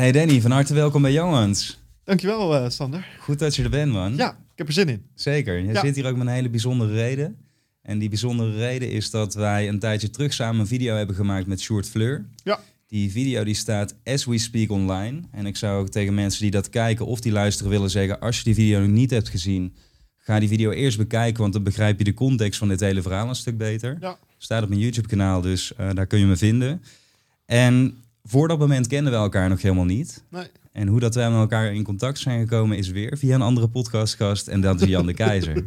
Hey 0.00 0.12
Danny, 0.12 0.40
van 0.40 0.50
harte 0.50 0.74
welkom 0.74 1.02
bij 1.02 1.12
Jongens. 1.12 1.78
Dankjewel, 2.04 2.54
uh, 2.54 2.68
Sander. 2.68 3.06
Goed 3.20 3.38
dat 3.38 3.56
je 3.56 3.62
er 3.62 3.70
bent, 3.70 3.92
man. 3.92 4.16
Ja, 4.16 4.30
ik 4.30 4.58
heb 4.58 4.66
er 4.66 4.72
zin 4.72 4.88
in. 4.88 5.02
Zeker. 5.14 5.58
Je 5.58 5.78
zit 5.78 5.94
hier 5.94 6.06
ook 6.06 6.16
met 6.16 6.26
een 6.26 6.32
hele 6.32 6.50
bijzondere 6.50 6.92
reden. 6.92 7.36
En 7.82 7.98
die 7.98 8.08
bijzondere 8.08 8.56
reden 8.56 8.90
is 8.90 9.10
dat 9.10 9.34
wij 9.34 9.68
een 9.68 9.78
tijdje 9.78 10.10
terug 10.10 10.32
samen 10.32 10.60
een 10.60 10.66
video 10.66 10.96
hebben 10.96 11.16
gemaakt 11.16 11.46
met 11.46 11.60
Short 11.60 11.88
Fleur. 11.88 12.26
Ja. 12.44 12.60
Die 12.86 13.10
video 13.10 13.44
die 13.44 13.54
staat 13.54 13.94
as 14.04 14.24
we 14.24 14.38
speak 14.38 14.70
online. 14.70 15.20
En 15.30 15.46
ik 15.46 15.56
zou 15.56 15.80
ook 15.80 15.88
tegen 15.88 16.14
mensen 16.14 16.42
die 16.42 16.50
dat 16.50 16.70
kijken 16.70 17.06
of 17.06 17.20
die 17.20 17.32
luisteren 17.32 17.70
willen 17.70 17.90
zeggen... 17.90 18.20
als 18.20 18.38
je 18.38 18.44
die 18.44 18.54
video 18.54 18.80
nog 18.80 18.90
niet 18.90 19.10
hebt 19.10 19.28
gezien, 19.28 19.74
ga 20.18 20.38
die 20.38 20.48
video 20.48 20.70
eerst 20.70 20.98
bekijken... 20.98 21.40
want 21.40 21.52
dan 21.52 21.62
begrijp 21.62 21.98
je 21.98 22.04
de 22.04 22.14
context 22.14 22.58
van 22.58 22.68
dit 22.68 22.80
hele 22.80 23.02
verhaal 23.02 23.28
een 23.28 23.34
stuk 23.34 23.58
beter. 23.58 23.96
Ja. 24.00 24.18
Staat 24.38 24.62
op 24.62 24.68
mijn 24.68 24.80
YouTube-kanaal, 24.80 25.40
dus 25.40 25.72
uh, 25.80 25.90
daar 25.94 26.06
kun 26.06 26.18
je 26.18 26.26
me 26.26 26.36
vinden. 26.36 26.82
En 27.46 27.96
voor 28.26 28.48
dat 28.48 28.58
moment 28.58 28.86
kennen 28.86 29.12
we 29.12 29.18
elkaar 29.18 29.48
nog 29.48 29.62
helemaal 29.62 29.84
niet. 29.84 30.24
Nee. 30.30 30.46
En 30.72 30.88
hoe 30.88 31.00
dat 31.00 31.14
wij 31.14 31.30
met 31.30 31.38
elkaar 31.38 31.74
in 31.74 31.82
contact 31.82 32.18
zijn 32.18 32.40
gekomen 32.40 32.76
is 32.76 32.88
weer 32.88 33.18
via 33.18 33.34
een 33.34 33.42
andere 33.42 33.68
podcastgast. 33.68 34.48
En 34.48 34.60
dat 34.60 34.80
is 34.80 34.88
Jan 34.88 35.06
de 35.06 35.14
Keizer. 35.24 35.66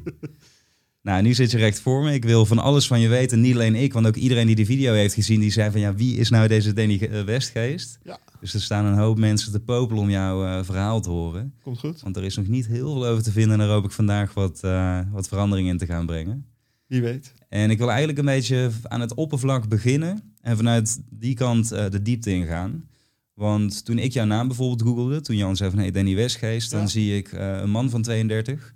nou, 1.01 1.21
nu 1.21 1.33
zit 1.33 1.51
je 1.51 1.57
recht 1.57 1.79
voor 1.79 2.03
me. 2.03 2.13
Ik 2.13 2.23
wil 2.23 2.45
van 2.45 2.59
alles 2.59 2.87
van 2.87 2.99
je 2.99 3.07
weten. 3.07 3.41
Niet 3.41 3.53
alleen 3.53 3.75
ik, 3.75 3.93
want 3.93 4.07
ook 4.07 4.15
iedereen 4.15 4.47
die 4.47 4.55
de 4.55 4.65
video 4.65 4.93
heeft 4.93 5.13
gezien, 5.13 5.39
die 5.39 5.51
zei 5.51 5.71
van 5.71 5.79
ja, 5.79 5.95
wie 5.95 6.17
is 6.17 6.29
nou 6.29 6.47
deze 6.47 6.73
Danny 6.73 6.99
eh, 7.01 7.21
Westgeest? 7.21 7.99
Ja. 8.03 8.19
Dus 8.39 8.53
er 8.53 8.61
staan 8.61 8.85
een 8.85 8.97
hoop 8.97 9.17
mensen 9.17 9.51
te 9.51 9.59
popelen 9.59 10.01
om 10.01 10.09
jouw 10.09 10.45
uh, 10.45 10.63
verhaal 10.63 11.01
te 11.01 11.09
horen. 11.09 11.53
Komt 11.63 11.79
goed. 11.79 12.01
Want 12.01 12.17
er 12.17 12.23
is 12.23 12.35
nog 12.35 12.47
niet 12.47 12.67
heel 12.67 12.93
veel 12.93 13.05
over 13.05 13.23
te 13.23 13.31
vinden. 13.31 13.51
En 13.51 13.59
daar 13.59 13.75
hoop 13.75 13.85
ik 13.85 13.91
vandaag 13.91 14.33
wat, 14.33 14.61
uh, 14.65 14.99
wat 15.11 15.27
verandering 15.27 15.67
in 15.67 15.77
te 15.77 15.85
gaan 15.85 16.05
brengen. 16.05 16.45
Wie 16.87 17.01
weet. 17.01 17.33
En 17.49 17.69
ik 17.69 17.77
wil 17.77 17.89
eigenlijk 17.89 18.19
een 18.19 18.25
beetje 18.25 18.69
aan 18.83 19.01
het 19.01 19.13
oppervlak 19.13 19.67
beginnen. 19.67 20.35
En 20.41 20.57
vanuit 20.57 21.01
die 21.09 21.35
kant 21.35 21.73
uh, 21.73 21.89
de 21.89 22.01
diepte 22.01 22.31
ingaan. 22.31 22.87
Want 23.33 23.85
toen 23.85 23.97
ik 23.97 24.13
jouw 24.13 24.25
naam 24.25 24.47
bijvoorbeeld 24.47 24.81
googelde, 24.81 25.21
toen 25.21 25.35
Jan 25.35 25.55
zei 25.55 25.69
van 25.69 25.79
hey, 25.79 25.91
Danny 25.91 26.15
Westgeest, 26.15 26.71
dan 26.71 26.89
zie 26.89 27.17
ik 27.17 27.31
uh, 27.31 27.59
een 27.59 27.69
man 27.69 27.89
van 27.89 28.01
32 28.01 28.73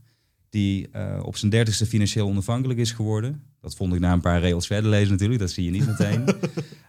die 0.49 0.89
uh, 0.95 1.19
op 1.23 1.37
zijn 1.37 1.51
dertigste 1.51 1.85
financieel 1.85 2.27
onafhankelijk 2.27 2.79
is 2.79 2.91
geworden. 2.91 3.43
Dat 3.61 3.75
vond 3.75 3.93
ik 3.93 3.99
na 3.99 4.13
een 4.13 4.21
paar 4.21 4.39
regels 4.39 4.67
verder 4.67 4.89
lezen 4.89 5.11
natuurlijk, 5.11 5.39
dat 5.39 5.51
zie 5.51 5.63
je 5.63 5.71
niet 5.71 5.87
meteen. 5.87 6.25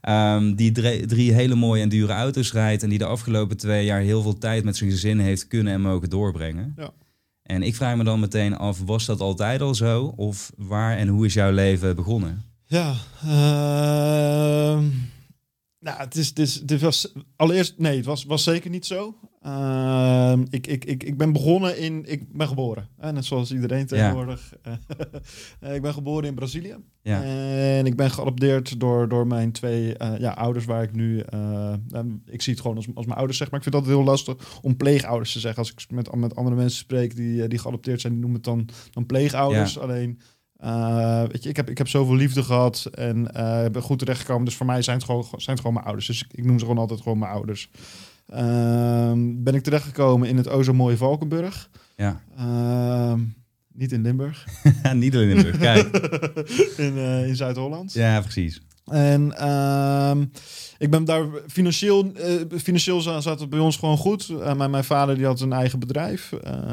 um, 0.09 0.55
die 0.61 0.73
drie, 0.73 1.07
drie, 1.07 1.33
hele 1.33 1.55
mooie 1.55 1.83
en 1.83 1.89
dure 1.89 2.13
auto's 2.13 2.53
rijdt 2.53 2.83
en 2.83 2.89
die 2.89 2.98
de 2.98 3.05
afgelopen 3.05 3.57
twee 3.57 3.85
jaar 3.85 4.01
heel 4.01 4.23
veel 4.23 4.39
tijd 4.39 4.65
met 4.65 4.77
zijn 4.77 4.91
gezin 4.91 5.19
heeft 5.19 5.48
kunnen 5.48 5.73
en 5.73 5.81
mogen 5.81 6.11
doorbrengen. 6.11 6.75
Ja. 6.77 6.93
En 7.45 7.62
ik 7.62 7.75
vraag 7.75 7.97
me 7.97 8.05
dan 8.05 8.20
meteen 8.20 8.56
af, 8.56 8.81
was 8.84 9.06
dat 9.06 9.20
altijd 9.20 9.61
al 9.61 9.75
zo? 9.75 10.12
Of 10.17 10.53
waar 10.56 10.97
en 10.97 11.09
hoe 11.09 11.27
is 11.27 11.34
jouw 11.34 11.53
leven 11.53 11.97
begonnen? 11.97 12.45
Ja, 12.67 12.95
uh, 13.25 14.78
nou, 15.85 15.99
het 15.99 16.17
is, 16.17 16.29
het 16.29 16.39
is, 16.39 16.63
het 16.67 16.81
was 16.81 17.13
allereerst, 17.37 17.75
nee, 17.79 17.97
het 17.97 18.05
was, 18.05 18.25
was 18.25 18.43
zeker 18.43 18.71
niet 18.71 18.87
zo. 18.87 19.15
Uh, 19.47 20.33
ik, 20.51 20.67
ik, 20.67 20.85
ik, 20.85 21.03
ik 21.03 21.17
ben 21.17 21.33
begonnen 21.33 21.79
in, 21.79 22.05
ik 22.07 22.33
ben 22.33 22.49
geboren, 22.49 22.89
hè, 22.99 23.13
net 23.13 23.25
zoals 23.25 23.53
iedereen 23.53 23.87
tegenwoordig. 23.87 24.53
Ja. 25.61 25.73
ik 25.75 25.83
ben 25.83 25.93
geboren 25.93 26.29
in 26.29 26.35
Brazilië. 26.35 26.77
Ja. 27.03 27.23
En 27.23 27.87
ik 27.87 27.97
ben 27.97 28.11
geadopteerd 28.11 28.81
door, 28.81 29.09
door 29.09 29.27
mijn 29.27 29.53
twee 29.53 29.95
uh, 30.03 30.19
ja, 30.19 30.31
ouders, 30.31 30.65
waar 30.65 30.83
ik 30.83 30.93
nu, 30.93 31.23
uh, 31.35 31.75
ik 32.27 32.43
zie 32.43 32.53
het 32.53 32.63
gewoon 32.63 32.77
als, 32.77 32.87
als 32.95 33.07
mijn 33.07 33.19
ouders, 33.19 33.39
zeg 33.39 33.51
maar. 33.51 33.59
Ik 33.59 33.65
vind 33.65 33.75
altijd 33.75 33.95
heel 33.95 34.05
lastig 34.05 34.59
om 34.63 34.77
pleegouders 34.77 35.33
te 35.33 35.41
zeggen. 35.41 35.59
Als 35.59 35.73
ik 35.73 35.91
met, 35.91 36.15
met 36.15 36.37
andere 36.37 36.57
mensen 36.57 36.79
spreek 36.79 37.17
die, 37.17 37.48
die 37.48 37.59
geadopteerd 37.59 38.01
zijn, 38.01 38.13
die 38.13 38.23
noemen 38.23 38.41
het 38.41 38.48
dan, 38.48 38.69
dan 38.91 39.07
pleegouders. 39.07 39.75
Ja. 39.75 39.81
Alleen, 39.81 40.21
uh, 40.65 41.23
weet 41.23 41.43
je, 41.43 41.48
ik 41.48 41.57
heb, 41.57 41.70
ik 41.70 41.79
heb 41.79 41.89
zoveel 41.89 42.15
liefde 42.15 42.43
gehad 42.43 42.89
en 42.95 43.29
uh, 43.37 43.67
ben 43.67 43.83
goed 43.83 43.98
terechtgekomen. 43.98 44.45
Dus 44.45 44.55
voor 44.55 44.67
mij 44.67 44.83
zijn 44.83 44.97
het 44.97 45.07
gewoon, 45.07 45.25
zijn 45.25 45.43
het 45.57 45.59
gewoon 45.59 45.73
mijn 45.73 45.87
ouders. 45.87 46.07
Dus 46.07 46.23
ik, 46.23 46.39
ik 46.39 46.45
noem 46.45 46.59
ze 46.59 46.65
gewoon 46.65 46.81
altijd 46.81 47.01
gewoon 47.01 47.19
mijn 47.19 47.33
ouders. 47.33 47.70
Uh, 48.34 49.12
ben 49.17 49.55
ik 49.55 49.62
terechtgekomen 49.62 50.29
in 50.29 50.37
het 50.37 50.48
o 50.48 50.62
zo 50.62 50.73
mooie 50.73 50.97
Valkenburg. 50.97 51.70
Ja. 51.97 52.20
Ehm, 52.37 53.20
niet 53.73 53.92
in 53.92 54.03
Limburg. 54.03 54.47
niet 54.95 55.15
in 55.15 55.20
Limburg, 55.20 55.59
kijk. 55.59 55.97
in, 56.86 56.96
uh, 56.96 57.29
in 57.29 57.36
Zuid-Holland. 57.36 57.92
Ja, 57.92 58.20
precies. 58.20 58.63
En 58.85 59.36
ehm, 59.36 60.25
ik 60.79 60.91
ben 60.91 61.05
daar 61.05 61.27
financieel, 61.46 62.13
uh, 62.17 62.58
financieel 62.61 63.01
zat 63.01 63.41
het 63.41 63.51
bij 63.51 63.58
ons 63.58 63.77
gewoon 63.77 63.96
goed. 63.96 64.29
Uh, 64.29 64.55
mijn, 64.55 64.70
mijn 64.70 64.85
vader 64.85 65.14
die 65.14 65.27
had 65.27 65.41
een 65.41 65.52
eigen 65.52 65.79
bedrijf. 65.79 66.33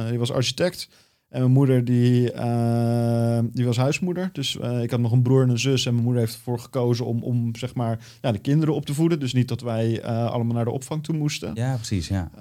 die 0.10 0.20
was 0.20 0.32
architect. 0.32 0.90
En 1.32 1.40
mijn 1.40 1.52
moeder 1.52 1.86
die, 1.86 2.34
uh, 2.34 3.40
die 3.52 3.66
was 3.66 3.78
huismoeder. 3.78 4.30
Dus 4.34 4.58
uh, 4.62 4.84
ik 4.84 4.92
had 4.92 5.00
nog 5.00 5.12
een 5.12 5.22
broer 5.22 5.42
en 5.44 5.50
een 5.50 5.60
zus. 5.60 5.86
En 5.86 5.92
mijn 5.94 6.06
moeder 6.06 6.22
heeft 6.22 6.36
ervoor 6.36 6.60
gekozen 6.60 7.06
om, 7.06 7.24
om 7.24 7.56
zeg 7.56 7.74
maar, 7.74 8.00
ja, 8.22 8.32
de 8.32 8.40
kinderen 8.40 8.76
op 8.76 8.86
te 8.86 8.94
voeden. 8.94 9.20
Dus 9.20 9.34
niet 9.34 9.48
dat 9.48 9.62
wij 9.62 10.04
uh, 10.04 10.26
allemaal 10.32 10.56
naar 10.56 10.66
de 10.66 10.72
opvang 10.72 11.04
toe 11.04 11.16
moesten. 11.16 11.52
Ja, 11.54 11.76
precies. 11.76 12.08
Ja. 12.08 12.32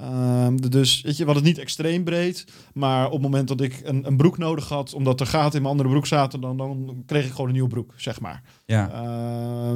dus 0.50 1.00
weet 1.00 1.16
je, 1.16 1.24
we 1.24 1.30
hadden 1.30 1.44
het 1.44 1.52
niet 1.52 1.64
extreem 1.64 2.04
breed. 2.04 2.44
Maar 2.74 3.06
op 3.06 3.12
het 3.12 3.22
moment 3.22 3.48
dat 3.48 3.60
ik 3.60 3.80
een, 3.84 4.06
een 4.06 4.16
broek 4.16 4.38
nodig 4.38 4.68
had, 4.68 4.94
omdat 4.94 5.20
er 5.20 5.26
gaten 5.26 5.56
in 5.56 5.62
mijn 5.62 5.74
andere 5.74 5.88
broek 5.88 6.06
zaten, 6.06 6.40
dan, 6.40 6.56
dan 6.56 7.02
kreeg 7.06 7.24
ik 7.26 7.30
gewoon 7.30 7.46
een 7.46 7.52
nieuwe 7.52 7.68
broek, 7.68 7.94
zeg 7.96 8.20
maar. 8.20 8.42
Ja. 8.66 8.86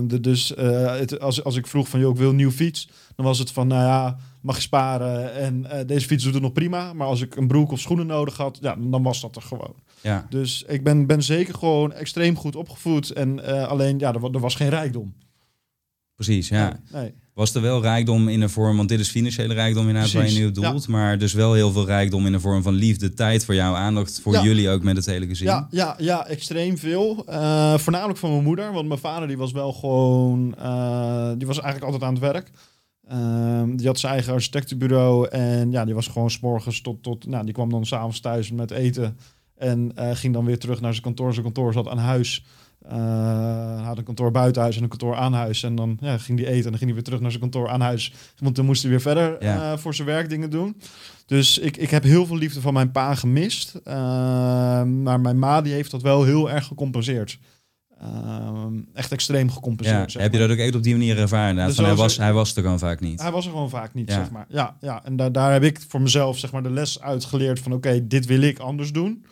de, 0.06 0.20
dus 0.20 0.52
het, 0.56 1.20
als, 1.20 1.44
als 1.44 1.56
ik 1.56 1.66
vroeg 1.66 1.88
van, 1.88 2.00
joh, 2.00 2.10
ik 2.10 2.16
wil 2.16 2.30
een 2.30 2.36
nieuwe 2.36 2.52
fiets, 2.52 2.88
dan 3.16 3.24
was 3.24 3.38
het 3.38 3.50
van, 3.50 3.66
nou 3.66 3.82
ja 3.82 4.16
mag 4.44 4.56
je 4.56 4.62
sparen. 4.62 5.34
En 5.34 5.66
uh, 5.72 5.78
deze 5.86 6.06
fiets 6.06 6.24
doet 6.24 6.34
het 6.34 6.42
nog 6.42 6.52
prima. 6.52 6.92
Maar 6.92 7.06
als 7.06 7.20
ik 7.20 7.36
een 7.36 7.46
broek 7.46 7.72
of 7.72 7.80
schoenen 7.80 8.06
nodig 8.06 8.36
had, 8.36 8.58
ja, 8.60 8.76
dan 8.78 9.02
was 9.02 9.20
dat 9.20 9.36
er 9.36 9.42
gewoon. 9.42 9.74
Ja. 10.00 10.26
Dus 10.30 10.64
ik 10.66 10.84
ben, 10.84 11.06
ben 11.06 11.22
zeker 11.22 11.54
gewoon 11.54 11.92
extreem 11.92 12.36
goed 12.36 12.56
opgevoed. 12.56 13.10
En 13.10 13.38
uh, 13.38 13.66
alleen, 13.66 13.98
ja, 13.98 14.14
er, 14.14 14.24
er, 14.24 14.40
was 14.40 14.54
geen 14.54 14.68
rijkdom. 14.68 15.14
Precies, 16.14 16.48
ja. 16.48 16.80
Nee, 16.92 17.02
nee. 17.02 17.12
Was 17.34 17.54
er 17.54 17.62
wel 17.62 17.82
rijkdom 17.82 18.28
in 18.28 18.40
de 18.40 18.48
vorm, 18.48 18.76
want 18.76 18.88
dit 18.88 19.00
is 19.00 19.10
financiële 19.10 19.54
rijkdom 19.54 19.86
inderdaad 19.86 20.12
waar 20.12 20.28
je 20.28 20.38
nu 20.38 20.46
op 20.46 20.54
doelt. 20.54 20.84
Ja. 20.84 20.92
Maar 20.92 21.18
dus 21.18 21.32
wel 21.32 21.52
heel 21.52 21.72
veel 21.72 21.86
rijkdom 21.86 22.26
in 22.26 22.32
de 22.32 22.40
vorm 22.40 22.62
van 22.62 22.74
liefde, 22.74 23.14
tijd 23.14 23.44
voor 23.44 23.54
jou, 23.54 23.76
aandacht 23.76 24.20
voor 24.20 24.32
ja. 24.32 24.42
jullie 24.42 24.70
ook 24.70 24.82
met 24.82 24.96
het 24.96 25.06
hele 25.06 25.26
gezin. 25.26 25.46
Ja, 25.46 25.66
ja, 25.70 25.94
ja 25.98 26.26
extreem 26.26 26.78
veel. 26.78 27.24
Uh, 27.28 27.78
voornamelijk 27.78 28.18
van 28.18 28.30
mijn 28.30 28.42
moeder, 28.42 28.72
want 28.72 28.88
mijn 28.88 29.00
vader 29.00 29.28
die 29.28 29.36
was 29.36 29.52
wel 29.52 29.72
gewoon, 29.72 30.44
die 31.38 31.46
was 31.46 31.60
eigenlijk 31.60 31.84
altijd 31.84 32.02
aan 32.02 32.14
het 32.14 32.22
werk. 32.22 32.50
Um, 33.12 33.76
die 33.76 33.86
had 33.86 33.98
zijn 33.98 34.12
eigen 34.12 34.32
architectenbureau 34.32 35.28
en 35.28 35.70
ja, 35.70 35.84
die 35.84 35.94
was 35.94 36.06
gewoon 36.06 36.30
s'morgens 36.30 36.80
tot, 36.80 37.02
tot, 37.02 37.26
nou, 37.26 37.44
die 37.44 37.54
kwam 37.54 37.70
dan 37.70 37.86
s'avonds 37.86 38.20
thuis 38.20 38.50
met 38.50 38.70
eten 38.70 39.16
en 39.56 39.92
uh, 39.98 40.10
ging 40.12 40.34
dan 40.34 40.44
weer 40.44 40.58
terug 40.58 40.80
naar 40.80 40.92
zijn 40.92 41.04
kantoor. 41.04 41.32
Zijn 41.32 41.44
kantoor 41.44 41.72
zat 41.72 41.88
aan 41.88 41.98
huis. 41.98 42.44
Uh, 42.92 43.86
had 43.86 43.98
een 43.98 44.04
kantoor 44.04 44.30
buiten 44.30 44.62
huis 44.62 44.76
en 44.76 44.82
een 44.82 44.88
kantoor 44.88 45.14
aan 45.14 45.32
huis. 45.32 45.62
En 45.62 45.74
dan 45.74 45.98
ja, 46.00 46.18
ging 46.18 46.38
hij 46.38 46.48
eten 46.48 46.64
en 46.64 46.70
dan 46.70 46.78
ging 46.78 46.84
hij 46.84 46.94
weer 46.94 47.02
terug 47.02 47.20
naar 47.20 47.30
zijn 47.30 47.42
kantoor 47.42 47.68
aan 47.68 47.80
huis. 47.80 48.12
Want 48.38 48.56
dan 48.56 48.64
moest 48.64 48.82
hij 48.82 48.90
weer 48.90 49.00
verder 49.00 49.44
ja. 49.44 49.72
uh, 49.72 49.78
voor 49.78 49.94
zijn 49.94 50.08
werk 50.08 50.28
dingen 50.28 50.50
doen. 50.50 50.76
Dus 51.26 51.58
ik, 51.58 51.76
ik 51.76 51.90
heb 51.90 52.02
heel 52.02 52.26
veel 52.26 52.36
liefde 52.36 52.60
van 52.60 52.72
mijn 52.72 52.90
pa 52.90 53.14
gemist. 53.14 53.74
Uh, 53.84 53.94
maar 54.82 55.20
mijn 55.20 55.38
ma 55.38 55.60
die 55.60 55.72
heeft 55.72 55.90
dat 55.90 56.02
wel 56.02 56.24
heel 56.24 56.50
erg 56.50 56.66
gecompenseerd. 56.66 57.38
Uh, 58.02 58.64
echt 58.94 59.12
extreem 59.12 59.50
gecompenseerd. 59.50 60.12
Ja, 60.12 60.20
heb 60.20 60.32
je 60.32 60.38
dat 60.38 60.50
ook 60.50 60.56
echt 60.56 60.74
op 60.74 60.82
die 60.82 60.92
manier 60.92 61.18
ervaren? 61.18 61.66
Dus 61.66 61.74
van, 61.74 61.84
hij, 61.84 61.94
was, 61.94 62.16
hij 62.16 62.32
was 62.32 62.56
er 62.56 62.62
gewoon 62.62 62.78
vaak 62.78 63.00
niet. 63.00 63.22
Hij 63.22 63.30
was 63.30 63.44
er 63.44 63.50
gewoon 63.50 63.70
vaak 63.70 63.94
niet, 63.94 64.08
Ja. 64.08 64.14
zeg 64.14 64.30
maar. 64.30 64.46
Ja, 64.48 64.76
ja. 64.80 65.04
en 65.04 65.16
daar, 65.16 65.32
daar 65.32 65.52
heb 65.52 65.62
ik 65.62 65.80
voor 65.88 66.00
mezelf 66.02 66.38
zeg 66.38 66.52
maar, 66.52 66.62
de 66.62 66.70
les 66.70 67.00
uit 67.00 67.24
geleerd 67.24 67.60
van... 67.60 67.72
oké, 67.72 68.06
dit 68.06 68.26
wil 68.26 68.40
ik 68.40 68.58
anders 68.58 68.92
doen. 68.92 69.24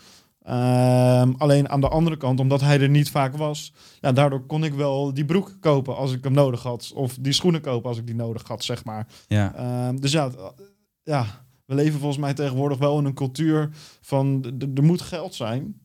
Ehm, 0.43 1.33
alleen 1.37 1.69
aan 1.69 1.81
de 1.81 1.89
andere 1.89 2.17
kant, 2.17 2.41
omdat 2.41 2.61
hij 2.61 2.81
er 2.81 2.89
niet 2.89 3.11
vaak 3.11 3.37
was... 3.37 3.73
Ja, 4.01 4.13
daardoor 4.13 4.47
kon 4.47 4.65
ik 4.65 4.75
wel 4.75 5.15
die 5.15 5.25
broek 5.25 5.57
kopen 5.61 5.97
als 5.97 6.13
ik 6.13 6.25
hem 6.25 6.33
nodig 6.33 6.63
had. 6.63 6.93
Of 6.95 7.17
die 7.21 7.33
schoenen 7.33 7.61
kopen 7.61 7.89
als 7.89 7.99
ik 7.99 8.07
die 8.07 8.15
nodig 8.15 8.49
had, 8.49 8.65
zeg 8.65 8.85
maar. 8.85 9.07
Ja, 9.27 9.55
Ehm, 9.55 9.97
dus 9.97 10.13
ja, 10.13 10.31
ja, 11.03 11.27
we 11.67 11.75
leven 11.75 11.99
volgens 11.99 12.21
mij 12.21 12.35
tegenwoordig 12.35 12.79
wel 12.79 12.99
in 12.99 13.05
een 13.05 13.15
cultuur 13.15 13.71
van... 14.01 14.45
er 14.75 14.83
moet 14.85 15.01
geld 15.01 15.35
zijn. 15.35 15.81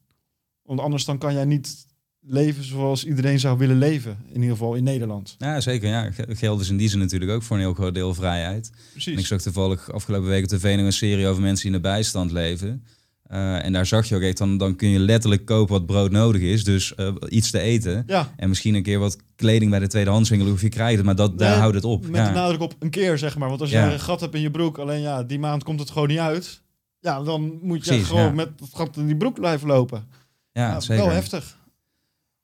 Want 0.64 0.80
anders 0.80 1.06
dan 1.06 1.18
kan 1.18 1.34
jij 1.34 1.46
niet 1.46 1.86
leven 2.28 2.64
zoals 2.64 3.06
iedereen 3.06 3.40
zou 3.40 3.58
willen 3.58 3.78
leven. 3.78 4.18
In 4.28 4.36
ieder 4.36 4.50
geval 4.58 4.74
in 4.76 4.84
Nederland. 4.84 5.36
ja 5.38 5.60
zeker. 5.62 5.90
Ja. 5.90 6.12
Ge- 6.12 6.36
Geld 6.36 6.62
is 6.62 6.70
in 6.70 6.78
die 6.78 6.90
zin 6.90 7.00
natuurlijk 7.00 7.32
ook 7.32 7.44
voor 7.44 7.56
een 7.56 7.62
heel 7.62 7.74
groot 7.74 7.94
deel 7.94 8.14
vrijheid. 8.14 8.70
En 8.74 8.78
ik 8.96 9.04
Precies. 9.04 9.28
zag 9.28 9.42
toevallig 9.42 9.92
afgelopen 9.92 10.28
week 10.30 10.44
op 10.44 10.50
tv 10.50 10.76
nog 10.76 10.86
een 10.86 10.94
serie 10.94 11.28
over 11.28 11.42
mensen 11.42 11.66
die 11.66 11.76
in 11.76 11.82
de 11.82 11.88
bijstand 11.90 12.32
leven. 12.32 12.84
Eh, 13.24 13.66
en 13.66 13.74
daar 13.74 13.86
zag 13.86 14.06
je 14.10 14.16
ook 14.16 14.22
echt, 14.22 14.38
dan, 14.38 14.58
dan 14.58 14.76
kun 14.76 14.90
je 14.90 15.00
letterlijk 15.00 15.46
kopen 15.46 15.74
wat 15.74 15.86
brood 15.86 16.12
nodig 16.12 16.42
is. 16.42 16.64
Dus 16.64 16.96
eh, 16.96 17.14
iets 17.30 17.52
te 17.52 17.60
eten. 17.60 18.04
Ja, 18.08 18.34
En 18.38 18.50
misschien 18.50 18.76
een 18.76 18.84
keer 18.84 19.00
wat 19.00 19.18
kleding 19.36 19.72
bij 19.72 19.80
de 19.80 19.88
tweedehandswinkel 19.88 20.48
hoef 20.50 20.62
je 20.62 20.70
krijgen. 20.70 21.06
Maar 21.06 21.16
dat, 21.16 21.38
daar 21.40 21.50
Nee, 21.50 21.60
houdt 21.60 21.76
het 21.76 21.84
op. 21.84 22.08
met 22.08 22.16
ja. 22.16 22.28
de 22.28 22.34
nadruk 22.34 22.62
op 22.62 22.76
een 22.80 22.90
keer, 22.90 23.18
zeg 23.18 23.38
maar. 23.38 23.50
Want 23.50 23.62
als 23.62 23.70
je 23.70 23.76
Ja. 23.76 23.92
een 23.94 24.00
gat 24.00 24.20
hebt 24.22 24.36
in 24.36 24.42
je 24.42 24.52
broek, 24.52 24.78
alleen 24.78 25.02
ja, 25.02 25.24
die 25.24 25.40
maand 25.40 25.64
komt 25.64 25.80
het 25.80 25.90
gewoon 25.90 26.08
niet 26.08 26.18
uit. 26.20 26.62
Ja, 27.00 27.24
dan 27.24 27.60
moet 27.62 27.86
je 27.86 27.90
Precies, 27.90 28.08
gewoon 28.08 28.36
met 28.36 28.50
het 28.60 28.70
gat 28.74 28.98
in 28.98 29.06
die 29.06 29.18
broek 29.18 29.40
blijven 29.40 29.68
lopen. 29.68 30.06
ja, 30.52 30.68
Ja, 30.70 30.80
zeker. 30.80 31.04
wel 31.06 31.14
heftig. 31.14 31.58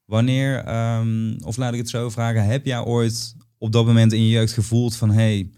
Wanneer, 0.04 0.64
ehm, 0.64 1.36
of 1.44 1.56
laat 1.56 1.72
ik 1.72 1.78
het 1.78 1.88
zo 1.88 2.10
vragen, 2.10 2.44
heb 2.44 2.66
jij 2.66 2.80
ooit 2.80 3.36
op 3.58 3.72
dat 3.72 3.86
moment 3.86 4.12
in 4.12 4.22
je 4.22 4.28
jeugd 4.28 4.52
gevoeld 4.52 4.96
van... 4.96 5.10
Hey, 5.10 5.50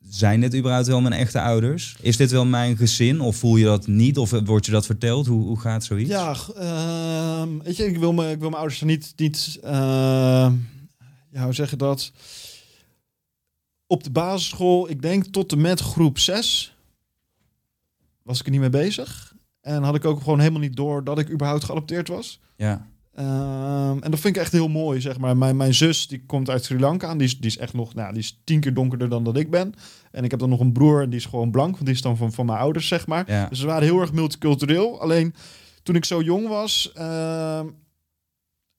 zijn 0.00 0.40
dit 0.40 0.54
überhaupt 0.54 0.86
wel 0.86 1.00
mijn 1.00 1.14
echte 1.14 1.40
ouders? 1.40 1.96
Is 2.00 2.16
dit 2.16 2.30
wel 2.30 2.44
mijn 2.44 2.76
gezin? 2.76 3.20
Of 3.20 3.36
voel 3.36 3.56
je 3.56 3.64
dat 3.64 3.86
niet? 3.86 4.18
Of 4.18 4.30
wordt 4.30 4.66
je 4.66 4.72
dat 4.72 4.86
verteld? 4.86 5.26
Hoe, 5.26 5.42
hoe 5.42 5.60
gaat 5.60 5.84
zoiets? 5.84 6.10
Ja, 6.10 6.36
ehm, 6.56 7.58
weet 7.58 7.76
je, 7.76 7.84
ik 7.86 7.98
wil, 7.98 8.12
me, 8.12 8.30
ik 8.30 8.38
wil 8.38 8.48
mijn 8.48 8.60
ouders 8.60 8.80
er 8.80 8.86
niet, 8.86 9.12
niet 9.16 9.58
ehm, 9.62 10.52
ja, 11.30 11.44
hoe 11.44 11.52
zeg 11.52 11.70
je 11.70 11.76
dat? 11.76 12.12
op 13.92 14.04
de 14.04 14.10
basisschool, 14.10 14.90
ik 14.90 15.02
denk 15.02 15.24
tot 15.24 15.52
en 15.52 15.60
met 15.60 15.80
groep 15.80 16.18
6, 16.18 16.76
was 18.22 18.40
ik 18.40 18.44
er 18.44 18.50
niet 18.50 18.60
mee 18.60 18.70
bezig. 18.70 19.34
En 19.60 19.82
had 19.82 19.94
ik 19.94 20.04
ook 20.04 20.18
gewoon 20.18 20.38
helemaal 20.38 20.60
niet 20.60 20.76
door 20.76 21.04
dat 21.04 21.18
ik 21.18 21.30
überhaupt 21.30 21.64
geadopteerd 21.64 22.08
was. 22.08 22.40
Ja. 22.56 22.86
Ehm, 23.14 23.98
en 24.00 24.10
dat 24.10 24.20
vind 24.20 24.36
ik 24.36 24.42
echt 24.42 24.52
heel 24.52 24.68
mooi, 24.68 25.00
zeg 25.00 25.18
maar. 25.18 25.36
Mijn, 25.36 25.56
mijn 25.56 25.74
zus, 25.74 26.06
die 26.06 26.24
komt 26.26 26.50
uit 26.50 26.64
Sri 26.64 26.80
Lanka. 26.80 27.10
En 27.10 27.18
die 27.18 27.26
is, 27.26 27.38
die 27.38 27.50
is 27.50 27.58
echt 27.58 27.72
nog, 27.72 27.94
nou, 27.94 28.12
die 28.12 28.22
is 28.22 28.40
tien 28.44 28.60
keer 28.60 28.74
donkerder 28.74 29.08
dan 29.08 29.24
dat 29.24 29.36
ik 29.36 29.50
ben. 29.50 29.74
En 30.10 30.24
ik 30.24 30.30
heb 30.30 30.40
dan 30.40 30.48
nog 30.48 30.60
een 30.60 30.72
broer 30.72 31.02
en 31.02 31.10
die 31.10 31.18
is 31.18 31.26
gewoon 31.26 31.50
blank. 31.50 31.72
Want 31.72 31.86
die 31.86 31.94
is 31.94 32.02
dan 32.02 32.16
van, 32.16 32.32
van 32.32 32.46
mijn 32.46 32.58
ouders, 32.58 32.88
zeg 32.88 33.06
maar. 33.06 33.30
Ja. 33.30 33.46
Dus 33.48 33.60
we 33.60 33.66
waren 33.66 33.82
heel 33.82 34.00
erg 34.00 34.12
multicultureel. 34.12 35.00
Alleen, 35.00 35.34
toen 35.82 35.94
ik 35.94 36.04
zo 36.04 36.20
jong 36.20 36.48
was, 36.48 36.92
ehm, 36.94 37.66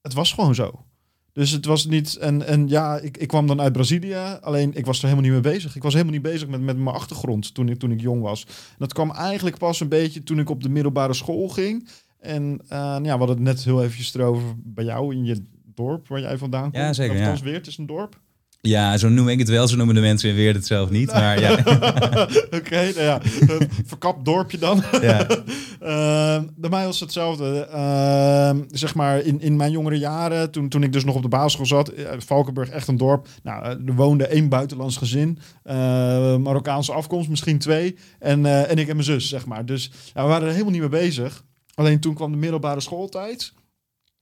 het 0.00 0.12
was 0.12 0.32
gewoon 0.32 0.54
zo. 0.54 0.84
Dus 1.32 1.50
het 1.50 1.64
was 1.64 1.86
niet... 1.86 2.16
En, 2.16 2.46
en 2.46 2.68
ja, 2.68 2.98
ik, 2.98 3.16
ik 3.16 3.28
kwam 3.28 3.46
dan 3.46 3.60
uit 3.60 3.72
Brazilië. 3.72 4.38
Alleen, 4.40 4.74
ik 4.74 4.86
was 4.86 4.98
er 4.98 5.08
helemaal 5.08 5.30
niet 5.30 5.42
mee 5.42 5.52
bezig. 5.52 5.76
Ik 5.76 5.82
was 5.82 5.92
helemaal 5.92 6.14
niet 6.14 6.22
bezig 6.22 6.48
met, 6.48 6.60
met 6.60 6.76
mijn 6.76 6.96
achtergrond 6.96 7.54
toen 7.54 7.68
ik, 7.68 7.78
toen 7.78 7.90
ik 7.90 8.00
jong 8.00 8.22
was. 8.22 8.44
En 8.46 8.76
dat 8.78 8.92
kwam 8.92 9.10
eigenlijk 9.10 9.58
pas 9.58 9.80
een 9.80 9.88
beetje 9.88 10.22
toen 10.22 10.38
ik 10.38 10.50
op 10.50 10.62
de 10.62 10.68
middelbare 10.68 11.14
school 11.14 11.48
ging. 11.48 11.88
En 12.24 12.60
eh, 12.68 12.78
ja, 12.78 13.00
we 13.02 13.08
hadden 13.08 13.28
het 13.28 13.38
net 13.38 13.64
heel 13.64 13.82
eventjes 13.82 14.14
erover 14.14 14.42
bij 14.56 14.84
jou 14.84 15.14
in 15.14 15.24
je 15.24 15.44
dorp 15.74 16.08
waar 16.08 16.20
jij 16.20 16.38
vandaan 16.38 16.62
komt. 16.62 16.74
Ja, 16.74 16.92
zeker, 16.92 17.16
ja. 17.16 17.36
weer, 17.42 17.54
het 17.54 17.66
is 17.66 17.78
een 17.78 17.86
dorp. 17.86 18.20
ja, 18.60 18.96
zo 18.96 19.08
noem 19.08 19.28
ik 19.28 19.38
het 19.38 19.48
wel. 19.48 19.68
Zo 19.68 19.76
noemen 19.76 19.94
de 19.94 20.00
mensen 20.00 20.34
weer 20.34 20.54
het 20.54 20.66
zelf 20.66 20.90
niet. 20.90 21.12
Maar 21.12 21.40
ja. 21.40 21.52
Oké, 22.58 22.92
nou 22.94 23.00
ja, 23.00 23.20
verkapt 23.86 24.24
dorpje 24.24 24.58
dan. 24.58 24.82
ja. 25.00 25.26
Ehm, 25.84 26.44
bij 26.56 26.70
mij 26.70 26.84
was 26.84 27.00
het 27.00 27.04
hetzelfde. 27.04 27.66
Ehm, 27.66 28.62
zeg 28.68 28.94
maar 28.94 29.20
in, 29.20 29.40
in 29.40 29.56
mijn 29.56 29.70
jongere 29.70 29.98
jaren, 29.98 30.50
toen, 30.50 30.68
toen 30.68 30.82
ik 30.82 30.92
dus 30.92 31.04
nog 31.04 31.14
op 31.14 31.22
de 31.22 31.28
basisschool 31.28 31.66
zat, 31.66 31.88
eh, 31.88 32.12
Valkenburg 32.18 32.68
echt 32.68 32.88
een 32.88 32.96
dorp. 32.96 33.28
Nou, 33.42 33.64
eh, 33.64 33.70
er 33.70 33.94
woonde 33.94 34.26
één 34.26 34.48
buitenlands 34.48 34.96
gezin, 34.96 35.38
eh, 35.62 35.76
Marokkaanse 36.36 36.92
afkomst, 36.92 37.28
misschien 37.28 37.58
twee. 37.58 37.96
En, 38.18 38.46
eh, 38.46 38.70
en 38.70 38.78
ik 38.78 38.88
en 38.88 38.96
mijn 38.96 39.04
zus, 39.04 39.28
zeg 39.28 39.46
maar. 39.46 39.66
Dus 39.66 39.90
ja, 40.14 40.22
we 40.22 40.28
waren 40.28 40.46
er 40.46 40.52
helemaal 40.52 40.72
niet 40.72 40.80
mee 40.80 41.00
bezig. 41.00 41.44
Alleen 41.74 42.00
toen 42.00 42.14
kwam 42.14 42.30
de 42.30 42.36
middelbare 42.38 42.80
schooltijd. 42.80 43.52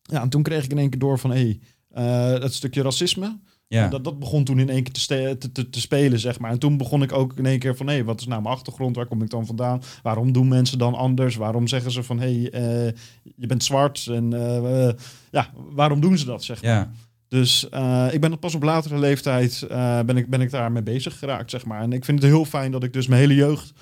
Ja, 0.02 0.20
en 0.22 0.28
toen 0.28 0.43
kreeg 0.43 0.64
ik 0.64 0.70
in 0.70 0.78
één 0.78 0.90
keer 0.90 0.99
door 0.99 1.19
van, 1.19 1.31
hé, 1.31 1.58
hey, 1.93 2.38
dat 2.38 2.52
stukje 2.52 2.82
racisme. 2.82 3.38
ja. 3.66 3.88
Dat, 3.88 4.04
dat 4.04 4.19
begon 4.19 4.44
toen 4.44 4.58
in 4.58 4.69
één 4.69 4.82
keer 4.82 4.93
te, 4.93 5.37
te, 5.38 5.52
te, 5.52 5.70
te 5.70 5.81
spelen, 5.81 6.19
zeg 6.19 6.38
maar. 6.38 6.50
En 6.50 6.58
toen 6.58 6.76
begon 6.76 7.02
ik 7.02 7.12
ook 7.12 7.32
in 7.37 7.46
één 7.46 7.58
keer 7.58 7.76
van... 7.76 7.88
hé, 7.88 8.04
wat 8.04 8.20
is 8.20 8.26
nou 8.26 8.43
mijn 8.43 8.54
achtergrond? 8.54 8.96
Waar 8.96 9.06
kom 9.06 9.22
ik 9.22 9.31
dan 9.31 9.46
vandaan? 9.46 9.82
Waarom 10.02 10.32
doen 10.32 10.49
mensen 10.49 10.78
dan 10.78 10.94
anders? 10.94 11.37
Waarom 11.37 11.69
zeggen 11.69 11.90
ze 11.90 12.02
van... 12.02 12.19
hé, 12.20 12.40
hey, 12.43 12.50
eh, 12.50 12.93
je 13.37 13.46
bent 13.46 13.64
zwart? 13.64 14.06
En 14.06 14.32
eh, 14.32 14.88
eh, 14.88 14.94
ja, 15.31 15.50
waarom 15.70 16.00
doen 16.00 16.19
ze 16.19 16.25
dat, 16.25 16.44
zeg 16.44 16.62
maar? 16.62 16.70
ja. 16.70 16.90
Dus 17.28 17.69
eh, 17.69 18.08
ik 18.12 18.20
ben 18.20 18.38
pas 18.38 18.55
op 18.55 18.62
latere 18.62 18.98
leeftijd... 18.98 19.62
eh, 19.62 20.00
ben, 20.00 20.16
ik, 20.16 20.28
ben 20.31 20.40
ik 20.40 20.50
daar 20.50 20.72
mee 20.72 20.82
bezig 20.82 21.19
geraakt, 21.19 21.50
zeg 21.50 21.64
maar. 21.64 21.82
En 21.82 21.93
ik 21.93 22.05
vind 22.05 22.22
het 22.22 22.31
heel 22.31 22.44
fijn 22.44 22.70
dat 22.70 22.82
ik 22.82 22.93
dus 22.93 23.06
mijn 23.06 23.20
hele 23.20 23.34
jeugd... 23.34 23.72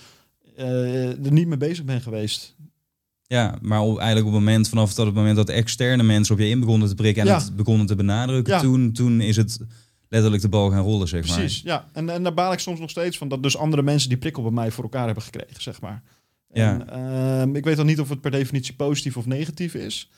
eh, 0.56 1.25
er 1.25 1.32
niet 1.32 1.46
mee 1.49 1.56
bezig 1.56 1.84
ben 1.84 2.00
geweest. 2.00 2.56
Ja, 3.32 3.59
maar 3.62 3.81
op, 3.81 3.99
eigenlijk 3.99 4.27
op 4.27 4.32
het 4.32 4.43
moment, 4.43 4.69
vanaf 4.69 4.94
dat 4.94 5.06
het 5.06 5.15
moment 5.15 5.37
dat 5.37 5.49
externe 5.49 6.03
mensen 6.03 6.35
op 6.35 6.41
je 6.41 6.49
in 6.49 6.61
begonnen 6.61 6.88
te 6.88 6.94
prikken 6.94 7.23
en 7.23 7.29
Ja. 7.29 7.38
het 7.38 7.56
begonnen 7.56 7.87
te 7.87 7.94
benadrukken, 7.94 8.55
Ja. 8.55 8.61
toen, 8.61 8.93
toen 8.93 9.21
is 9.21 9.37
het 9.37 9.59
letterlijk 10.09 10.43
de 10.43 10.49
bal 10.49 10.71
gaan 10.71 10.82
rollen, 10.82 11.09
zeg 11.09 11.27
maar. 11.29 11.37
Precies, 11.38 11.62
ja. 11.62 11.88
En, 11.93 12.09
en 12.09 12.23
daar 12.23 12.35
baal 12.35 12.53
ik 12.53 12.59
soms 12.59 12.81
nog 12.81 12.91
steeds 12.91 13.19
van... 13.19 13.29
dat 13.29 13.43
dus 13.43 13.56
andere 13.56 13.82
mensen 13.82 14.09
die 14.09 14.19
prikkel 14.19 14.43
bij 14.43 14.53
mij 14.53 14.71
voor 14.71 14.85
elkaar 14.85 15.05
hebben 15.05 15.23
gekregen, 15.23 15.62
zeg 15.62 15.81
maar. 15.81 16.03
Ja. 16.53 16.81
En, 16.81 16.91
ehm, 16.91 17.55
ik 17.56 17.65
weet 17.65 17.77
dan 17.77 17.87
niet 17.87 18.00
of 18.00 18.09
het 18.09 18.21
per 18.21 18.31
definitie 18.31 18.75
positief 18.75 19.17
of 19.17 19.27
negatief 19.27 19.75
is. 19.75 20.11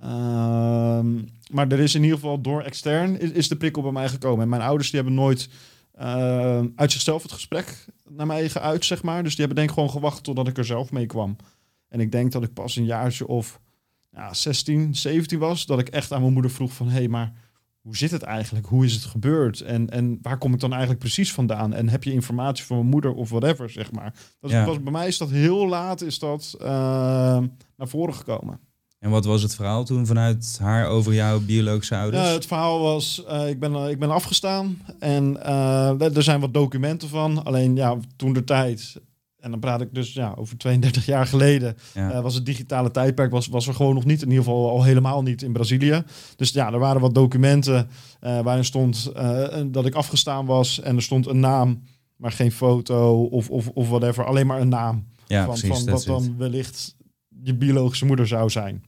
Ehm, 0.00 1.14
maar 1.50 1.68
er 1.68 1.78
is 1.78 1.94
in 1.94 2.02
ieder 2.02 2.18
geval 2.18 2.40
door 2.40 2.62
extern 2.62 3.20
is, 3.20 3.30
is 3.30 3.48
de 3.48 3.56
prikkel 3.56 3.82
bij 3.82 3.92
mij 3.92 4.08
gekomen. 4.08 4.42
En 4.42 4.48
mijn 4.48 4.62
ouders 4.62 4.90
die 4.90 5.00
hebben 5.00 5.18
nooit 5.18 5.48
ehm, 5.94 6.66
uit 6.74 6.92
zichzelf 6.92 7.22
het 7.22 7.32
gesprek 7.32 7.84
naar 8.08 8.26
mij 8.26 8.48
geuit, 8.48 8.84
zeg 8.84 9.02
maar. 9.02 9.22
Dus 9.22 9.30
die 9.36 9.44
hebben 9.44 9.56
denk 9.56 9.68
ik 9.68 9.74
gewoon 9.74 9.90
gewacht 9.90 10.24
totdat 10.24 10.48
ik 10.48 10.58
er 10.58 10.64
zelf 10.64 10.90
mee 10.92 11.06
kwam. 11.06 11.36
En 11.88 12.00
ik 12.00 12.12
denk 12.12 12.32
dat 12.32 12.42
ik 12.42 12.52
pas 12.52 12.76
een 12.76 12.84
jaartje 12.84 13.26
of 13.26 13.60
ja, 14.12 14.34
16, 14.34 14.94
17 14.94 15.38
was, 15.38 15.66
dat 15.66 15.78
ik 15.78 15.88
echt 15.88 16.12
aan 16.12 16.20
mijn 16.20 16.32
moeder 16.32 16.50
vroeg 16.50 16.72
van... 16.72 16.86
hé, 16.88 16.92
hey, 16.92 17.08
maar 17.08 17.32
hoe 17.80 17.96
zit 17.96 18.10
het 18.10 18.22
eigenlijk? 18.22 18.66
Hoe 18.66 18.84
is 18.84 18.92
het 18.92 19.04
gebeurd? 19.04 19.60
En, 19.60 19.90
en 19.90 20.18
waar 20.22 20.38
kom 20.38 20.52
ik 20.52 20.60
dan 20.60 20.70
eigenlijk 20.70 21.00
precies 21.00 21.32
vandaan? 21.32 21.72
En 21.74 21.88
heb 21.88 22.04
je 22.04 22.12
informatie 22.12 22.64
van 22.64 22.76
mijn 22.76 22.88
moeder 22.88 23.14
of 23.14 23.30
whatever, 23.30 23.70
zeg 23.70 23.92
maar. 23.92 24.14
Dat 24.40 24.50
Ja. 24.50 24.64
was, 24.64 24.82
bij 24.82 24.92
mij 24.92 25.06
is 25.06 25.18
dat 25.18 25.30
heel 25.30 25.68
laat 25.68 26.00
is 26.00 26.18
dat, 26.18 26.54
eh, 26.60 26.66
naar 27.76 27.88
voren 27.88 28.14
gekomen. 28.14 28.60
En 28.98 29.10
wat 29.10 29.24
was 29.24 29.42
het 29.42 29.54
verhaal 29.54 29.84
toen 29.84 30.06
vanuit 30.06 30.58
haar 30.60 30.86
over 30.86 31.14
jouw 31.14 31.40
biologische 31.40 31.96
ouders? 31.96 32.26
Ja, 32.26 32.32
het 32.32 32.46
verhaal 32.46 32.80
was, 32.80 33.24
eh, 33.24 33.48
ik, 33.48 33.60
ben, 33.60 33.74
eh, 33.74 33.90
ik 33.90 33.98
ben 33.98 34.10
afgestaan 34.10 34.78
en 34.98 35.42
er 35.98 36.22
zijn 36.22 36.40
wat 36.40 36.54
documenten 36.54 37.08
van. 37.08 37.44
Alleen 37.44 37.76
ja, 37.76 37.96
toen 38.16 38.32
de 38.32 38.44
tijd, 38.44 39.00
en 39.46 39.52
dan 39.52 39.60
praat 39.60 39.80
ik 39.80 39.88
dus 39.94 40.12
ja, 40.12 40.34
over 40.36 40.56
32 40.58 41.06
jaar 41.06 41.26
geleden, 41.26 41.76
Ja. 41.94 42.10
eh, 42.12 42.20
was 42.20 42.34
het 42.34 42.46
digitale 42.46 42.90
tijdperk 42.90 43.30
was, 43.30 43.46
was 43.46 43.66
er 43.66 43.74
gewoon 43.74 43.94
nog 43.94 44.04
niet. 44.04 44.22
In 44.22 44.28
ieder 44.28 44.44
geval 44.44 44.70
al 44.70 44.82
helemaal 44.82 45.22
niet 45.22 45.42
in 45.42 45.52
Brazilië. 45.52 46.02
Dus 46.36 46.50
ja, 46.50 46.72
er 46.72 46.78
waren 46.78 47.00
wat 47.00 47.14
documenten 47.14 47.88
eh, 48.20 48.40
waarin 48.40 48.64
stond 48.64 49.10
eh, 49.14 49.60
dat 49.66 49.86
ik 49.86 49.94
afgestaan 49.94 50.46
was 50.46 50.80
en 50.80 50.96
er 50.96 51.02
stond 51.02 51.26
een 51.26 51.40
naam, 51.40 51.82
maar 52.16 52.32
geen 52.32 52.52
foto 52.52 53.22
of, 53.24 53.50
of, 53.50 53.68
of 53.68 53.88
whatever. 53.88 54.24
Alleen 54.24 54.46
maar 54.46 54.60
een 54.60 54.68
naam 54.68 55.06
ja, 55.26 55.44
van, 55.44 55.54
precies. 55.58 55.78
van 55.84 55.92
wat 55.92 56.04
dan 56.04 56.34
wellicht 56.38 56.96
je 57.42 57.54
biologische 57.54 58.06
moeder 58.06 58.26
zou 58.26 58.50
zijn. 58.50 58.84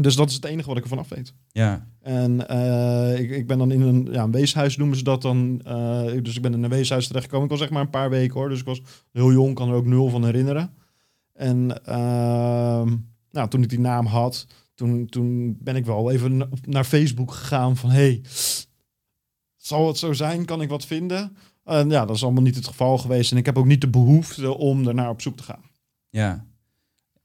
Dus 0.00 0.14
dat 0.16 0.28
is 0.28 0.34
het 0.34 0.44
enige 0.44 0.68
wat 0.68 0.76
ik 0.76 0.82
ervan 0.82 0.98
af 0.98 1.08
weet. 1.08 1.34
Ja, 1.52 1.86
En 2.00 2.48
eh, 2.48 3.18
ik, 3.20 3.30
ik 3.30 3.46
ben 3.46 3.58
dan 3.58 3.70
in 3.72 3.80
een, 3.80 4.08
ja, 4.12 4.22
een 4.22 4.30
weeshuis, 4.30 4.76
noemen 4.76 4.96
ze 4.96 5.04
dat 5.04 5.22
dan. 5.22 5.60
Eh, 5.64 6.22
dus 6.22 6.36
ik 6.36 6.42
ben 6.42 6.52
in 6.54 6.62
een 6.62 6.70
weeshuis 6.70 7.06
terechtgekomen. 7.06 7.44
Ik 7.46 7.52
was 7.52 7.60
echt 7.60 7.70
maar 7.70 7.82
een 7.82 7.90
paar 7.90 8.10
weken 8.10 8.34
hoor. 8.34 8.48
Dus 8.48 8.60
ik 8.60 8.66
was 8.66 8.82
heel 9.12 9.32
jong, 9.32 9.54
kan 9.54 9.68
er 9.68 9.74
ook 9.74 9.86
nul 9.86 10.08
van 10.08 10.24
herinneren. 10.24 10.74
En 11.32 11.84
ehm, 11.84 12.96
nou, 13.30 13.48
toen 13.48 13.62
ik 13.62 13.68
die 13.68 13.80
naam 13.80 14.06
had, 14.06 14.46
toen, 14.74 15.06
toen 15.06 15.56
ben 15.60 15.76
ik 15.76 15.84
wel 15.86 16.10
even 16.10 16.36
na- 16.36 16.48
naar 16.62 16.84
Facebook 16.84 17.32
gegaan 17.32 17.76
van... 17.76 17.90
hey, 17.90 18.20
zal 19.56 19.86
het 19.86 19.98
zo 19.98 20.12
zijn? 20.12 20.44
Kan 20.44 20.60
ik 20.62 20.68
wat 20.68 20.86
vinden? 20.86 21.36
En 21.64 21.90
ja, 21.90 22.06
dat 22.06 22.16
is 22.16 22.22
allemaal 22.24 22.42
niet 22.42 22.54
het 22.54 22.66
geval 22.66 22.98
geweest. 22.98 23.32
En 23.32 23.36
ik 23.38 23.46
heb 23.46 23.58
ook 23.58 23.66
niet 23.66 23.80
de 23.80 23.88
behoefte 23.88 24.56
om 24.56 24.88
ernaar 24.88 25.08
op 25.10 25.20
zoek 25.22 25.36
te 25.36 25.42
gaan. 25.42 25.62
ja. 26.10 26.48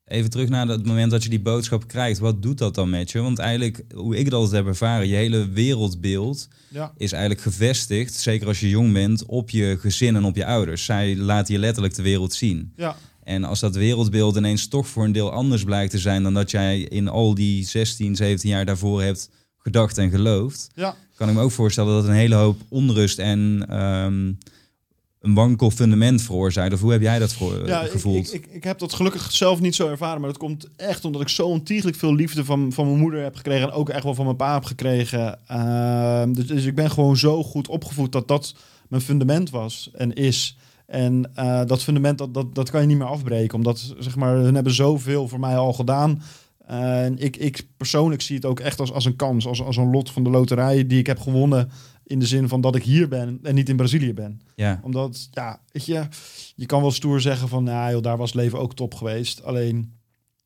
Even 0.06 0.30
terug 0.30 0.50
naar 0.50 0.68
het 0.68 0.86
moment 0.86 1.12
dat 1.12 1.24
je 1.24 1.30
die 1.30 1.42
boodschap 1.42 1.88
krijgt. 1.88 2.20
Wat 2.20 2.42
doet 2.42 2.58
dat 2.58 2.76
dan 2.76 2.90
met 2.90 3.12
je? 3.12 3.22
Want 3.22 3.40
eigenlijk, 3.40 3.84
hoe 3.94 4.18
ik 4.18 4.26
het 4.26 4.34
altijd 4.34 4.56
heb 4.56 4.66
ervaren, 4.68 5.08
je 5.08 5.16
hele 5.16 5.50
wereldbeeld 5.50 6.48
Ja, 6.70 6.94
is 6.98 7.12
eigenlijk 7.12 7.42
gevestigd, 7.42 8.14
zeker 8.14 8.48
als 8.48 8.60
je 8.60 8.70
jong 8.70 8.94
bent, 8.94 9.26
op 9.26 9.50
je 9.50 9.78
gezin 9.80 10.16
en 10.16 10.24
op 10.24 10.36
je 10.36 10.46
ouders. 10.46 10.86
Zij 10.86 11.16
laten 11.16 11.54
je 11.54 11.60
letterlijk 11.60 11.96
de 11.96 12.02
wereld 12.02 12.34
zien. 12.34 12.74
ja, 12.76 12.96
En 13.24 13.44
als 13.44 13.60
dat 13.60 13.76
wereldbeeld 13.76 14.36
ineens 14.36 14.68
toch 14.68 14.88
voor 14.88 15.04
een 15.04 15.12
deel 15.12 15.32
anders 15.32 15.64
blijkt 15.64 15.92
te 15.92 16.00
zijn 16.00 16.24
dan 16.24 16.34
dat 16.34 16.52
jij 16.52 16.80
in 16.82 17.08
al 17.08 17.36
die 17.36 17.66
16, 17.66 18.16
17 18.16 18.50
jaar 18.50 18.66
daarvoor 18.66 19.02
hebt 19.02 19.30
gedacht 19.58 19.98
en 19.98 20.10
geloofd, 20.10 20.68
ja. 20.76 20.96
kan 21.16 21.30
ik 21.30 21.36
me 21.36 21.42
ook 21.42 21.52
voorstellen 21.52 21.94
dat 21.94 22.08
een 22.08 22.16
hele 22.16 22.36
hoop 22.36 22.62
onrust 22.70 23.20
en 23.20 23.66
ehm, 23.70 24.32
een 25.26 25.34
wankel 25.34 25.72
fundament 25.72 26.22
veroorzaakt. 26.22 26.74
Of 26.74 26.82
hoe 26.82 26.92
heb 26.92 27.02
jij 27.02 27.20
dat 27.20 27.34
voor, 27.34 27.68
Ja, 27.68 27.82
ik, 27.82 27.92
gevoeld? 27.92 28.34
ik, 28.34 28.46
ik, 28.46 28.54
ik 28.54 28.64
heb 28.64 28.80
dat 28.80 28.94
gelukkig 28.94 29.32
zelf 29.32 29.60
niet 29.60 29.76
zo 29.76 29.90
ervaren. 29.90 30.20
Maar 30.22 30.30
dat 30.30 30.40
komt 30.40 30.68
echt 30.76 31.06
omdat 31.06 31.22
ik 31.22 31.30
zo 31.30 31.48
ontiegelijk 31.48 31.98
veel 31.98 32.16
liefde 32.16 32.46
van, 32.46 32.72
van 32.72 32.86
mijn 32.86 33.00
moeder 33.00 33.24
heb 33.24 33.36
gekregen. 33.36 33.68
En 33.68 33.74
ook 33.74 33.90
echt 33.90 34.04
wel 34.04 34.16
van 34.16 34.26
mijn 34.26 34.38
pa 34.38 34.54
heb 34.54 34.64
gekregen. 34.64 35.40
Ehm, 35.48 36.34
dus, 36.34 36.48
dus 36.48 36.66
ik 36.66 36.76
ben 36.76 36.92
gewoon 36.92 37.18
zo 37.18 37.44
goed 37.44 37.68
opgevoed 37.68 38.12
dat 38.12 38.28
dat 38.28 38.56
mijn 38.88 39.02
fundament 39.02 39.50
was 39.50 39.90
en 39.94 40.14
is. 40.14 40.58
En 40.86 41.32
eh, 41.36 41.62
dat 41.66 41.84
fundament, 41.84 42.18
dat, 42.18 42.34
dat, 42.34 42.56
dat 42.56 42.70
kan 42.70 42.82
je 42.82 42.88
niet 42.88 42.98
meer 42.98 43.08
afbreken. 43.08 43.58
Omdat, 43.58 43.94
zeg 44.00 44.16
maar, 44.16 44.36
hun 44.36 44.56
hebben 44.56 44.74
zoveel 44.74 45.28
voor 45.28 45.40
mij 45.40 45.58
al 45.58 45.74
gedaan. 45.74 46.22
En 46.66 47.18
ik, 47.18 47.38
ik 47.38 47.68
persoonlijk 47.78 48.22
zie 48.22 48.36
het 48.36 48.46
ook 48.46 48.60
echt 48.60 48.80
als, 48.80 48.92
als 48.92 49.06
een 49.06 49.16
kans. 49.16 49.48
Als, 49.48 49.62
als 49.62 49.78
een 49.78 49.92
lot 49.92 50.12
van 50.12 50.24
de 50.24 50.30
loterij 50.30 50.88
die 50.88 51.00
ik 51.00 51.08
heb 51.08 51.20
gewonnen. 51.20 51.72
In 52.08 52.20
de 52.20 52.26
zin 52.26 52.48
van 52.48 52.62
dat 52.62 52.76
ik 52.76 52.84
hier 52.84 53.08
ben 53.08 53.40
en 53.44 53.56
niet 53.56 53.70
in 53.70 53.76
Brazilië 53.76 54.14
ben 54.14 54.42
ja, 54.56 54.80
omdat, 54.84 55.28
ja, 55.32 55.62
weet 55.72 55.86
je, 55.86 56.08
je 56.56 56.66
kan 56.66 56.82
wel 56.82 56.92
stoer 56.92 57.22
zeggen 57.22 57.48
van, 57.48 57.64
nou, 57.64 57.92
joh, 57.92 58.02
daar 58.02 58.18
was 58.18 58.34
leven 58.34 58.60
ook 58.60 58.76
top 58.76 58.94
geweest. 58.94 59.44
Alleen, 59.44 59.94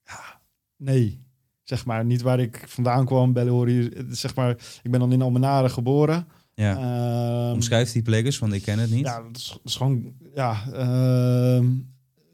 ja, 0.03 0.41
nee, 0.77 1.23
zeg 1.63 1.85
maar, 1.85 2.05
niet 2.05 2.21
waar 2.21 2.39
ik 2.39 2.63
vandaan 2.67 3.05
kwam, 3.05 3.33
Bellori, 3.33 3.89
zeg 4.09 4.35
maar, 4.35 4.49
ik 4.81 4.91
ben 4.91 4.99
dan 4.99 5.11
in 5.11 5.21
Almenaren 5.21 5.71
geboren. 5.71 6.27
ja. 6.53 6.77
Ehm, 6.77 7.53
Omschrijf 7.53 7.91
die 7.91 8.01
plek 8.01 8.25
eens, 8.25 8.39
want 8.39 8.53
ik 8.53 8.61
ken 8.61 8.79
het 8.79 8.89
niet. 8.89 9.05
ja, 9.05 9.21
dat 9.21 9.37
is, 9.37 9.47
dat 9.47 9.59
is 9.63 9.75
gewoon, 9.75 10.13
ja, 10.35 10.63
ehm, 10.73 11.67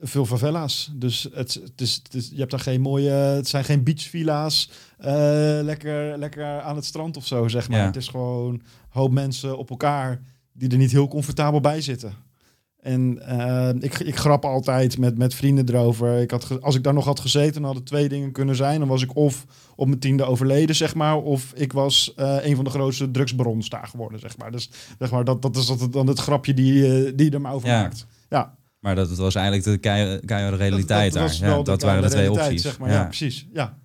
veel 0.01 0.25
favela's. 0.25 0.91
Dus 0.93 1.27
het, 1.33 1.53
het, 1.53 1.81
is, 1.81 1.99
het 2.03 2.13
is, 2.13 2.29
je 2.29 2.39
hebt 2.39 2.51
daar 2.51 2.59
geen 2.59 2.81
mooie, 2.81 3.09
het 3.09 3.47
zijn 3.47 3.63
geen 3.63 3.83
beachvilla's, 3.83 4.69
eh, 4.97 5.13
lekker, 5.61 6.17
lekker 6.17 6.61
aan 6.61 6.75
het 6.75 6.85
strand 6.85 7.17
of 7.17 7.27
zo, 7.27 7.47
zeg 7.47 7.69
maar. 7.69 7.79
Ja. 7.79 7.85
Het 7.85 7.95
is 7.95 8.07
gewoon 8.07 8.53
een 8.53 8.61
hoop 8.89 9.11
mensen 9.11 9.57
op 9.57 9.69
elkaar 9.69 10.21
die 10.53 10.69
er 10.69 10.77
niet 10.77 10.91
heel 10.91 11.07
comfortabel 11.07 11.61
bij 11.61 11.81
zitten. 11.81 12.13
En 12.85 13.19
uh, 13.29 13.69
ik, 13.79 13.99
ik 13.99 14.15
grap 14.15 14.45
altijd 14.45 14.97
met, 14.97 15.17
met 15.17 15.33
vrienden 15.33 15.69
erover. 15.69 16.21
Ik 16.21 16.31
had 16.31 16.61
als 16.61 16.75
ik 16.75 16.83
daar 16.83 16.93
nog 16.93 17.05
had 17.05 17.19
gezeten, 17.19 17.53
dan 17.53 17.63
hadden 17.63 17.83
twee 17.83 18.09
dingen 18.09 18.31
kunnen 18.31 18.55
zijn. 18.55 18.79
Dan 18.79 18.87
was 18.87 19.01
ik 19.01 19.15
of 19.15 19.45
op 19.75 19.87
mijn 19.87 19.99
tiende 19.99 20.23
overleden, 20.23 20.75
zeg 20.75 20.95
maar. 20.95 21.17
Of 21.17 21.53
ik 21.55 21.73
was 21.73 22.13
uh, 22.17 22.45
een 22.45 22.55
van 22.55 22.63
de 22.63 22.69
grootste 22.69 23.11
drugsbarons 23.11 23.69
daar 23.69 23.87
geworden, 23.87 24.19
zeg 24.19 24.37
maar. 24.37 24.51
Dus 24.51 24.69
zeg 24.99 25.11
maar, 25.11 25.23
dat, 25.23 25.41
dat 25.41 25.55
is 25.55 25.71
dan 25.89 26.07
het 26.07 26.19
grapje 26.19 26.53
die, 26.53 26.73
uh, 26.73 27.11
die 27.15 27.31
er 27.31 27.41
maar 27.41 27.53
over 27.53 27.69
ja. 27.69 27.81
maakt. 27.81 28.05
Ja. 28.29 28.55
Maar 28.85 28.95
dat 28.95 29.15
was 29.15 29.35
eigenlijk 29.35 29.65
de 29.65 29.77
keiharde 30.25 30.57
realiteit 30.57 31.13
dat, 31.13 31.21
dat 31.21 31.39
daar. 31.39 31.49
Ja, 31.49 31.61
dat 31.63 31.81
waren 31.81 32.01
de 32.01 32.09
twee 32.09 32.31
opties. 32.31 32.61
Zeg 32.61 32.79
maar. 32.79 32.89
ja. 32.89 32.95
ja, 32.95 33.03
precies. 33.03 33.47
Ja. 33.53 33.77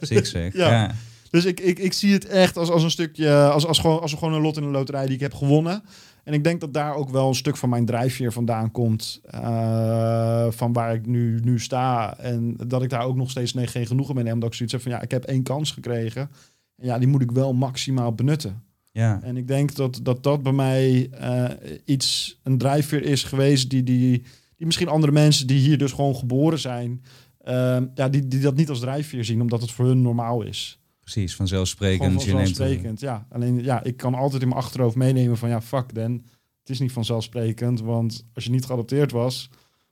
Zeg. 0.00 0.52
ja. 0.52 0.70
ja. 0.70 0.94
Dus 1.30 1.44
ik, 1.44 1.60
ik, 1.60 1.78
ik 1.78 1.92
zie 1.92 2.12
het 2.12 2.26
echt 2.26 2.56
als, 2.56 2.70
als 2.70 2.82
een 2.82 2.90
stukje, 2.90 3.34
als, 3.34 3.66
als, 3.66 3.78
gewoon, 3.78 4.00
als 4.00 4.14
gewoon 4.14 4.34
een 4.34 4.40
lot 4.40 4.56
in 4.56 4.62
een 4.62 4.70
loterij 4.70 5.06
die 5.06 5.14
ik 5.14 5.20
heb 5.20 5.34
gewonnen. 5.34 5.82
En 6.24 6.32
ik 6.32 6.44
denk 6.44 6.60
dat 6.60 6.74
daar 6.74 6.94
ook 6.94 7.10
wel 7.10 7.28
een 7.28 7.34
stuk 7.34 7.56
van 7.56 7.68
mijn 7.68 7.86
drijfveer 7.86 8.32
vandaan 8.32 8.70
komt. 8.70 9.20
Uh, 9.34 10.46
van 10.50 10.72
waar 10.72 10.94
ik 10.94 11.06
nu, 11.06 11.40
nu 11.42 11.58
sta. 11.58 12.18
En 12.18 12.56
dat 12.66 12.82
ik 12.82 12.90
daar 12.90 13.04
ook 13.04 13.16
nog 13.16 13.30
steeds 13.30 13.54
nee, 13.54 13.66
geen 13.66 13.86
genoegen 13.86 14.14
mee 14.14 14.24
neem. 14.24 14.32
Omdat 14.32 14.48
ik 14.48 14.54
zoiets 14.54 14.74
heb 14.74 14.82
van 14.82 14.92
ja, 14.92 15.00
ik 15.00 15.10
heb 15.10 15.24
één 15.24 15.42
kans 15.42 15.70
gekregen. 15.70 16.30
En 16.76 16.86
ja, 16.86 16.98
die 16.98 17.08
moet 17.08 17.22
ik 17.22 17.30
wel 17.30 17.54
maximaal 17.54 18.14
benutten. 18.14 18.62
Ja. 18.96 19.20
En 19.22 19.36
ik 19.36 19.46
denk 19.48 19.74
dat 19.74 20.00
dat, 20.02 20.22
dat 20.22 20.42
bij 20.42 20.52
mij 20.52 21.10
uh, 21.20 21.50
iets, 21.84 22.40
een 22.42 22.58
drijfveer 22.58 23.02
is 23.02 23.24
geweest 23.24 23.70
die, 23.70 23.82
die, 23.82 24.22
die 24.56 24.66
misschien 24.66 24.88
andere 24.88 25.12
mensen 25.12 25.46
die 25.46 25.58
hier 25.58 25.78
dus 25.78 25.92
gewoon 25.92 26.16
geboren 26.16 26.58
zijn, 26.58 27.02
uh, 27.44 27.78
ja, 27.94 28.08
die, 28.08 28.28
die 28.28 28.40
dat 28.40 28.56
niet 28.56 28.68
als 28.68 28.80
drijfveer 28.80 29.24
zien, 29.24 29.40
omdat 29.40 29.60
het 29.60 29.70
voor 29.70 29.86
hun 29.86 30.02
normaal 30.02 30.42
is. 30.42 30.80
Precies, 31.00 31.36
vanzelfsprekend. 31.36 32.12
vanzelfsprekend, 32.12 33.00
ja. 33.00 33.26
Alleen 33.30 33.62
ja, 33.62 33.82
ik 33.82 33.96
kan 33.96 34.14
altijd 34.14 34.42
in 34.42 34.48
mijn 34.48 34.60
achterhoofd 34.60 34.96
meenemen 34.96 35.36
van 35.36 35.48
ja, 35.48 35.60
fuck 35.60 35.94
dan. 35.94 36.12
Het 36.60 36.70
is 36.70 36.80
niet 36.80 36.92
vanzelfsprekend, 36.92 37.80
want 37.80 38.26
als 38.34 38.44
je 38.44 38.50
niet 38.50 38.64
geadopteerd 38.64 39.12
was, 39.12 39.50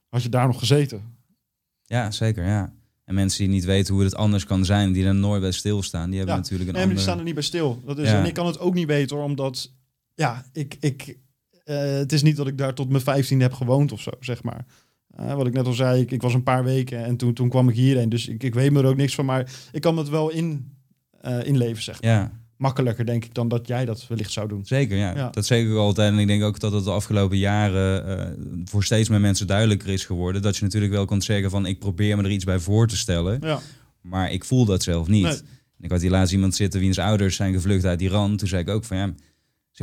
had 0.08 0.22
je 0.22 0.28
daar 0.28 0.46
nog 0.46 0.58
gezeten. 0.58 1.02
Ja, 1.82 2.10
zeker, 2.10 2.44
ja. 2.44 2.72
En 3.04 3.14
mensen 3.14 3.38
die 3.38 3.48
niet 3.54 3.64
weten 3.64 3.94
hoe 3.94 4.02
het 4.02 4.14
anders 4.14 4.44
kan 4.44 4.64
zijn, 4.64 4.92
die 4.92 5.06
er 5.06 5.14
nooit 5.14 5.40
bij 5.40 5.52
stilstaan, 5.52 6.08
die 6.08 6.18
hebben 6.18 6.34
ja. 6.34 6.40
natuurlijk 6.40 6.68
een 6.68 6.74
nee, 6.74 6.82
andere... 6.82 7.00
die 7.00 7.08
staan 7.08 7.18
er 7.18 7.24
niet 7.24 7.34
bij 7.34 7.42
stil. 7.42 7.82
Dat 7.84 7.98
is, 7.98 8.10
Ja. 8.10 8.18
En 8.18 8.26
ik 8.26 8.34
kan 8.34 8.46
het 8.46 8.58
ook 8.58 8.74
niet 8.74 8.86
weten 8.86 9.16
hoor, 9.16 9.24
omdat 9.24 9.72
ja, 10.14 10.44
ik, 10.52 10.76
ik, 10.80 11.18
eh, 11.64 11.76
het 11.76 12.12
is 12.12 12.22
niet 12.22 12.36
dat 12.36 12.46
ik 12.46 12.58
daar 12.58 12.74
tot 12.74 12.88
mijn 12.88 13.02
15 13.02 13.40
heb 13.40 13.52
gewoond 13.52 13.92
of 13.92 14.00
zo, 14.00 14.10
zeg 14.20 14.42
maar. 14.42 14.66
Eh, 15.10 15.34
wat 15.34 15.46
ik 15.46 15.52
net 15.52 15.66
al 15.66 15.72
zei, 15.72 16.00
ik, 16.00 16.10
ik 16.10 16.22
was 16.22 16.34
een 16.34 16.42
paar 16.42 16.64
weken 16.64 17.04
en 17.04 17.16
toen, 17.16 17.34
toen 17.34 17.48
kwam 17.48 17.68
ik 17.68 17.74
hierheen. 17.74 18.08
Dus 18.08 18.28
ik, 18.28 18.42
ik 18.42 18.54
weet 18.54 18.72
me 18.72 18.80
er 18.80 18.88
ook 18.88 18.96
niks 18.96 19.14
van, 19.14 19.24
maar 19.24 19.52
ik 19.72 19.80
kan 19.80 19.98
het 19.98 20.08
wel 20.08 20.30
in, 20.30 20.76
eh, 21.20 21.46
inleven, 21.46 21.82
zeg 21.82 22.02
maar. 22.02 22.10
Ja, 22.10 22.43
Makkelijker, 22.64 23.06
denk 23.06 23.24
ik, 23.24 23.34
dan 23.34 23.48
dat 23.48 23.66
jij 23.66 23.84
dat 23.84 24.06
wellicht 24.08 24.32
zou 24.32 24.48
doen. 24.48 24.60
zeker. 24.66 24.96
Ja. 24.96 25.14
Ja. 25.16 25.28
Dat 25.30 25.46
zeker 25.46 25.76
altijd. 25.76 26.12
En 26.12 26.18
ik 26.18 26.26
denk 26.26 26.42
ook 26.42 26.60
dat 26.60 26.72
het 26.72 26.84
de 26.84 26.90
afgelopen 26.90 27.38
jaren 27.38 28.18
eh, 28.18 28.26
voor 28.64 28.84
steeds 28.84 29.08
meer 29.08 29.20
mensen 29.20 29.46
duidelijker 29.46 29.88
is 29.88 30.04
geworden. 30.04 30.42
Dat 30.42 30.56
je 30.56 30.64
natuurlijk 30.64 30.92
wel 30.92 31.04
kunt 31.04 31.24
zeggen 31.24 31.50
van 31.50 31.66
ik 31.66 31.78
probeer 31.78 32.16
me 32.16 32.22
er 32.22 32.30
iets 32.30 32.44
bij 32.44 32.58
voor 32.58 32.86
te 32.88 32.96
stellen. 32.96 33.38
Ja, 33.42 33.60
Maar 34.00 34.32
ik 34.32 34.44
voel 34.44 34.64
dat 34.64 34.82
zelf 34.82 35.08
niet. 35.08 35.22
Nee. 35.24 35.38
Ik 35.80 35.90
had 35.90 36.00
hier 36.00 36.10
laatst 36.10 36.32
iemand 36.32 36.54
zitten 36.54 36.80
wiens 36.80 36.98
ouders 36.98 37.36
zijn 37.36 37.52
gevlucht 37.52 37.84
uit 37.84 38.00
Iran. 38.00 38.36
Toen 38.36 38.48
zei 38.48 38.62
ik 38.62 38.68
ook 38.68 38.84
van 38.84 38.96
ja, 38.96 39.14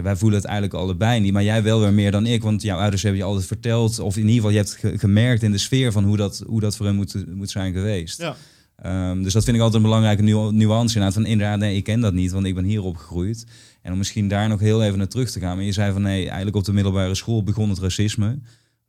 wij 0.04 0.16
voelen 0.16 0.38
het 0.40 0.48
eigenlijk 0.48 0.78
allebei 0.82 1.20
niet. 1.20 1.34
Maar 1.34 1.44
jij 1.44 1.64
wel 1.64 1.80
weer 1.80 1.94
meer 1.94 2.12
dan 2.12 2.26
ik. 2.26 2.42
Want 2.44 2.62
jouw 2.62 2.80
ouders 2.80 3.02
hebben 3.02 3.20
je 3.22 3.26
altijd 3.28 3.46
verteld. 3.48 4.00
Of 4.00 4.16
in 4.16 4.22
ieder 4.22 4.36
geval, 4.36 4.50
je 4.52 4.58
hebt 4.58 4.72
ge- 4.76 4.98
gemerkt 4.98 5.44
in 5.44 5.52
de 5.52 5.58
sfeer 5.58 5.92
van 5.92 6.04
hoe 6.04 6.18
dat, 6.18 6.44
hoe 6.48 6.60
dat 6.60 6.76
voor 6.78 6.86
hen 6.86 6.96
moet, 6.96 7.26
moet 7.36 7.50
zijn 7.50 7.74
geweest. 7.74 8.18
ja. 8.22 8.36
Ehm, 8.82 9.22
dus 9.24 9.34
dat 9.34 9.44
vind 9.44 9.56
ik 9.56 9.62
altijd 9.62 9.84
een 9.84 9.90
belangrijke 9.90 10.22
nu 10.22 10.32
nuance. 10.52 10.96
Inderdaad, 10.96 11.14
van 11.14 11.26
inderdaad, 11.26 11.60
nee, 11.60 11.76
ik 11.76 11.84
ken 11.84 12.00
dat 12.00 12.14
niet, 12.14 12.32
want 12.32 12.46
ik 12.46 12.56
ben 12.56 12.64
hier 12.64 12.84
opgegroeid. 12.84 13.46
En 13.82 13.92
om 13.92 13.98
misschien 13.98 14.28
daar 14.28 14.50
nog 14.50 14.60
heel 14.60 14.84
even 14.84 14.98
naar 14.98 15.08
terug 15.08 15.32
te 15.32 15.40
gaan. 15.40 15.56
Maar 15.56 15.66
je 15.66 15.72
zei 15.72 15.92
van 15.94 16.02
nee, 16.02 16.26
eigenlijk 16.26 16.56
op 16.56 16.64
de 16.64 16.74
middelbare 16.74 17.16
school 17.16 17.44
begon 17.44 17.70
het 17.70 17.80
racisme. 17.80 18.40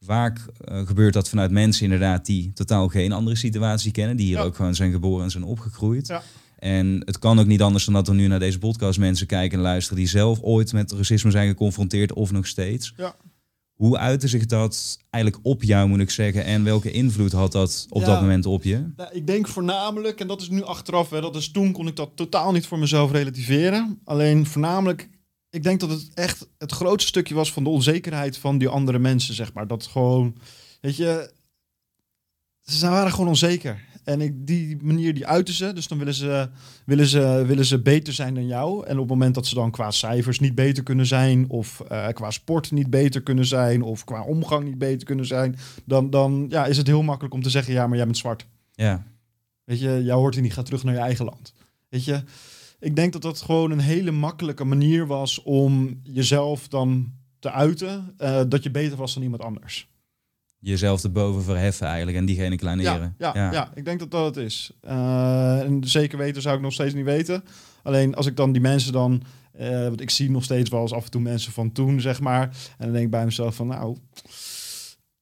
Vaak 0.00 0.38
eh, 0.64 0.86
gebeurt 0.86 1.12
dat 1.12 1.28
vanuit 1.28 1.50
mensen 1.50 1.84
inderdaad 1.84 2.26
die 2.26 2.52
totaal 2.54 2.88
geen 2.88 3.12
andere 3.12 3.36
situatie 3.36 3.92
kennen. 3.92 4.16
Die 4.16 4.26
hier 4.26 4.36
Ja. 4.36 4.42
ook 4.42 4.56
gewoon 4.56 4.74
zijn 4.74 4.92
geboren 4.92 5.24
en 5.24 5.30
zijn 5.30 5.44
opgegroeid. 5.44 6.06
Ja. 6.06 6.22
En 6.58 7.02
het 7.04 7.18
kan 7.18 7.38
ook 7.40 7.46
niet 7.46 7.62
anders 7.62 7.84
dan 7.84 7.94
dat 7.94 8.08
er 8.08 8.14
nu 8.14 8.26
naar 8.26 8.38
deze 8.38 8.58
podcast 8.58 8.98
mensen 8.98 9.26
kijken 9.26 9.56
en 9.58 9.64
luisteren 9.64 9.98
die 9.98 10.08
zelf 10.08 10.40
ooit 10.40 10.72
met 10.72 10.92
racisme 10.92 11.30
zijn 11.30 11.48
geconfronteerd 11.48 12.12
of 12.12 12.32
nog 12.32 12.46
steeds. 12.46 12.92
Ja. 12.96 13.14
Hoe 13.82 13.98
uitte 13.98 14.28
zich 14.28 14.46
dat 14.46 14.98
eigenlijk 15.10 15.44
op 15.46 15.62
jou, 15.62 15.88
moet 15.88 16.00
ik 16.00 16.10
zeggen? 16.10 16.44
En 16.44 16.64
welke 16.64 16.90
invloed 16.90 17.32
had 17.32 17.52
dat 17.52 17.86
op 17.88 18.00
Ja. 18.00 18.06
dat 18.06 18.20
moment 18.20 18.46
op 18.46 18.62
je? 18.62 18.92
Nou, 18.96 19.10
ik 19.12 19.26
denk 19.26 19.48
voornamelijk, 19.48 20.20
en 20.20 20.26
dat 20.26 20.40
is 20.40 20.48
nu 20.48 20.62
achteraf, 20.62 21.10
hè, 21.10 21.20
dat 21.20 21.36
is 21.36 21.50
toen 21.50 21.72
kon 21.72 21.86
ik 21.86 21.96
dat 21.96 22.10
totaal 22.14 22.52
niet 22.52 22.66
voor 22.66 22.78
mezelf 22.78 23.10
relativeren. 23.10 24.00
Alleen 24.04 24.46
voornamelijk, 24.46 25.08
ik 25.50 25.62
denk 25.62 25.80
dat 25.80 25.90
het 25.90 26.10
echt 26.14 26.48
het 26.58 26.72
grootste 26.72 27.08
stukje 27.08 27.34
was 27.34 27.52
van 27.52 27.64
de 27.64 27.70
onzekerheid 27.70 28.36
van 28.36 28.58
die 28.58 28.68
andere 28.68 28.98
mensen, 28.98 29.34
zeg 29.34 29.52
maar. 29.52 29.66
Dat 29.66 29.86
gewoon, 29.86 30.36
weet 30.80 30.96
je, 30.96 31.32
ze 32.62 32.88
waren 32.88 33.10
gewoon 33.12 33.28
onzeker. 33.28 33.84
En 34.04 34.20
ik, 34.20 34.46
die 34.46 34.76
manier 34.82 35.14
die 35.14 35.26
uiten 35.26 35.54
ze. 35.54 35.72
Dus 35.72 35.88
dan 35.88 35.98
willen 35.98 36.14
ze, 36.14 36.48
willen, 36.86 37.06
ze, 37.06 37.44
willen 37.46 37.64
ze 37.64 37.82
beter 37.82 38.12
zijn 38.12 38.34
dan 38.34 38.46
jou. 38.46 38.86
En 38.86 38.92
op 38.92 38.98
het 38.98 39.08
moment 39.08 39.34
dat 39.34 39.46
ze 39.46 39.54
dan 39.54 39.70
qua 39.70 39.90
cijfers 39.90 40.40
niet 40.40 40.54
beter 40.54 40.82
kunnen 40.82 41.06
zijn, 41.06 41.48
of 41.48 41.80
eh, 41.80 42.08
qua 42.08 42.30
sport 42.30 42.70
niet 42.70 42.90
beter 42.90 43.22
kunnen 43.22 43.46
zijn, 43.46 43.82
of 43.82 44.04
qua 44.04 44.22
omgang 44.22 44.64
niet 44.64 44.78
beter 44.78 45.06
kunnen 45.06 45.26
zijn, 45.26 45.56
dan, 45.84 46.10
dan 46.10 46.46
ja, 46.48 46.66
is 46.66 46.76
het 46.76 46.86
heel 46.86 47.02
makkelijk 47.02 47.34
om 47.34 47.42
te 47.42 47.50
zeggen: 47.50 47.72
ja, 47.72 47.86
maar 47.86 47.96
jij 47.96 48.06
bent 48.06 48.18
zwart. 48.18 48.46
Ja, 48.72 49.04
Weet 49.64 49.80
je, 49.80 50.02
jou 50.04 50.20
hoort 50.20 50.34
hier 50.34 50.42
niet, 50.42 50.52
ga 50.52 50.62
terug 50.62 50.84
naar 50.84 50.94
je 50.94 51.00
eigen 51.00 51.24
land. 51.24 51.54
Weet 51.88 52.04
je, 52.04 52.22
ik 52.80 52.96
denk 52.96 53.12
dat 53.12 53.22
dat 53.22 53.40
gewoon 53.40 53.70
een 53.70 53.80
hele 53.80 54.10
makkelijke 54.10 54.64
manier 54.64 55.06
was 55.06 55.42
om 55.42 56.00
jezelf 56.02 56.68
dan 56.68 57.12
te 57.38 57.50
uiten 57.50 58.14
eh, 58.18 58.40
dat 58.48 58.62
je 58.62 58.70
beter 58.70 58.96
was 58.96 59.14
dan 59.14 59.22
iemand 59.22 59.42
anders. 59.42 59.90
Jezelf 60.62 61.04
erboven 61.04 61.42
verheffen 61.42 61.86
eigenlijk 61.86 62.16
en 62.16 62.24
diegene 62.24 62.50
Ja, 62.50 62.56
kleineren. 62.56 63.14
ja, 63.18 63.32
ja. 63.34 63.70
ik 63.74 63.84
denk 63.84 63.98
dat 63.98 64.10
dat 64.10 64.24
het 64.34 64.44
is. 64.44 64.72
Eh, 64.80 65.60
en 65.60 65.84
zeker 65.84 66.18
weten 66.18 66.42
zou 66.42 66.56
ik 66.56 66.62
nog 66.62 66.72
steeds 66.72 66.94
niet 66.94 67.04
weten. 67.04 67.44
Alleen 67.82 68.14
als 68.14 68.26
ik 68.26 68.36
dan 68.36 68.52
die 68.52 68.60
mensen 68.62 68.92
dan... 68.92 69.22
eh, 69.52 69.82
want 69.82 70.00
ik 70.00 70.10
zie 70.10 70.30
nog 70.30 70.44
steeds 70.44 70.70
wel 70.70 70.80
eens 70.80 70.92
af 70.92 71.04
en 71.04 71.10
toe 71.10 71.20
mensen 71.20 71.52
van 71.52 71.72
toen, 71.72 72.00
zeg 72.00 72.20
maar. 72.20 72.42
En 72.78 72.84
dan 72.84 72.92
denk 72.92 73.04
ik 73.04 73.10
bij 73.10 73.24
mezelf 73.24 73.54
van, 73.54 73.66
nou... 73.66 73.96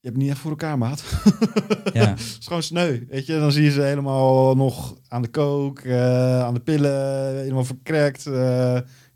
Je 0.03 0.07
hebt 0.09 0.21
niet 0.21 0.31
echt 0.31 0.39
voor 0.39 0.51
elkaar, 0.51 0.79
maat. 0.79 1.03
Ja. 1.93 2.09
Het 2.09 2.19
is 2.21 2.47
gewoon 2.47 2.63
sneu, 2.63 3.01
weet 3.09 3.27
je. 3.27 3.39
Dan 3.39 3.53
zie 3.53 3.63
je 3.65 3.71
ze 3.71 3.83
helemaal 3.83 4.55
nog 4.57 4.97
aan 5.09 5.23
de 5.23 5.29
kook, 5.29 5.79
eh, 5.79 6.41
aan 6.43 6.55
de 6.55 6.61
pillen, 6.61 7.37
helemaal 7.37 7.65
verkrekt, 7.65 8.29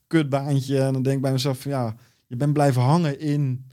kutbaantje. 0.07 0.81
En 0.81 0.93
dan 0.93 1.03
denk 1.03 1.17
ik 1.17 1.23
bij 1.23 1.33
mezelf 1.33 1.59
van, 1.59 1.71
ja, 1.71 1.95
je 2.27 2.37
bent 2.37 2.53
blijven 2.53 2.83
hangen 2.83 3.21
in 3.21 3.67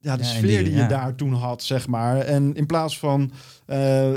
ja, 0.00 0.16
de 0.16 0.22
Ja, 0.22 0.28
sfeer 0.28 0.42
die- 0.42 0.64
die, 0.64 0.72
je 0.72 0.78
ja. 0.78 0.86
daar 0.88 1.14
toen 1.14 1.32
had, 1.32 1.62
zeg 1.62 1.86
maar. 1.88 2.16
En 2.18 2.54
in 2.54 2.66
plaats 2.66 2.98
van 2.98 3.30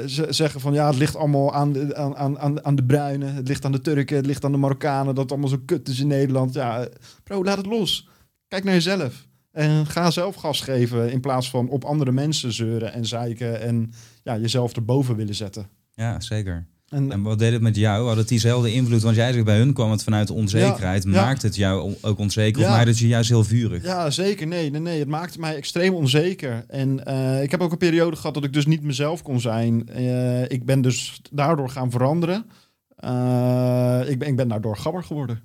ze- 0.08 0.28
zeggen 0.30 0.60
van, 0.62 0.74
ja, 0.74 0.88
het 0.88 0.96
ligt 0.96 1.16
allemaal 1.16 1.54
aan 1.54 1.74
de, 1.74 1.96
aan, 1.96 2.16
aan- 2.18 2.40
aan, 2.40 2.66
aan 2.66 2.76
de 2.76 2.84
bruinen, 2.84 3.34
het 3.36 3.48
ligt 3.48 3.66
aan 3.66 3.72
de 3.72 3.82
Turken, 3.82 4.16
het 4.16 4.26
ligt 4.26 4.46
aan 4.46 4.52
de 4.52 4.58
Marokkanen, 4.58 5.06
dat 5.16 5.24
het 5.24 5.32
allemaal 5.32 5.50
zo 5.50 5.62
kut 5.66 5.88
is 5.90 6.00
in 6.00 6.08
Nederland. 6.08 6.54
Ja, 6.54 6.88
bro, 7.24 7.44
laat 7.44 7.58
het 7.58 7.66
los. 7.66 8.08
Kijk 8.48 8.64
naar 8.64 8.74
jezelf. 8.74 9.28
En 9.52 9.86
ga 9.86 10.12
zelf 10.12 10.36
gas 10.36 10.62
geven 10.62 11.12
in 11.12 11.22
plaats 11.22 11.50
van 11.50 11.70
op 11.70 11.84
andere 11.86 12.12
mensen 12.12 12.54
zeuren 12.54 12.94
en 12.94 13.06
zeiken 13.06 13.62
en 13.62 13.92
ja, 14.24 14.38
jezelf 14.38 14.76
erboven 14.76 15.16
willen 15.16 15.36
zetten. 15.36 15.68
ja, 15.94 16.20
zeker. 16.20 16.68
En, 16.94 17.12
En 17.12 17.22
wat 17.22 17.40
deed 17.40 17.52
het 17.52 17.62
met 17.62 17.76
jou? 17.76 18.08
Had 18.08 18.18
het 18.18 18.28
diezelfde 18.28 18.74
invloed? 18.74 19.02
Want 19.02 19.16
jij 19.16 19.32
zegt 19.34 19.46
bij 19.46 19.58
hun 19.58 19.74
kwam 19.74 19.92
het 19.92 20.04
vanuit 20.04 20.28
de 20.28 20.34
onzekerheid. 20.34 21.04
Ja, 21.04 21.10
ja. 21.12 21.26
Maakt 21.26 21.42
het 21.42 21.56
jou 21.56 21.96
ook 22.02 22.20
onzeker 22.20 22.62
Ja. 22.62 22.68
of 22.68 22.74
maakt 22.76 22.88
het 22.88 23.00
je 23.00 23.08
juist 23.08 23.30
heel 23.30 23.44
vurig? 23.44 23.84
ja, 23.84 24.10
zeker. 24.10 24.48
Nee, 24.48 24.70
nee, 24.72 24.82
nee. 24.82 25.00
Het 25.00 25.08
maakte 25.08 25.40
mij 25.40 25.56
extreem 25.56 25.94
onzeker. 25.94 26.66
En 26.68 27.06
eh, 27.06 27.44
ik 27.44 27.52
heb 27.52 27.62
ook 27.62 27.72
een 27.72 27.78
periode 27.78 28.16
gehad 28.16 28.34
dat 28.34 28.44
ik 28.44 28.54
dus 28.54 28.66
niet 28.66 28.82
mezelf 28.84 29.22
kon 29.22 29.42
zijn. 29.42 29.88
Eh, 29.90 30.42
ik 30.50 30.66
ben 30.66 30.82
dus 30.82 31.22
daardoor 31.32 31.70
gaan 31.70 31.92
veranderen. 31.92 32.46
Eh, 32.96 34.02
ik, 34.08 34.20
ben, 34.20 34.28
ik 34.28 34.36
ben 34.36 34.48
daardoor 34.48 34.78
gabber 34.78 35.04
geworden. 35.04 35.42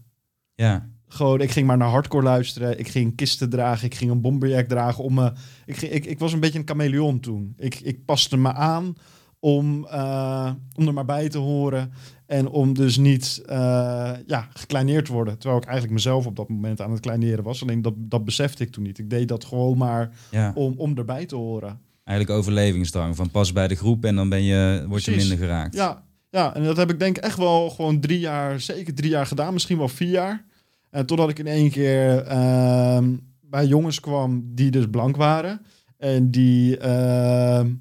Ja, 0.55 0.89
Gewoon, 1.11 1.41
ik 1.41 1.51
ging 1.51 1.67
maar 1.67 1.77
naar 1.77 1.89
hardcore 1.89 2.23
luisteren. 2.25 2.79
Ik 2.79 2.89
ging 2.89 3.17
kisten 3.17 3.51
dragen. 3.51 3.87
Ik 3.87 3.95
ging 3.95 4.11
een 4.11 4.21
bomberjack 4.21 4.69
dragen. 4.69 5.05
Om 5.05 5.15
me, 5.15 5.33
ik, 5.67 5.77
ging, 5.77 5.93
ik, 5.93 6.05
ik 6.07 6.19
was 6.19 6.33
een 6.33 6.41
beetje 6.41 6.59
een 6.59 6.67
chameleon 6.69 7.21
toen. 7.21 7.53
Ik, 7.57 7.81
ik 7.81 8.05
paste 8.05 8.37
me 8.37 8.53
aan 8.53 8.95
om, 9.41 9.87
eh, 9.87 10.51
om 10.75 10.87
er 10.87 10.95
maar 10.95 11.05
bij 11.05 11.29
te 11.29 11.39
horen. 11.39 11.93
En 12.27 12.49
om 12.49 12.75
dus 12.75 12.97
niet 12.97 13.43
eh, 13.47 14.13
ja, 14.27 14.49
gekleineerd 14.53 15.05
te 15.05 15.13
worden. 15.13 15.39
Terwijl 15.39 15.61
ik 15.61 15.67
eigenlijk 15.67 15.95
mezelf 15.95 16.27
op 16.27 16.37
dat 16.37 16.49
moment 16.49 16.81
aan 16.81 16.91
het 16.91 17.01
kleineren 17.01 17.45
was. 17.45 17.63
Alleen 17.63 17.83
dat, 17.83 17.95
dat 17.97 18.25
besefte 18.25 18.63
ik 18.63 18.71
toen 18.71 18.83
niet. 18.83 18.99
Ik 18.99 19.11
deed 19.11 19.29
dat 19.29 19.45
gewoon 19.45 19.79
maar 19.79 20.11
ja. 20.31 20.53
om, 20.55 20.75
om 20.77 20.97
erbij 20.97 21.27
te 21.27 21.37
horen. 21.37 21.81
Eigenlijk 22.05 22.39
overlevingsdrang. 22.39 23.17
Van 23.17 23.31
pas 23.31 23.53
bij 23.53 23.69
de 23.69 23.75
groep 23.75 24.05
en 24.05 24.17
dan 24.17 24.29
ben 24.29 24.43
je, 24.43 24.85
word 24.89 25.05
je 25.05 25.11
Precies. 25.11 25.29
minder 25.29 25.47
geraakt. 25.47 25.75
Ja, 25.75 26.03
ja, 26.31 26.55
en 26.55 26.65
dat 26.65 26.77
heb 26.77 26.91
ik 26.91 26.99
denk 26.99 27.17
ik 27.17 27.23
echt 27.23 27.37
wel 27.37 27.71
gewoon 27.71 28.01
drie 28.01 28.19
jaar, 28.19 28.61
zeker 28.61 28.95
drie 28.95 29.11
jaar 29.11 29.27
gedaan. 29.27 29.53
Misschien 29.53 29.79
wel 29.79 29.89
vier 29.89 30.11
jaar. 30.11 30.45
En 30.91 31.07
totdat 31.07 31.29
ik 31.29 31.39
in 31.39 31.47
één 31.47 31.71
keer 31.71 32.23
ehm, 32.23 33.17
bij 33.41 33.67
jongens 33.67 34.01
kwam 34.01 34.43
die 34.55 34.71
dus 34.71 34.87
blank 34.91 35.17
waren. 35.17 35.61
En 35.97 36.31
die, 36.31 36.79
ehm, 36.79 37.73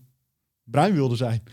bruin 0.72 0.94
wilde 0.94 1.16
zijn. 1.16 1.44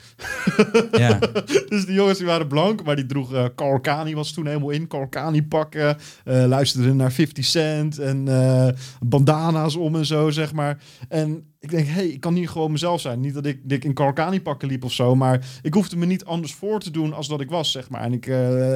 Ja. 0.90 1.18
dus 1.68 1.86
die 1.86 1.94
jongens 1.94 2.18
die 2.18 2.26
waren 2.26 2.48
blank, 2.48 2.84
maar 2.84 2.96
die 2.96 3.06
droegen 3.06 3.44
uh, 3.44 3.48
Carl 3.54 3.80
Kani 3.80 4.14
was 4.14 4.32
toen 4.32 4.46
helemaal 4.46 4.70
in. 4.70 4.86
Carl 4.86 5.08
Kani 5.08 5.42
pakken, 5.42 5.96
uh, 6.24 6.44
luisterden 6.44 6.96
naar 6.96 7.12
50 7.12 7.44
Cent 7.44 7.98
en 7.98 8.26
uh, 8.26 8.68
bandana's 9.00 9.76
om 9.76 9.96
en 9.96 10.06
zo, 10.06 10.30
zeg 10.30 10.52
maar. 10.52 10.82
En 11.08 11.52
ik 11.58 11.70
denk, 11.70 11.86
hey, 11.86 12.06
ik 12.06 12.20
kan 12.20 12.34
hier 12.34 12.48
gewoon 12.48 12.72
mezelf 12.72 13.00
zijn. 13.00 13.20
Niet 13.20 13.34
dat 13.34 13.46
ik, 13.46 13.60
dat 13.62 13.72
ik 13.72 13.84
in 13.84 13.94
Carl 13.94 14.12
Kani 14.12 14.42
pakken 14.42 14.68
liep 14.68 14.84
of 14.84 14.92
zo, 14.92 15.14
maar 15.14 15.46
ik 15.62 15.74
hoefde 15.74 15.96
me 15.96 16.06
niet 16.06 16.24
anders 16.24 16.54
voor 16.54 16.80
te 16.80 16.90
doen 16.90 17.12
als 17.12 17.28
dat 17.28 17.40
ik 17.40 17.50
was, 17.50 17.70
zeg 17.72 17.88
maar. 17.88 18.02
En 18.02 18.12
ik, 18.12 18.26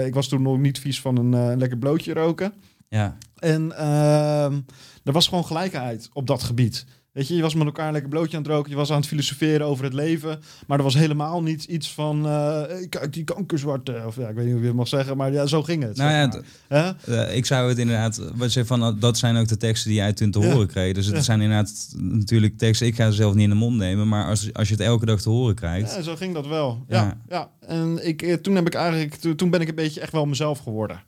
ik 0.06 0.14
was 0.14 0.28
toen 0.28 0.42
nog 0.42 0.58
niet 0.58 0.78
vies 0.78 1.00
van 1.00 1.16
een, 1.16 1.58
lekker 1.58 1.78
blootje 1.78 2.12
roken. 2.12 2.52
Ja. 2.88 3.16
En 3.36 3.76
ehm, 3.76 4.60
er 5.04 5.12
was 5.12 5.28
gewoon 5.28 5.44
gelijkheid 5.44 6.08
op 6.12 6.26
dat 6.26 6.42
gebied. 6.42 6.86
Weet 7.12 7.28
je, 7.28 7.34
je 7.34 7.42
was 7.42 7.54
met 7.54 7.66
elkaar 7.66 7.92
lekker 7.92 8.10
blootje 8.10 8.36
aan 8.36 8.42
het 8.42 8.52
roken. 8.52 8.70
Je 8.70 8.76
was 8.76 8.90
aan 8.90 8.96
het 8.96 9.06
filosoferen 9.06 9.66
over 9.66 9.84
het 9.84 9.92
leven. 9.92 10.40
Maar 10.66 10.78
er 10.78 10.84
was 10.84 10.94
helemaal 10.94 11.42
niet 11.42 11.64
iets 11.64 11.92
van... 11.92 12.26
Uh, 12.26 12.62
kijk, 12.88 13.12
die 13.12 13.24
kankerzwarte. 13.24 14.02
Of 14.06 14.16
ja, 14.16 14.28
ik 14.28 14.34
weet 14.34 14.44
niet 14.44 14.52
hoe 14.52 14.62
je 14.62 14.68
het 14.68 14.76
mag 14.76 14.88
zeggen. 14.88 15.16
Maar 15.16 15.32
ja, 15.32 15.46
zo 15.46 15.62
ging 15.62 15.82
het. 15.82 15.96
Nou 15.96 16.42
ja, 16.68 16.96
uh, 17.08 17.36
ik 17.36 17.46
zou 17.46 17.68
het 17.68 17.78
inderdaad... 17.78 18.20
Wat 18.34 18.52
van, 18.52 18.96
dat 18.98 19.18
zijn 19.18 19.36
ook 19.36 19.48
de 19.48 19.56
teksten 19.56 19.90
die 19.90 19.98
jij 19.98 20.12
toen 20.12 20.30
te 20.30 20.46
horen 20.46 20.66
kreeg. 20.66 20.94
Dus 20.94 21.06
het 21.06 21.16
ja. 21.16 21.22
zijn 21.22 21.40
inderdaad 21.40 21.94
natuurlijk 21.96 22.58
teksten... 22.58 22.86
Ik 22.86 22.94
ga 22.94 23.10
ze 23.10 23.16
zelf 23.16 23.34
niet 23.34 23.42
in 23.42 23.50
de 23.50 23.56
mond 23.56 23.76
nemen. 23.76 24.08
Maar 24.08 24.26
als, 24.26 24.52
als 24.52 24.68
je 24.68 24.74
het 24.74 24.82
elke 24.82 25.06
dag 25.06 25.20
te 25.20 25.30
horen 25.30 25.54
krijgt... 25.54 25.94
Ja, 25.94 26.02
zo 26.02 26.16
ging 26.16 26.34
dat 26.34 26.46
wel. 26.46 26.84
Ja, 26.88 27.18
ja. 27.28 27.50
En 27.60 28.06
ik, 28.06 28.22
eh, 28.22 28.34
toen, 28.34 28.54
heb 28.54 28.66
ik 28.66 28.74
eigenlijk, 28.74 29.36
toen 29.36 29.50
ben 29.50 29.60
ik 29.60 29.68
een 29.68 29.74
beetje 29.74 30.00
echt 30.00 30.12
wel 30.12 30.26
mezelf 30.26 30.58
geworden. 30.58 31.02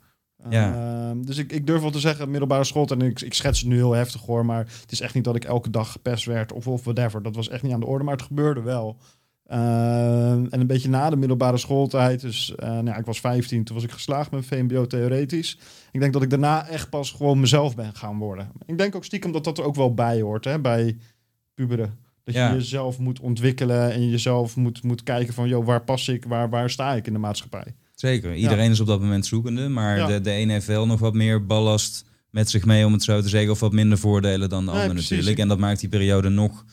Ja. 0.49 0.75
Uh, 0.75 1.25
dus 1.25 1.37
ik, 1.37 1.53
ik 1.53 1.67
durf 1.67 1.81
wel 1.81 1.91
te 1.91 2.01
zeggen, 2.01 2.31
middelbare 2.31 2.65
school, 2.65 2.87
en 2.87 3.01
ik, 3.01 3.21
ik 3.21 3.35
schets 3.35 3.61
het 3.61 3.69
nu 3.69 3.77
heel 3.77 3.93
heftig 3.93 4.21
hoor, 4.21 4.47
maar 4.47 4.67
het 4.81 4.93
is 4.93 5.01
echt 5.01 5.15
niet 5.15 5.25
dat 5.25 5.37
ik 5.37 5.45
elke 5.45 5.71
dag 5.71 5.93
gepest 5.93 6.25
werd 6.25 6.53
of, 6.53 6.67
of 6.67 6.85
whatever. 6.85 7.23
Dat 7.23 7.35
was 7.35 7.49
echt 7.49 7.63
niet 7.63 7.73
aan 7.73 7.81
de 7.81 7.87
orde, 7.87 8.05
maar 8.05 8.17
het 8.17 8.27
gebeurde 8.27 8.61
wel. 8.61 8.97
Uh, 9.51 10.31
en 10.31 10.61
een 10.61 10.67
beetje 10.67 10.89
na 10.89 11.11
de 11.11 11.17
middelbare 11.17 11.57
schooltijd, 11.57 12.21
dus 12.21 12.53
uh, 12.57 12.69
nou 12.69 12.85
ja, 12.85 12.97
ik 12.97 13.07
was 13.07 13.21
15, 13.21 13.65
toen 13.65 13.75
was 13.75 13.85
ik 13.85 13.91
geslaagd 13.91 14.31
met 14.31 14.47
VMBO 14.47 14.87
theoretisch. 14.87 15.59
Ik 15.91 16.01
denk 16.01 16.13
dat 16.13 16.23
ik 16.23 16.31
daarna 16.31 16.67
echt 16.67 16.91
pas 16.91 17.11
gewoon 17.11 17.41
mezelf 17.41 17.77
ben 17.77 17.95
gaan 17.95 18.19
worden. 18.19 18.51
Ik 18.67 18.79
denk 18.79 18.95
ook 18.95 19.05
stiekem 19.05 19.33
dat 19.33 19.45
dat 19.45 19.59
er 19.59 19.65
ook 19.65 19.75
wel 19.75 19.95
bij 19.95 20.21
hoort, 20.21 20.45
hè, 20.45 20.61
bij 20.61 20.97
puberen. 21.55 21.99
Dat 22.25 22.35
je 22.35 22.41
jezelf 22.41 22.99
moet 22.99 23.21
ontwikkelen 23.21 23.93
en 23.93 24.09
jezelf 24.09 24.57
moet, 24.57 24.83
moet 24.83 25.03
kijken 25.03 25.35
van, 25.35 25.49
joh, 25.49 25.67
waar 25.67 25.83
pas 25.83 26.09
ik, 26.09 26.25
waar, 26.25 26.51
waar 26.51 26.71
sta 26.71 26.95
ik 26.95 27.07
in 27.07 27.13
de 27.13 27.19
maatschappij? 27.19 27.75
Zeker. 28.01 28.35
Iedereen 28.35 28.71
is 28.71 28.81
op 28.81 28.87
dat 28.87 29.01
moment 29.01 29.27
zoekende. 29.27 29.69
Maar 29.69 30.07
de, 30.07 30.21
de 30.21 30.31
ene 30.31 30.53
heeft 30.53 30.67
wel 30.67 30.87
nog 30.87 31.01
wat 31.01 31.15
meer 31.15 31.47
ballast 31.47 32.05
met 32.31 32.51
zich 32.51 32.65
mee, 32.65 32.87
om 32.87 32.93
het 32.93 33.03
zo 33.03 33.21
te 33.21 33.29
zeggen. 33.29 33.51
Of 33.51 33.61
wat 33.61 33.73
minder 33.73 33.99
voordelen 33.99 34.49
dan 34.49 34.65
de 34.65 34.71
ander 34.71 34.95
natuurlijk. 34.95 35.39
En 35.39 35.49
dat 35.49 35.59
maakt 35.59 35.81
die 35.81 35.89
periode 35.89 36.29
nog, 36.29 36.65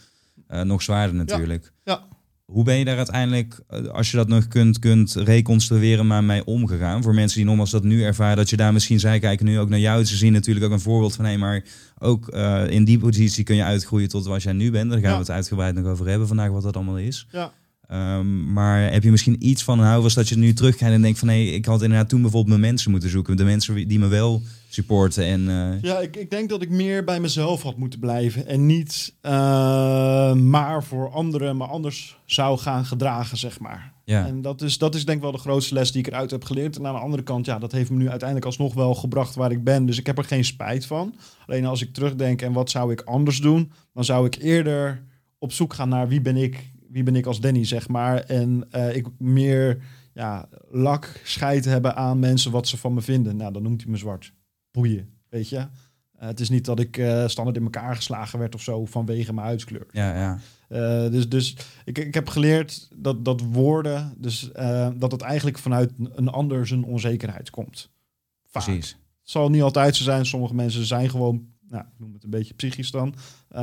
uh, 0.50 0.62
nog 0.62 0.82
zwaarder 0.82 1.16
natuurlijk. 1.16 1.72
Ja. 1.84 2.08
Hoe 2.46 2.64
ben 2.64 2.78
je 2.78 2.86
daar 2.86 2.98
uiteindelijk, 2.98 3.60
eh, 3.68 3.88
als 3.88 4.12
je 4.12 4.18
dat 4.18 4.28
nog 4.28 4.48
kunt, 4.48 4.80
kunt 4.80 5.14
reconstrueren, 5.14 6.08
maar 6.08 6.24
mee 6.24 6.46
omgegaan? 6.46 7.04
Voor 7.04 7.14
mensen 7.14 7.38
die 7.38 7.46
nogmaals 7.46 7.72
dat 7.72 7.84
nu 7.84 8.04
ervaren, 8.04 8.38
dat 8.38 8.50
je 8.50 8.58
daar 8.58 8.74
misschien, 8.74 9.00
zij 9.00 9.20
kijken 9.20 9.46
nu 9.46 9.60
ook 9.60 9.70
naar 9.70 9.80
jou. 9.80 10.06
Ze 10.06 10.16
zien 10.16 10.34
natuurlijk 10.34 10.66
ook 10.66 10.72
een 10.72 10.80
voorbeeld 10.80 11.16
van, 11.16 11.26
hé, 11.26 11.38
maar 11.38 11.64
ook 12.00 12.34
uh, 12.34 12.70
in 12.70 12.84
die 12.84 13.00
positie 13.00 13.44
kun 13.44 13.56
je 13.56 13.64
uitgroeien 13.64 14.10
tot 14.10 14.26
waar 14.26 14.40
jij 14.40 14.54
nu 14.54 14.72
bent. 14.72 14.92
Daar 14.92 15.00
gaan 15.00 15.12
we 15.12 15.18
het 15.18 15.32
uitgebreid 15.32 15.76
nog 15.76 15.86
over 15.86 16.08
hebben 16.08 16.28
vandaag, 16.28 16.50
wat 16.50 16.64
dat 16.64 16.76
allemaal 16.76 16.98
is. 16.98 17.28
Ja. 17.32 17.54
Um, 17.92 18.54
maar 18.54 18.92
heb 18.92 19.04
je 19.04 19.12
misschien 19.12 19.48
iets 19.48 19.64
van 19.64 19.78
nou 19.78 20.02
was 20.02 20.14
dat 20.14 20.30
je 20.30 20.38
nu 20.38 20.54
terugkijkt 20.54 20.94
en 20.94 21.02
denkt 21.02 21.20
van 21.20 21.28
nee, 21.28 21.52
ik 21.52 21.66
had 21.66 21.82
inderdaad 21.82 22.10
toen 22.10 22.22
bijvoorbeeld 22.22 22.60
mijn 22.60 22.72
mensen 22.72 22.92
moeten 22.92 23.10
zoeken, 23.10 23.38
de 23.38 23.44
mensen 23.44 23.88
die 23.88 24.00
me 24.00 24.08
wel 24.08 24.42
supporten 24.70 25.26
en. 25.26 25.42
Uh... 25.42 25.82
Ja, 25.82 26.00
ik, 26.00 26.16
ik 26.16 26.30
denk 26.30 26.50
dat 26.50 26.62
ik 26.62 26.70
meer 26.70 27.04
bij 27.04 27.20
mezelf 27.20 27.62
had 27.62 27.78
moeten 27.78 28.00
blijven 28.00 28.48
en 28.48 28.66
niet 28.66 29.14
uh, 29.22 29.32
maar 30.34 30.84
voor 30.84 31.12
anderen, 31.12 31.58
maar 31.58 31.68
anders 31.68 32.18
zou 32.26 32.58
gaan 32.58 32.86
gedragen, 32.86 33.38
zeg 33.38 33.60
maar. 33.60 33.94
Ja. 34.06 34.28
En 34.28 34.42
dat 34.42 34.62
is, 34.62 34.78
dat 34.78 34.96
is 34.96 35.06
denk 35.06 35.18
ik 35.18 35.24
wel 35.24 35.32
de 35.32 35.38
grootste 35.38 35.74
les 35.74 35.92
die 35.92 36.02
ik 36.02 36.08
eruit 36.08 36.32
heb 36.32 36.44
geleerd. 36.44 36.78
En 36.78 36.88
aan 36.88 36.94
de 36.94 37.00
andere 37.00 37.24
kant, 37.24 37.46
ja, 37.46 37.60
dat 37.60 37.72
heeft 37.72 37.90
me 37.90 37.98
nu 37.98 38.10
uiteindelijk 38.10 38.46
alsnog 38.46 38.74
wel 38.74 38.96
gebracht 38.96 39.36
waar 39.36 39.52
ik 39.52 39.64
ben. 39.64 39.86
Dus 39.86 39.98
ik 39.98 40.06
heb 40.06 40.18
er 40.18 40.24
geen 40.24 40.46
spijt 40.46 40.86
van. 40.86 41.16
Alleen 41.46 41.66
als 41.66 41.82
ik 41.82 41.94
terugdenk 41.94 42.42
en 42.42 42.54
wat 42.54 42.70
zou 42.70 42.92
ik 42.92 43.02
anders 43.02 43.42
doen, 43.42 43.72
dan 43.94 44.06
zou 44.06 44.26
ik 44.26 44.36
eerder 44.36 45.04
op 45.40 45.52
zoek 45.52 45.74
gaan 45.74 45.90
naar 45.90 46.08
wie 46.08 46.22
ben 46.22 46.38
ik 46.38 46.72
wie 46.98 47.06
ben 47.06 47.16
ik 47.16 47.26
als 47.26 47.40
Danny, 47.40 47.66
zeg 47.66 47.88
maar. 47.88 48.20
En 48.20 48.68
uh, 48.76 48.96
ik 48.96 49.08
meer 49.18 49.84
ja, 50.14 50.50
lak, 50.70 51.22
scheid 51.24 51.66
hebben 51.66 51.96
aan 51.96 52.20
mensen 52.20 52.52
wat 52.52 52.68
ze 52.68 52.78
van 52.78 52.94
me 52.94 53.02
vinden. 53.02 53.36
Nou, 53.36 53.54
dan 53.54 53.64
noemt 53.64 53.82
hij 53.82 53.92
me 53.92 53.98
zwart. 53.98 54.34
Boeien, 54.72 55.10
weet 55.30 55.50
je. 55.50 55.58
Uh, 55.58 55.68
het 56.16 56.40
is 56.40 56.50
niet 56.50 56.66
dat 56.66 56.80
ik 56.80 56.98
uh, 56.98 57.28
standaard 57.28 57.58
in 57.58 57.64
elkaar 57.64 57.96
geslagen 57.96 58.40
werd 58.40 58.56
of 58.56 58.62
zo 58.62 58.86
vanwege 58.86 59.34
mijn 59.34 59.48
huidskleur. 59.48 59.88
Ja, 59.92 60.40
ja. 60.70 61.10
dus 61.10 61.30
dus 61.30 61.58
ik, 61.86 61.98
ik 61.98 62.14
heb 62.14 62.30
geleerd 62.30 62.90
dat, 62.96 63.26
dat 63.26 63.42
woorden, 63.42 64.14
dus 64.18 64.50
dat 64.98 65.12
het 65.12 65.22
eigenlijk 65.22 65.58
vanuit 65.58 65.92
een 66.16 66.30
ander 66.30 66.68
zijn 66.68 66.84
onzekerheid 66.84 67.50
komt. 67.50 67.90
Vaak. 68.46 68.64
Precies. 68.64 68.90
Het 69.22 69.32
zal 69.32 69.50
niet 69.50 69.62
altijd 69.62 69.96
zo 69.96 70.04
zijn. 70.04 70.26
Sommige 70.26 70.56
mensen 70.56 70.86
zijn 70.86 71.10
gewoon 71.10 71.48
nou, 71.70 71.84
ik 71.84 72.00
noem 72.00 72.14
het 72.14 72.24
een 72.24 72.30
beetje 72.30 72.54
psychisch 72.54 72.92
dan. 72.92 73.16
Uh, 73.52 73.60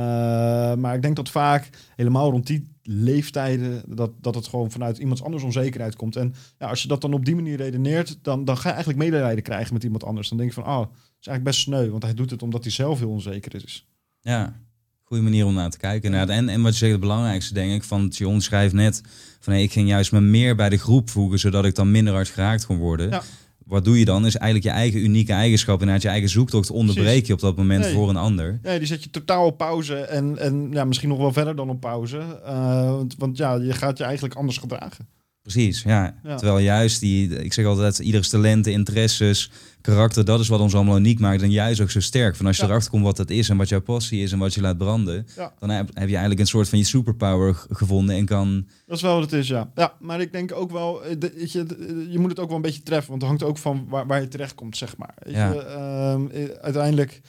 maar 0.75 0.95
ik 0.95 1.01
denk 1.01 1.15
dat 1.15 1.29
vaak 1.29 1.69
helemaal 1.95 2.31
rond 2.31 2.47
die 2.47 2.63
leeftijden, 2.83 3.83
dat, 3.87 4.11
dat 4.21 4.35
het 4.35 4.47
gewoon 4.47 4.71
vanuit 4.71 4.97
iemands 4.97 5.23
anders 5.23 5.43
onzekerheid 5.43 5.95
komt. 5.95 6.15
En 6.15 6.33
ja, 6.59 6.67
als 6.67 6.81
je 6.81 6.87
dat 6.87 7.01
dan 7.01 7.13
op 7.13 7.25
die 7.25 7.35
manier 7.35 7.57
redeneert, 7.57 8.17
dan, 8.21 8.45
dan 8.45 8.57
ga 8.57 8.67
je 8.67 8.73
eigenlijk 8.73 9.03
medelijden 9.03 9.43
krijgen 9.43 9.73
met 9.73 9.83
iemand 9.83 10.03
anders. 10.03 10.29
Dan 10.29 10.37
denk 10.37 10.49
je 10.49 10.61
van, 10.61 10.71
oh, 10.71 10.79
dat 10.79 10.89
is 11.19 11.27
eigenlijk 11.27 11.43
best 11.43 11.59
sneu, 11.59 11.89
want 11.89 12.03
hij 12.03 12.13
doet 12.13 12.31
het 12.31 12.43
omdat 12.43 12.63
hij 12.63 12.71
zelf 12.71 12.99
heel 12.99 13.09
onzeker 13.09 13.63
is. 13.63 13.87
Ja, 14.21 14.59
goede 15.03 15.23
manier 15.23 15.45
om 15.45 15.53
naar 15.53 15.69
te 15.69 15.77
kijken. 15.77 16.13
En, 16.29 16.49
en 16.49 16.61
wat 16.61 16.71
je 16.71 16.77
zegt, 16.77 16.91
het 16.91 17.01
belangrijkste 17.01 17.53
denk 17.53 17.73
ik, 17.73 17.83
van 17.83 18.07
John 18.07 18.39
schrijft 18.39 18.73
net 18.73 19.01
van 19.39 19.53
hey, 19.53 19.63
ik 19.63 19.71
ging 19.71 19.87
juist 19.87 20.11
me 20.11 20.21
meer 20.21 20.55
bij 20.55 20.69
de 20.69 20.77
groep 20.77 21.09
voegen, 21.09 21.39
zodat 21.39 21.65
ik 21.65 21.75
dan 21.75 21.91
minder 21.91 22.13
hard 22.13 22.29
geraakt 22.29 22.65
kon 22.65 22.77
worden. 22.77 23.09
Ja 23.09 23.23
wat 23.65 23.85
doe 23.85 23.99
je 23.99 24.05
dan? 24.05 24.25
Is 24.25 24.37
eigenlijk 24.37 24.73
je 24.73 24.81
eigen 24.81 24.99
unieke 24.99 25.33
eigenschap 25.33 25.81
en 25.81 25.89
uit 25.89 26.01
je 26.01 26.07
eigen 26.07 26.29
zoektocht 26.29 26.71
onderbreek 26.71 27.25
je 27.25 27.33
op 27.33 27.39
dat 27.39 27.57
moment 27.57 27.85
voor 27.85 28.09
een 28.09 28.15
ander. 28.15 28.59
Nee, 28.61 28.77
die 28.77 28.87
zet 28.87 29.03
je 29.03 29.09
totaal 29.09 29.45
op 29.45 29.57
pauze 29.57 29.95
en, 29.95 30.37
en 30.37 30.67
ja, 30.71 30.83
misschien 30.85 31.09
nog 31.09 31.17
wel 31.17 31.33
verder 31.33 31.55
dan 31.55 31.69
op 31.69 31.79
pauze. 31.79 32.41
Uh, 32.45 32.89
want, 32.89 33.15
want 33.17 33.37
ja, 33.37 33.55
je 33.55 33.73
gaat 33.73 33.97
je 33.97 34.03
eigenlijk 34.03 34.35
anders 34.35 34.57
gedragen. 34.57 35.07
Precies, 35.45 35.83
ja. 35.83 36.15
Terwijl 36.23 36.59
juist 36.59 36.99
die, 36.99 37.43
ik 37.43 37.53
zeg 37.53 37.65
altijd, 37.65 37.99
ieders 37.99 38.29
talenten, 38.29 38.71
interesses, 38.71 39.51
karakter, 39.81 40.25
dat 40.25 40.39
is 40.39 40.47
wat 40.47 40.59
ons 40.59 40.75
allemaal 40.75 40.97
uniek 40.97 41.19
maakt. 41.19 41.41
En 41.41 41.51
juist 41.51 41.81
ook 41.81 41.89
zo 41.89 41.99
sterk. 41.99 42.35
Van 42.35 42.45
als 42.45 42.57
je 42.57 42.63
ja. 42.63 42.69
erachter 42.69 42.91
komt 42.91 43.03
wat 43.03 43.17
dat 43.17 43.29
is 43.29 43.49
en 43.49 43.57
wat 43.57 43.69
jouw 43.69 43.81
passie 43.81 44.21
is 44.21 44.31
en 44.31 44.39
wat 44.39 44.53
je 44.53 44.61
laat 44.61 44.77
branden, 44.77 45.27
dan 45.59 45.69
heb, 45.69 45.87
heb, 45.87 46.07
je 46.07 46.13
eigenlijk 46.13 46.39
een 46.39 46.47
soort 46.47 46.69
van 46.69 46.77
je 46.77 46.83
superpower 46.83 47.65
gevonden 47.69 48.15
en 48.15 48.25
kan. 48.25 48.67
Dat 48.85 48.95
is 48.95 49.01
wel 49.01 49.13
wat 49.13 49.31
het 49.31 49.33
is, 49.33 49.47
ja. 49.47 49.71
Ja, 49.75 49.93
maar 49.99 50.21
ik 50.21 50.31
denk 50.31 50.51
ook 50.51 50.71
wel, 50.71 51.03
eh, 51.03 51.11
je, 51.45 52.05
je 52.09 52.19
moet 52.19 52.29
het 52.29 52.39
ook 52.39 52.47
wel 52.47 52.55
een 52.55 52.61
beetje 52.61 52.83
treffen, 52.83 53.09
want 53.09 53.21
het 53.21 53.29
hangt 53.29 53.43
ook 53.43 53.57
van 53.57 53.85
waar, 53.89 54.07
waar 54.07 54.21
je 54.21 54.27
terecht 54.27 54.55
komt, 54.55 54.77
zeg 54.77 54.97
maar. 54.97 55.15
Ja. 55.27 55.51
Je, 55.51 56.27
uh, 56.33 56.61
uiteindelijk. 56.61 57.21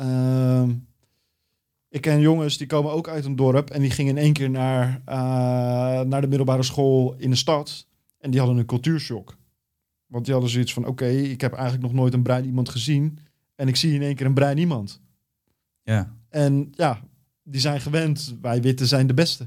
Uh, 0.00 0.62
ik 1.88 2.00
ken 2.00 2.20
jongens 2.20 2.56
die 2.56 2.66
komen 2.66 2.92
ook 2.92 3.08
uit 3.08 3.24
een 3.24 3.36
dorp 3.36 3.70
en 3.70 3.80
die 3.80 3.90
gingen 3.90 4.16
in 4.16 4.22
één 4.22 4.32
keer 4.32 4.50
naar, 4.50 5.02
uh, 5.08 5.14
naar 6.00 6.20
de 6.20 6.28
middelbare 6.28 6.62
school 6.62 7.14
in 7.18 7.30
de 7.30 7.36
stad. 7.36 7.86
En 8.18 8.30
die 8.30 8.40
hadden 8.40 8.58
een 8.58 8.66
cultuurshock. 8.66 9.36
Want 10.06 10.24
die 10.24 10.32
hadden 10.32 10.52
zoiets 10.52 10.72
van: 10.72 10.82
oké, 10.82 11.04
okay, 11.04 11.16
ik 11.16 11.40
heb 11.40 11.52
eigenlijk 11.52 11.82
nog 11.82 11.92
nooit 11.92 12.14
een 12.14 12.22
brein 12.22 12.44
iemand 12.44 12.68
gezien. 12.68 13.18
En 13.54 13.68
ik 13.68 13.76
zie 13.76 13.94
in 13.94 14.02
één 14.02 14.14
keer 14.14 14.26
een 14.26 14.34
brein 14.34 14.58
iemand. 14.58 15.00
Ja. 15.82 16.16
En 16.28 16.72
ja, 16.72 17.00
die 17.42 17.60
zijn 17.60 17.80
gewend. 17.80 18.36
Wij 18.40 18.60
witte 18.60 18.86
zijn 18.86 19.06
de 19.06 19.14
beste. 19.14 19.46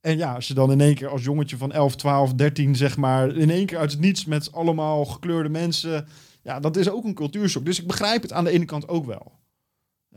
En 0.00 0.16
ja, 0.16 0.34
als 0.34 0.48
je 0.48 0.54
dan 0.54 0.70
in 0.70 0.80
één 0.80 0.94
keer 0.94 1.08
als 1.08 1.24
jongetje 1.24 1.56
van 1.56 1.72
11, 1.72 1.96
12, 1.96 2.34
13, 2.34 2.76
zeg 2.76 2.96
maar, 2.96 3.36
in 3.36 3.50
één 3.50 3.66
keer 3.66 3.78
uit 3.78 3.90
het 3.90 4.00
niets 4.00 4.24
met 4.24 4.52
allemaal 4.52 5.04
gekleurde 5.04 5.48
mensen. 5.48 6.06
Ja, 6.42 6.60
dat 6.60 6.76
is 6.76 6.90
ook 6.90 7.04
een 7.04 7.14
cultuurshock. 7.14 7.64
Dus 7.64 7.80
ik 7.80 7.86
begrijp 7.86 8.22
het 8.22 8.32
aan 8.32 8.44
de 8.44 8.50
ene 8.50 8.64
kant 8.64 8.88
ook 8.88 9.06
wel. 9.06 9.32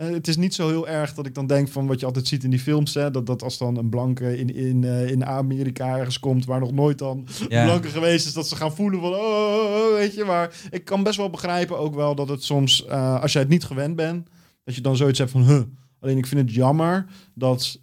Uh, 0.01 0.09
het 0.09 0.27
is 0.27 0.38
niet 0.38 0.53
zo 0.53 0.67
heel 0.67 0.88
erg 0.88 1.13
dat 1.13 1.25
ik 1.25 1.35
dan 1.35 1.47
denk 1.47 1.67
van 1.67 1.88
wat 1.88 1.99
je 1.99 2.05
altijd 2.05 2.27
ziet 2.27 2.43
in 2.43 2.49
die 2.49 2.59
films. 2.59 2.93
Hè, 2.93 3.12
dat, 3.12 3.25
dat 3.25 3.43
als 3.43 3.57
dan 3.57 3.77
een 3.77 3.89
blanke 3.89 4.38
in, 4.38 4.55
in, 4.55 4.81
uh, 4.81 5.09
in 5.09 5.25
Amerika 5.25 5.97
ergens 5.97 6.19
komt 6.19 6.45
waar 6.45 6.59
nog 6.59 6.71
nooit 6.71 6.97
dan 6.97 7.27
ja. 7.49 7.63
blanke 7.63 7.88
geweest 7.88 8.25
is, 8.25 8.33
dat 8.33 8.47
ze 8.47 8.55
gaan 8.55 8.75
voelen 8.75 8.99
van 8.99 9.13
oh, 9.13 9.19
oh, 9.19 9.63
oh, 9.63 9.93
weet 9.93 10.13
je. 10.13 10.23
Maar 10.23 10.53
ik 10.69 10.85
kan 10.85 11.03
best 11.03 11.17
wel 11.17 11.29
begrijpen 11.29 11.79
ook 11.79 11.95
wel 11.95 12.15
dat 12.15 12.29
het 12.29 12.43
soms, 12.43 12.85
uh, 12.85 13.21
als 13.21 13.33
jij 13.33 13.41
het 13.41 13.51
niet 13.51 13.63
gewend 13.63 13.95
bent, 13.95 14.27
dat 14.63 14.75
je 14.75 14.81
dan 14.81 14.97
zoiets 14.97 15.19
hebt 15.19 15.31
van 15.31 15.43
huh. 15.43 15.62
Alleen 15.99 16.17
ik 16.17 16.27
vind 16.27 16.41
het 16.41 16.53
jammer 16.53 17.05
dat, 17.33 17.79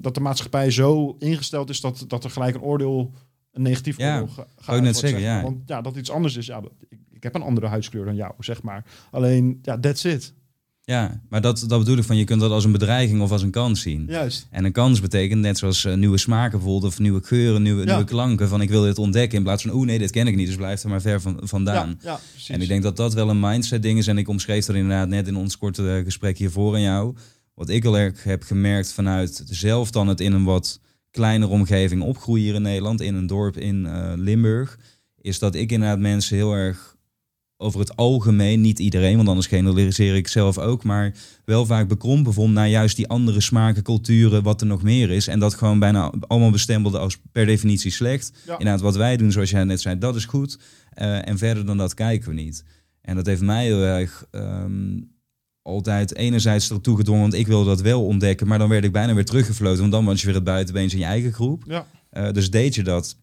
dat 0.00 0.14
de 0.14 0.20
maatschappij 0.20 0.70
zo 0.70 1.16
ingesteld 1.18 1.70
is 1.70 1.80
dat, 1.80 2.04
dat 2.08 2.24
er 2.24 2.30
gelijk 2.30 2.54
een 2.54 2.62
oordeel, 2.62 3.12
een 3.52 3.62
negatief 3.62 3.96
ja, 3.96 4.20
oordeel 4.20 4.34
ga, 4.34 4.46
gaat. 4.56 4.80
net 4.80 4.96
zeggen, 4.96 5.20
ja. 5.20 5.42
Want 5.42 5.56
ja, 5.66 5.80
dat 5.80 5.96
iets 5.96 6.10
anders 6.10 6.36
is. 6.36 6.46
Ja, 6.46 6.62
ik, 6.88 6.98
ik 7.10 7.22
heb 7.22 7.34
een 7.34 7.42
andere 7.42 7.66
huidskleur 7.66 8.04
dan 8.04 8.14
jou, 8.14 8.32
zeg 8.38 8.62
maar. 8.62 8.84
Alleen, 9.10 9.58
ja, 9.62 9.78
that's 9.78 10.04
it. 10.04 10.34
Ja, 10.92 11.20
maar 11.28 11.40
dat, 11.40 11.64
dat 11.66 11.78
bedoel 11.78 11.96
ik 11.96 12.04
van 12.04 12.16
je 12.16 12.24
kunt 12.24 12.40
dat 12.40 12.50
als 12.50 12.64
een 12.64 12.72
bedreiging 12.72 13.20
of 13.20 13.30
als 13.30 13.42
een 13.42 13.50
kans 13.50 13.80
zien. 13.80 14.04
Juist. 14.08 14.46
En 14.50 14.64
een 14.64 14.72
kans 14.72 15.00
betekent 15.00 15.40
net 15.40 15.58
zoals 15.58 15.84
uh, 15.84 15.94
nieuwe 15.94 16.18
smaken 16.18 16.58
bijvoorbeeld 16.58 16.92
of 16.92 16.98
nieuwe 16.98 17.20
geuren, 17.22 17.62
nieuwe, 17.62 17.80
ja. 17.80 17.86
nieuwe 17.86 18.04
klanken. 18.04 18.48
Van 18.48 18.60
ik 18.60 18.68
wil 18.68 18.82
dit 18.82 18.98
ontdekken 18.98 19.38
in 19.38 19.44
plaats 19.44 19.62
van 19.62 19.72
oeh 19.72 19.86
nee, 19.86 19.98
dit 19.98 20.10
ken 20.10 20.26
ik 20.26 20.36
niet, 20.36 20.46
dus 20.46 20.56
blijf 20.56 20.82
er 20.82 20.88
maar 20.88 21.00
ver 21.00 21.20
van, 21.20 21.40
vandaan. 21.42 21.98
Ja, 22.02 22.20
ja, 22.36 22.54
en 22.54 22.60
ik 22.60 22.68
denk 22.68 22.82
dat 22.82 22.96
dat 22.96 23.14
wel 23.14 23.30
een 23.30 23.40
mindset 23.40 23.82
ding 23.82 23.98
is. 23.98 24.06
En 24.06 24.18
ik 24.18 24.28
omschreef 24.28 24.64
dat 24.64 24.76
inderdaad 24.76 25.08
net 25.08 25.26
in 25.26 25.36
ons 25.36 25.58
korte 25.58 25.96
eh, 25.96 26.04
gesprek 26.04 26.38
hiervoor 26.38 26.74
aan 26.74 26.80
jou. 26.80 27.14
Wat 27.54 27.68
ik 27.68 27.84
al 27.84 27.98
erg 27.98 28.24
heb 28.24 28.42
gemerkt 28.42 28.92
vanuit 28.92 29.42
zelf 29.46 29.90
dan 29.90 30.08
het 30.08 30.20
in 30.20 30.32
een 30.32 30.44
wat 30.44 30.80
kleinere 31.10 31.52
omgeving 31.52 32.02
opgroeien 32.02 32.44
hier 32.44 32.54
in 32.54 32.62
Nederland, 32.62 33.00
in 33.00 33.14
een 33.14 33.26
dorp 33.26 33.56
in 33.56 33.86
eh, 33.86 34.12
Limburg, 34.16 34.78
is 35.20 35.38
dat 35.38 35.54
ik 35.54 35.72
inderdaad 35.72 35.98
mensen 35.98 36.36
heel 36.36 36.52
erg 36.52 36.91
over 37.62 37.80
het 37.80 37.96
algemeen, 37.96 38.60
niet 38.60 38.78
iedereen, 38.78 39.16
want 39.16 39.28
anders 39.28 39.46
generaliseer 39.46 40.14
ik 40.14 40.28
zelf 40.28 40.58
ook, 40.58 40.84
maar 40.84 41.14
wel 41.44 41.66
vaak 41.66 41.88
bekrompen 41.88 42.32
vond 42.32 42.52
naar 42.52 42.68
juist 42.68 42.96
die 42.96 43.08
andere 43.08 43.40
smaken, 43.40 43.82
culturen, 43.82 44.42
wat 44.42 44.60
er 44.60 44.66
nog 44.66 44.82
meer 44.82 45.10
is. 45.10 45.26
En 45.26 45.38
dat 45.38 45.54
gewoon 45.54 45.78
bijna 45.78 46.12
allemaal 46.26 46.50
bestempelde 46.50 46.98
als 46.98 47.18
per 47.32 47.46
definitie 47.46 47.90
slecht. 47.90 48.32
Ja. 48.46 48.52
Inderdaad, 48.52 48.80
wat 48.80 48.96
wij 48.96 49.16
doen, 49.16 49.32
zoals 49.32 49.50
jij 49.50 49.64
net 49.64 49.80
zei, 49.80 49.98
dat 49.98 50.16
is 50.16 50.24
goed. 50.24 50.58
Eh, 50.90 51.28
en 51.28 51.38
verder 51.38 51.66
dan 51.66 51.76
dat 51.76 51.94
kijken 51.94 52.28
we 52.28 52.34
niet. 52.34 52.64
En 53.00 53.16
dat 53.16 53.26
heeft 53.26 53.42
mij 53.42 53.64
heel 53.64 53.82
erg 53.82 54.26
ehm, 54.30 55.00
altijd 55.62 56.16
enerzijds 56.16 56.70
ertoe 56.70 56.96
gedwongen, 56.96 57.22
want 57.22 57.34
ik 57.34 57.46
wilde 57.46 57.68
dat 57.68 57.80
wel 57.80 58.04
ontdekken, 58.04 58.46
maar 58.46 58.58
dan 58.58 58.68
werd 58.68 58.84
ik 58.84 58.92
bijna 58.92 59.14
weer 59.14 59.24
teruggefloten, 59.24 59.80
want 59.80 59.92
dan 59.92 60.04
was 60.04 60.20
je 60.20 60.26
weer 60.26 60.34
het 60.34 60.44
buitenbeens 60.44 60.92
in 60.92 60.98
je 60.98 61.04
eigen 61.04 61.32
groep. 61.32 61.64
Ja. 61.66 61.86
Eh, 62.10 62.32
dus 62.32 62.50
deed 62.50 62.74
je 62.74 62.82
dat, 62.82 63.16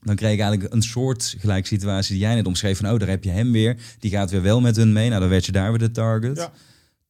dan 0.00 0.16
kreeg 0.16 0.32
ik 0.32 0.40
eigenlijk 0.40 0.74
een 0.74 0.82
soort 0.82 1.34
gelijk 1.38 1.66
situatie 1.66 2.12
die 2.14 2.22
jij 2.24 2.34
net 2.34 2.46
omschreef 2.46 2.78
van, 2.78 2.90
oh, 2.90 2.98
daar 2.98 3.08
heb 3.08 3.24
je 3.24 3.30
hem 3.30 3.52
weer, 3.52 3.76
die 3.98 4.10
gaat 4.10 4.30
weer 4.30 4.42
wel 4.42 4.60
met 4.60 4.76
hun 4.76 4.92
mee, 4.92 5.08
nou 5.08 5.20
dan 5.20 5.30
werd 5.30 5.46
je 5.46 5.52
daar 5.52 5.68
weer 5.70 5.78
de 5.78 5.90
target. 5.90 6.36
Ja. 6.36 6.52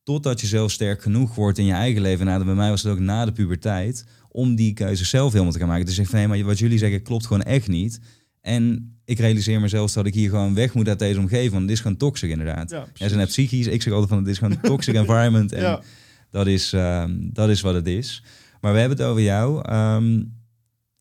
Totdat 0.02 0.40
je 0.40 0.46
zelf 0.46 0.70
sterk 0.70 1.02
genoeg 1.02 1.34
wordt 1.34 1.58
in 1.58 1.64
je 1.64 1.72
eigen 1.72 2.02
leven. 2.02 2.26
Nou, 2.26 2.44
bij 2.44 2.54
mij 2.54 2.70
was 2.70 2.82
het 2.82 2.92
ook 2.92 2.98
na 2.98 3.24
de 3.24 3.32
puberteit, 3.32 4.04
om 4.28 4.54
die 4.54 4.72
keuze 4.72 5.04
zelf 5.04 5.32
helemaal 5.32 5.52
te 5.52 5.58
gaan 5.58 5.68
maken. 5.68 5.86
Dus 5.86 5.98
ik 5.98 6.06
van, 6.06 6.18
hé, 6.18 6.26
maar 6.26 6.42
wat 6.44 6.58
jullie 6.58 6.78
zeggen 6.78 7.02
klopt 7.02 7.26
gewoon 7.26 7.42
echt 7.42 7.68
niet. 7.68 8.00
En 8.40 8.94
ik 9.04 9.18
realiseer 9.18 9.60
mezelf 9.60 9.92
dat 9.92 10.06
ik 10.06 10.14
hier 10.14 10.28
gewoon 10.30 10.54
weg 10.54 10.74
moet 10.74 10.88
uit 10.88 10.98
deze 10.98 11.18
omgeving, 11.20 11.52
want 11.52 11.66
dit 11.66 11.76
is 11.76 11.82
gewoon 11.82 11.96
toxic 11.96 12.30
inderdaad. 12.30 12.70
Ja, 12.70 12.86
zijn 12.94 13.16
net 13.16 13.28
psychisch, 13.28 13.66
ik 13.66 13.82
zeg 13.82 13.92
altijd 13.92 14.10
van, 14.10 14.18
het 14.18 14.28
is 14.28 14.38
gewoon 14.38 14.52
een 14.52 14.60
toxic 14.70 14.94
environment. 15.04 15.52
En 15.52 15.62
Ja. 15.62 15.80
dat, 16.30 16.46
is, 16.46 16.72
ehm, 16.72 17.12
dat 17.18 17.48
is 17.48 17.60
wat 17.60 17.74
het 17.74 17.86
is. 17.86 18.22
Maar 18.60 18.72
we 18.72 18.78
hebben 18.78 18.98
het 18.98 19.06
over 19.06 19.22
jou. 19.22 19.62
ehm, 19.68 20.22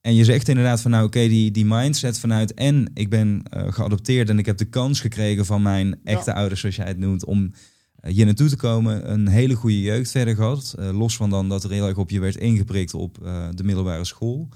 en 0.01 0.15
je 0.15 0.23
zegt 0.23 0.47
inderdaad 0.47 0.81
van 0.81 0.91
nou 0.91 1.05
oké, 1.05 1.27
die, 1.27 1.51
die 1.51 1.65
mindset 1.65 2.19
vanuit 2.19 2.53
en 2.53 2.91
ik 2.93 3.09
ben 3.09 3.41
eh, 3.43 3.71
geadopteerd 3.71 4.29
en 4.29 4.39
ik 4.39 4.45
heb 4.45 4.57
de 4.57 4.69
kans 4.69 5.01
gekregen 5.01 5.45
van 5.45 5.61
mijn 5.61 5.99
echte 6.03 6.33
ouders, 6.33 6.59
zoals 6.59 6.75
jij 6.75 6.87
het 6.87 6.97
noemt, 6.97 7.25
om 7.25 7.51
eh, 7.99 8.13
hier 8.13 8.25
naartoe 8.25 8.49
te 8.49 8.55
komen. 8.55 9.11
Een 9.11 9.27
hele 9.27 9.55
goede 9.55 9.81
jeugd 9.81 10.11
verder 10.11 10.35
gehad. 10.35 10.75
Eh, 10.77 10.97
los 10.97 11.15
van 11.15 11.29
dan 11.29 11.49
dat 11.49 11.63
er 11.63 11.71
heel 11.71 11.87
erg 11.87 11.97
op 11.97 12.09
je 12.09 12.19
werd 12.19 12.35
ingeprikt 12.35 12.93
op 12.93 13.23
eh, 13.23 13.47
de 13.53 13.63
middelbare 13.63 14.05
school. 14.05 14.49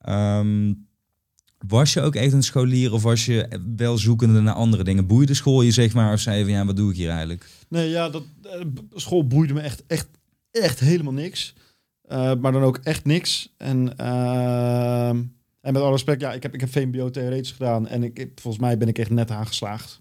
Ehm, 0.00 0.72
was 1.66 1.92
je 1.92 2.00
ook 2.00 2.14
echt 2.14 2.32
een 2.32 2.42
scholier 2.42 2.92
of 2.92 3.02
was 3.02 3.26
je 3.26 3.60
wel 3.76 3.98
zoekende 3.98 4.40
naar 4.40 4.54
andere 4.54 4.84
dingen? 4.84 5.06
Boeide 5.06 5.34
school 5.34 5.62
je 5.62 5.70
zeg 5.70 5.94
maar 5.94 6.12
of 6.12 6.20
zei 6.20 6.38
je 6.38 6.44
van 6.44 6.52
ja, 6.52 6.64
wat 6.64 6.76
doe 6.76 6.90
ik 6.90 6.96
hier 6.96 7.10
eigenlijk? 7.10 7.50
Nee, 7.68 7.88
ja, 7.88 8.08
dat, 8.08 8.22
school 8.94 9.26
boeide 9.26 9.54
me 9.54 9.60
echt, 9.60 9.82
echt, 9.86 10.08
echt 10.50 10.80
helemaal 10.80 11.12
niks. 11.12 11.54
Eh, 12.08 12.34
maar 12.34 12.52
dan 12.52 12.62
ook 12.62 12.80
echt 12.82 13.04
niks. 13.04 13.54
En, 13.56 13.96
ehm, 13.96 15.22
en 15.60 15.72
met 15.72 15.82
alle 15.82 15.90
respect, 15.90 16.20
ja, 16.20 16.32
ik 16.32 16.42
heb, 16.42 16.54
ik 16.54 16.60
heb 16.60 16.70
VMBO 16.70 17.10
theoretisch 17.10 17.52
gedaan. 17.52 17.88
En 17.88 18.02
ik, 18.02 18.30
volgens 18.34 18.62
mij 18.62 18.78
ben 18.78 18.88
ik 18.88 18.98
echt 18.98 19.10
net 19.10 19.30
aangeslaagd. 19.30 20.00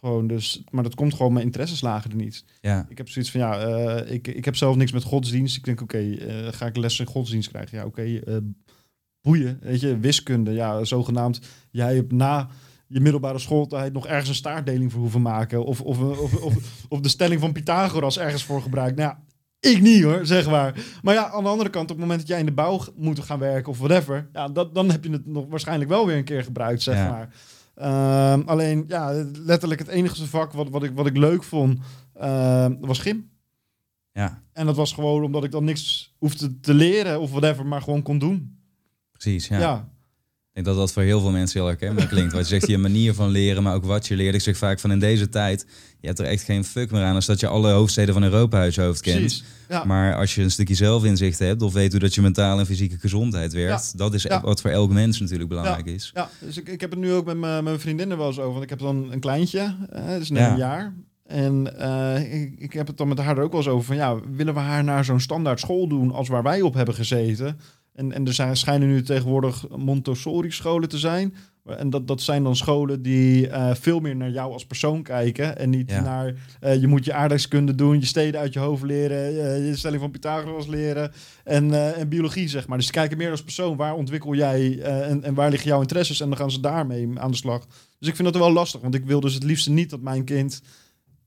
Gewoon 0.00 0.26
dus, 0.26 0.62
maar 0.70 0.82
dat 0.82 0.94
komt 0.94 1.14
gewoon, 1.14 1.32
mijn 1.32 1.44
interesses 1.44 1.80
lagen 1.80 2.10
er 2.10 2.16
niet. 2.16 2.44
Ja, 2.60 2.86
Ik 2.88 2.98
heb 2.98 3.08
zoiets 3.08 3.30
van, 3.30 3.40
ja, 3.40 3.58
eh, 3.58 4.14
ik, 4.14 4.28
ik 4.28 4.44
heb 4.44 4.56
zelf 4.56 4.76
niks 4.76 4.92
met 4.92 5.02
godsdienst. 5.02 5.56
Ik 5.56 5.64
denk, 5.64 5.80
oké, 5.80 5.98
eh, 5.98 6.52
ga 6.52 6.66
ik 6.66 6.76
les 6.76 7.00
in 7.00 7.06
godsdienst 7.06 7.48
krijgen? 7.48 7.78
Ja, 7.78 7.84
oké, 7.84 8.20
boeien, 9.20 9.58
weet 9.60 9.80
je, 9.80 9.98
wiskunde. 9.98 10.52
Ja, 10.52 10.84
zogenaamd, 10.84 11.40
jij 11.70 11.94
hebt 11.94 12.12
na 12.12 12.50
je 12.86 13.00
middelbare 13.00 13.38
schooltijd 13.38 13.92
nog 13.92 14.06
ergens 14.06 14.28
een 14.28 14.34
staartdeling 14.34 14.92
voor 14.92 15.00
hoeven 15.00 15.22
maken. 15.22 15.64
Of, 15.64 15.80
of, 15.80 15.98
of, 15.98 16.34
of, 16.34 16.84
of 16.88 17.00
de 17.00 17.08
stelling 17.08 17.40
van 17.40 17.52
Pythagoras 17.52 18.18
ergens 18.18 18.44
voor 18.44 18.62
gebruikt. 18.62 18.96
Nou 18.96 19.10
ja, 19.10 19.22
ik 19.70 19.80
niet 19.80 20.02
hoor, 20.02 20.26
zeg 20.26 20.50
maar. 20.50 20.74
Maar 21.02 21.14
ja, 21.14 21.30
aan 21.30 21.42
de 21.42 21.48
andere 21.48 21.70
kant, 21.70 21.84
op 21.84 21.96
het 21.96 21.98
moment 21.98 22.18
dat 22.20 22.28
jij 22.28 22.38
in 22.38 22.46
de 22.46 22.52
bouw 22.52 22.80
moet 22.96 23.20
gaan 23.20 23.38
werken 23.38 23.70
of 23.72 23.78
whatever, 23.78 24.28
ja, 24.32 24.48
dat, 24.48 24.74
dan 24.74 24.90
heb 24.90 25.04
je 25.04 25.10
het 25.10 25.26
nog 25.26 25.46
waarschijnlijk 25.48 25.90
wel 25.90 26.06
weer 26.06 26.16
een 26.16 26.24
keer 26.24 26.44
gebruikt, 26.44 26.82
zeg 26.82 26.96
Ja. 26.96 27.08
maar. 27.10 27.28
Ehm, 27.74 28.42
alleen, 28.48 28.84
ja, 28.88 29.24
letterlijk 29.44 29.80
het 29.80 29.88
enige 29.88 30.26
vak 30.26 30.52
wat, 30.52 30.68
wat, 30.68 30.82
ik, 30.82 30.90
wat 30.94 31.06
ik 31.06 31.16
leuk 31.16 31.42
vond, 31.44 31.78
ehm, 32.14 32.74
was 32.80 32.98
gym. 32.98 33.30
ja, 34.12 34.42
En 34.52 34.66
dat 34.66 34.76
was 34.76 34.92
gewoon 34.92 35.24
omdat 35.24 35.44
ik 35.44 35.50
dan 35.50 35.64
niks 35.64 36.14
hoefde 36.18 36.60
te 36.60 36.74
leren 36.74 37.20
of 37.20 37.30
whatever, 37.30 37.66
maar 37.66 37.82
gewoon 37.82 38.02
kon 38.02 38.18
doen. 38.18 38.58
precies. 39.12 39.48
Ja, 39.48 39.58
Ja. 39.58 39.88
Ik 40.54 40.64
denk 40.64 40.76
dat 40.76 40.86
dat 40.86 40.92
voor 40.92 41.02
heel 41.02 41.20
veel 41.20 41.30
mensen 41.30 41.58
heel 41.60 41.68
herkenbaar 41.68 42.06
klinkt. 42.06 42.32
Wat 42.32 42.40
je 42.42 42.48
zegt, 42.48 42.66
je 42.66 42.78
manier 42.78 43.14
van 43.14 43.28
leren, 43.28 43.62
maar 43.62 43.74
ook 43.74 43.84
wat 43.84 44.06
je 44.06 44.16
leert. 44.16 44.34
Ik 44.34 44.40
zeg 44.40 44.56
vaak 44.56 44.80
van 44.80 44.92
in 44.92 44.98
deze 44.98 45.28
tijd, 45.28 45.66
je 46.00 46.06
hebt 46.06 46.18
er 46.18 46.26
echt 46.26 46.42
geen 46.42 46.64
fuck 46.64 46.90
meer 46.90 47.02
aan 47.02 47.14
als 47.14 47.26
dat 47.26 47.40
je 47.40 47.46
alle 47.46 47.70
hoofdsteden 47.70 48.14
van 48.14 48.22
Europa 48.22 48.58
uit 48.58 48.74
je 48.74 48.80
hoofd 48.80 49.00
kent. 49.00 49.44
Ja. 49.68 49.84
Maar 49.84 50.16
als 50.16 50.34
je 50.34 50.42
een 50.42 50.50
stukje 50.50 50.74
zelfinzicht 50.74 51.38
hebt 51.38 51.62
of 51.62 51.72
weet 51.72 51.90
hoe 51.90 52.00
dat 52.00 52.14
je 52.14 52.20
mentale 52.20 52.60
en 52.60 52.66
fysieke 52.66 52.98
gezondheid 52.98 53.52
werkt, 53.52 53.98
dat 53.98 54.14
is 54.14 54.22
Ja. 54.22 54.40
wat 54.40 54.60
voor 54.60 54.70
elk 54.70 54.90
mens 54.90 55.20
natuurlijk 55.20 55.48
belangrijk 55.48 55.86
is. 55.86 56.10
Ja, 56.14 56.30
dus 56.40 56.56
ik, 56.56 56.68
ik 56.68 56.80
heb 56.80 56.90
het 56.90 56.98
nu 56.98 57.12
ook 57.12 57.24
met 57.24 57.36
mijn, 57.36 57.80
vriendinnen 57.80 58.18
wel 58.18 58.26
eens 58.26 58.38
over. 58.38 58.50
Want 58.52 58.62
ik 58.62 58.70
heb 58.70 58.78
dan 58.78 59.12
een 59.12 59.20
kleintje, 59.20 59.76
eh, 59.90 60.06
dus 60.18 60.30
net 60.30 60.50
een 60.50 60.56
jaar. 60.56 60.94
En 61.26 61.78
eh, 61.78 62.42
ik, 62.42 62.54
ik 62.58 62.72
heb 62.72 62.86
het 62.86 62.96
dan 62.96 63.08
met 63.08 63.18
haar 63.18 63.36
er 63.38 63.42
ook 63.42 63.50
wel 63.52 63.60
eens 63.60 63.70
over 63.70 63.86
van 63.86 63.96
ja, 63.96 64.16
willen 64.36 64.54
we 64.54 64.60
haar 64.60 64.84
naar 64.84 65.04
zo'n 65.04 65.20
standaard 65.20 65.60
school 65.60 65.88
doen 65.88 66.12
als 66.12 66.28
waar 66.28 66.42
wij 66.42 66.60
op 66.60 66.74
hebben 66.74 66.94
gezeten? 66.94 67.58
En, 67.94 68.12
en 68.12 68.26
er 68.26 68.32
zijn, 68.32 68.56
schijnen 68.56 68.88
nu 68.88 69.02
tegenwoordig 69.02 69.68
Montessori-scholen 69.76 70.88
te 70.88 70.98
zijn. 70.98 71.34
En 71.64 71.90
dat, 71.90 72.08
dat 72.08 72.20
zijn 72.22 72.42
dan 72.42 72.56
scholen 72.56 73.02
die 73.02 73.48
eh, 73.48 73.74
veel 73.74 74.00
meer 74.00 74.16
naar 74.16 74.30
jou 74.30 74.52
als 74.52 74.66
persoon 74.66 75.02
kijken. 75.02 75.58
En 75.58 75.70
niet 75.70 75.90
Ja. 75.90 76.00
naar 76.02 76.34
eh, 76.60 76.80
je 76.80 76.86
moet 76.86 77.04
je 77.04 77.12
aardrijkskunde 77.12 77.74
doen, 77.74 78.00
je 78.00 78.06
steden 78.06 78.40
uit 78.40 78.52
je 78.52 78.58
hoofd 78.58 78.82
leren, 78.82 79.32
je 79.66 79.76
stelling 79.76 80.00
van 80.00 80.10
Pythagoras 80.10 80.66
leren 80.66 81.12
en, 81.44 81.72
eh, 81.72 81.98
en 81.98 82.08
biologie, 82.08 82.48
zeg 82.48 82.66
maar. 82.66 82.76
Dus 82.76 82.86
ze 82.86 82.92
kijken 82.92 83.18
meer 83.18 83.30
als 83.30 83.42
persoon. 83.42 83.76
Waar 83.76 83.94
ontwikkel 83.94 84.34
jij 84.34 84.80
en, 84.80 85.22
en 85.22 85.34
waar 85.34 85.50
liggen 85.50 85.68
jouw 85.68 85.80
interesses? 85.80 86.20
En 86.20 86.28
dan 86.28 86.38
gaan 86.38 86.50
ze 86.50 86.60
daarmee 86.60 87.08
aan 87.14 87.30
de 87.30 87.36
slag. 87.36 87.66
Dus 87.98 88.08
ik 88.08 88.16
vind 88.16 88.32
dat 88.32 88.42
wel 88.42 88.52
lastig, 88.52 88.80
want 88.80 88.94
ik 88.94 89.04
wil 89.04 89.20
dus 89.20 89.34
het 89.34 89.42
liefste 89.42 89.70
niet 89.70 89.90
dat 89.90 90.00
mijn 90.00 90.24
kind 90.24 90.62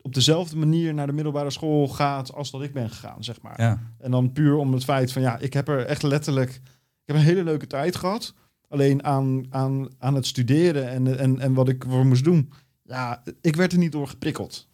op 0.06 0.14
dezelfde 0.14 0.58
manier 0.58 0.94
naar 0.94 1.08
de 1.08 1.14
middelbare 1.14 1.50
school 1.52 1.88
gaat 1.88 2.34
als 2.34 2.52
dat 2.52 2.62
ik 2.64 2.74
ben 2.74 2.90
gegaan, 2.90 3.24
zeg 3.24 3.42
maar. 3.42 3.62
Ja, 3.62 3.80
En 4.00 4.12
dan 4.12 4.32
puur 4.32 4.56
om 4.56 4.74
het 4.74 4.84
feit 4.84 5.12
van 5.12 5.22
ja, 5.22 5.40
ik 5.40 5.54
heb 5.54 5.68
er 5.68 5.86
echt 5.86 6.04
letterlijk, 6.04 6.50
ik 6.52 7.06
heb 7.06 7.16
een 7.16 7.22
hele 7.22 7.44
leuke 7.44 7.68
tijd 7.68 7.96
gehad. 7.96 8.34
Alleen 8.70 9.04
aan, 9.04 9.46
aan, 9.50 9.88
aan 10.00 10.16
het 10.16 10.26
studeren 10.26 10.90
en, 10.90 11.20
en, 11.20 11.40
en 11.40 11.54
wat 11.54 11.70
ik 11.70 11.86
voor 11.88 12.06
moest 12.06 12.24
doen. 12.24 12.52
Ja, 12.84 13.24
ik 13.42 13.56
werd 13.56 13.72
er 13.72 13.78
niet 13.78 13.92
door 13.92 14.08
geprikkeld. 14.08 14.68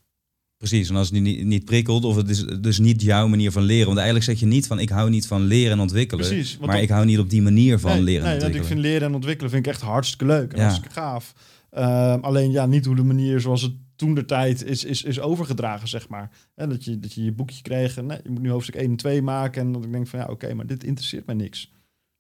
precies. 0.58 0.90
En 0.90 0.96
als 0.96 1.10
het 1.10 1.22
niet, 1.22 1.46
niet 1.46 1.66
prikkelt 1.66 2.06
of 2.06 2.16
het 2.16 2.30
is 2.30 2.46
dus 2.46 2.80
niet 2.80 3.02
jouw 3.02 3.28
manier 3.28 3.52
van 3.52 3.64
leren. 3.64 3.86
Want 3.86 3.98
eigenlijk 3.98 4.28
zeg 4.28 4.40
je 4.40 4.46
niet 4.46 4.68
van 4.68 4.80
ik 4.80 4.90
hou 4.90 5.10
niet 5.10 5.28
van 5.28 5.42
leren 5.42 5.72
en 5.72 5.80
ontwikkelen. 5.80 6.28
Precies. 6.28 6.58
Maar 6.58 6.82
ik 6.82 6.90
hou 6.90 7.06
niet 7.06 7.20
op 7.20 7.30
die 7.30 7.42
manier 7.42 7.80
van 7.80 7.92
nee, 7.92 8.02
leren 8.02 8.24
en 8.26 8.30
nee, 8.32 8.40
want 8.40 8.54
ik 8.54 8.60
ontwikkelen. 8.60 8.84
vind 8.84 8.94
leren 8.94 9.08
en 9.08 9.16
ontwikkelen 9.16 9.52
vind 9.52 9.66
ik 9.66 9.72
echt 9.72 9.82
hartstikke 9.82 10.26
leuk 10.26 10.52
en 10.52 10.58
Ja. 10.58 10.64
hartstikke 10.64 10.94
gaaf. 10.94 11.34
Ehm, 11.70 12.20
alleen 12.20 12.52
ja, 12.52 12.66
niet 12.66 12.86
hoe 12.86 12.96
de 12.96 13.04
manier 13.04 13.40
zoals 13.40 13.62
het 13.62 13.74
toen 14.02 14.14
de 14.14 14.26
tijd 14.26 14.64
is, 14.64 14.84
is, 14.84 15.04
is 15.04 15.20
overgedragen, 15.20 15.88
zeg 15.88 16.08
maar. 16.10 16.32
En 16.56 16.70
dat, 16.70 16.84
je, 16.84 17.00
dat 17.00 17.14
je 17.14 17.24
je 17.24 17.32
boekje 17.32 17.62
kreeg 17.62 17.98
en 17.98 18.06
nee, 18.06 18.20
je 18.24 18.30
moet 18.30 18.42
nu 18.42 18.50
hoofdstuk 18.50 18.76
1 18.76 18.90
en 18.90 18.96
2 18.96 19.22
maken. 19.22 19.62
En 19.62 19.72
dat 19.72 19.84
ik 19.84 19.92
denk 19.92 20.08
van 20.08 20.20
ja, 20.20 20.26
oké, 20.26 20.54
maar 20.54 20.66
dit 20.66 20.84
interesseert 20.84 21.26
mij 21.26 21.36
niks. 21.36 21.72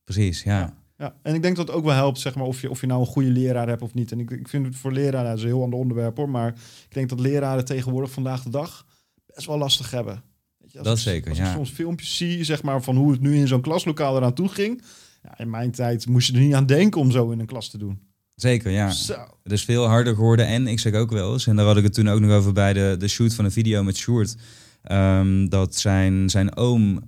Precies, 0.03 0.43
ja. 0.43 0.77
Ja, 0.97 1.15
en 1.21 1.35
ik 1.35 1.41
denk 1.41 1.55
dat 1.55 1.67
het 1.67 1.75
ook 1.75 1.83
wel 1.83 1.93
helpt, 1.93 2.19
zeg 2.19 2.35
maar, 2.35 2.45
of 2.45 2.61
je, 2.61 2.69
of 2.69 2.81
je 2.81 2.87
nou 2.87 2.99
een 2.99 3.05
goede 3.05 3.29
leraar 3.29 3.67
hebt 3.67 3.81
of 3.81 3.93
niet. 3.93 4.11
En 4.11 4.19
ik, 4.19 4.31
ik 4.31 4.47
vind 4.47 4.65
het 4.65 4.75
voor 4.75 4.91
leraren, 4.91 5.29
dat 5.29 5.37
is 5.37 5.43
een 5.43 5.49
heel 5.49 5.63
ander 5.63 5.79
onderwerp 5.79 6.17
hoor, 6.17 6.29
maar 6.29 6.47
ik 6.87 6.93
denk 6.93 7.09
dat 7.09 7.19
leraren 7.19 7.65
tegenwoordig 7.65 8.11
vandaag 8.11 8.43
de 8.43 8.49
dag 8.49 8.85
best 9.25 9.47
wel 9.47 9.57
lastig 9.57 9.91
hebben. 9.91 10.23
Weet 10.57 10.71
je, 10.71 10.77
als 10.77 10.87
Dat 10.87 10.97
ik, 10.97 11.03
zeker, 11.03 11.29
als 11.29 11.37
ja. 11.37 11.47
ik 11.47 11.55
soms 11.55 11.69
filmpjes 11.69 12.17
zie, 12.17 12.43
zeg 12.43 12.63
maar, 12.63 12.83
van 12.83 12.95
hoe 12.95 13.11
het 13.11 13.21
nu 13.21 13.35
in 13.35 13.47
zo'n 13.47 13.61
klaslokaal 13.61 14.17
eraan 14.17 14.33
toe 14.33 14.47
ging. 14.47 14.81
Ja, 15.23 15.37
in 15.37 15.49
mijn 15.49 15.71
tijd 15.71 16.07
moest 16.07 16.27
je 16.27 16.33
er 16.33 16.39
niet 16.39 16.53
aan 16.53 16.65
denken 16.65 17.01
om 17.01 17.11
zo 17.11 17.29
in 17.29 17.39
een 17.39 17.45
klas 17.45 17.69
te 17.69 17.77
doen. 17.77 18.10
Zeker, 18.41 18.71
ja. 18.71 18.89
Zo. 18.91 19.13
Het 19.43 19.51
is 19.51 19.63
veel 19.63 19.85
harder 19.85 20.15
geworden. 20.15 20.45
En 20.45 20.67
ik 20.67 20.79
zeg 20.79 20.93
ook 20.93 21.11
wel 21.11 21.33
eens, 21.33 21.47
en 21.47 21.55
daar 21.55 21.65
had 21.65 21.77
ik 21.77 21.83
het 21.83 21.93
toen 21.93 22.09
ook 22.09 22.19
nog 22.19 22.31
over 22.31 22.53
bij 22.53 22.73
de, 22.73 22.95
de 22.99 23.07
shoot 23.07 23.33
van 23.33 23.45
een 23.45 23.51
video 23.51 23.83
met 23.83 23.97
Sjoerd. 23.97 24.35
ehm, 24.83 25.47
dat 25.47 25.75
zijn, 25.75 26.29
zijn 26.29 26.55
oom, 26.55 27.03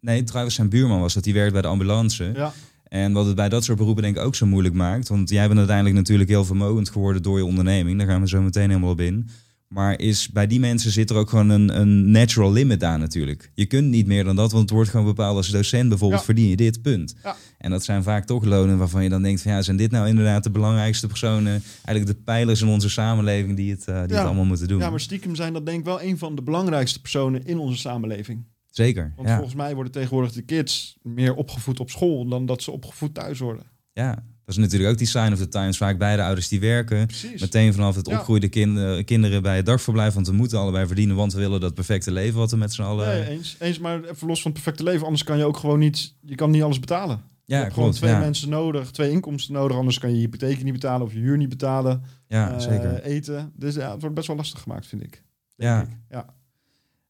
nee 0.00 0.24
trouwens 0.24 0.54
zijn 0.54 0.68
buurman 0.68 1.00
was 1.00 1.14
dat, 1.14 1.24
die 1.24 1.34
werkt 1.34 1.52
bij 1.52 1.62
de 1.62 1.68
ambulance. 1.68 2.30
Ja, 2.34 2.52
En 2.88 3.12
wat 3.12 3.26
het 3.26 3.34
bij 3.34 3.48
dat 3.48 3.64
soort 3.64 3.78
beroepen 3.78 4.02
denk 4.02 4.16
ik 4.16 4.22
ook 4.22 4.34
zo 4.34 4.46
moeilijk 4.46 4.74
maakt. 4.74 5.08
Want 5.08 5.30
jij 5.30 5.46
bent 5.46 5.58
uiteindelijk 5.58 5.96
natuurlijk 5.96 6.28
heel 6.30 6.44
vermogend 6.44 6.90
geworden 6.90 7.22
door 7.22 7.38
je 7.38 7.44
onderneming. 7.44 7.98
Daar 7.98 8.08
gaan 8.08 8.20
we 8.20 8.28
zo 8.28 8.42
meteen 8.42 8.68
helemaal 8.68 8.90
op 8.90 9.00
in. 9.00 9.28
Maar 9.72 9.98
is, 9.98 10.28
bij 10.28 10.46
die 10.46 10.60
mensen 10.60 10.90
zit 10.90 11.10
er 11.10 11.16
ook 11.16 11.28
gewoon 11.28 11.48
een, 11.48 11.80
een 11.80 12.10
natural 12.10 12.52
limit 12.52 12.84
aan 12.84 13.00
natuurlijk. 13.00 13.50
Je 13.54 13.66
kunt 13.66 13.88
niet 13.88 14.06
meer 14.06 14.24
dan 14.24 14.36
dat, 14.36 14.50
want 14.50 14.62
het 14.62 14.70
wordt 14.70 14.90
gewoon 14.90 15.06
bepaald 15.06 15.36
als 15.36 15.48
docent 15.50 15.88
bijvoorbeeld 15.88 16.20
Ja. 16.20 16.26
verdien 16.26 16.48
je 16.48 16.56
dit, 16.56 16.82
punt. 16.82 17.14
Ja. 17.22 17.36
En 17.58 17.70
dat 17.70 17.84
zijn 17.84 18.02
vaak 18.02 18.24
toch 18.26 18.44
lonen 18.44 18.78
waarvan 18.78 19.02
je 19.02 19.08
dan 19.08 19.22
denkt 19.22 19.42
van 19.42 19.52
ja, 19.52 19.62
zijn 19.62 19.76
dit 19.76 19.90
nou 19.90 20.08
inderdaad 20.08 20.42
de 20.44 20.50
belangrijkste 20.50 21.06
personen, 21.06 21.62
eigenlijk 21.84 22.06
de 22.06 22.22
pijlers 22.24 22.60
in 22.62 22.68
onze 22.68 22.88
samenleving 22.90 23.56
die 23.56 23.70
het, 23.70 23.84
eh, 23.88 24.00
die 24.00 24.08
Ja. 24.08 24.16
het 24.16 24.26
allemaal 24.26 24.44
moeten 24.44 24.68
doen. 24.68 24.78
ja, 24.80 24.90
maar 24.90 25.00
stiekem 25.00 25.34
zijn 25.34 25.52
dat 25.52 25.66
denk 25.66 25.78
ik 25.78 25.84
wel 25.84 26.02
een 26.02 26.18
van 26.18 26.34
de 26.34 26.42
belangrijkste 26.42 27.00
personen 27.00 27.44
in 27.44 27.58
onze 27.58 27.78
samenleving. 27.78 28.44
Zeker, 28.70 29.12
Want 29.16 29.30
volgens 29.30 29.54
mij 29.54 29.74
worden 29.74 29.92
tegenwoordig 29.92 30.32
de 30.32 30.42
kids 30.42 30.98
meer 31.02 31.34
opgevoed 31.34 31.80
op 31.80 31.90
school 31.90 32.26
dan 32.28 32.46
dat 32.46 32.62
ze 32.62 32.70
opgevoed 32.70 33.14
thuis 33.14 33.38
worden. 33.38 33.64
ja. 33.92 34.24
Is 34.56 34.62
natuurlijk 34.62 34.90
ook 34.90 34.98
die 34.98 35.06
sign 35.06 35.32
of 35.32 35.38
the 35.38 35.48
times. 35.48 35.76
Vaak 35.76 35.98
beide 35.98 36.22
ouders 36.22 36.48
die 36.48 36.60
werken. 36.60 37.06
Precies. 37.06 37.40
Meteen 37.40 37.72
vanaf 37.72 37.94
het 37.94 38.06
Ja. 38.08 38.18
opgroeide 38.18 38.48
kinder, 38.48 39.04
kinderen 39.04 39.42
bij 39.42 39.56
het 39.56 39.66
dagverblijf. 39.66 40.14
Want 40.14 40.26
we 40.26 40.32
moeten 40.32 40.58
allebei 40.58 40.86
verdienen, 40.86 41.16
want 41.16 41.32
we 41.32 41.38
willen 41.40 41.60
dat 41.60 41.74
perfecte 41.74 42.12
leven 42.12 42.38
wat 42.38 42.50
we 42.50 42.56
met 42.56 42.72
z'n 42.72 42.82
allen... 42.82 43.06
Nee, 43.08 43.28
eens, 43.28 43.56
eens, 43.58 43.78
maar 43.78 44.04
even 44.04 44.26
los 44.26 44.42
van 44.42 44.50
het 44.52 44.62
perfecte 44.62 44.82
leven. 44.82 45.04
Anders 45.04 45.24
kan 45.24 45.38
je 45.38 45.44
ook 45.44 45.56
gewoon 45.56 45.78
niet, 45.78 46.14
je 46.20 46.34
kan 46.34 46.50
niet 46.50 46.62
alles 46.62 46.80
betalen. 46.80 47.22
je 47.44 47.54
hebt 47.54 47.74
gewoon 47.74 47.92
twee 47.92 48.16
mensen 48.16 48.48
nodig, 48.48 48.90
twee 48.90 49.10
inkomsten 49.10 49.54
nodig. 49.54 49.76
Anders 49.76 49.98
kan 49.98 50.10
je 50.10 50.16
je 50.16 50.22
hypotheek 50.22 50.62
niet 50.64 50.72
betalen 50.72 51.06
of 51.06 51.12
je 51.12 51.18
huur 51.18 51.36
niet 51.36 51.48
betalen. 51.48 52.02
Ja, 52.28 52.58
zeker. 52.58 53.02
Eten. 53.02 53.52
Dus 53.56 53.74
ja, 53.74 53.90
het 53.90 54.00
wordt 54.00 54.14
best 54.16 54.26
wel 54.26 54.36
lastig 54.36 54.60
gemaakt, 54.60 54.86
vind 54.86 55.02
ik. 55.02 55.22
Ja. 55.56 55.80
Ik. 55.82 55.88
ja. 56.10 56.26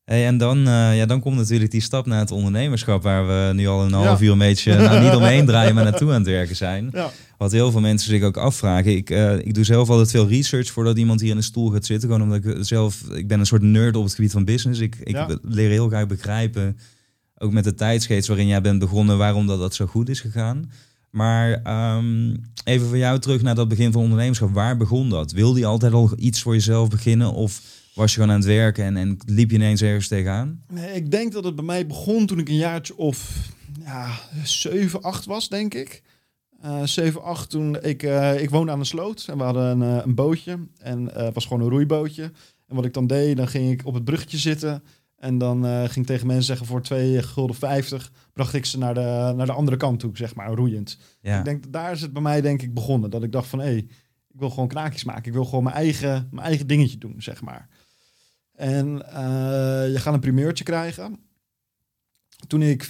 Hey, 0.05 0.27
en 0.27 0.39
dan, 0.39 0.59
uh, 0.59 0.97
ja, 0.97 1.07
dan 1.07 1.21
komt 1.21 1.37
natuurlijk 1.37 1.71
die 1.71 1.81
stap 1.81 2.07
naar 2.07 2.19
het 2.19 2.31
ondernemerschap, 2.31 3.03
waar 3.03 3.27
we 3.27 3.53
nu 3.55 3.67
al 3.67 3.85
een 3.85 3.93
half 3.93 4.21
uur 4.21 4.33
een 4.33 4.39
beetje 4.39 4.77
nou, 4.77 5.05
niet 5.05 5.15
omheen 5.15 5.47
draaien, 5.53 5.75
maar 5.75 5.85
naartoe 5.85 6.09
aan 6.09 6.15
het 6.15 6.27
werken 6.27 6.57
zijn. 6.57 6.89
Ja. 6.93 7.11
Wat 7.39 7.53
heel 7.53 7.71
veel 7.71 7.81
mensen 7.81 8.11
zich 8.11 8.23
ook 8.23 8.37
afvragen. 8.37 8.97
Ik, 8.97 9.11
uh, 9.11 9.39
ik 9.39 9.55
doe 9.55 9.65
zelf 9.65 9.89
altijd 9.91 10.11
veel 10.11 10.29
research 10.29 10.71
voordat 10.71 10.99
iemand 10.99 11.21
hier 11.21 11.31
in 11.31 11.37
de 11.37 11.43
stoel 11.43 11.71
gaat 11.71 11.87
zitten. 11.87 12.09
Gewoon 12.09 12.25
omdat 12.31 12.45
ik 12.45 12.57
zelf, 12.65 13.03
ik 13.15 13.29
ben 13.29 13.41
een 13.41 13.47
soort 13.47 13.63
nerd 13.63 13.97
op 13.97 14.05
het 14.05 14.15
gebied 14.15 14.33
van 14.33 14.45
business. 14.45 14.81
Ik, 14.81 14.97
ik 15.03 15.15
Ja. 15.15 15.39
leer 15.43 15.71
heel 15.71 15.89
graag 15.89 16.07
begrijpen, 16.07 16.79
ook 17.39 17.53
met 17.53 17.65
de 17.65 17.75
tijdscheets 17.75 18.29
waarin 18.29 18.47
jij 18.47 18.61
bent 18.61 18.79
begonnen, 18.79 19.19
waarom 19.19 19.47
dat, 19.47 19.59
dat 19.59 19.75
zo 19.75 19.87
goed 19.87 20.09
is 20.09 20.21
gegaan. 20.21 20.71
Maar 21.11 21.53
ehm, 21.63 22.35
even 22.65 22.87
voor 22.87 22.99
jou 22.99 23.19
terug 23.19 23.43
naar 23.43 23.55
dat 23.55 23.69
begin 23.69 23.93
van 23.93 24.03
ondernemerschap. 24.03 24.55
Waar 24.55 24.77
begon 24.77 25.09
dat? 25.11 25.33
Wilde 25.33 25.59
je 25.59 25.67
altijd 25.67 25.93
al 25.93 26.13
iets 26.17 26.43
voor 26.43 26.55
jezelf 26.55 26.89
beginnen? 26.89 27.33
Of 27.33 27.61
was 27.95 28.11
je 28.11 28.21
gewoon 28.21 28.35
aan 28.35 28.41
het 28.41 28.49
werken 28.49 28.85
en, 28.85 28.97
en 28.97 29.19
liep 29.27 29.51
je 29.51 29.57
ineens 29.57 29.83
ergens 29.83 30.09
tegenaan? 30.09 30.63
Nee, 30.69 30.95
ik 30.95 31.11
denk 31.11 31.33
dat 31.33 31.45
het 31.45 31.55
bij 31.55 31.65
mij 31.65 31.87
begon 31.87 32.27
toen 32.27 32.39
ik 32.39 32.49
een 32.49 32.57
jaartje 32.57 32.97
of 32.97 33.51
ja, 33.81 34.11
7, 34.45 35.03
8 35.03 35.25
was, 35.25 35.49
denk 35.49 35.75
ik. 35.75 36.03
Eh 36.61 36.83
7, 36.85 37.23
8 37.23 37.51
toen 37.51 37.83
ik, 37.83 38.03
eh, 38.03 38.43
ik 38.43 38.51
woonde 38.51 38.73
aan 38.73 38.79
de 38.79 38.85
sloot 38.85 39.27
en 39.29 39.37
we 39.39 39.43
hadden 39.43 39.65
een, 39.65 39.99
eh, 39.99 40.05
een 40.05 40.15
bootje. 40.15 40.59
En 40.79 41.15
eh, 41.15 41.25
het 41.25 41.35
was 41.35 41.47
gewoon 41.47 41.63
een 41.63 41.69
roeibootje. 41.69 42.23
En 42.67 42.77
wat 42.77 42.85
ik 42.85 42.95
dan 42.95 43.07
deed, 43.07 43.37
dan 43.37 43.49
ging 43.49 43.71
ik 43.71 43.87
op 43.87 43.95
het 43.95 44.05
bruggetje 44.05 44.39
zitten. 44.39 44.83
En 45.17 45.39
dan 45.39 45.65
ging 45.65 45.97
ik 45.97 46.07
tegen 46.07 46.27
mensen 46.27 46.45
zeggen 46.45 46.67
voor 46.67 46.83
2 46.83 47.23
gulden 47.23 47.57
50 47.57 48.13
bracht 48.33 48.55
ik 48.55 48.65
ze 48.65 48.79
naar 48.79 48.95
de, 48.95 49.33
naar 49.37 49.47
de 49.47 49.53
andere 49.53 49.77
kant 49.77 50.01
toe, 50.01 50.17
zeg 50.17 50.35
maar, 50.35 50.53
roeiend. 50.53 50.99
Ja, 51.21 51.39
Ik 51.39 51.45
denk, 51.45 51.73
daar 51.73 51.93
is 51.93 52.01
het 52.01 52.13
bij 52.13 52.23
mij 52.23 52.41
denk 52.41 52.63
ik 52.63 52.75
begonnen. 52.75 53.11
Dat 53.11 53.23
ik 53.23 53.33
dacht 53.33 53.49
van, 53.49 53.59
hé, 53.59 53.65
hey, 53.65 53.87
ik 54.33 54.39
wil 54.39 54.51
gewoon 54.51 54.69
knaakjes 54.69 55.05
maken. 55.05 55.25
Ik 55.25 55.33
wil 55.33 55.45
gewoon 55.45 55.65
mijn 55.65 55.77
eigen, 55.77 56.29
mijn 56.31 56.47
eigen 56.47 56.67
dingetje 56.67 56.99
doen, 56.99 57.15
zeg 57.19 57.43
maar. 57.43 57.69
En 58.55 59.09
eh, 59.13 59.93
je 59.93 59.99
gaat 59.99 60.15
een 60.15 60.21
primeurtje 60.21 60.65
krijgen. 60.65 61.19
Toen 62.47 62.63
ik 62.63 62.85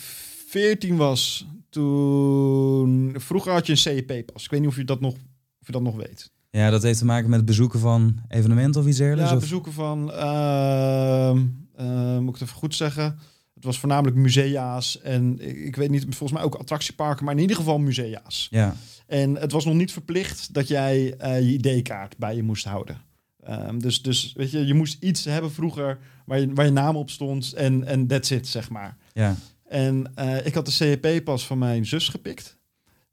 14 0.49 0.97
was, 0.97 1.47
toen... 1.71 3.15
Vroeger 3.19 3.53
had 3.53 3.67
je 3.67 3.73
een 3.73 3.79
CEP-pas. 3.79 4.45
Ik 4.45 4.51
weet 4.51 4.61
niet 4.61 4.69
of 4.69 4.77
je 4.77 4.85
dat 4.85 5.01
nog, 5.01 5.15
of 5.61 5.67
je 5.67 5.73
dat 5.73 5.83
nog 5.83 5.97
weet. 5.97 6.31
ja, 6.51 6.71
dat 6.71 6.83
heeft 6.83 6.99
te 6.99 7.05
maken 7.05 7.31
met 7.31 7.45
bezoeken 7.45 7.81
van 7.81 8.19
evenementen 8.29 8.81
of 8.81 8.87
iets 8.87 8.99
dergelijks? 8.99 9.31
Ja, 9.31 9.37
of? 9.37 9.43
bezoeken 9.43 9.73
van... 9.73 10.13
ehm, 10.13 11.47
eh, 11.77 12.19
moet 12.19 12.29
ik 12.35 12.41
het 12.41 12.43
even 12.43 12.57
goed 12.57 12.75
zeggen? 12.75 13.19
Het 13.55 13.65
was 13.65 13.79
voornamelijk 13.79 14.17
musea's 14.17 15.01
en 15.01 15.41
ik, 15.41 15.57
ik 15.57 15.77
weet 15.77 15.91
niet, 15.91 16.03
volgens 16.03 16.33
mij 16.33 16.43
ook 16.43 16.55
attractieparken, 16.55 17.25
maar 17.25 17.35
in 17.35 17.41
ieder 17.41 17.57
geval 17.57 17.79
musea's. 17.79 18.49
Ja, 18.51 18.77
En 19.07 19.37
het 19.37 19.53
was 19.53 19.65
nog 19.65 19.75
niet 19.75 19.93
verplicht 19.93 20.55
dat 20.55 20.69
jij 20.69 21.15
eh, 21.17 21.41
je 21.41 21.53
ID-kaart 21.53 22.17
bij 22.17 22.37
je 22.37 22.43
moest 22.43 22.65
houden. 22.65 23.01
Ehm, 23.43 23.79
dus, 23.79 24.03
dus 24.03 24.33
weet 24.37 24.51
je, 24.51 24.67
je 24.67 24.75
moest 24.75 25.03
iets 25.03 25.25
hebben 25.25 25.53
vroeger 25.53 25.99
waar 26.27 26.41
je, 26.41 26.53
waar 26.55 26.65
je 26.65 26.71
naam 26.71 26.97
op 26.97 27.11
stond 27.11 27.53
en, 27.53 27.85
en 27.85 28.07
that's 28.07 28.31
it, 28.31 28.47
zeg 28.49 28.71
maar. 28.71 28.97
ja, 29.13 29.35
En 29.65 30.13
eh, 30.15 30.47
ik 30.47 30.55
had 30.55 30.65
de 30.67 30.71
CEP-pas 30.73 31.47
van 31.47 31.59
mijn 31.59 31.87
zus 31.87 32.09
gepikt. 32.09 32.61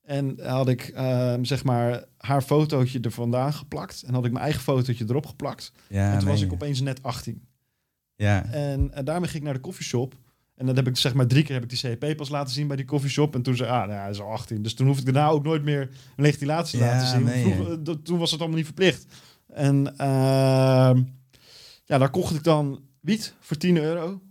En 0.03 0.39
had 0.47 0.67
ik, 0.69 0.81
ehm, 0.87 1.43
zeg 1.43 1.63
maar, 1.63 2.03
haar 2.17 2.41
fotootje 2.41 2.99
er 2.99 3.11
vandaan 3.11 3.53
geplakt. 3.53 4.03
En 4.03 4.13
had 4.13 4.25
ik 4.25 4.31
mijn 4.31 4.43
eigen 4.43 4.61
fotootje 4.61 5.05
erop 5.07 5.25
geplakt. 5.25 5.71
ja. 5.89 6.11
en 6.13 6.19
toen 6.19 6.27
was 6.27 6.41
ik 6.41 6.53
opeens 6.53 6.81
net 6.81 7.03
18. 7.03 7.41
Ja, 8.15 8.45
En, 8.51 8.93
eh, 8.93 9.03
daarmee 9.05 9.27
ging 9.29 9.39
ik 9.39 9.43
naar 9.43 9.53
de 9.53 9.59
koffieshop. 9.59 10.15
En 10.55 10.65
dat 10.65 10.75
heb 10.75 10.87
ik 10.87 10.97
zeg 10.97 11.13
maar 11.13 11.27
drie 11.27 11.43
keer 11.43 11.53
heb 11.53 11.63
ik 11.63 11.69
die 11.69 11.77
CEP-pas 11.77 12.29
laten 12.29 12.53
zien 12.53 12.67
bij 12.67 12.75
die 12.75 12.85
koffieshop. 12.85 13.35
En 13.35 13.41
toen 13.41 13.55
zei 13.55 13.69
ah, 13.69 13.77
nou, 13.77 13.91
ja, 13.91 14.01
hij 14.01 14.09
is 14.09 14.19
al 14.21 14.31
18. 14.31 14.61
Dus 14.61 14.73
toen 14.73 14.87
hoefde 14.87 15.07
ik 15.07 15.13
daarna 15.13 15.29
ook 15.29 15.43
nooit 15.43 15.63
meer 15.63 15.81
een 16.15 16.23
legitimatie 16.23 16.79
te 16.79 16.85
Ja, 16.85 16.91
laten 16.91 17.07
zien. 17.07 17.23
nee, 17.23 17.43
Vroeger, 17.53 17.79
eh, 17.85 17.93
toen 18.03 18.17
was 18.17 18.31
het 18.31 18.39
allemaal 18.39 18.57
niet 18.57 18.65
verplicht. 18.65 19.05
En 19.53 19.97
ehm, 19.97 21.03
ja, 21.85 21.97
daar 21.97 22.09
kocht 22.09 22.35
ik 22.35 22.43
dan 22.43 22.79
wiet 23.01 23.33
voor 23.39 23.57
10 23.57 23.77
euro. 23.77 24.21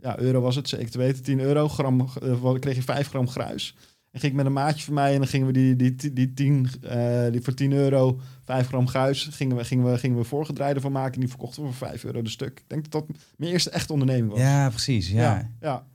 Ja, 0.00 0.18
euro 0.18 0.40
was 0.40 0.56
het, 0.56 0.68
zeker 0.68 0.90
te 0.90 0.98
weten. 0.98 1.22
10 1.22 1.40
euro. 1.40 1.68
Gram, 1.68 2.08
eh, 2.22 2.52
kreeg 2.58 2.74
je 2.74 2.82
5 2.82 3.08
gram 3.08 3.28
gruis. 3.28 3.76
En 4.10 4.20
ging 4.20 4.32
ik 4.32 4.38
met 4.38 4.46
een 4.46 4.52
maatje 4.52 4.84
van 4.84 4.94
mij 4.94 5.12
en 5.12 5.18
dan 5.18 5.26
gingen 5.26 5.46
we 5.46 5.52
die, 5.52 5.76
die, 5.76 5.94
die, 5.94 6.12
die, 6.12 6.32
10, 6.34 6.68
eh, 6.82 7.30
die 7.30 7.40
voor 7.40 7.54
10 7.54 7.72
euro, 7.72 8.20
5 8.44 8.66
gram 8.66 8.88
gruis, 8.88 9.28
gingen 9.32 9.56
we, 9.56 9.64
gingen 9.64 9.90
we, 9.90 9.98
gingen 9.98 10.18
we 10.18 10.24
voorgedraaide 10.24 10.80
van 10.80 10.92
maken. 10.92 11.14
En 11.14 11.20
die 11.20 11.28
verkochten 11.28 11.62
we 11.62 11.68
voor 11.68 11.88
5 11.88 12.04
euro 12.04 12.22
de 12.22 12.30
stuk. 12.30 12.58
Ik 12.58 12.68
denk 12.68 12.90
dat 12.90 12.92
dat 12.92 13.16
mijn 13.36 13.52
eerste 13.52 13.70
echte 13.70 13.92
onderneming 13.92 14.30
was. 14.30 14.40
ja, 14.40 14.68
precies. 14.68 15.10
Ja. 15.10 15.20
ja. 15.20 15.50
ja. 15.60 15.86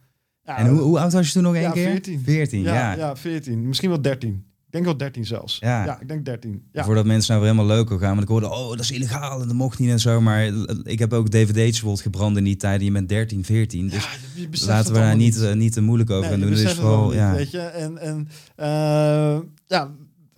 Ja, 0.44 0.58
En 0.58 0.68
hoe, 0.68 0.80
hoe 0.80 1.00
oud 1.00 1.14
was 1.14 1.28
je 1.28 1.34
toen 1.34 1.44
nog 1.44 1.54
één 1.54 1.64
Ja, 1.64 1.72
keer? 1.72 1.90
14. 1.90 2.20
14, 2.20 2.62
ja. 2.62 2.74
ja, 2.74 2.98
ja, 2.98 3.16
14. 3.16 3.68
Misschien 3.68 3.90
wel 3.90 4.02
13. 4.02 4.46
Ik 4.78 4.84
denk 4.84 4.98
wel 4.98 5.08
13 5.08 5.26
zelfs. 5.26 5.58
Ja. 5.60 5.86
Ja, 5.86 6.00
ik 6.02 6.08
denk 6.08 6.26
13. 6.26 6.64
Ja. 6.72 6.84
Voordat 6.84 7.06
mensen 7.06 7.34
nou 7.34 7.46
weer 7.46 7.54
helemaal 7.54 7.76
leuk 7.76 8.00
gaan. 8.00 8.10
Want 8.10 8.22
ik 8.22 8.28
hoorde, 8.28 8.50
oh, 8.50 8.70
dat 8.70 8.80
is 8.80 8.92
illegaal 8.92 9.42
en 9.42 9.48
dat 9.48 9.56
mocht 9.56 9.80
niet 9.80 9.90
en 9.90 10.00
zo. 10.00 10.22
Maar 10.22 10.52
ik 10.84 11.00
heb 11.00 11.14
ook 11.14 11.30
dvd's 11.30 11.54
bijvoorbeeld 11.54 12.02
gebrand 12.02 12.38
in 12.38 12.44
die 12.44 12.56
tijd. 12.56 12.82
Je 12.82 12.92
bent 12.92 13.10
13, 13.10 13.46
14. 13.46 13.90
Dus 13.90 14.08
Ja, 14.36 14.66
laten 14.68 14.94
we 14.94 15.00
daar 15.00 15.16
niet, 15.16 15.42
eh, 15.42 15.54
niet 15.54 15.74
te 15.74 15.82
moeilijk 15.82 16.10
over 16.10 16.38
Nee, 16.38 16.50
doen. 16.50 16.58
Het 16.58 16.74
vooral, 16.74 17.14
ja. 17.14 17.30
niet, 17.30 17.38
weet 17.38 17.52
je. 17.52 17.60
En, 17.60 17.98
en 17.98 18.28
eh, 18.56 19.40
ja, 19.68 19.92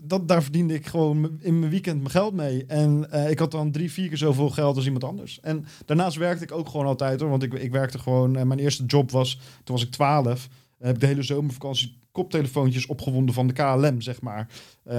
dat, 0.03 0.27
daar 0.27 0.43
verdiende 0.43 0.73
ik 0.73 0.87
gewoon 0.87 1.37
in 1.39 1.59
mijn 1.59 1.71
weekend 1.71 1.97
mijn 1.97 2.09
geld 2.09 2.33
mee. 2.33 2.65
En 2.65 3.11
eh, 3.11 3.29
ik 3.29 3.39
had 3.39 3.51
dan 3.51 3.71
drie, 3.71 3.91
vier 3.91 4.07
keer 4.07 4.17
zoveel 4.17 4.49
geld 4.49 4.75
als 4.75 4.85
iemand 4.85 5.03
anders. 5.03 5.39
En 5.41 5.65
daarnaast 5.85 6.17
werkte 6.17 6.43
ik 6.43 6.51
ook 6.51 6.69
gewoon 6.69 6.85
altijd 6.85 7.19
hoor. 7.19 7.29
Want 7.29 7.43
ik, 7.43 7.53
ik 7.53 7.71
werkte 7.71 7.99
gewoon, 7.99 8.35
eh, 8.35 8.43
mijn 8.43 8.59
eerste 8.59 8.85
job 8.85 9.11
was, 9.11 9.39
toen 9.63 9.75
was 9.75 9.85
ik 9.85 9.91
12. 9.91 10.47
Heb 10.79 10.95
ik 10.95 11.01
de 11.01 11.07
hele 11.07 11.23
zomervakantie 11.23 11.97
koptelefoontjes 12.11 12.85
opgewonden 12.85 13.33
van 13.33 13.47
de 13.47 13.53
KLM, 13.53 14.01
zeg 14.01 14.21
maar. 14.21 14.47
Eh, 14.83 14.95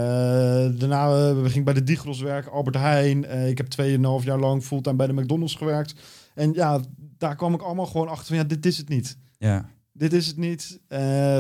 daarna 0.78 1.28
eh, 1.28 1.36
ging 1.36 1.54
ik 1.54 1.64
bij 1.64 1.74
de 1.74 1.82
Digros 1.82 2.20
werken, 2.20 2.52
Albert 2.52 2.76
Heijn. 2.76 3.24
Eh, 3.24 3.48
ik 3.48 3.58
heb 3.58 3.66
2,5 3.66 4.24
jaar 4.24 4.38
lang 4.38 4.62
fulltime 4.62 4.96
bij 4.96 5.06
de 5.06 5.12
McDonald's 5.12 5.54
gewerkt. 5.54 5.94
En 6.34 6.52
ja, 6.52 6.80
daar 7.18 7.36
kwam 7.36 7.54
ik 7.54 7.62
allemaal 7.62 7.86
gewoon 7.86 8.08
achter 8.08 8.26
van, 8.26 8.36
ja, 8.36 8.44
dit 8.44 8.66
is 8.66 8.76
het 8.76 8.88
niet 8.88 9.16
Ja, 9.38 9.68
dit 9.92 10.12
is 10.12 10.26
het 10.26 10.36
niet. 10.36 10.80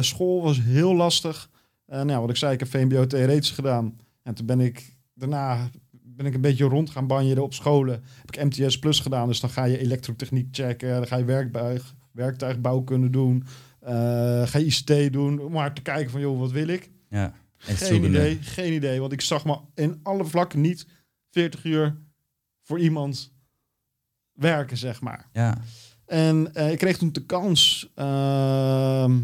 School 0.00 0.42
was 0.42 0.60
heel 0.62 0.94
lastig. 0.94 1.50
Nou, 1.86 2.08
ja, 2.08 2.20
wat 2.20 2.30
ik 2.30 2.36
zei, 2.36 2.52
ik 2.52 2.60
heb 2.60 2.68
VMBO 2.68 3.06
theoretisch 3.06 3.50
gedaan. 3.50 3.96
En 4.22 4.34
toen 4.34 4.46
ben 4.46 4.60
ik 4.60 4.96
daarna 5.14 5.70
ben 6.20 6.26
ik 6.26 6.34
een 6.34 6.40
beetje 6.40 6.64
rond 6.64 6.90
gaan 6.90 7.06
banjeren 7.06 7.42
op 7.42 7.54
scholen. 7.54 8.02
Heb 8.20 8.36
ik 8.36 8.44
MTS 8.44 8.78
Plus 8.78 9.00
gedaan, 9.00 9.26
dus 9.26 9.40
dan 9.40 9.50
ga 9.50 9.64
je 9.64 9.78
elektrotechniek 9.78 10.48
checken, 10.50 10.94
dan 10.94 11.06
ga 11.06 11.16
je 11.16 11.24
werkbuig, 11.24 11.94
werktuigbouwkunde 12.12 13.10
doen, 13.10 13.44
eh, 13.44 13.48
ga 14.46 14.58
je 14.58 14.64
ICT 14.64 15.12
doen, 15.12 15.40
om 15.40 15.52
maar 15.52 15.74
te 15.74 15.82
kijken 15.82 16.10
van, 16.10 16.20
joh, 16.20 16.38
wat 16.38 16.50
wil 16.50 16.68
ik? 16.68 16.90
ja. 17.08 17.34
Geen 17.62 18.04
idee, 18.04 18.38
geen 18.42 18.72
idee, 18.72 19.00
want 19.00 19.12
ik 19.12 19.20
zag 19.20 19.44
me 19.44 19.58
in 19.74 20.00
alle 20.02 20.24
vlakken 20.24 20.60
niet 20.60 20.86
40 21.30 21.64
uur 21.64 21.96
voor 22.62 22.78
iemand 22.80 23.32
werken, 24.32 24.76
zeg 24.76 25.00
maar. 25.00 25.28
Ja, 25.32 25.58
En 26.06 26.54
eh, 26.54 26.72
ik 26.72 26.78
kreeg 26.78 26.98
toen 26.98 27.12
de 27.12 27.24
kans 27.26 27.90
ehm, 27.94 29.18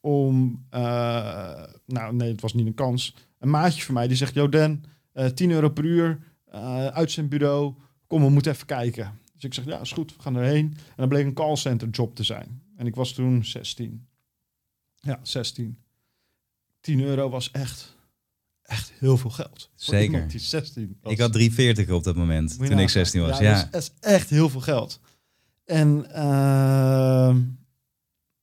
om... 0.00 0.66
eh, 0.70 1.62
nou, 1.86 2.14
nee, 2.14 2.30
het 2.30 2.40
was 2.40 2.54
niet 2.54 2.66
een 2.66 2.74
kans. 2.74 3.14
Een 3.38 3.50
maatje 3.50 3.82
van 3.82 3.94
mij 3.94 4.08
die 4.08 4.16
zegt... 4.16 4.34
Yo 4.34 4.48
Dan, 4.48 4.84
eh 5.12 5.26
10 5.26 5.50
euro 5.50 5.68
per 5.68 5.84
uur, 5.84 6.18
eh 6.46 6.86
uitzendbureau. 6.86 7.74
Kom, 8.06 8.22
we 8.22 8.30
moeten 8.30 8.52
even 8.52 8.66
kijken. 8.66 9.18
Dus 9.34 9.44
ik 9.44 9.54
zeg, 9.54 9.64
ja, 9.64 9.80
is 9.80 9.92
goed, 9.92 10.16
we 10.16 10.22
gaan 10.22 10.36
erheen. 10.36 10.74
En 10.76 10.94
dat 10.96 11.08
bleek 11.08 11.24
een 11.24 11.34
callcenter 11.34 11.88
job 11.88 12.14
te 12.14 12.22
zijn. 12.24 12.59
En 12.80 12.86
ik 12.86 12.94
was 12.94 13.12
toen 13.12 13.44
16. 13.44 14.06
Ja, 15.00 15.20
16. 15.22 15.78
10 16.80 17.00
euro 17.00 17.28
was 17.30 17.50
echt, 17.50 17.96
echt 18.62 18.92
heel 18.98 19.16
veel 19.16 19.30
geld. 19.30 19.70
Zeker. 19.74 20.04
iemand 20.04 20.30
Die 20.30 20.40
16 20.40 20.98
was. 21.00 21.12
ik 21.12 21.18
had 21.18 21.32
340 21.32 21.94
op 21.94 22.04
dat 22.04 22.16
moment, 22.16 22.54
toen 22.56 22.64
ik 22.64 22.70
nagaan. 22.70 22.88
16 22.88 23.20
was. 23.20 23.38
Ja, 23.38 23.44
Ja, 23.44 23.54
Dat, 23.54 23.64
is, 23.64 23.70
dat 23.70 23.82
is 23.82 23.92
echt 24.00 24.30
heel 24.30 24.48
veel 24.48 24.60
geld. 24.60 25.00
En 25.64 26.10
ehm, 26.12 27.40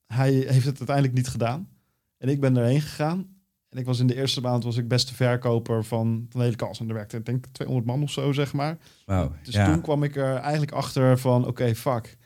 hij 0.08 0.32
heeft 0.34 0.66
het 0.66 0.78
uiteindelijk 0.78 1.16
niet 1.16 1.28
gedaan. 1.28 1.70
En 2.18 2.30
ik 2.30 2.40
ben 2.40 2.58
erheen 2.58 2.82
gegaan. 2.82 3.36
En 3.70 3.78
ik 3.78 3.86
was 3.86 4.00
in 4.00 4.08
de 4.08 4.16
eerste 4.16 4.42
maand 4.42 4.64
was 4.64 4.78
ik 4.78 4.88
beste 4.88 5.16
verkoper 5.16 5.84
van, 5.84 6.26
van 6.30 6.40
de 6.40 6.46
hele 6.46 6.56
kast. 6.56 6.80
En 6.80 6.88
er 6.88 6.94
werkte, 6.94 7.18
ik 7.18 7.26
denk 7.26 7.46
200 7.52 7.88
man 7.88 8.04
of 8.04 8.12
zo, 8.12 8.32
zeg 8.32 8.54
maar. 8.54 8.78
wauw. 9.06 9.32
Dus 9.44 9.54
ja. 9.54 9.66
toen 9.72 9.82
kwam 9.82 10.04
ik 10.04 10.16
er 10.16 10.36
eigenlijk 10.36 10.72
achter 10.72 11.20
van, 11.20 11.48
oké, 11.48 11.76
fuck. 11.76 12.17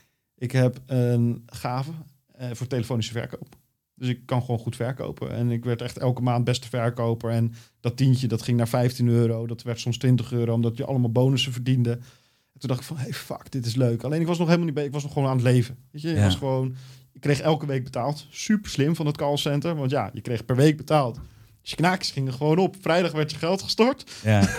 Ik 0.42 0.52
heb 0.52 0.82
een 0.86 1.44
gave 1.46 1.92
eh, 2.32 2.50
voor 2.52 2.68
telefonische 2.68 3.12
verkoop. 3.12 3.56
Dus 3.96 4.10
ik 4.10 4.26
kan 4.26 4.42
gewoon 4.42 4.60
goed 4.60 4.76
verkopen. 4.76 5.32
En 5.32 5.52
ik 5.52 5.66
werd 5.66 5.82
echt 5.82 5.98
elke 5.98 6.22
maand 6.22 6.44
beste 6.44 6.70
verkoper. 6.70 7.30
En 7.30 7.54
dat 7.80 7.98
tientje, 7.98 8.28
dat 8.28 8.42
ging 8.42 8.58
naar 8.58 8.68
15 8.68 9.08
euro. 9.08 9.48
Dat 9.48 9.62
werd 9.62 9.80
soms 9.80 9.98
20 9.98 10.32
euro, 10.32 10.54
omdat 10.54 10.78
je 10.78 10.86
allemaal 10.86 11.12
bonussen 11.12 11.52
verdiende. 11.52 11.92
En 11.92 12.60
toen 12.60 12.70
dacht 12.70 12.80
ik 12.80 12.86
van, 12.86 12.98
hey, 12.98 13.14
fuck, 13.14 13.52
dit 13.52 13.66
is 13.66 13.76
leuk. 13.76 14.04
Alleen 14.04 14.22
ik 14.22 14.28
was 14.28 14.38
nog 14.38 14.48
helemaal 14.48 14.66
niet 14.66 14.76
bezig. 14.76 14.90
Ik 14.90 14.96
was 14.96 15.04
nog 15.04 15.14
gewoon 15.14 15.30
aan 15.30 15.36
het 15.36 15.46
leven. 15.46 15.78
Weet 15.92 16.02
je, 16.02 16.12
ik 16.12 16.24
was 16.24 16.36
gewoon... 16.36 16.76
Ik 17.12 17.22
kreeg 17.22 17.40
elke 17.40 17.66
week 17.66 17.84
betaald. 17.84 18.28
Super 18.30 18.70
slim 18.70 18.96
van 18.96 19.06
het 19.06 19.18
callcenter. 19.18 19.76
Want 19.76 19.92
ja, 19.92 20.10
je 20.14 20.22
kreeg 20.22 20.46
per 20.46 20.56
week 20.56 20.78
betaald. 20.78 21.20
Dus 21.62 21.70
je 21.70 21.76
knaakjes 21.76 22.12
gingen 22.12 22.34
gewoon 22.34 22.58
op. 22.58 22.76
Vrijdag 22.82 23.12
werd 23.12 23.32
je 23.32 23.38
geld 23.38 23.62
gestort. 23.62 24.12
Ja. 24.24 24.40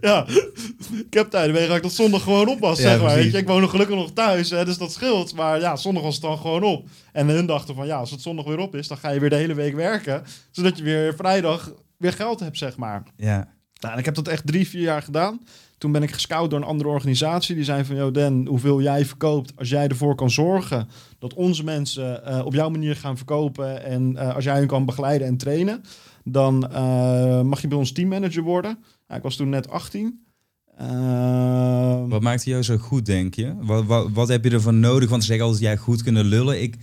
ja, 0.00 0.26
ik 1.06 1.14
heb 1.14 1.30
tijden 1.30 1.52
meegemaakt 1.54 1.82
dat 1.82 1.92
zondag 1.92 2.22
gewoon 2.22 2.48
op 2.48 2.60
was, 2.60 2.78
Ja, 2.78 2.82
zeg 2.82 2.90
maar. 3.00 3.06
precies. 3.06 3.22
Weet 3.22 3.32
je, 3.32 3.38
ik 3.38 3.46
woon 3.46 3.60
nog 3.60 3.70
gelukkig 3.70 3.96
nog 3.96 4.12
thuis, 4.12 4.50
hè, 4.50 4.64
dus 4.64 4.78
dat 4.78 4.92
scheelt. 4.92 5.34
Maar 5.34 5.60
ja, 5.60 5.76
zondag 5.76 6.02
was 6.02 6.14
het 6.14 6.22
dan 6.22 6.38
gewoon 6.38 6.62
op. 6.62 6.88
En 7.12 7.28
hun 7.28 7.46
dachten 7.46 7.74
van, 7.74 7.86
ja, 7.86 7.96
als 7.96 8.10
het 8.10 8.22
zondag 8.22 8.44
weer 8.44 8.58
op 8.58 8.74
is, 8.74 8.88
dan 8.88 8.96
ga 8.98 9.10
je 9.10 9.20
weer 9.20 9.30
de 9.30 9.36
hele 9.36 9.54
week 9.54 9.74
werken. 9.74 10.22
Zodat 10.50 10.76
je 10.78 10.82
weer 10.84 11.14
vrijdag 11.14 11.72
weer 11.96 12.12
geld 12.12 12.40
hebt, 12.40 12.58
zeg 12.58 12.76
maar. 12.76 13.02
ja. 13.16 13.48
Nou, 13.80 13.94
en 13.94 14.00
ik 14.00 14.04
heb 14.04 14.14
dat 14.14 14.28
echt 14.28 14.46
drie, 14.46 14.68
vier 14.68 14.82
jaar 14.82 15.02
gedaan. 15.02 15.40
Toen 15.82 15.92
ben 15.92 16.02
ik 16.02 16.10
gescout 16.10 16.50
door 16.50 16.58
een 16.58 16.66
andere 16.66 16.88
organisatie. 16.88 17.54
Die 17.54 17.64
zei 17.64 17.84
van, 17.84 17.96
joh 17.96 18.12
Dan, 18.12 18.46
hoeveel 18.46 18.82
jij 18.82 19.04
verkoopt... 19.04 19.52
als 19.56 19.68
jij 19.68 19.88
ervoor 19.88 20.14
kan 20.14 20.30
zorgen 20.30 20.88
dat 21.18 21.34
onze 21.34 21.64
mensen 21.64 22.24
eh, 22.24 22.44
op 22.44 22.54
jouw 22.54 22.68
manier 22.68 22.96
gaan 22.96 23.16
verkopen... 23.16 23.84
en 23.84 24.16
eh, 24.16 24.34
als 24.34 24.44
jij 24.44 24.54
hen 24.54 24.66
kan 24.66 24.84
begeleiden 24.84 25.26
en 25.26 25.36
trainen... 25.36 25.82
dan 26.24 26.68
eh, 26.68 27.42
mag 27.42 27.60
je 27.60 27.68
bij 27.68 27.78
ons 27.78 27.92
teammanager 27.92 28.42
worden. 28.42 28.78
Ik 29.08 29.22
was 29.22 29.36
toen 29.36 29.48
net 29.48 29.68
18. 29.68 30.24
Ehm, 30.76 32.08
Wat 32.08 32.22
maakt 32.22 32.44
jou 32.44 32.62
zo 32.62 32.76
goed, 32.76 33.06
denk 33.06 33.34
je? 33.34 33.54
Wat, 33.60 33.84
wat, 33.84 34.08
wat 34.12 34.28
heb 34.28 34.44
je 34.44 34.50
ervan 34.50 34.80
nodig? 34.80 35.10
Want 35.10 35.22
ze 35.22 35.28
zeggen 35.28 35.46
altijd, 35.46 35.64
jij 35.64 35.76
goed 35.76 36.02
kunnen 36.02 36.24
lullen. 36.24 36.62
Ik, 36.62 36.76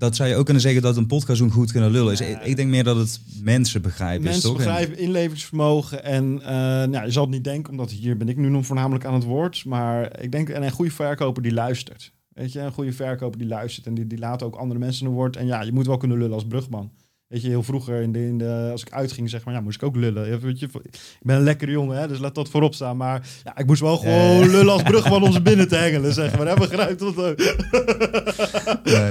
dat 0.00 0.16
zou 0.16 0.28
je 0.28 0.34
ook 0.36 0.44
kunnen 0.44 0.62
zeggen 0.62 0.82
dat 0.82 0.96
een 0.96 1.06
podcast 1.06 1.38
doen 1.38 1.50
goed 1.50 1.72
kunnen 1.72 1.90
lullen 1.90 2.12
is. 2.12 2.18
Ja. 2.18 2.40
Ik, 2.40 2.56
denk 2.56 2.70
meer 2.70 2.84
dat 2.84 2.96
het 2.96 3.20
mensen 3.42 3.82
begrijpen 3.82 4.24
is, 4.24 4.30
Mensen 4.30 4.48
toch? 4.48 4.56
begrijpen 4.56 4.98
inlevingsvermogen 4.98 6.04
en 6.04 6.40
eh, 6.42 6.48
nou, 6.88 7.04
je 7.04 7.10
zal 7.10 7.22
het 7.22 7.32
niet 7.32 7.44
denken, 7.44 7.70
omdat 7.70 7.90
hier 7.90 8.16
ben 8.16 8.28
ik 8.28 8.36
nu 8.36 8.48
nog 8.48 8.66
voornamelijk 8.66 9.04
aan 9.04 9.14
het 9.14 9.24
woord. 9.24 9.64
Maar 9.64 10.20
ik 10.20 10.32
denk, 10.32 10.48
en 10.48 10.62
een 10.62 10.70
goede 10.70 10.90
verkoper 10.90 11.42
die 11.42 11.52
luistert. 11.52 12.12
Weet 12.32 12.52
je, 12.52 12.60
een 12.60 12.72
goede 12.72 12.92
verkoper 12.92 13.38
die 13.38 13.48
luistert 13.48 13.86
en 13.86 13.94
die, 13.94 14.06
die 14.06 14.18
laat 14.18 14.42
ook 14.42 14.56
andere 14.56 14.80
mensen 14.80 15.06
een 15.06 15.12
woord. 15.12 15.36
En 15.36 15.46
ja, 15.46 15.62
je 15.62 15.72
moet 15.72 15.86
wel 15.86 15.96
kunnen 15.96 16.18
lullen 16.18 16.34
als 16.34 16.46
brugman. 16.46 16.90
Weet 17.30 17.42
je, 17.42 17.48
heel 17.48 17.62
vroeger 17.62 18.00
in 18.02 18.12
de, 18.12 18.18
in 18.26 18.38
de, 18.38 18.68
als 18.70 18.82
ik 18.82 18.92
uitging, 18.92 19.30
zeg 19.30 19.44
maar, 19.44 19.54
ja, 19.54 19.60
moest 19.60 19.76
ik 19.76 19.82
ook 19.82 19.96
lullen. 19.96 20.40
Weet 20.40 20.58
je, 20.60 20.66
ik 20.66 20.98
ben 21.22 21.36
een 21.36 21.42
lekkere 21.42 21.70
jongen, 21.70 21.98
hè, 21.98 22.08
dus 22.08 22.18
laat 22.18 22.34
dat 22.34 22.48
voorop 22.48 22.74
staan. 22.74 22.96
Maar 22.96 23.28
ja, 23.44 23.56
ik 23.58 23.66
moest 23.66 23.80
wel 23.80 23.96
gewoon 23.96 24.50
lullen 24.50 24.72
als 24.72 24.82
brugman 24.82 25.22
om 25.22 25.32
ze 25.32 25.42
binnen 25.42 25.68
te 25.68 25.76
hengelen, 25.76 26.12
zeg 26.14 26.36
maar. 26.38 26.46
Hè, 26.46 26.54
begrijpt 26.54 26.98
dat 26.98 27.16
ook? 27.16 27.36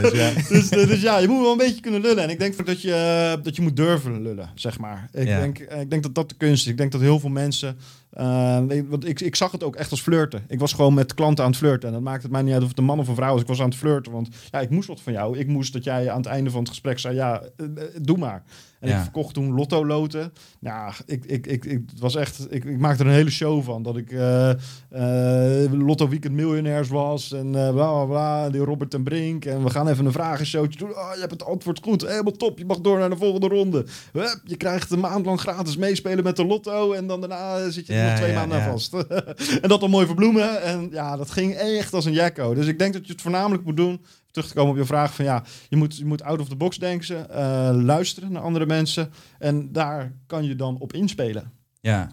Dus 0.02 0.12
ja. 0.12 0.32
dus, 0.50 0.70
eh, 0.70 0.88
dus 0.88 1.02
ja, 1.02 1.18
je 1.18 1.28
moet 1.28 1.42
wel 1.42 1.52
een 1.52 1.58
beetje 1.58 1.82
kunnen 1.82 2.02
lullen. 2.02 2.24
En 2.24 2.30
ik 2.30 2.40
denk 2.40 2.66
dat 2.66 2.82
je, 2.82 2.94
eh, 2.94 3.44
dat 3.44 3.56
je 3.56 3.62
moet 3.62 3.76
durven 3.76 4.22
lullen, 4.22 4.50
zeg 4.56 4.80
maar. 4.80 5.10
Ik, 5.14 5.28
Ja. 5.28 5.40
denk, 5.40 5.60
eh, 5.60 5.82
ik 5.82 5.90
denk 5.90 6.04
dat 6.04 6.16
dat 6.16 6.30
de 6.30 6.36
kunst 6.36 6.66
is. 6.66 6.72
Ik 6.72 6.78
denk 6.78 6.92
dat 6.92 7.02
heel 7.02 7.20
veel 7.20 7.30
mensen... 7.30 7.78
eh, 8.10 8.60
weet- 8.66 8.88
want 8.90 9.08
ik, 9.08 9.20
ik 9.22 9.36
zag 9.36 9.52
het 9.52 9.64
ook 9.64 9.76
echt 9.76 9.92
als 9.92 10.02
flirten. 10.02 10.44
Ik 10.48 10.60
was 10.60 10.74
gewoon 10.74 10.94
met 10.94 11.14
klanten 11.14 11.44
aan 11.44 11.50
het 11.50 11.60
flirten. 11.60 11.88
En 11.88 11.94
dat 11.94 12.04
maakt 12.04 12.24
het 12.24 12.32
mij 12.32 12.42
niet 12.42 12.54
uit 12.54 12.64
of 12.64 12.70
het 12.70 12.78
een 12.78 12.84
man 12.84 13.00
of 13.00 13.08
een 13.08 13.16
vrouw 13.16 13.36
is. 13.36 13.42
Ik 13.42 13.48
was 13.48 13.60
aan 13.60 13.70
het 13.70 13.78
flirten, 13.78 14.12
want 14.12 14.30
ja, 14.52 14.60
ik 14.60 14.70
moest 14.70 14.88
wat 14.88 15.02
van 15.02 15.14
jou. 15.14 15.38
Ik 15.38 15.48
moest 15.48 15.74
dat 15.74 15.84
jij 15.84 16.10
aan 16.10 16.18
het 16.18 16.26
einde 16.26 16.50
van 16.50 16.60
het 16.60 16.70
gesprek 16.70 17.00
zei... 17.00 17.16
Ja, 17.16 17.42
eh, 17.58 17.66
eh, 17.66 17.84
doe 18.02 18.18
maar. 18.18 18.44
En 18.80 18.90
Ja. 18.90 18.96
ik 18.96 19.02
verkocht 19.02 19.34
toen 19.34 19.54
lotto 19.54 19.86
loten. 19.86 20.34
Ja, 20.60 20.94
ik, 21.06 21.26
ik, 21.26 21.48
ik, 21.48 21.66
ik, 21.66 21.82
het 21.90 22.00
was 22.00 22.16
echt... 22.16 22.48
Ik, 22.50 22.64
ik 22.66 22.80
maakte 22.80 23.04
er 23.04 23.10
een 23.10 23.16
hele 23.16 23.30
show 23.30 23.64
van. 23.64 23.84
Dat 23.84 23.98
ik 23.98 24.12
eh, 24.12 24.50
eh, 24.90 25.72
Lotto 25.72 26.08
Weekend 26.10 26.34
Miljonairs 26.34 26.88
was. 26.90 27.32
En 27.32 27.46
eh, 27.56 27.72
bla, 27.72 27.92
bla, 27.92 28.06
bla. 28.06 28.50
Die 28.50 28.62
Robert 28.62 28.94
en 28.94 29.04
Brink. 29.04 29.46
En 29.46 29.64
we 29.64 29.70
gaan 29.70 29.88
even 29.88 30.06
een 30.06 30.12
vragenshowtje 30.12 30.80
doen. 30.80 30.90
Oh, 30.90 31.12
je 31.14 31.20
hebt 31.20 31.32
het 31.32 31.46
antwoord 31.46 31.80
goed. 31.84 32.08
Helemaal 32.08 32.32
top. 32.32 32.58
Je 32.58 32.66
mag 32.66 32.80
door 32.80 33.00
naar 33.00 33.10
de 33.10 33.18
volgende 33.18 33.48
ronde. 33.48 33.86
Hup, 34.14 34.42
je 34.44 34.58
krijgt 34.58 34.92
een 34.92 35.00
maand 35.00 35.26
lang 35.26 35.40
gratis 35.40 35.78
meespelen 35.78 36.24
met 36.24 36.36
de 36.36 36.46
Lotto. 36.46 36.92
En 36.94 37.08
dan 37.08 37.20
daarna 37.20 37.70
zit 37.70 37.88
je 37.88 37.94
Ja, 37.94 38.10
nog 38.10 38.16
twee 38.18 38.32
ja, 38.32 38.40
maanden 38.40 38.62
vast. 38.64 38.94
en 39.62 39.70
dat 39.70 39.80
dan 39.80 39.90
mooi 39.90 40.06
verbloemen. 40.06 40.62
En 40.62 40.88
ja, 40.92 41.18
dat 41.18 41.32
ging 41.32 41.54
echt 41.54 41.94
als 41.94 42.06
een 42.06 42.14
jacko. 42.14 42.54
Dus 42.54 42.68
ik 42.68 42.80
denk 42.80 42.94
dat 42.94 43.06
je 43.06 43.12
het 43.12 43.22
voornamelijk 43.22 43.64
moet 43.66 43.78
doen. 43.78 44.02
Terug 44.32 44.48
te 44.48 44.54
komen 44.54 44.72
op 44.72 44.78
je 44.78 44.86
vraag 44.86 45.14
van 45.16 45.26
ja, 45.26 45.44
je 45.70 45.76
moet, 45.76 45.98
je 45.98 46.06
moet 46.06 46.24
out 46.24 46.40
of 46.40 46.48
the 46.50 46.56
box 46.56 46.78
denken. 46.78 47.30
eh, 47.30 47.70
luisteren 47.74 48.32
naar 48.32 48.42
andere 48.42 48.66
mensen. 48.66 49.10
En 49.40 49.72
daar 49.72 50.14
kan 50.28 50.44
je 50.44 50.56
dan 50.56 50.78
op 50.80 50.94
inspelen. 50.94 51.52
ja, 51.82 52.10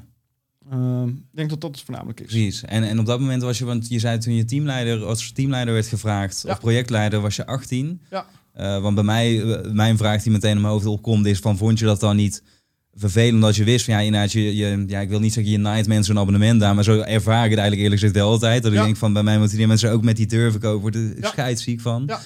Ehm, 0.70 1.08
ik 1.08 1.14
denk 1.32 1.50
dat 1.50 1.60
dat 1.60 1.70
het 1.74 1.84
voornamelijk 1.84 2.20
is. 2.20 2.26
precies. 2.26 2.62
En, 2.64 2.82
en 2.82 2.98
op 2.98 3.06
dat 3.06 3.20
moment 3.20 3.42
was 3.42 3.58
je, 3.58 3.64
want 3.64 3.88
je 3.88 3.98
zei 3.98 4.18
toen 4.18 4.34
je 4.34 4.44
teamleider, 4.44 5.04
als 5.04 5.32
teamleider 5.32 5.74
werd 5.74 5.86
gevraagd, 5.86 6.42
Ja. 6.46 6.52
of 6.52 6.60
projectleider, 6.60 7.20
was 7.20 7.36
je 7.36 7.46
18. 7.46 8.00
Ja. 8.10 8.26
Eh, 8.52 8.80
want 8.82 8.94
bij 8.94 9.04
mij, 9.04 9.42
eh, 9.42 9.70
mijn 9.72 9.96
vraag 9.96 10.22
die 10.22 10.32
meteen 10.32 10.54
in 10.54 10.60
mijn 10.60 10.72
hoofd 10.72 10.86
opkomt, 10.86 11.26
is 11.26 11.38
van, 11.38 11.56
vond 11.56 11.78
je 11.78 11.84
dat 11.84 12.00
dan 12.00 12.16
niet 12.16 12.42
vervelend 12.98 13.44
als 13.44 13.56
je 13.56 13.64
wist 13.64 13.84
van, 13.84 13.94
ja, 13.94 14.00
inderdaad, 14.00 14.32
je, 14.32 14.56
je, 14.56 14.84
ja, 14.86 15.00
ik 15.00 15.08
wil 15.08 15.20
niet 15.20 15.32
zeggen 15.32 15.52
je 15.52 15.58
naait 15.58 15.86
mensen 15.86 16.14
een 16.14 16.20
abonnement 16.20 16.62
aan, 16.62 16.74
maar 16.74 16.84
zo 16.84 17.00
ervaar 17.00 17.44
ik 17.44 17.50
het 17.50 17.58
eigenlijk 17.58 17.80
eerlijk 17.80 18.00
gezegd 18.00 18.14
de 18.14 18.20
hele 18.24 18.38
tijd. 18.38 18.62
Dat 18.62 18.72
ik 18.72 18.78
Ja. 18.78 18.84
denk 18.84 18.96
van, 18.96 19.12
bij 19.12 19.22
mij 19.22 19.38
moeten 19.38 19.56
die 19.56 19.66
mensen 19.66 19.90
ook 19.90 20.02
met 20.02 20.16
die 20.16 20.26
deur 20.26 20.50
verkopen, 20.50 20.80
worden 20.80 21.16
Ja. 21.20 21.28
scheidsziek 21.28 21.80
van. 21.80 22.02
Ja. 22.06 22.20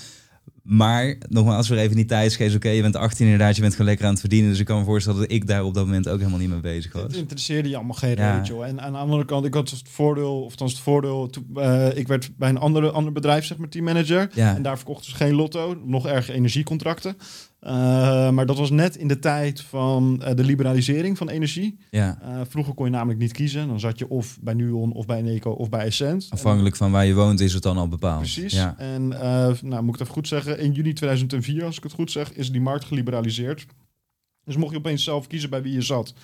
Maar 0.62 1.16
nogmaals, 1.28 1.68
weer 1.68 1.78
even 1.78 1.96
die 1.96 2.04
tijdsgeest. 2.04 2.54
Oké, 2.56 2.68
je 2.68 2.82
bent 2.82 2.96
18 2.96 3.24
inderdaad, 3.24 3.54
je 3.54 3.60
bent 3.60 3.72
gewoon 3.72 3.86
lekker 3.86 4.04
aan 4.06 4.10
het 4.10 4.20
verdienen. 4.20 4.50
Dus 4.50 4.58
ik 4.58 4.66
kan 4.66 4.78
me 4.78 4.84
voorstellen 4.84 5.20
dat 5.20 5.30
ik 5.32 5.46
daar 5.46 5.64
op 5.64 5.74
dat 5.74 5.84
moment 5.84 6.08
ook 6.08 6.18
helemaal 6.18 6.38
niet 6.38 6.48
mee 6.50 6.60
bezig 6.60 6.92
Het 6.92 7.02
was. 7.02 7.12
interesseerde 7.14 7.68
je 7.68 7.76
allemaal 7.76 7.94
geen 7.94 8.16
Ja. 8.16 8.40
joh. 8.44 8.66
En 8.66 8.80
aan 8.80 8.92
de 8.92 8.98
andere 8.98 9.24
kant, 9.24 9.44
ik 9.46 9.54
had 9.54 9.70
het 9.70 9.82
voordeel, 9.88 10.42
of 10.44 10.50
althans 10.50 10.72
het 10.72 10.80
voordeel, 10.80 11.26
toen, 11.30 11.46
eh, 11.54 11.96
ik 11.96 12.08
werd 12.08 12.30
bij 12.38 12.48
een 12.48 12.58
andere, 12.58 12.90
ander 12.90 13.12
bedrijf, 13.12 13.44
zeg 13.44 13.58
maar, 13.58 13.68
teammanager. 13.68 14.28
Ja, 14.34 14.54
En 14.56 14.62
daar 14.62 14.76
verkochten 14.76 15.10
ze 15.10 15.16
geen 15.16 15.34
lotto, 15.34 15.80
nog 15.84 16.06
erg 16.06 16.28
energiecontracten. 16.30 17.16
Eh, 17.60 18.30
maar 18.30 18.46
dat 18.46 18.58
was 18.58 18.70
net 18.70 18.96
in 18.96 19.08
de 19.08 19.18
tijd 19.18 19.60
van 19.60 20.22
eh, 20.22 20.34
de 20.34 20.44
liberalisering 20.44 21.18
van 21.18 21.28
energie. 21.28 21.78
ja. 21.90 22.18
Eh, 22.22 22.40
vroeger 22.48 22.74
kon 22.74 22.84
je 22.84 22.90
namelijk 22.90 23.18
niet 23.18 23.32
kiezen. 23.32 23.68
Dan 23.68 23.80
zat 23.80 23.98
je 23.98 24.08
of 24.08 24.38
bij 24.40 24.54
Nuon, 24.54 24.92
of 24.92 25.06
bij 25.06 25.18
Eneco, 25.18 25.50
of 25.50 25.68
bij 25.68 25.84
Essent. 25.84 26.26
Afhankelijk 26.30 26.76
van 26.76 26.90
waar 26.90 27.06
je 27.06 27.14
woont 27.14 27.40
is 27.40 27.52
het 27.52 27.62
dan 27.62 27.76
al 27.76 27.88
bepaald. 27.88 28.18
Precies. 28.18 28.52
Ja. 28.52 28.74
En 28.78 29.08
nou, 29.08 29.82
moet 29.82 29.94
ik 29.94 29.98
het 29.98 30.00
even 30.00 30.14
goed 30.14 30.28
zeggen, 30.28 30.58
in 30.58 30.72
juni 30.72 30.92
2004, 30.92 31.64
als 31.64 31.76
ik 31.76 31.82
het 31.82 31.92
goed 31.92 32.10
zeg, 32.10 32.32
is 32.32 32.50
die 32.50 32.60
markt 32.60 32.84
geliberaliseerd. 32.84 33.66
Dus 34.44 34.56
mocht 34.56 34.72
je 34.72 34.78
opeens 34.78 35.04
zelf 35.04 35.26
kiezen 35.26 35.50
bij 35.50 35.62
wie 35.62 35.72
je 35.72 35.82
zat. 35.82 36.14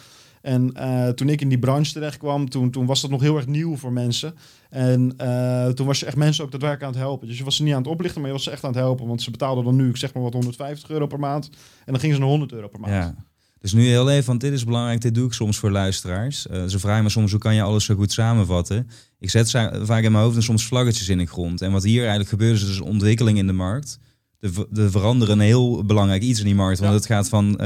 En 0.47 0.73
eh, 0.73 1.09
toen 1.09 1.29
ik 1.29 1.41
in 1.41 1.49
die 1.49 1.59
branche 1.59 1.93
terecht 1.93 2.19
kwam, 2.19 2.49
toen, 2.49 2.71
toen 2.71 2.87
was 2.87 3.01
dat 3.01 3.11
nog 3.11 3.21
heel 3.21 3.37
erg 3.37 3.47
nieuw 3.47 3.77
voor 3.77 3.93
mensen. 3.93 4.35
En 4.71 5.15
eh, 5.17 5.67
toen 5.69 5.87
was 5.87 6.01
je 6.01 6.07
echt 6.07 6.17
mensen 6.17 6.45
ook 6.45 6.51
daadwerkelijk 6.51 6.87
aan 6.89 6.99
het 6.99 7.09
helpen. 7.09 7.29
Dus 7.29 7.39
je 7.39 7.45
was 7.45 7.57
ze 7.57 7.63
niet 7.63 7.73
aan 7.73 7.83
het 7.83 7.91
oplichten, 7.91 8.21
maar 8.21 8.31
je 8.31 8.37
was 8.37 8.45
ze 8.45 8.51
echt 8.51 8.65
aan 8.65 8.71
het 8.71 8.79
helpen. 8.79 9.07
Want 9.07 9.23
ze 9.23 9.31
betaalden 9.31 9.65
dan 9.65 9.77
nu, 9.77 9.89
ik 9.89 9.97
zeg 9.97 10.15
maar 10.15 10.23
wat, 10.23 10.33
150 10.33 10.91
euro 10.91 11.07
per 11.07 11.19
maand. 11.19 11.51
En 11.85 11.93
dan 11.93 12.01
gingen 12.01 12.15
ze 12.15 12.21
naar 12.21 12.31
100 12.31 12.53
euro 12.53 12.69
per 12.69 12.81
maand. 12.81 12.93
Ja. 12.93 13.15
Dus 13.61 13.73
nu 13.73 13.87
heel 13.87 14.11
even, 14.11 14.27
want 14.27 14.41
dit 14.41 14.53
is 14.53 14.65
belangrijk, 14.65 15.01
dit 15.01 15.15
doe 15.15 15.27
ik 15.27 15.33
soms 15.33 15.57
voor 15.59 15.71
luisteraars. 15.71 16.47
Eh, 16.47 16.65
ze 16.65 16.79
vragen 16.79 17.03
me 17.03 17.09
soms, 17.11 17.31
hoe 17.31 17.41
kan 17.41 17.55
je 17.55 17.63
alles 17.63 17.85
zo 17.85 17.95
goed 17.95 18.13
samenvatten? 18.13 18.89
Ik 19.19 19.31
zet 19.31 19.51
vaak 19.83 20.03
in 20.05 20.13
mijn 20.13 20.25
hoofd 20.25 20.37
en 20.37 20.43
soms 20.43 20.67
vlaggetjes 20.67 21.09
in 21.09 21.19
de 21.19 21.27
grond. 21.27 21.63
En 21.63 21.73
wat 21.73 21.83
hier 21.85 22.01
eigenlijk 22.01 22.29
gebeurt 22.29 22.55
is 22.57 22.67
dus 22.67 22.81
ontwikkeling 22.81 23.39
in 23.39 23.47
de 23.47 23.53
markt. 23.53 23.99
Er 24.41 24.51
er 24.75 24.91
veranderen 24.91 25.35
een 25.39 25.45
heel 25.47 25.85
belangrijk 25.85 26.23
iets 26.23 26.39
in 26.39 26.45
die 26.45 26.55
markt. 26.55 26.79
Want 26.79 26.91
Ja. 26.91 26.97
het 26.97 27.07
gaat 27.07 27.29
van, 27.29 27.61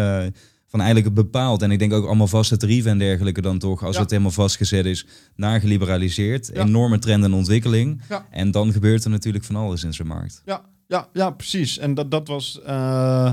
van 0.70 0.80
eigenlijk 0.80 1.14
bepaald. 1.14 1.62
En 1.62 1.70
ik 1.70 1.78
denk 1.78 1.92
ook 1.92 2.06
allemaal 2.06 2.26
vaste 2.26 2.56
tarieven 2.56 2.90
en 2.90 2.98
dergelijke 2.98 3.40
dan 3.40 3.58
toch. 3.58 3.82
Als 3.84 3.94
Ja. 3.96 4.00
het 4.02 4.10
helemaal 4.10 4.30
vastgezet 4.32 4.84
is, 4.86 5.06
naar 5.36 5.60
geliberaliseerd. 5.60 6.50
Ja. 6.54 6.64
Enorme 6.66 6.98
trend 6.98 7.24
en 7.24 7.32
ontwikkeling. 7.32 8.02
Ja. 8.08 8.26
En 8.30 8.50
dan 8.50 8.72
gebeurt 8.72 9.04
er 9.04 9.10
natuurlijk 9.10 9.44
van 9.44 9.56
alles 9.56 9.84
in 9.84 9.94
zijn 9.94 10.08
markt. 10.08 10.42
Ja, 10.44 10.64
ja, 10.86 11.08
ja 11.12 11.30
precies. 11.30 11.78
En 11.78 11.94
dat, 11.94 12.10
dat 12.10 12.28
was. 12.28 12.60
eh, 12.62 13.32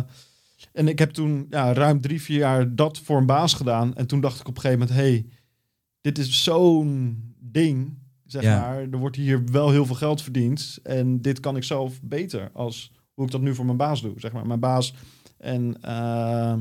en 0.74 0.88
ik 0.88 1.00
heb 1.00 1.12
toen 1.12 1.48
ja, 1.50 1.74
ruim 1.74 2.02
drie, 2.02 2.22
vier 2.22 2.38
jaar 2.38 2.76
dat 2.76 3.00
voor 3.00 3.18
een 3.18 3.26
baas 3.26 3.54
gedaan. 3.54 3.96
En 3.96 4.08
toen 4.08 4.22
dacht 4.22 4.40
ik 4.40 4.48
op 4.48 4.56
een 4.56 4.62
gegeven 4.62 4.88
moment: 4.88 5.00
hey, 5.00 5.26
dit 6.02 6.18
is 6.18 6.44
zo'n 6.44 7.24
ding. 7.40 7.98
Zeg 8.26 8.44
maar. 8.44 8.78
Er 8.92 8.98
wordt 8.98 9.16
hier 9.16 9.44
wel 9.52 9.70
heel 9.72 9.86
veel 9.86 9.96
geld 9.96 10.22
verdiend. 10.22 10.80
En 10.84 11.22
dit 11.22 11.40
kan 11.40 11.56
ik 11.56 11.64
zelf 11.64 12.00
beter 12.02 12.50
als 12.54 12.92
hoe 13.14 13.26
ik 13.26 13.32
dat 13.32 13.42
nu 13.42 13.56
voor 13.56 13.66
mijn 13.66 13.78
baas 13.78 14.02
doe. 14.02 14.14
Zeg 14.18 14.32
maar. 14.32 14.48
Mijn 14.48 14.60
baas. 14.60 14.94
En 15.38 15.78
eh, 15.82 16.54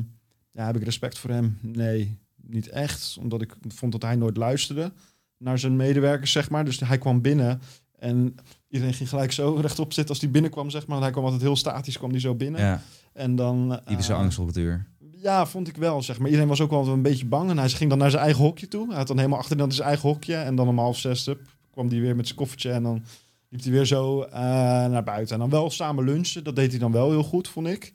ja, 0.57 0.67
heb 0.67 0.77
ik 0.77 0.83
respect 0.85 1.19
voor 1.19 1.31
hem? 1.31 1.59
Nee, 1.63 2.19
niet 2.43 2.69
echt. 2.69 3.17
Omdat 3.21 3.43
ik 3.43 3.57
vond 3.69 3.93
dat 3.93 4.03
hij 4.03 4.17
nooit 4.17 4.37
luisterde 4.37 4.93
naar 5.39 5.59
zijn 5.59 5.77
medewerkers, 5.77 6.33
zeg 6.33 6.51
maar. 6.51 6.65
Dus 6.65 6.81
hij 6.81 6.99
kwam 6.99 7.21
binnen 7.21 7.61
en 7.99 8.35
iedereen 8.69 8.95
ging 8.95 9.09
gelijk 9.09 9.33
zo 9.33 9.55
rechtop 9.61 9.93
zitten 9.93 10.15
als 10.15 10.23
hij 10.23 10.33
binnenkwam, 10.33 10.71
zeg 10.71 10.87
maar. 10.87 11.01
Hij 11.01 11.11
kwam 11.11 11.25
altijd 11.25 11.43
heel 11.43 11.57
statisch, 11.57 11.99
kwam 11.99 12.11
hij 12.11 12.21
zo 12.21 12.35
binnen. 12.35 12.61
Ja, 12.61 12.83
En 13.13 13.37
dan... 13.37 13.73
eh, 13.73 13.87
typische 13.87 14.13
angstcultuur. 14.15 14.87
Ja, 15.23 15.47
vond 15.47 15.69
ik 15.69 15.77
wel, 15.77 16.03
zeg 16.03 16.19
maar. 16.19 16.27
Iedereen 16.27 16.49
was 16.49 16.61
ook 16.61 16.71
wel 16.71 16.87
een 16.87 17.03
beetje 17.03 17.27
bang. 17.27 17.51
En 17.51 17.59
hij 17.59 17.69
ging 17.69 17.91
dan 17.91 17.99
naar 17.99 18.11
zijn 18.11 18.23
eigen 18.23 18.43
hokje 18.45 18.69
toe. 18.69 18.89
Hij 18.89 18.97
had 18.97 19.07
dan 19.07 19.17
helemaal 19.17 19.39
achter 19.39 19.57
dan 19.57 19.73
zijn 19.73 19.89
eigen 19.89 20.09
hokje. 20.09 20.35
En 20.35 20.55
dan 20.57 20.69
om 20.69 20.79
half 20.79 20.99
zes 20.99 21.27
up, 21.27 21.41
kwam 21.71 21.89
hij 21.89 22.01
weer 22.01 22.17
met 22.17 22.27
zijn 22.27 22.39
koffertje. 22.39 22.71
En 22.71 22.83
dan 22.83 23.05
liep 23.49 23.63
hij 23.63 23.73
weer 23.73 23.85
zo 23.87 24.23
eh, 24.23 24.41
naar 24.87 25.03
buiten. 25.05 25.35
En 25.35 25.41
dan 25.41 25.51
wel 25.51 25.71
samen 25.71 26.05
lunchen. 26.05 26.45
Dat 26.45 26.57
deed 26.57 26.71
hij 26.71 26.79
dan 26.81 26.93
wel 26.93 27.11
heel 27.11 27.23
goed, 27.23 27.49
vond 27.49 27.67
ik. 27.67 27.93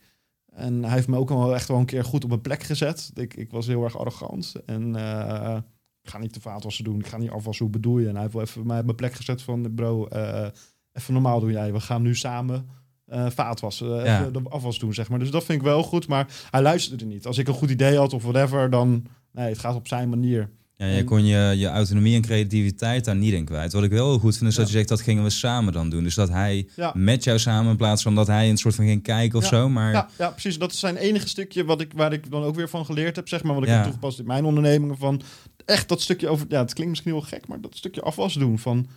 En 0.56 0.84
hij 0.84 0.94
heeft 0.94 1.08
me 1.08 1.18
ook 1.18 1.30
wel 1.30 1.54
echt 1.56 1.68
wel 1.68 1.78
een 1.78 1.86
keer 1.86 2.04
goed 2.04 2.24
op 2.24 2.32
een 2.32 2.42
plek 2.42 2.64
gezet. 2.64 3.12
Ik, 3.14 3.34
ik 3.34 3.52
was 3.52 3.68
heel 3.68 3.84
erg 3.84 3.98
arrogant. 3.98 4.56
En 4.66 4.96
eh, 4.96 5.58
ik 6.02 6.10
ga 6.10 6.18
niet 6.18 6.34
de 6.34 6.42
vaatwassen 6.42 6.84
doen. 6.84 7.00
Ik 7.00 7.08
ga 7.08 7.18
niet 7.18 7.30
afwassen. 7.30 7.66
Hoe 7.66 7.74
bedoel 7.74 8.00
je? 8.00 8.08
En 8.08 8.14
hij 8.14 8.22
heeft 8.22 8.34
wel 8.34 8.44
even 8.44 8.68
mij 8.68 8.80
op 8.80 8.86
mijn 8.86 8.96
plek 8.96 9.14
gezet 9.14 9.42
van... 9.42 9.74
Bro, 9.76 10.08
eh, 10.08 10.48
even 10.94 11.14
normaal 11.14 11.40
doen 11.40 11.52
jij. 11.52 11.74
We 11.74 11.80
gaan 11.80 12.02
nu 12.02 12.16
samen 12.16 12.70
eh 13.06 13.30
vaatwassen. 13.30 13.88
Ja. 13.88 14.20
Even 14.20 14.34
de 14.34 14.50
afwas 14.50 14.80
doen, 14.80 14.94
zeg 14.94 15.10
maar. 15.10 15.20
Dus 15.20 15.32
dat 15.32 15.44
vind 15.44 15.60
ik 15.60 15.66
wel 15.66 15.84
goed. 15.84 16.08
Maar 16.08 16.28
hij 16.52 16.62
luisterde 16.62 17.06
niet. 17.06 17.26
Als 17.26 17.38
ik 17.38 17.48
een 17.48 17.54
goed 17.54 17.70
idee 17.70 17.98
had 17.98 18.14
of 18.14 18.24
whatever, 18.24 18.70
dan... 18.70 19.06
Nee, 19.32 19.50
het 19.50 19.60
gaat 19.60 19.76
op 19.76 19.88
zijn 19.88 20.10
manier. 20.10 20.50
Ja, 20.82 20.88
je 20.88 21.04
kon 21.04 21.26
je, 21.26 21.54
je 21.58 21.68
autonomie 21.68 22.16
en 22.16 22.22
creativiteit 22.22 23.06
daar 23.06 23.16
niet 23.16 23.34
in 23.34 23.46
kwijt. 23.46 23.74
Wat 23.74 23.84
ik 23.84 23.92
wel 23.92 24.10
heel 24.10 24.20
goed 24.20 24.38
vind, 24.38 24.50
is 24.50 24.56
dat 24.56 24.66
je 24.68 24.72
zegt 24.72 24.88
dat 24.88 25.02
gingen 25.02 25.24
we 25.24 25.30
samen 25.30 25.74
dan 25.74 25.90
doen. 25.90 26.04
Dus 26.04 26.16
dat 26.16 26.30
hij 26.30 26.68
Ja. 26.76 26.92
met 26.96 27.24
jou 27.24 27.40
samen 27.40 27.72
in 27.72 27.78
plaats 27.78 28.04
van 28.04 28.16
dat 28.16 28.28
hij 28.28 28.50
een 28.50 28.58
soort 28.58 28.76
van 28.76 28.86
ging 28.86 29.04
kijken 29.04 29.38
of 29.38 29.44
Ja. 29.44 29.50
zo. 29.50 29.70
Maar 29.70 29.92
Ja, 29.92 30.10
ja, 30.18 30.30
precies. 30.30 30.58
Dat 30.58 30.72
is 30.72 30.80
zijn 30.80 30.96
enige 30.98 31.28
stukje 31.28 31.66
wat 31.66 31.82
ik, 31.82 31.94
waar 31.96 32.14
ik 32.14 32.32
dan 32.32 32.44
ook 32.44 32.56
weer 32.56 32.70
van 32.70 32.86
geleerd 32.86 33.16
heb, 33.16 33.28
zeg 33.28 33.44
maar. 33.44 33.54
Wat 33.54 33.64
ik 33.64 33.70
heb 33.70 33.84
toegepast 33.84 34.20
in 34.20 34.26
mijn 34.26 34.46
ondernemingen. 34.46 34.98
Van 34.98 35.22
echt 35.66 35.90
dat 35.90 36.02
stukje 36.02 36.28
over. 36.28 36.46
Ja, 36.50 36.60
het 36.60 36.74
klinkt 36.74 36.92
misschien 36.92 37.12
heel 37.12 37.22
gek, 37.22 37.48
maar 37.48 37.62
dat 37.62 37.76
stukje 37.76 38.02
afwas 38.02 38.34
doen. 38.34 38.60
Van 38.60 38.88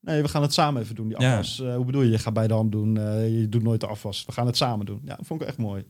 nee, 0.00 0.22
we 0.22 0.28
gaan 0.28 0.42
het 0.42 0.52
samen 0.52 0.82
even 0.82 0.94
doen. 0.94 1.08
Die 1.08 1.20
Ja. 1.20 1.30
afwas. 1.30 1.60
Eh, 1.60 1.74
hoe 1.76 1.84
bedoel 1.84 2.02
je? 2.02 2.10
Je 2.10 2.18
gaat 2.18 2.32
bij 2.34 2.46
de 2.46 2.54
hand 2.54 2.72
doen. 2.72 2.96
eh, 2.96 3.38
je 3.40 3.48
doet 3.48 3.62
nooit 3.62 3.80
de 3.80 3.86
afwas. 3.86 4.24
We 4.26 4.32
gaan 4.32 4.46
het 4.46 4.56
samen 4.56 4.86
doen. 4.86 5.00
Ja, 5.04 5.16
dat 5.16 5.26
vond 5.26 5.40
ik 5.42 5.48
echt 5.48 5.56
mooi. 5.58 5.84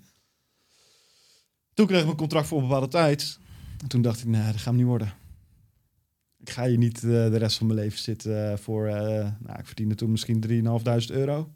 Toen 1.74 1.86
kreeg 1.86 1.98
ik 1.98 2.04
mijn 2.04 2.16
contract 2.16 2.46
voor 2.46 2.58
een 2.58 2.66
bepaalde 2.66 2.88
tijd. 2.88 3.38
En 3.78 3.88
toen 3.88 4.02
dacht 4.02 4.20
ik, 4.20 4.26
nee, 4.26 4.44
dat 4.46 4.54
gaat 4.56 4.64
hem 4.64 4.76
niet 4.76 4.84
worden. 4.86 5.12
Ik 6.40 6.50
ga 6.50 6.66
hier 6.66 6.78
niet 6.78 6.96
eh, 6.96 7.10
de 7.10 7.36
rest 7.36 7.56
van 7.58 7.66
mijn 7.66 7.78
leven 7.78 7.98
zitten 7.98 8.50
eh, 8.52 8.56
voor... 8.58 8.86
eh, 8.86 8.94
nou, 9.40 9.58
ik 9.58 9.66
verdiende 9.66 9.94
toen 9.94 10.10
misschien 10.10 10.44
3.500 10.48 11.12
euro. 11.12 11.52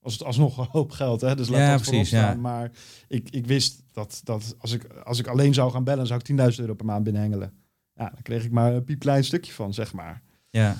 Als 0.00 0.12
het 0.12 0.24
alsnog 0.24 0.58
een 0.58 0.66
hoop 0.70 0.90
geld, 0.90 1.20
hè. 1.20 1.34
Dus 1.34 1.48
laat 1.48 1.58
Ja, 1.60 1.76
dat 1.76 1.82
precies, 1.88 2.10
ja. 2.10 2.22
staan. 2.22 2.40
Maar 2.40 2.70
ik, 3.08 3.30
ik 3.30 3.46
wist 3.46 3.82
dat, 3.92 4.20
dat 4.24 4.54
als, 4.58 4.72
ik, 4.72 4.84
als 5.04 5.18
ik 5.18 5.26
alleen 5.26 5.54
zou 5.54 5.70
gaan 5.70 5.84
bellen... 5.84 6.06
zou 6.06 6.20
ik 6.24 6.52
10.000 6.52 6.58
euro 6.60 6.74
per 6.74 6.86
maand 6.86 7.04
binnenhengelen. 7.04 7.52
Ja, 7.94 8.04
dan 8.10 8.22
kreeg 8.22 8.44
ik 8.44 8.50
maar 8.50 8.74
een 8.74 8.84
piepklein 8.84 9.24
stukje 9.24 9.52
van, 9.52 9.74
zeg 9.74 9.92
maar. 9.92 10.22
ja, 10.50 10.76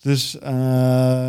Dus... 0.00 0.34
ik- 0.34 0.40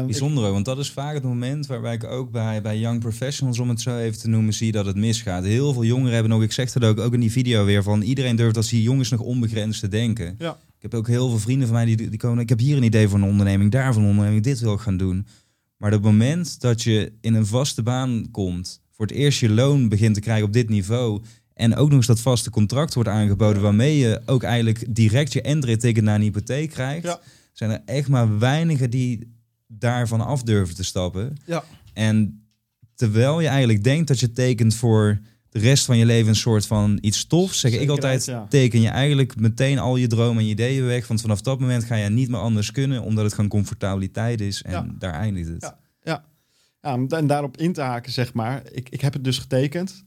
bijzonder. 0.05 0.45
ook, 0.45 0.53
Want 0.53 0.66
dat 0.66 0.78
is 0.80 0.91
vaak 0.91 1.14
het 1.14 1.24
moment 1.24 1.66
waarbij 1.66 1.93
ik 1.93 2.03
ook 2.03 2.32
bij, 2.32 2.61
bij 2.61 2.80
young 2.80 2.99
professionals, 2.99 3.59
om 3.59 3.70
het 3.70 3.82
zo 3.82 3.97
even 3.97 4.20
te 4.20 4.28
noemen, 4.30 4.53
zie 4.53 4.72
dat 4.72 4.86
het 4.86 4.95
misgaat. 4.95 5.43
Heel 5.43 5.74
veel 5.74 5.84
jongeren 5.84 6.14
hebben 6.14 6.32
nog, 6.32 6.43
ik 6.43 6.51
zeg 6.51 6.72
dat 6.72 6.84
ook, 6.84 6.99
ook 6.99 7.14
in 7.14 7.20
die 7.20 7.32
video 7.32 7.66
weer, 7.66 7.84
van 7.84 8.01
iedereen 8.01 8.36
durft 8.36 8.57
als 8.57 8.70
die 8.70 8.82
jongens 8.82 9.09
nog 9.09 9.20
onbegrensd 9.20 9.80
te 9.80 9.88
denken. 9.88 10.36
Ja. 10.38 10.57
Ik 10.84 10.91
heb 10.91 10.99
ook 10.99 11.07
heel 11.07 11.29
veel 11.29 11.39
vrienden 11.39 11.67
van 11.67 11.75
mij 11.75 11.86
die, 11.86 12.09
die 12.09 12.19
komen, 12.19 12.39
ik 12.43 12.49
heb 12.49 12.59
hier 12.59 12.77
een 12.77 12.84
idee 12.84 13.07
voor 13.07 13.19
een 13.19 13.25
onderneming, 13.29 13.71
daar 13.71 13.93
voor 13.93 14.01
een 14.01 14.09
onderneming, 14.09 14.43
dit 14.43 14.59
wil 14.59 14.73
ik 14.73 14.79
gaan 14.79 14.97
doen. 14.97 15.27
Maar 15.77 15.93
op 15.93 16.03
het 16.03 16.11
moment 16.11 16.61
dat 16.61 16.81
je 16.81 17.13
in 17.21 17.34
een 17.34 17.45
vaste 17.45 17.84
baan 17.84 18.27
komt, 18.31 18.81
voor 18.91 19.05
het 19.05 19.15
eerst 19.15 19.39
je 19.39 19.49
loon 19.49 19.89
begint 19.89 20.13
te 20.15 20.21
krijgen 20.21 20.45
op 20.45 20.53
dit 20.53 20.69
niveau 20.69 21.21
en 21.53 21.75
ook 21.75 21.88
nog 21.88 21.97
eens 21.97 22.07
dat 22.07 22.19
vaste 22.19 22.49
contract 22.49 22.93
wordt 22.93 23.09
aangeboden 23.09 23.61
waarmee 23.61 23.97
je 23.97 24.21
ook 24.25 24.43
eigenlijk 24.43 24.95
direct 24.95 25.34
je 25.34 25.41
entry 25.41 25.77
ticket 25.77 26.03
naar 26.03 26.15
een 26.15 26.21
hypotheek 26.21 26.69
krijgt, 26.69 27.03
Ja. 27.03 27.19
zijn 27.53 27.71
er 27.71 27.81
echt 27.86 28.07
maar 28.07 28.39
weinigen 28.39 28.89
die 28.89 29.34
daarvan 29.67 30.21
af 30.21 30.43
durven 30.43 30.75
te 30.75 30.84
stappen. 30.84 31.38
Ja. 31.45 31.63
En 31.93 32.45
terwijl 32.95 33.41
je 33.41 33.47
eigenlijk 33.47 33.84
denkt 33.84 34.07
dat 34.07 34.19
je 34.19 34.31
tekent 34.31 34.75
voor 34.75 35.19
de 35.54 35.60
rest 35.60 35.86
van 35.86 35.97
je 35.97 36.06
leven 36.06 36.28
een 36.30 36.36
soort 36.36 36.66
van 36.68 36.97
iets 37.01 37.26
tofs, 37.28 37.60
zeg 37.60 37.72
ik 37.74 37.89
altijd, 37.89 38.26
ja. 38.26 38.45
teken 38.49 38.82
je 38.82 38.88
eigenlijk 38.89 39.36
meteen 39.39 39.80
al 39.80 39.95
je 39.95 40.08
dromen 40.08 40.38
en 40.38 40.45
je 40.45 40.51
ideeën 40.51 40.86
weg. 40.86 41.08
Want 41.08 41.22
vanaf 41.22 41.41
dat 41.41 41.60
moment 41.60 41.84
ga 41.84 41.95
je 41.95 42.10
niet 42.10 42.30
meer 42.30 42.39
anders 42.39 42.72
kunnen, 42.72 43.01
omdat 43.01 43.24
het 43.24 43.34
gewoon 43.34 43.49
comfortabiliteit 43.49 44.41
is. 44.41 44.62
En 44.62 44.72
Ja. 44.72 44.86
daar 44.97 45.14
eindigt 45.14 45.47
het. 45.49 45.62
Ja. 46.01 46.26
Ja, 46.82 46.97
en 47.08 47.28
daarop 47.28 47.58
in 47.58 47.74
te 47.74 47.82
haken, 47.82 48.12
zeg 48.12 48.34
maar. 48.34 48.62
Ik, 48.72 48.89
ik 48.89 49.01
heb 49.01 49.14
het 49.14 49.24
dus 49.24 49.38
getekend. 49.38 50.04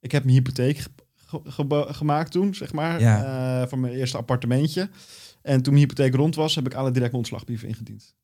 Ik 0.00 0.12
heb 0.12 0.24
mijn 0.24 0.36
hypotheek 0.36 0.78
ge- 0.78 0.88
ge- 1.14 1.40
geba- 1.44 1.92
gemaakt 1.92 2.32
toen, 2.32 2.54
zeg 2.54 2.72
maar. 2.72 3.00
Ja. 3.00 3.24
eh, 3.62 3.68
voor 3.68 3.78
mijn 3.78 3.92
eerste 3.94 4.16
appartementje. 4.16 4.88
En 5.42 5.62
toen 5.62 5.72
mijn 5.74 5.86
hypotheek 5.86 6.14
rond 6.14 6.34
was, 6.34 6.54
heb 6.54 6.66
ik 6.66 6.74
alle 6.74 6.90
direct 6.90 7.12
mijn 7.12 7.22
ontslagbrief 7.24 7.62
ingediend. 7.62 8.14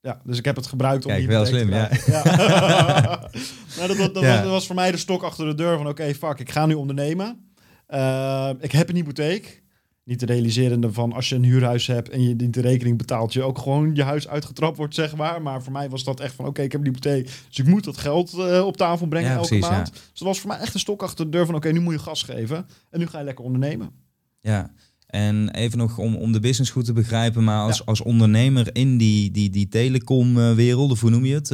Ja, 0.00 0.20
dus 0.24 0.38
ik 0.38 0.44
heb 0.44 0.56
het 0.56 0.66
gebruikt 0.66 1.04
om 1.04 1.10
Kijk, 1.10 1.22
die 1.22 1.28
wel 1.36 1.46
slim. 1.46 1.68
Ja. 1.68 1.88
maar 3.78 3.88
dat, 3.88 3.96
was- 3.96 4.12
dat, 4.12 4.22
Ja. 4.22 4.32
was, 4.32 4.42
dat 4.42 4.50
was 4.50 4.66
voor 4.66 4.74
mij 4.76 4.90
de 4.90 4.96
stok 4.96 5.22
achter 5.22 5.46
de 5.46 5.54
deur 5.54 5.76
van... 5.76 5.88
oké, 5.88 6.14
fuck, 6.14 6.38
ik 6.38 6.50
ga 6.50 6.66
nu 6.66 6.74
ondernemen. 6.74 7.52
Eh, 7.86 8.50
ik 8.60 8.72
heb 8.72 8.88
een 8.88 8.94
hypotheek. 8.94 9.62
Niet 10.04 10.18
te 10.18 10.26
realiserende 10.26 10.92
van 10.92 11.12
als 11.12 11.28
je 11.28 11.34
een 11.34 11.44
huurhuis 11.44 11.86
hebt 11.86 12.08
en 12.08 12.22
je 12.22 12.36
dient 12.36 12.54
de 12.54 12.60
rekening 12.60 12.98
betaalt, 12.98 13.32
je 13.32 13.42
ook 13.42 13.58
gewoon 13.58 13.94
je 13.94 14.02
huis 14.02 14.28
uitgetrapt 14.28 14.76
wordt, 14.76 14.94
zeg 14.94 15.16
maar. 15.16 15.42
Maar 15.42 15.62
voor 15.62 15.72
mij 15.72 15.88
was 15.90 16.04
dat 16.04 16.20
echt 16.20 16.34
van 16.34 16.46
oké, 16.46 16.62
ik 16.62 16.72
heb 16.72 16.80
een 16.80 16.86
hypotheek, 16.86 17.24
dus 17.48 17.58
ik 17.58 17.66
moet 17.66 17.84
dat 17.84 17.96
geld 17.96 18.32
eh, 18.38 18.66
op 18.66 18.76
tafel 18.76 19.06
brengen 19.06 19.28
Ja, 19.30 19.34
elke 19.36 19.48
precies, 19.48 19.68
maand. 19.68 19.92
Dus 19.92 20.00
dat 20.14 20.28
was 20.28 20.40
voor 20.40 20.50
mij 20.50 20.58
echt 20.58 20.74
een 20.74 20.80
stok 20.80 21.02
achter 21.02 21.24
de 21.24 21.30
deur 21.30 21.46
van 21.46 21.54
oké, 21.54 21.68
nu 21.72 21.80
moet 21.80 21.92
je 21.92 21.98
gas 21.98 22.22
geven 22.22 22.66
en 22.90 22.98
nu 22.98 23.06
ga 23.06 23.18
je 23.18 23.24
lekker 23.24 23.44
ondernemen. 23.44 23.90
Ja. 24.40 24.70
En 25.08 25.50
even 25.50 25.78
nog 25.78 25.98
om, 25.98 26.16
om 26.16 26.32
de 26.32 26.40
business 26.40 26.70
goed 26.70 26.84
te 26.84 26.92
begrijpen, 26.92 27.44
maar 27.44 27.60
als, 27.62 27.76
Ja. 27.76 27.82
als 27.84 28.02
ondernemer 28.02 28.68
in 28.72 28.98
die, 28.98 29.30
die, 29.30 29.50
die 29.50 29.68
telecom-wereld, 29.68 30.90
of 30.90 31.00
hoe 31.00 31.10
noem 31.10 31.24
je 31.24 31.34
het? 31.34 31.48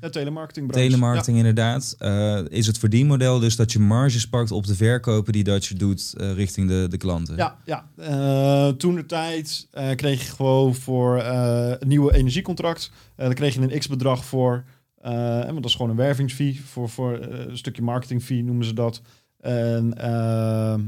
Ja, 0.00 0.08
telemarketing. 0.10 0.72
telemarketing 0.72 1.36
inderdaad. 1.36 1.94
eh, 1.98 2.40
is 2.48 2.66
het 2.66 2.78
verdienmodel 2.78 3.38
dus 3.38 3.56
dat 3.56 3.72
je 3.72 3.78
marges 3.78 4.28
pakt 4.28 4.50
op 4.50 4.66
de 4.66 4.74
verkopen 4.74 5.32
die 5.32 5.44
dat 5.44 5.64
je 5.66 5.74
doet 5.74 6.14
eh, 6.16 6.32
richting 6.32 6.68
de, 6.68 6.86
de 6.90 6.96
klanten? 6.96 7.36
Ja, 7.36 7.56
ja. 7.64 8.72
Toen 8.72 8.94
de 8.94 9.06
tijd 9.06 9.68
kreeg 9.94 10.24
je 10.26 10.32
gewoon 10.32 10.74
voor 10.74 11.22
een 11.22 11.88
nieuwe 11.88 12.14
energiecontract. 12.14 12.90
Daar 13.16 13.34
kreeg 13.34 13.54
je 13.54 13.60
een 13.60 13.78
x-bedrag 13.78 14.24
voor. 14.24 14.64
want 15.02 15.54
dat 15.54 15.64
is 15.64 15.74
gewoon 15.74 15.90
een 15.90 15.96
wervingsfee. 15.96 16.60
Voor, 16.64 16.88
voor 16.88 17.18
een 17.20 17.56
stukje 17.58 17.82
marketingfee 17.82 18.44
noemen 18.44 18.64
ze 18.66 18.72
dat. 18.74 19.00
En 19.40 19.94
ehm, 19.98 20.80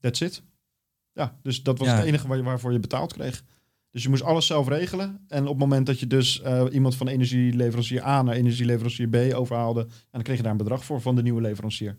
that's 0.00 0.20
it. 0.20 0.42
Ja, 1.14 1.38
dus 1.42 1.62
dat 1.62 1.78
was 1.78 1.88
Ja. 1.88 1.96
het 1.96 2.04
enige 2.04 2.28
waar 2.28 2.36
je, 2.36 2.42
waarvoor 2.42 2.72
je 2.72 2.78
betaald 2.78 3.12
kreeg. 3.12 3.44
Dus 3.90 4.02
je 4.02 4.08
moest 4.08 4.22
alles 4.22 4.46
zelf 4.46 4.68
regelen. 4.68 5.24
En 5.28 5.42
op 5.42 5.48
het 5.48 5.58
moment 5.58 5.86
dat 5.86 6.00
je 6.00 6.06
dus 6.06 6.40
eh, 6.40 6.64
iemand 6.72 6.96
van 6.96 7.08
energieleverancier 7.08 8.04
A 8.06 8.22
naar 8.22 8.34
energieleverancier 8.34 9.08
B 9.08 9.34
overhaalde... 9.34 9.80
En 9.80 9.88
dan 10.10 10.22
kreeg 10.22 10.36
je 10.36 10.42
daar 10.42 10.52
een 10.52 10.58
bedrag 10.58 10.84
voor 10.84 11.00
van 11.00 11.16
de 11.16 11.22
nieuwe 11.22 11.40
leverancier. 11.40 11.98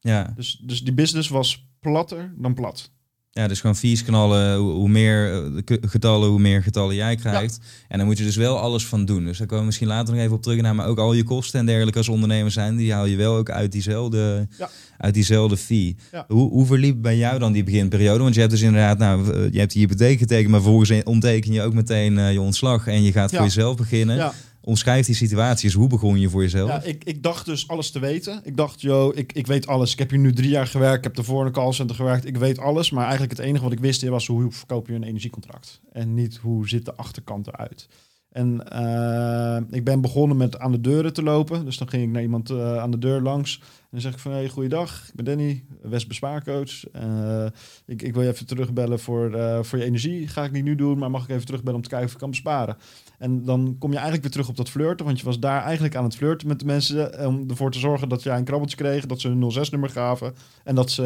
Ja. 0.00 0.32
Dus, 0.34 0.52
dus 0.64 0.84
die 0.84 0.94
business 0.94 1.28
was 1.28 1.68
platter 1.80 2.34
dan 2.36 2.54
plat. 2.54 2.92
Ja, 3.36 3.48
dus 3.48 3.60
gewoon 3.60 3.76
fees 3.76 4.04
knallen. 4.04 4.56
Hoe, 4.56 4.88
meer 4.88 5.44
eh, 5.64 5.76
getallen, 5.80 6.28
hoe 6.28 6.38
meer 6.38 6.62
getallen 6.62 6.94
jij 6.94 7.16
krijgt. 7.16 7.58
En 7.88 7.98
dan 7.98 8.06
moet 8.06 8.18
je 8.18 8.24
dus 8.24 8.36
wel 8.36 8.58
alles 8.58 8.86
van 8.86 9.04
doen. 9.04 9.24
Dus 9.24 9.38
daar 9.38 9.46
komen 9.46 9.60
we 9.60 9.66
misschien 9.66 9.86
later 9.88 10.14
nog 10.14 10.22
even 10.22 10.36
op 10.36 10.42
terug 10.42 10.60
naar. 10.60 10.74
Maar 10.74 10.86
ook 10.86 10.98
al 10.98 11.12
je 11.12 11.22
kosten 11.22 11.60
en 11.60 11.66
dergelijke 11.66 11.98
als 11.98 12.08
ondernemer 12.08 12.50
zijn, 12.50 12.76
die 12.76 12.92
haal 12.92 13.04
je 13.06 13.16
wel 13.16 13.34
ook 13.36 13.50
uit 13.50 13.72
diezelfde, 13.72 14.48
Ja. 14.58 14.68
uit 14.98 15.14
diezelfde 15.14 15.56
fee. 15.56 15.96
Ja. 16.12 16.24
Hoe, 16.28 16.50
hoe 16.50 16.66
verliep 16.66 17.02
bij 17.02 17.16
jou 17.16 17.38
dan 17.38 17.52
die 17.52 17.64
beginperiode? 17.64 18.22
Want 18.22 18.34
je 18.34 18.40
hebt 18.40 18.52
dus 18.52 18.62
inderdaad, 18.62 18.98
nou, 18.98 19.32
eh, 19.32 19.52
je 19.52 19.58
hebt 19.58 19.72
die 19.72 19.82
hypotheek 19.82 20.18
getekend, 20.18 20.50
maar 20.50 20.60
vervolgens 20.60 21.02
ontteken 21.04 21.52
je 21.52 21.62
ook 21.62 21.74
meteen 21.74 22.18
eh, 22.18 22.32
je 22.32 22.40
ontslag 22.40 22.86
en 22.86 23.02
je 23.02 23.12
gaat 23.12 23.30
voor 23.30 23.42
jezelf 23.42 23.76
beginnen. 23.76 24.32
Omschrijf 24.66 25.06
die 25.06 25.14
situaties. 25.14 25.72
Hoe 25.74 25.88
begon 25.88 26.20
je 26.20 26.28
voor 26.28 26.42
jezelf? 26.42 26.68
Ja, 26.68 26.82
ik, 26.82 27.04
ik 27.04 27.22
dacht 27.22 27.44
dus 27.44 27.68
alles 27.68 27.90
te 27.90 27.98
weten. 27.98 28.40
Ik 28.44 28.56
dacht, 28.56 28.80
joh, 28.80 29.16
ik, 29.16 29.32
ik 29.32 29.46
weet 29.46 29.66
alles. 29.66 29.92
Ik 29.92 29.98
heb 29.98 30.10
hier 30.10 30.18
nu 30.18 30.32
drie 30.32 30.48
jaar 30.48 30.66
gewerkt. 30.66 30.96
Ik 30.96 31.04
heb 31.04 31.16
ervoor 31.16 31.40
in 31.40 31.46
een 31.46 31.52
callcenter 31.52 31.96
gewerkt. 31.96 32.26
Ik 32.26 32.36
weet 32.36 32.58
alles. 32.58 32.90
Maar 32.90 33.02
eigenlijk 33.02 33.36
het 33.36 33.46
enige 33.46 33.62
wat 33.62 33.72
ik 33.72 33.78
wist 33.78 34.02
was 34.02 34.26
hoe 34.26 34.52
verkoop 34.52 34.88
je 34.88 34.94
een 34.94 35.02
energiecontract. 35.02 35.80
En 35.92 36.14
niet 36.14 36.36
hoe 36.36 36.68
zit 36.68 36.84
de 36.84 36.94
achterkant 36.94 37.46
eruit. 37.46 37.88
En 38.36 38.68
eh, 38.68 39.56
ik 39.70 39.84
ben 39.84 40.00
begonnen 40.00 40.36
met 40.36 40.58
aan 40.58 40.72
de 40.72 40.80
deuren 40.80 41.12
te 41.12 41.22
lopen. 41.22 41.64
Dus 41.64 41.78
dan 41.78 41.88
ging 41.88 42.02
ik 42.02 42.10
naar 42.10 42.22
iemand 42.22 42.50
eh, 42.50 42.78
aan 42.78 42.90
de 42.90 42.98
deur 42.98 43.20
langs. 43.20 43.58
En 43.60 43.88
dan 43.90 44.00
zeg 44.00 44.12
ik 44.12 44.18
van, 44.18 44.32
hey, 44.32 44.48
goeiedag, 44.48 45.08
ik 45.08 45.14
ben 45.14 45.24
Danny, 45.24 45.64
West 45.82 46.08
Bespaarcoach. 46.08 46.90
Eh, 46.92 47.46
ik, 47.86 48.02
ik 48.02 48.14
wil 48.14 48.22
je 48.22 48.28
even 48.28 48.46
terugbellen 48.46 48.98
voor, 48.98 49.30
voor 49.64 49.78
je 49.78 49.84
energie. 49.84 50.28
Ga 50.28 50.44
ik 50.44 50.52
niet 50.52 50.64
nu 50.64 50.74
doen, 50.74 50.98
maar 50.98 51.10
mag 51.10 51.22
ik 51.22 51.28
even 51.28 51.46
terugbellen 51.46 51.76
om 51.76 51.82
te 51.82 51.88
kijken 51.88 52.06
of 52.06 52.12
ik 52.12 52.20
kan 52.20 52.30
besparen. 52.30 52.76
En 53.18 53.44
dan 53.44 53.76
kom 53.78 53.90
je 53.90 53.94
eigenlijk 53.94 54.22
weer 54.22 54.32
terug 54.32 54.48
op 54.48 54.56
dat 54.56 54.70
flirten. 54.70 55.06
Want 55.06 55.18
je 55.18 55.24
was 55.24 55.40
daar 55.40 55.62
eigenlijk 55.62 55.96
aan 55.96 56.04
het 56.04 56.16
flirten 56.16 56.48
met 56.48 56.58
de 56.58 56.66
mensen. 56.66 57.26
Om 57.26 57.50
ervoor 57.50 57.70
te 57.70 57.78
zorgen 57.78 58.08
dat 58.08 58.22
jij 58.22 58.36
een 58.36 58.44
krabbeltje 58.44 58.76
kreeg. 58.76 59.06
Dat 59.06 59.20
ze 59.20 59.28
een 59.28 59.52
06-nummer 59.66 59.90
gaven. 59.90 60.34
En 60.64 60.74
dat 60.74 60.90
ze 60.90 61.02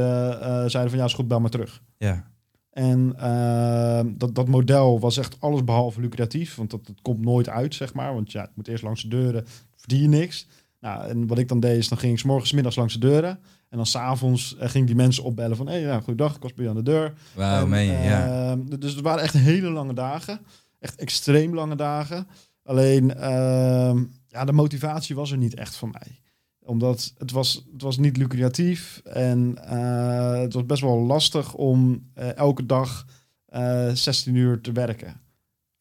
zeiden 0.67 0.91
van 0.91 0.99
ja, 0.99 1.05
is 1.05 1.15
goed, 1.15 1.29
bel 1.29 1.41
maar 1.41 1.51
terug. 1.51 1.83
Ja. 1.99 2.31
En 2.71 3.15
eh, 3.17 4.01
dat, 4.07 4.35
dat 4.35 4.49
model 4.49 5.01
was 5.01 5.17
echt 5.17 5.37
alles 5.41 5.65
behalve 5.65 6.01
lucratief. 6.01 6.55
Want 6.55 6.71
dat, 6.71 6.87
dat 6.87 7.03
komt 7.03 7.21
nooit 7.21 7.49
uit, 7.49 7.75
zeg 7.75 7.95
maar. 7.95 8.15
Want 8.15 8.33
ja, 8.33 8.41
het 8.41 8.57
moet 8.57 8.69
eerst 8.69 8.83
langs 8.83 9.03
de 9.03 9.09
deuren. 9.09 9.45
Verdien 9.77 10.03
je 10.03 10.09
niks. 10.09 10.47
Nou, 10.81 11.09
en 11.09 11.27
wat 11.27 11.39
ik 11.39 11.49
dan 11.49 11.61
deed 11.61 11.79
is, 11.79 11.89
dan 11.89 11.99
ging 11.99 12.13
ik 12.13 12.19
's 12.19 12.23
morgens 12.23 12.53
middags 12.53 12.77
langs 12.77 12.93
de 12.93 13.01
deuren. 13.01 13.39
En 13.69 13.77
dan 13.77 13.87
s'avonds 13.87 14.55
uh, 14.55 14.61
ging 14.61 14.75
ik 14.75 14.87
die 14.87 14.97
mensen 14.97 15.25
opbellen 15.25 15.57
van... 15.57 15.67
hé, 15.67 15.73
hey, 15.73 15.83
ja, 15.83 16.01
goeiedag, 16.01 16.37
ik 16.37 16.43
was 16.43 16.55
bij 16.55 16.65
je 16.65 16.71
aan 16.71 16.77
de 16.77 16.83
deur. 16.83 17.13
Wauw, 17.35 17.63
En, 17.63 17.69
meen 17.69 17.87
je, 17.87 17.93
ja. 17.93 18.51
eh, 18.53 18.79
dus 18.79 18.93
het 18.93 19.01
waren 19.01 19.23
echt 19.23 19.35
hele 19.35 19.71
lange 19.71 19.95
dagen. 19.95 20.41
Echt 20.79 20.95
extreem 20.95 21.55
lange 21.55 21.77
dagen. 21.77 22.27
Alleen, 22.63 23.15
ehm, 23.15 24.05
ja, 24.27 24.45
de 24.45 24.53
motivatie 24.53 25.15
was 25.15 25.31
er 25.31 25.39
niet 25.39 25.55
echt 25.55 25.77
voor 25.77 25.89
mij. 25.89 26.21
Omdat 26.71 27.13
het 27.19 27.31
was, 27.31 27.67
het 27.73 27.83
was 27.83 27.99
niet 27.99 28.17
lucratief. 28.17 29.01
En 29.05 29.59
eh, 29.65 30.41
het 30.41 30.53
was 30.53 30.67
best 30.67 30.81
wel 30.83 30.99
lastig 30.99 31.55
om 31.55 32.11
eh, 32.15 32.37
elke 32.37 32.67
dag 32.67 33.07
eh 33.47 33.91
16 33.93 34.35
uur 34.35 34.61
te 34.61 34.73
werken. 34.73 35.21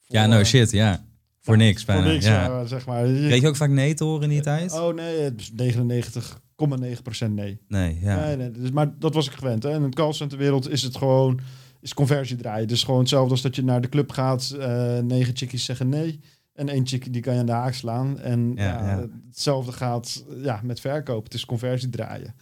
Ja, 0.08 0.26
no 0.26 0.40
eh, 0.40 0.46
shit, 0.46 0.72
ja. 0.72 1.06
Voor 1.42 1.58
ja, 1.58 1.64
niks 1.64 1.86
bijna, 1.86 2.02
Voor 2.04 2.12
niks, 2.12 2.26
ja. 2.26 2.66
zeg 2.66 2.86
maar. 2.86 3.08
Je- 3.08 3.28
Kreeg 3.28 3.42
je 3.42 3.48
ook 3.48 3.56
vaak 3.56 3.70
nee 3.70 3.94
te 3.94 4.04
horen 4.04 4.24
in 4.24 4.30
die 4.30 4.42
tijd? 4.42 4.72
Oh 4.74 4.94
nee, 4.96 5.20
het 5.20 5.40
is 5.40 5.52
99,9% 5.52 7.30
nee. 7.30 7.60
Nee, 7.68 8.00
ja. 8.02 8.26
Nee, 8.26 8.36
nee, 8.38 8.52
dus, 8.52 8.72
maar 8.72 8.94
dat 9.00 9.14
was 9.14 9.28
ik 9.28 9.34
gewend. 9.34 9.64
Hè. 9.64 9.76
In 9.76 9.84
het 9.84 9.96
callcenterwereld 9.96 10.70
is 10.70 10.82
het 10.82 10.98
gewoon 10.98 11.40
is 11.82 11.94
conversie 11.94 12.38
draaien. 12.38 12.68
Dus 12.68 12.84
gewoon 12.84 13.00
hetzelfde 13.00 13.32
als 13.32 13.42
dat 13.42 13.56
je 13.56 13.64
naar 13.64 13.82
de 13.82 13.90
club 13.90 14.12
gaat. 14.12 14.56
eh 14.60 15.00
negen 15.00 15.36
chickies 15.38 15.66
zeggen 15.66 15.90
nee. 15.90 16.20
En 16.68 16.88
chickie 16.88 17.12
die 17.12 17.22
kan 17.22 17.34
je 17.34 17.40
aan 17.40 17.46
de 17.46 17.52
haak 17.52 17.74
slaan. 17.74 18.20
En 18.20 18.54
Ja, 18.56 18.64
ja, 18.64 18.90
ja. 18.90 19.06
hetzelfde 19.28 19.72
gaat 19.72 20.26
ja, 20.42 20.60
met 20.64 20.80
verkoop. 20.80 21.24
Het 21.24 21.34
is 21.34 21.46
conversie 21.46 21.90
draaien. 21.90 22.36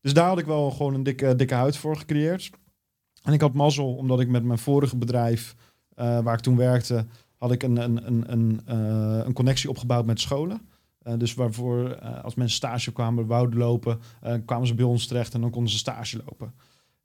Dus 0.00 0.14
daar 0.14 0.28
had 0.28 0.38
ik 0.38 0.46
wel 0.46 0.70
gewoon 0.70 0.94
een 0.94 1.02
dikke, 1.02 1.36
dikke 1.36 1.54
huid 1.54 1.76
voor 1.76 1.96
gecreëerd. 1.96 2.50
En 3.22 3.32
ik 3.32 3.40
had 3.40 3.54
mazzel, 3.54 3.94
omdat 3.94 4.20
ik 4.20 4.28
met 4.28 4.44
mijn 4.44 4.58
vorige 4.58 4.96
bedrijf, 4.96 5.54
eh, 5.94 6.20
waar 6.20 6.34
ik 6.34 6.40
toen 6.40 6.56
werkte, 6.56 7.06
had 7.36 7.52
ik 7.52 7.62
een, 7.62 7.76
een, 7.76 8.06
een, 8.06 8.32
een, 8.32 8.60
eh, 8.66 9.26
een 9.26 9.32
connectie 9.32 9.70
opgebouwd 9.70 10.06
met 10.06 10.20
scholen. 10.20 10.60
Eh, 10.98 11.18
dus 11.18 11.34
waarvoor 11.34 11.90
eh, 11.90 12.24
als 12.24 12.34
mensen 12.34 12.56
stage 12.56 12.92
kwamen, 12.92 13.26
wouden 13.26 13.58
lopen, 13.58 14.00
eh, 14.20 14.34
kwamen 14.44 14.66
ze 14.66 14.74
bij 14.74 14.84
ons 14.84 15.06
terecht 15.06 15.34
en 15.34 15.40
dan 15.40 15.50
konden 15.50 15.70
ze 15.72 15.78
stage 15.78 16.16
lopen. 16.24 16.54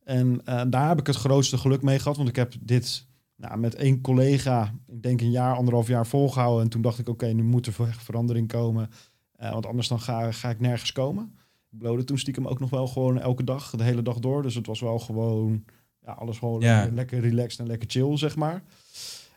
En 0.04 0.42
eh, 0.46 0.62
daar 0.68 0.88
heb 0.88 1.00
ik 1.00 1.08
het 1.08 1.16
grootste 1.16 1.58
geluk 1.58 1.82
mee 1.82 2.00
gehad, 2.00 2.18
want 2.18 2.30
ik 2.30 2.36
heb 2.36 2.54
dit 2.60 3.08
nou, 3.40 3.58
met 3.60 3.76
één 3.76 4.02
collega, 4.02 4.74
ik 4.88 5.04
denk 5.04 5.22
een 5.22 5.32
jaar, 5.32 5.56
anderhalf 5.56 5.88
jaar 5.88 6.08
volgehouden. 6.08 6.64
En 6.64 6.70
toen 6.70 6.82
dacht 6.82 7.00
ik, 7.00 7.10
oké, 7.10 7.26
nu 7.28 7.44
moet 7.44 7.66
er 7.66 7.76
echt 7.88 8.04
verandering 8.04 8.48
komen, 8.48 8.90
eh, 9.36 9.52
want 9.52 9.66
anders 9.66 9.88
dan 9.88 10.00
ga, 10.00 10.32
ga 10.32 10.50
ik 10.50 10.60
nergens 10.60 10.92
komen. 10.92 11.34
Ik 11.72 11.78
blode 11.78 12.04
toen 12.04 12.18
stiekem 12.18 12.48
ook 12.48 12.60
nog 12.60 12.70
wel 12.70 12.88
gewoon 12.88 13.20
elke 13.20 13.44
dag, 13.44 13.70
de 13.72 13.84
hele 13.84 14.02
dag 14.02 14.20
door. 14.20 14.42
Dus 14.42 14.56
het 14.56 14.66
was 14.68 14.80
wel 14.80 15.00
gewoon, 15.00 15.64
ja, 16.06 16.12
alles 16.12 16.38
gewoon 16.38 16.62
Ja. 16.62 16.76
lekker, 16.78 16.94
lekker 16.96 17.20
relaxed 17.20 17.60
en 17.60 17.68
lekker 17.68 17.90
chill, 17.90 18.18
zeg 18.18 18.36
maar. 18.36 18.64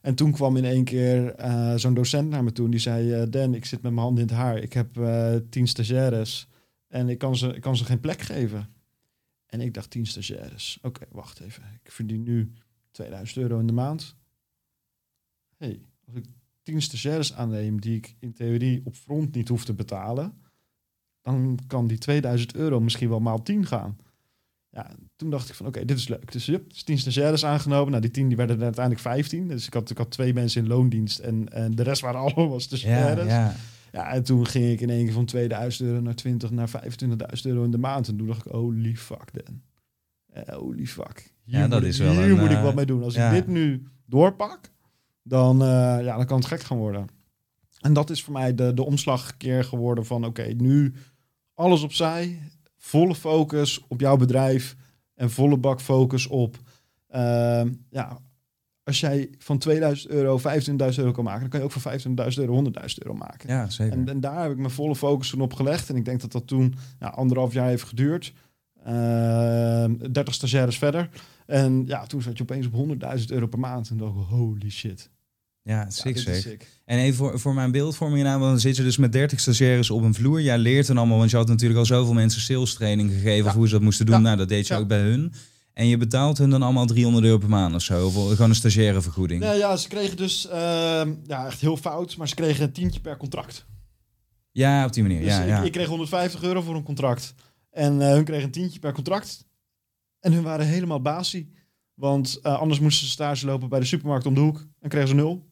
En 0.00 0.14
toen 0.14 0.32
kwam 0.32 0.56
in 0.56 0.64
één 0.64 0.84
keer 0.84 1.34
eh, 1.34 1.74
zo'n 1.74 1.94
docent 1.94 2.28
naar 2.30 2.44
me 2.44 2.52
toe. 2.52 2.64
en 2.64 2.70
Die 2.70 2.80
zei, 2.80 3.12
eh, 3.12 3.22
Dan, 3.30 3.54
ik 3.54 3.64
zit 3.64 3.82
met 3.82 3.92
mijn 3.92 4.04
handen 4.04 4.22
in 4.22 4.28
het 4.28 4.38
haar. 4.38 4.58
Ik 4.58 4.72
heb 4.72 4.88
tien 5.50 5.68
stagiaires 5.68 6.48
en 6.88 7.08
ik 7.08 7.18
kan, 7.18 7.36
ze, 7.36 7.54
ik 7.54 7.60
kan 7.60 7.76
ze 7.76 7.84
geen 7.84 8.00
plek 8.00 8.20
geven. 8.20 8.68
En 9.46 9.60
ik 9.60 9.74
dacht, 9.74 9.90
tien 9.90 10.06
stagiaires. 10.06 10.78
Oké, 10.82 11.04
wacht 11.10 11.40
even. 11.40 11.62
Ik 11.82 11.90
verdien 11.92 12.22
nu 12.22 12.52
2000 12.92 13.38
euro 13.38 13.58
in 13.58 13.66
de 13.66 13.72
maand. 13.72 14.16
hey, 15.56 15.82
als 16.06 16.16
ik 16.16 16.24
tien 16.62 16.82
stagiaires 16.82 17.34
aanneem 17.34 17.80
die 17.80 17.96
ik 17.96 18.16
in 18.18 18.32
theorie 18.32 18.80
op 18.84 18.94
front 18.94 19.34
niet 19.34 19.48
hoef 19.48 19.64
te 19.64 19.74
betalen, 19.74 20.40
dan 21.22 21.58
kan 21.66 21.86
die 21.86 21.98
2000 21.98 22.54
euro 22.54 22.80
misschien 22.80 23.08
wel 23.08 23.20
maal 23.20 23.42
10 23.42 23.66
gaan. 23.66 23.96
Ja, 24.68 24.90
toen 25.16 25.30
dacht 25.30 25.48
ik 25.48 25.54
van 25.54 25.66
oké, 25.66 25.84
dit 25.84 25.98
is 25.98 26.08
leuk. 26.08 26.32
Dus 26.32 26.46
yep, 26.46 26.70
dus 26.70 26.82
10 26.82 26.98
stagiaires 26.98 27.44
aangenomen. 27.44 27.90
Nou, 27.90 28.02
die 28.02 28.10
10 28.10 28.28
die 28.28 28.36
werden 28.36 28.56
er 28.56 28.62
uiteindelijk 28.62 29.04
15. 29.04 29.48
Dus 29.48 29.66
ik 29.66 29.74
had, 29.74 29.90
ik 29.90 29.98
had 29.98 30.10
twee 30.10 30.32
mensen 30.34 30.62
in 30.62 30.68
loondienst 30.68 31.18
en, 31.18 31.48
en 31.52 31.74
de 31.74 31.82
rest 31.82 32.00
waren 32.00 32.20
allemaal 32.34 32.52
Ja, 32.52 32.58
stagiaires. 32.58 33.26
ja. 33.26 33.54
Ja, 33.92 34.12
en 34.12 34.22
toen 34.24 34.46
ging 34.46 34.64
ik 34.72 34.80
in 34.80 34.90
één 34.90 35.04
keer 35.04 35.12
van 35.14 35.24
2000 35.24 35.88
euro 35.88 36.00
naar 36.00 36.14
20 36.14 36.50
naar 36.50 36.68
25.000 36.68 37.14
euro 37.42 37.64
in 37.64 37.70
de 37.70 37.78
maand. 37.78 38.08
En 38.08 38.16
toen 38.16 38.26
dacht 38.26 38.46
ik, 38.46 38.52
holy 38.52 38.96
fuck, 38.96 39.44
Dan. 39.44 39.62
Eh, 40.26 40.54
holy 40.56 40.86
fuck. 40.86 41.31
Hier, 41.44 41.58
Ja, 41.58 41.68
dat 41.68 41.80
moet, 41.80 41.88
is 41.88 41.98
wel 41.98 42.12
hier 42.12 42.30
een, 42.30 42.38
moet 42.38 42.50
ik 42.50 42.56
eh, 42.56 42.62
wat 42.62 42.74
mee 42.74 42.86
doen. 42.86 43.02
Als 43.02 43.14
ja. 43.14 43.30
ik 43.30 43.34
dit 43.34 43.46
nu 43.46 43.86
doorpak, 44.06 44.70
dan, 45.22 45.62
eh, 45.62 45.68
ja, 46.04 46.16
dan 46.16 46.26
kan 46.26 46.38
het 46.38 46.46
gek 46.46 46.62
gaan 46.62 46.78
worden. 46.78 47.06
En 47.80 47.92
dat 47.92 48.10
is 48.10 48.22
voor 48.22 48.32
mij 48.32 48.54
de, 48.54 48.74
de 48.74 48.84
omslagkeer 48.84 49.64
geworden 49.64 50.06
van, 50.06 50.24
oké, 50.24 50.42
nu 50.42 50.94
alles 51.54 51.82
opzij. 51.82 52.38
Volle 52.76 53.14
focus 53.14 53.84
op 53.88 54.00
jouw 54.00 54.16
bedrijf. 54.16 54.76
En 55.14 55.30
volle 55.30 55.56
bak 55.56 55.80
focus 55.80 56.26
op, 56.26 56.56
ehm, 57.08 57.72
ja, 57.90 58.18
als 58.84 59.00
jij 59.00 59.30
van 59.38 59.58
2000 59.58 60.10
euro 60.10 60.38
25.000 60.38 60.98
euro 60.98 61.12
kan 61.12 61.24
maken, 61.24 61.40
dan 61.40 61.48
kan 61.48 61.58
je 61.58 61.64
ook 61.64 61.72
van 61.72 61.82
25.000 61.82 62.38
euro 62.38 62.54
100.000 62.54 63.02
euro 63.02 63.18
maken. 63.18 63.48
ja 63.48 63.70
zeker. 63.70 63.98
En, 63.98 64.08
en 64.08 64.20
daar 64.20 64.42
heb 64.42 64.50
ik 64.50 64.58
mijn 64.58 64.70
volle 64.70 64.96
focus 64.96 65.30
toen 65.30 65.40
op 65.40 65.54
gelegd. 65.54 65.88
En 65.88 65.96
ik 65.96 66.04
denk 66.04 66.20
dat 66.20 66.32
dat 66.32 66.46
toen 66.46 66.74
ja, 67.00 67.06
anderhalf 67.06 67.52
jaar 67.52 67.68
heeft 67.68 67.82
geduurd. 67.82 68.32
Ehm 68.84 70.12
30 70.12 70.34
stagiaires 70.34 70.78
verder. 70.78 71.08
En 71.46 71.84
ja, 71.86 72.06
toen 72.06 72.22
zat 72.22 72.36
je 72.36 72.42
opeens 72.42 72.66
op 72.66 72.72
100.000 73.18 73.24
euro 73.26 73.46
per 73.46 73.58
maand. 73.58 73.90
En 73.90 73.96
dacht 73.96 74.12
ik, 74.14 74.22
holy 74.28 74.70
shit. 74.70 75.10
ja, 75.62 75.90
sick 75.90 76.18
sick. 76.18 76.66
En 76.84 76.98
even 76.98 77.16
voor, 77.16 77.40
voor 77.40 77.54
mijn 77.54 77.70
beeldvorming, 77.72 78.22
nou, 78.24 78.40
dan 78.40 78.60
zit 78.60 78.76
je 78.76 78.82
dus 78.82 78.96
met 78.96 79.12
30 79.12 79.40
stagiaires 79.40 79.90
op 79.90 80.02
een 80.02 80.14
vloer. 80.14 80.40
Jij 80.42 80.58
leert 80.58 80.86
dan 80.86 80.98
allemaal, 80.98 81.18
want 81.18 81.30
je 81.30 81.36
had 81.36 81.48
natuurlijk 81.48 81.78
al 81.78 81.86
zoveel 81.86 82.14
mensen 82.14 82.40
sales 82.40 82.74
training 82.74 83.10
gegeven 83.10 83.44
Ja. 83.44 83.50
of 83.50 83.54
hoe 83.54 83.66
ze 83.66 83.72
dat 83.72 83.82
moesten 83.82 84.06
doen. 84.06 84.14
Ja. 84.14 84.20
Nou, 84.20 84.36
dat 84.36 84.48
deed 84.48 84.66
je 84.66 84.74
ook 84.74 84.88
bij 84.88 85.00
hun. 85.00 85.32
En 85.72 85.86
je 85.86 85.96
betaalt 85.96 86.38
hun 86.38 86.50
dan 86.50 86.62
allemaal 86.62 86.86
300 86.86 87.24
euro 87.24 87.38
per 87.38 87.48
maand 87.48 87.74
of 87.74 87.82
zo. 87.82 88.06
Of 88.06 88.14
gewoon 88.14 88.48
een 88.48 88.54
stagiaire 88.54 89.00
vergoeding. 89.02 89.40
Nou 89.40 89.56
ja, 89.56 89.76
ze 89.76 89.88
kregen 89.88 90.16
dus, 90.16 90.48
ehm, 90.48 91.12
ja, 91.26 91.46
echt 91.46 91.60
heel 91.60 91.76
fout. 91.76 92.16
Maar 92.16 92.28
ze 92.28 92.34
kregen 92.34 92.64
een 92.64 92.72
tientje 92.72 93.00
per 93.00 93.16
contract. 93.16 93.66
Ja, 94.50 94.84
op 94.84 94.92
die 94.92 95.02
manier. 95.02 95.20
Dus 95.20 95.28
ja, 95.28 95.42
ik, 95.42 95.48
ja. 95.48 95.62
ik 95.62 95.72
kreeg 95.72 95.86
150 95.88 96.42
euro 96.42 96.60
voor 96.60 96.74
een 96.74 96.82
contract. 96.82 97.34
En 97.72 98.00
eh, 98.02 98.08
hun 98.12 98.24
kregen 98.24 98.44
een 98.44 98.50
tientje 98.50 98.78
per 98.78 98.92
contract. 98.92 99.46
En 100.20 100.32
hun 100.32 100.42
waren 100.42 100.66
helemaal 100.66 101.00
basie. 101.02 101.52
Want 101.94 102.38
eh, 102.42 102.58
anders 102.58 102.80
moesten 102.80 103.06
ze 103.06 103.12
stage 103.12 103.46
lopen 103.46 103.68
bij 103.68 103.80
de 103.80 103.86
supermarkt 103.86 104.26
om 104.26 104.34
de 104.34 104.40
hoek. 104.40 104.66
En 104.80 104.88
kregen 104.88 105.08
ze 105.08 105.14
nul. 105.14 105.50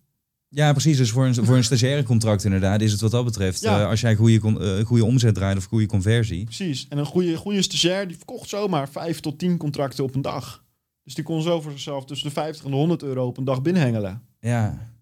ja, 0.49 0.73
precies. 0.73 0.97
Dus 0.97 1.11
voor 1.11 1.27
een, 1.27 1.35
voor 1.35 1.57
een 1.57 1.65
stagiaire 1.65 2.03
contract 2.03 2.45
inderdaad 2.45 2.81
is 2.81 2.93
het 2.93 3.01
wat 3.01 3.11
dat 3.11 3.25
betreft. 3.25 3.61
Ja. 3.61 3.81
eh, 3.81 3.89
als 3.89 4.01
jij 4.01 4.15
goede, 4.15 4.85
goede 4.85 5.05
omzet 5.05 5.35
draait 5.35 5.57
of 5.57 5.65
goede 5.65 5.87
conversie. 5.87 6.45
Precies. 6.45 6.87
En 6.89 6.99
een 6.99 7.07
goede, 7.07 7.37
goede 7.37 7.63
stagiair 7.63 8.09
die 8.09 8.17
verkocht 8.17 8.49
zomaar 8.49 8.89
5 8.89 9.21
tot 9.21 9.39
10 9.39 9.57
contracten 9.57 10.05
op 10.05 10.15
een 10.15 10.23
dag. 10.23 10.65
Dus 11.03 11.15
die 11.15 11.25
kon 11.25 11.43
zo 11.43 11.61
voor 11.61 11.71
zichzelf 11.73 12.05
tussen 12.05 12.29
de 12.29 12.35
50 12.35 12.65
en 12.65 12.71
de 12.71 12.77
100 12.77 13.03
euro 13.03 13.27
op 13.27 13.37
een 13.37 13.45
dag 13.45 13.63
binnenhengelen. 13.63 14.23
Ja, 14.41 14.93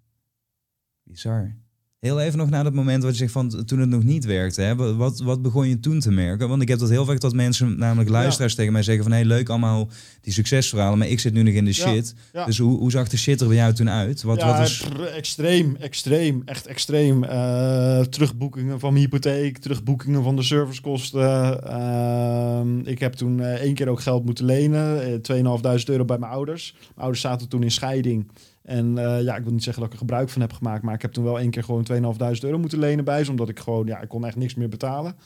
bizar. 1.03 1.57
Heel 2.01 2.21
even 2.21 2.39
nog 2.39 2.51
naar 2.51 2.65
dat 2.65 2.75
moment 2.75 3.03
wat 3.03 3.13
je 3.13 3.19
zegt 3.19 3.33
van 3.33 3.65
toen 3.65 3.79
het 3.79 3.89
nog 3.89 4.03
niet 4.03 4.25
werkte. 4.25 4.63
Hè? 4.63 4.97
Wat, 4.97 5.21
wat 5.21 5.43
begon 5.43 5.69
je 5.69 5.81
toen 5.81 6.01
te 6.01 6.11
merken? 6.11 6.49
Want 6.49 6.63
ik 6.63 6.69
heb 6.69 6.79
dat 6.79 6.89
heel 6.89 7.05
vaak 7.05 7.21
dat 7.21 7.33
mensen, 7.33 7.79
namelijk 7.79 8.09
luisteraars, 8.11 8.55
tegen 8.55 8.73
mij 8.73 8.83
zeggen 8.83 9.05
van... 9.05 9.13
hé, 9.13 9.23
leuk 9.23 9.49
allemaal 9.49 9.89
die 10.21 10.33
succesverhalen, 10.33 10.99
maar 10.99 11.09
ik 11.09 11.21
zit 11.21 11.33
nu 11.33 11.43
nog 11.43 11.55
in 11.55 11.65
de 11.65 11.73
shit. 11.73 12.15
ja. 12.33 12.45
Dus 12.45 12.59
hoe, 12.59 12.79
hoe 12.79 12.91
zag 12.91 13.09
de 13.09 13.17
shit 13.17 13.41
er 13.41 13.47
bij 13.47 13.57
jou 13.57 13.73
toen 13.73 13.91
uit? 13.91 14.23
Wat, 14.23 14.41
ja, 14.41 14.59
wat 14.59 14.67
is... 14.67 14.85
extreem, 15.15 15.77
extreem, 15.81 16.43
echt 16.45 16.67
extreem. 16.67 17.25
Eh, 17.25 18.01
terugboekingen 18.01 18.81
van 18.81 18.93
mijn 18.93 19.05
hypotheek, 19.05 19.59
terugboekingen 19.59 20.23
van 20.23 20.37
de 20.37 20.43
servicekosten. 20.43 21.63
Ehm, 21.65 22.79
ik 22.79 22.99
heb 22.99 23.13
toen 23.13 23.41
eh, 23.41 23.53
één 23.53 23.75
keer 23.75 23.89
ook 23.89 24.01
geld 24.01 24.25
moeten 24.25 24.45
lenen, 24.45 25.03
eh, 25.03 25.15
2.500 25.21 25.89
euro 25.89 26.05
bij 26.05 26.19
mijn 26.19 26.33
ouders. 26.33 26.75
Mijn 26.79 26.93
ouders 26.95 27.21
zaten 27.21 27.49
toen 27.49 27.63
in 27.63 27.71
scheiding. 27.71 28.31
En 28.69 28.99
eh, 28.99 29.23
ja, 29.23 29.37
ik 29.37 29.43
wil 29.43 29.53
niet 29.53 29.63
zeggen 29.63 29.83
dat 29.83 29.93
ik 29.93 29.99
er 29.99 30.07
gebruik 30.07 30.29
van 30.29 30.41
heb 30.41 30.53
gemaakt, 30.53 30.83
maar 30.83 30.95
ik 30.95 31.03
heb 31.03 31.13
toen 31.13 31.25
wel 31.25 31.39
één 31.39 31.51
keer 31.51 31.65
gewoon 31.65 31.87
2.500 31.93 31.99
euro 32.41 32.59
moeten 32.59 32.79
lenen 32.79 33.05
bij 33.05 33.25
ze, 33.25 33.31
omdat 33.31 33.49
ik 33.49 33.59
gewoon, 33.59 33.87
ja, 33.87 34.01
ik 34.01 34.09
kon 34.09 34.27
echt 34.27 34.37
niks 34.37 34.55
meer 34.55 34.69
betalen. 34.69 35.17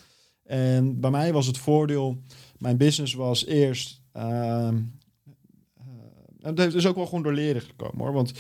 En 0.43 1.01
bij 1.01 1.11
mij 1.11 1.33
was 1.33 1.47
het 1.47 1.59
voordeel, 1.59 2.23
mijn 2.59 2.77
business 2.77 3.15
was 3.15 3.47
eerst, 3.47 4.01
eh, 4.13 4.71
het 6.41 6.59
heeft 6.59 6.73
dus 6.73 6.87
ook 6.87 6.97
wel 6.97 7.07
gewoon 7.07 7.23
door 7.23 7.33
leren 7.33 7.63
gekomen 7.63 7.99
hoor, 7.99 8.13
want 8.13 8.33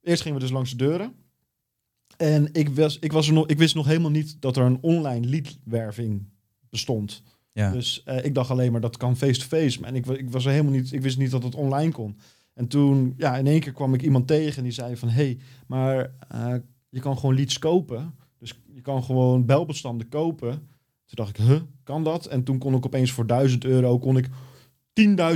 eerst 0.00 0.22
gingen 0.22 0.38
we 0.38 0.44
dus 0.44 0.54
langs 0.54 0.70
de 0.70 0.76
deuren. 0.76 1.12
En 2.16 2.48
ik, 2.52 2.68
was, 2.68 2.98
ik, 2.98 3.12
was 3.12 3.26
er 3.26 3.34
nog, 3.34 3.46
ik 3.46 3.58
wist 3.58 3.74
nog 3.74 3.86
helemaal 3.86 4.10
niet 4.10 4.40
dat 4.40 4.56
er 4.56 4.64
een 4.64 4.78
online 4.80 5.26
leadwerving 5.26 6.28
bestond. 6.70 7.22
Ja. 7.52 7.72
Dus 7.72 8.02
eh, 8.04 8.24
ik 8.24 8.34
dacht 8.34 8.50
alleen 8.50 8.72
maar 8.72 8.80
dat 8.80 8.96
kan 8.96 9.16
face-to-face. 9.16 9.84
En 9.84 9.94
ik, 9.94 10.06
ik 10.06 10.30
was 10.30 10.44
er 10.44 10.50
helemaal 10.50 10.72
niet, 10.72 10.92
ik 10.92 11.02
wist 11.02 11.18
niet 11.18 11.30
dat 11.30 11.42
het 11.42 11.54
online 11.54 11.92
kon. 11.92 12.18
En 12.58 12.68
toen, 12.68 13.14
ja, 13.16 13.36
in 13.36 13.46
één 13.46 13.60
keer 13.60 13.72
kwam 13.72 13.94
ik 13.94 14.02
iemand 14.02 14.26
tegen 14.26 14.56
en 14.56 14.62
die 14.62 14.72
zei 14.72 14.96
van, 14.96 15.08
hé, 15.08 15.24
hey, 15.24 15.38
maar 15.66 16.12
eh, 16.28 16.54
je 16.88 17.00
kan 17.00 17.18
gewoon 17.18 17.34
leads 17.34 17.58
kopen. 17.58 18.14
Dus 18.38 18.60
je 18.74 18.80
kan 18.80 19.04
gewoon 19.04 19.46
belbestanden 19.46 20.08
kopen. 20.08 20.50
Toen 21.04 21.14
dacht 21.24 21.28
ik, 21.28 21.36
huh, 21.36 21.60
kan 21.82 22.04
dat? 22.04 22.26
En 22.26 22.44
toen 22.44 22.58
kon 22.58 22.74
ik 22.74 22.86
opeens 22.86 23.12
voor 23.12 23.26
1000 23.26 23.64
euro 23.64 23.98
kon 23.98 24.16
ik 24.16 24.28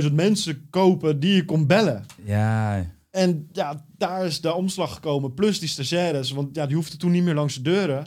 10.000 0.03 0.13
mensen 0.13 0.69
kopen 0.69 1.19
die 1.19 1.35
je 1.35 1.45
kon 1.45 1.67
bellen. 1.67 2.05
ja, 2.23 2.85
En 3.09 3.49
ja, 3.51 3.85
daar 3.97 4.25
is 4.25 4.41
de 4.41 4.53
omslag 4.53 4.93
gekomen. 4.93 5.33
Plus 5.33 5.59
die 5.59 5.69
stagiaires. 5.69 6.31
Want 6.31 6.55
ja, 6.55 6.65
die 6.65 6.75
hoefden 6.75 6.99
toen 6.99 7.11
niet 7.11 7.23
meer 7.23 7.33
langs 7.33 7.55
de 7.55 7.61
deuren. 7.61 8.05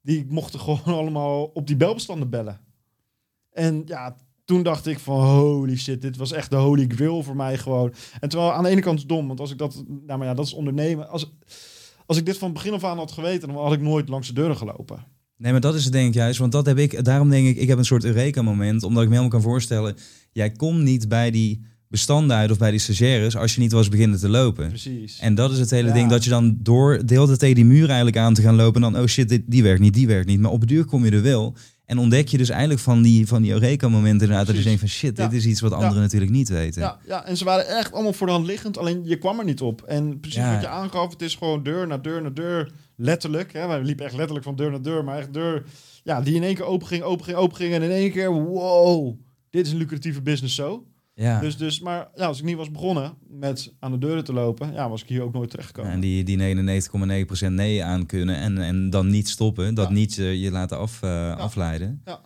Die 0.00 0.26
mochten 0.28 0.60
gewoon 0.60 0.98
allemaal 1.00 1.44
op 1.44 1.66
die 1.66 1.76
belbestanden 1.76 2.30
bellen. 2.30 2.60
En 3.50 3.82
ja, 3.86 4.16
toen 4.44 4.62
dacht 4.62 4.86
ik 4.86 4.98
van 4.98 5.24
holy 5.24 5.76
shit, 5.76 6.02
dit 6.02 6.16
was 6.16 6.32
echt 6.32 6.50
de 6.50 6.56
holy 6.56 6.84
grail 6.88 7.22
voor 7.22 7.36
mij 7.36 7.58
gewoon. 7.58 7.92
En 8.20 8.28
terwijl 8.28 8.52
aan 8.52 8.62
de 8.62 8.68
ene 8.68 8.80
kant 8.80 8.94
is 8.94 9.00
het 9.02 9.10
dom, 9.10 9.26
want 9.26 9.40
als 9.40 9.50
ik 9.50 9.58
dat, 9.58 9.84
nou 10.06 10.18
maar 10.18 10.26
ja, 10.28 10.34
dat 10.34 10.46
is 10.46 10.52
ondernemen. 10.54 11.08
Als, 11.08 11.32
als 12.06 12.16
ik 12.16 12.26
dit 12.26 12.38
van 12.38 12.52
begin 12.52 12.72
af 12.72 12.84
aan 12.84 12.96
had 12.98 13.12
geweten, 13.12 13.48
dan 13.48 13.56
had 13.56 13.72
ik 13.72 13.80
nooit 13.80 14.08
langs 14.08 14.28
de 14.28 14.34
deuren 14.34 14.56
gelopen. 14.56 15.04
Nee, 15.36 15.52
maar 15.52 15.60
dat 15.60 15.74
is 15.74 15.84
het 15.84 15.92
denk 15.92 16.08
ik 16.08 16.14
juist. 16.14 16.38
Want 16.38 16.52
dat 16.52 16.66
heb 16.66 16.78
ik, 16.78 17.04
daarom 17.04 17.30
denk 17.30 17.46
ik, 17.46 17.56
ik 17.56 17.68
heb 17.68 17.78
een 17.78 17.84
soort 17.84 18.04
Eureka-moment. 18.04 18.82
Omdat 18.82 19.02
ik 19.02 19.08
me 19.08 19.14
helemaal 19.14 19.38
kan 19.40 19.50
voorstellen, 19.50 19.96
jij 20.32 20.50
komt 20.50 20.82
niet 20.82 21.08
bij 21.08 21.30
die 21.30 21.64
bestanden 21.88 22.36
uit 22.36 22.50
of 22.50 22.58
bij 22.58 22.70
die 22.70 22.80
stagiaires 22.80 23.36
als 23.36 23.54
je 23.54 23.60
niet 23.60 23.72
was 23.72 23.88
beginnen 23.88 24.18
te 24.18 24.28
lopen. 24.28 24.68
Precies. 24.68 25.18
En 25.18 25.34
dat 25.34 25.52
is 25.52 25.58
het 25.58 25.70
hele 25.70 25.88
Ja. 25.88 25.94
ding, 25.94 26.10
dat 26.10 26.24
je 26.24 26.30
dan 26.30 26.56
door 26.60 27.06
de 27.06 27.14
hele 27.14 27.26
tijd 27.26 27.38
tegen 27.38 27.54
die 27.54 27.64
muur 27.64 27.86
eigenlijk 27.86 28.16
aan 28.16 28.34
te 28.34 28.42
gaan 28.42 28.54
lopen. 28.54 28.82
En 28.82 28.92
dan, 28.92 29.02
oh 29.02 29.06
shit, 29.08 29.28
dit, 29.28 29.42
die 29.46 29.62
werkt 29.62 29.80
niet, 29.80 29.94
die 29.94 30.06
werkt 30.06 30.26
niet. 30.26 30.40
Maar 30.40 30.50
op 30.50 30.60
de 30.60 30.66
duur 30.66 30.84
kom 30.84 31.04
je 31.04 31.10
er 31.10 31.22
wel. 31.22 31.54
En 31.86 31.98
ontdek 31.98 32.28
je 32.28 32.36
dus 32.38 32.48
eigenlijk 32.48 32.80
van 32.80 33.02
die, 33.02 33.26
van 33.26 33.42
die 33.42 33.52
Eureka-momenten 33.52 34.10
inderdaad. 34.10 34.46
Dat 34.46 34.56
je 34.56 34.62
Precies. 34.62 34.64
denkt 34.64 34.80
van 34.80 34.88
shit, 34.88 35.16
Ja. 35.16 35.26
dit 35.28 35.38
is 35.38 35.46
iets 35.46 35.60
wat 35.60 35.72
anderen 35.72 36.02
natuurlijk 36.02 36.32
niet 36.32 36.48
weten. 36.48 36.82
Ja, 36.82 36.98
ja, 37.06 37.24
en 37.26 37.36
ze 37.36 37.44
waren 37.44 37.66
echt 37.66 37.92
allemaal 37.92 38.12
voor 38.12 38.26
de 38.26 38.32
hand 38.32 38.46
liggend, 38.46 38.78
alleen 38.78 39.00
je 39.04 39.16
kwam 39.18 39.38
er 39.38 39.44
niet 39.44 39.60
op. 39.60 39.82
En 39.82 40.20
precies 40.20 40.38
Ja. 40.40 40.52
wat 40.52 40.60
je 40.62 40.68
aangaf, 40.68 41.10
het 41.10 41.22
is 41.22 41.34
gewoon 41.34 41.62
deur 41.62 41.86
naar 41.86 42.02
deur 42.02 42.22
naar 42.22 42.34
deur, 42.34 42.72
letterlijk. 42.96 43.52
Hè, 43.52 43.66
wij 43.66 43.82
liepen 43.82 44.04
echt 44.04 44.14
letterlijk 44.14 44.44
van 44.44 44.56
deur 44.56 44.70
naar 44.70 44.82
deur, 44.82 45.04
maar 45.04 45.18
echt 45.18 45.32
deur, 45.32 45.64
ja, 46.04 46.20
die 46.20 46.34
in 46.34 46.42
één 46.42 46.54
keer 46.54 46.64
open 46.64 46.86
ging, 46.86 47.02
open 47.02 47.24
ging, 47.24 47.36
open 47.36 47.56
ging. 47.56 47.74
En 47.74 47.82
in 47.82 47.90
één 47.90 48.10
keer, 48.10 48.32
wow, 48.32 49.16
dit 49.50 49.66
is 49.66 49.72
een 49.72 49.78
lucratieve 49.78 50.22
business 50.22 50.54
zo. 50.54 50.86
Ja. 51.14 51.40
Dus, 51.40 51.56
dus, 51.56 51.80
maar 51.80 52.08
ja, 52.14 52.26
als 52.26 52.38
ik 52.38 52.44
niet 52.44 52.56
was 52.56 52.70
begonnen 52.70 53.14
met 53.28 53.72
aan 53.78 53.90
de 53.92 53.98
deuren 53.98 54.24
te 54.24 54.32
lopen, 54.32 54.72
ja, 54.72 54.88
was 54.88 55.02
ik 55.02 55.08
hier 55.08 55.22
ook 55.22 55.32
nooit 55.32 55.50
terechtgekomen. 55.50 55.92
en 55.92 56.00
die, 56.00 56.24
die 56.24 56.38
99,9% 57.46 57.46
nee 57.48 57.84
aan 57.84 58.06
kunnen 58.06 58.36
en, 58.36 58.58
en 58.58 58.90
dan 58.90 59.10
niet 59.10 59.28
stoppen. 59.28 59.74
Dat 59.74 59.88
Ja. 59.88 59.92
niet 59.94 60.18
eh, 60.18 60.42
je 60.42 60.50
laten 60.50 60.78
af, 60.78 61.02
eh, 61.02 61.36
afleiden. 61.36 62.02
Ja. 62.04 62.20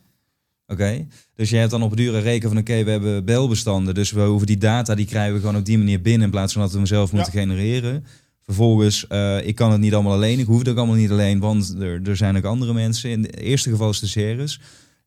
Oké, 0.66 1.07
dus 1.34 1.51
jij 1.51 1.59
hebt 1.59 1.70
dan 1.70 1.82
op 1.82 1.97
dure 1.97 2.18
reken 2.18 2.49
van 2.49 2.59
oké, 2.59 2.84
we 2.84 2.91
hebben 2.91 3.24
belbestanden, 3.24 3.95
dus 3.95 4.11
we 4.11 4.20
hoeven 4.20 4.47
die 4.47 4.59
data, 4.59 4.95
die 4.95 5.07
krijgen 5.07 5.34
we 5.34 5.41
gewoon 5.41 5.57
op 5.57 5.64
die 5.64 5.78
manier 5.78 6.01
binnen 6.03 6.22
in 6.22 6.30
plaats 6.30 6.53
van 6.53 6.62
dat 6.62 6.70
we 6.70 6.76
hem 6.76 6.86
zelf 6.86 7.12
moeten 7.12 7.32
genereren. 7.32 8.05
Vervolgens, 8.43 9.07
uh, 9.12 9.47
ik 9.47 9.55
kan 9.55 9.72
het 9.72 9.80
niet 9.80 9.95
allemaal 9.95 10.12
alleen, 10.12 10.39
ik 10.39 10.47
hoef 10.47 10.59
het 10.59 10.68
ook 10.68 10.76
allemaal 10.76 10.97
niet 10.97 11.11
alleen, 11.11 11.39
want 11.39 11.74
er, 11.78 12.01
er 12.09 12.16
zijn 12.16 12.36
ook 12.36 12.45
andere 12.45 12.72
mensen. 12.72 13.11
In 13.11 13.22
het 13.22 13.36
eerste 13.36 13.70
geval 13.70 13.93
stagiaires. 13.93 14.61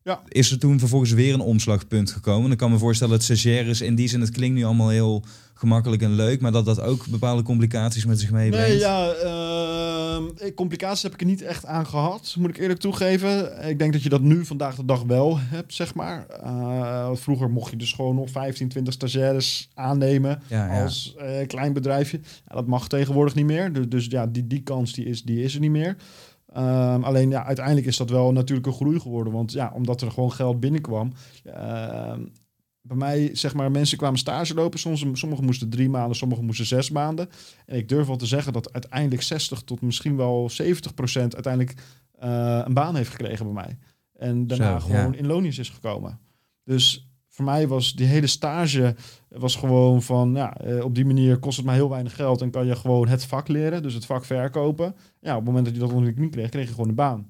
Ja. 0.04 0.20
Is 0.28 0.50
er 0.50 0.58
toen 0.58 0.78
vervolgens 0.78 1.12
weer 1.12 1.34
een 1.34 1.40
omslagpunt 1.40 2.10
gekomen? 2.10 2.48
Dan 2.48 2.58
kan 2.58 2.70
me 2.70 2.78
voorstellen 2.78 3.12
dat 3.12 3.22
stagiaires 3.22 3.80
in 3.80 3.94
die 3.94 4.08
zin, 4.08 4.20
het 4.20 4.30
klinkt 4.30 4.56
nu 4.56 4.64
allemaal 4.64 4.88
heel 4.88 5.24
gemakkelijk 5.54 6.02
en 6.02 6.14
leuk, 6.14 6.40
maar 6.40 6.52
dat 6.52 6.64
dat 6.64 6.80
ook 6.80 7.06
bepaalde 7.06 7.42
complicaties 7.42 8.04
met 8.04 8.20
zich 8.20 8.30
meebrengt. 8.30 8.68
Nee, 8.68 8.78
ja, 8.78 9.14
uh, 9.24 10.54
complicaties 10.54 11.02
heb 11.02 11.12
ik 11.12 11.20
er 11.20 11.26
niet 11.26 11.42
echt 11.42 11.66
aan 11.66 11.86
gehad, 11.86 12.34
moet 12.38 12.50
ik 12.50 12.58
eerlijk 12.58 12.80
toegeven. 12.80 13.64
Ik 13.68 13.78
denk 13.78 13.92
dat 13.92 14.02
je 14.02 14.08
dat 14.08 14.20
nu 14.20 14.44
vandaag 14.44 14.74
de 14.74 14.84
dag 14.84 15.02
wel 15.02 15.38
hebt, 15.38 15.74
zeg 15.74 15.94
maar. 15.94 16.26
Uh, 16.44 17.10
vroeger 17.14 17.50
mocht 17.50 17.70
je 17.70 17.76
dus 17.76 17.92
gewoon 17.92 18.14
nog 18.14 18.30
15, 18.30 18.68
20 18.68 18.94
stagiaires 18.94 19.68
aannemen 19.74 20.42
als 20.82 21.14
uh, 21.18 21.46
klein 21.46 21.72
bedrijfje. 21.72 22.20
Ja, 22.48 22.54
dat 22.54 22.66
mag 22.66 22.88
tegenwoordig 22.88 23.34
niet 23.34 23.46
meer. 23.46 23.72
Dus, 23.72 23.88
dus 23.88 24.06
ja, 24.06 24.26
die, 24.26 24.46
die 24.46 24.62
kans 24.62 24.92
die 24.92 25.04
is, 25.04 25.22
die 25.22 25.42
is 25.42 25.54
er 25.54 25.60
niet 25.60 25.70
meer. 25.70 25.96
Um, 26.56 27.04
alleen 27.04 27.30
ja, 27.30 27.44
uiteindelijk 27.44 27.86
is 27.86 27.96
dat 27.96 28.10
wel 28.10 28.32
natuurlijk 28.32 28.66
een 28.66 28.72
groei 28.72 29.00
geworden. 29.00 29.32
Want 29.32 29.52
ja, 29.52 29.72
omdat 29.74 30.00
er 30.00 30.10
gewoon 30.10 30.32
geld 30.32 30.60
binnenkwam. 30.60 31.12
Uh, 31.46 32.14
bij 32.82 32.96
mij, 32.96 33.30
zeg 33.32 33.54
maar, 33.54 33.70
mensen 33.70 33.98
kwamen 33.98 34.18
stage 34.18 34.54
lopen. 34.54 34.78
Soms, 34.78 35.06
sommigen 35.12 35.44
moesten 35.44 35.70
drie 35.70 35.88
maanden, 35.88 36.16
sommigen 36.16 36.44
moesten 36.44 36.66
zes 36.66 36.90
maanden. 36.90 37.28
En 37.66 37.76
ik 37.76 37.88
durf 37.88 38.06
wel 38.06 38.16
te 38.16 38.26
zeggen 38.26 38.52
dat 38.52 38.72
uiteindelijk 38.72 39.22
60 39.22 39.62
tot 39.62 39.80
misschien 39.80 40.16
wel 40.16 40.50
70 40.50 40.94
procent 40.94 41.34
uiteindelijk 41.34 41.80
uh, 42.22 42.60
een 42.64 42.74
baan 42.74 42.96
heeft 42.96 43.10
gekregen 43.10 43.44
bij 43.44 43.64
mij. 43.64 43.78
En 44.12 44.46
daarna 44.46 44.78
gewoon 44.78 45.14
in 45.14 45.26
loonjes 45.26 45.58
is 45.58 45.70
gekomen. 45.70 46.18
Dus 46.64 47.11
voor 47.32 47.44
mij 47.44 47.68
was 47.68 47.94
die 47.94 48.06
hele 48.06 48.26
stage 48.26 48.94
was 49.28 49.56
gewoon 49.56 50.02
van, 50.02 50.34
ja, 50.34 50.56
eh, 50.56 50.84
op 50.84 50.94
die 50.94 51.04
manier 51.04 51.38
kost 51.38 51.56
het 51.56 51.66
maar 51.66 51.74
heel 51.74 51.90
weinig 51.90 52.14
geld 52.14 52.40
en 52.40 52.50
kan 52.50 52.66
je 52.66 52.76
gewoon 52.76 53.08
het 53.08 53.24
vak 53.24 53.48
leren, 53.48 53.82
dus 53.82 53.94
het 53.94 54.06
vak 54.06 54.24
verkopen. 54.24 54.94
Ja, 55.20 55.30
op 55.30 55.36
het 55.36 55.44
moment 55.44 55.64
dat 55.64 55.74
je 55.74 55.80
dat 55.80 55.92
onder 55.92 56.08
de 56.08 56.14
knie 56.14 56.28
kreeg, 56.28 56.48
kreeg 56.48 56.66
je 56.66 56.74
gewoon 56.74 56.88
een 56.88 56.94
baan. 56.94 57.26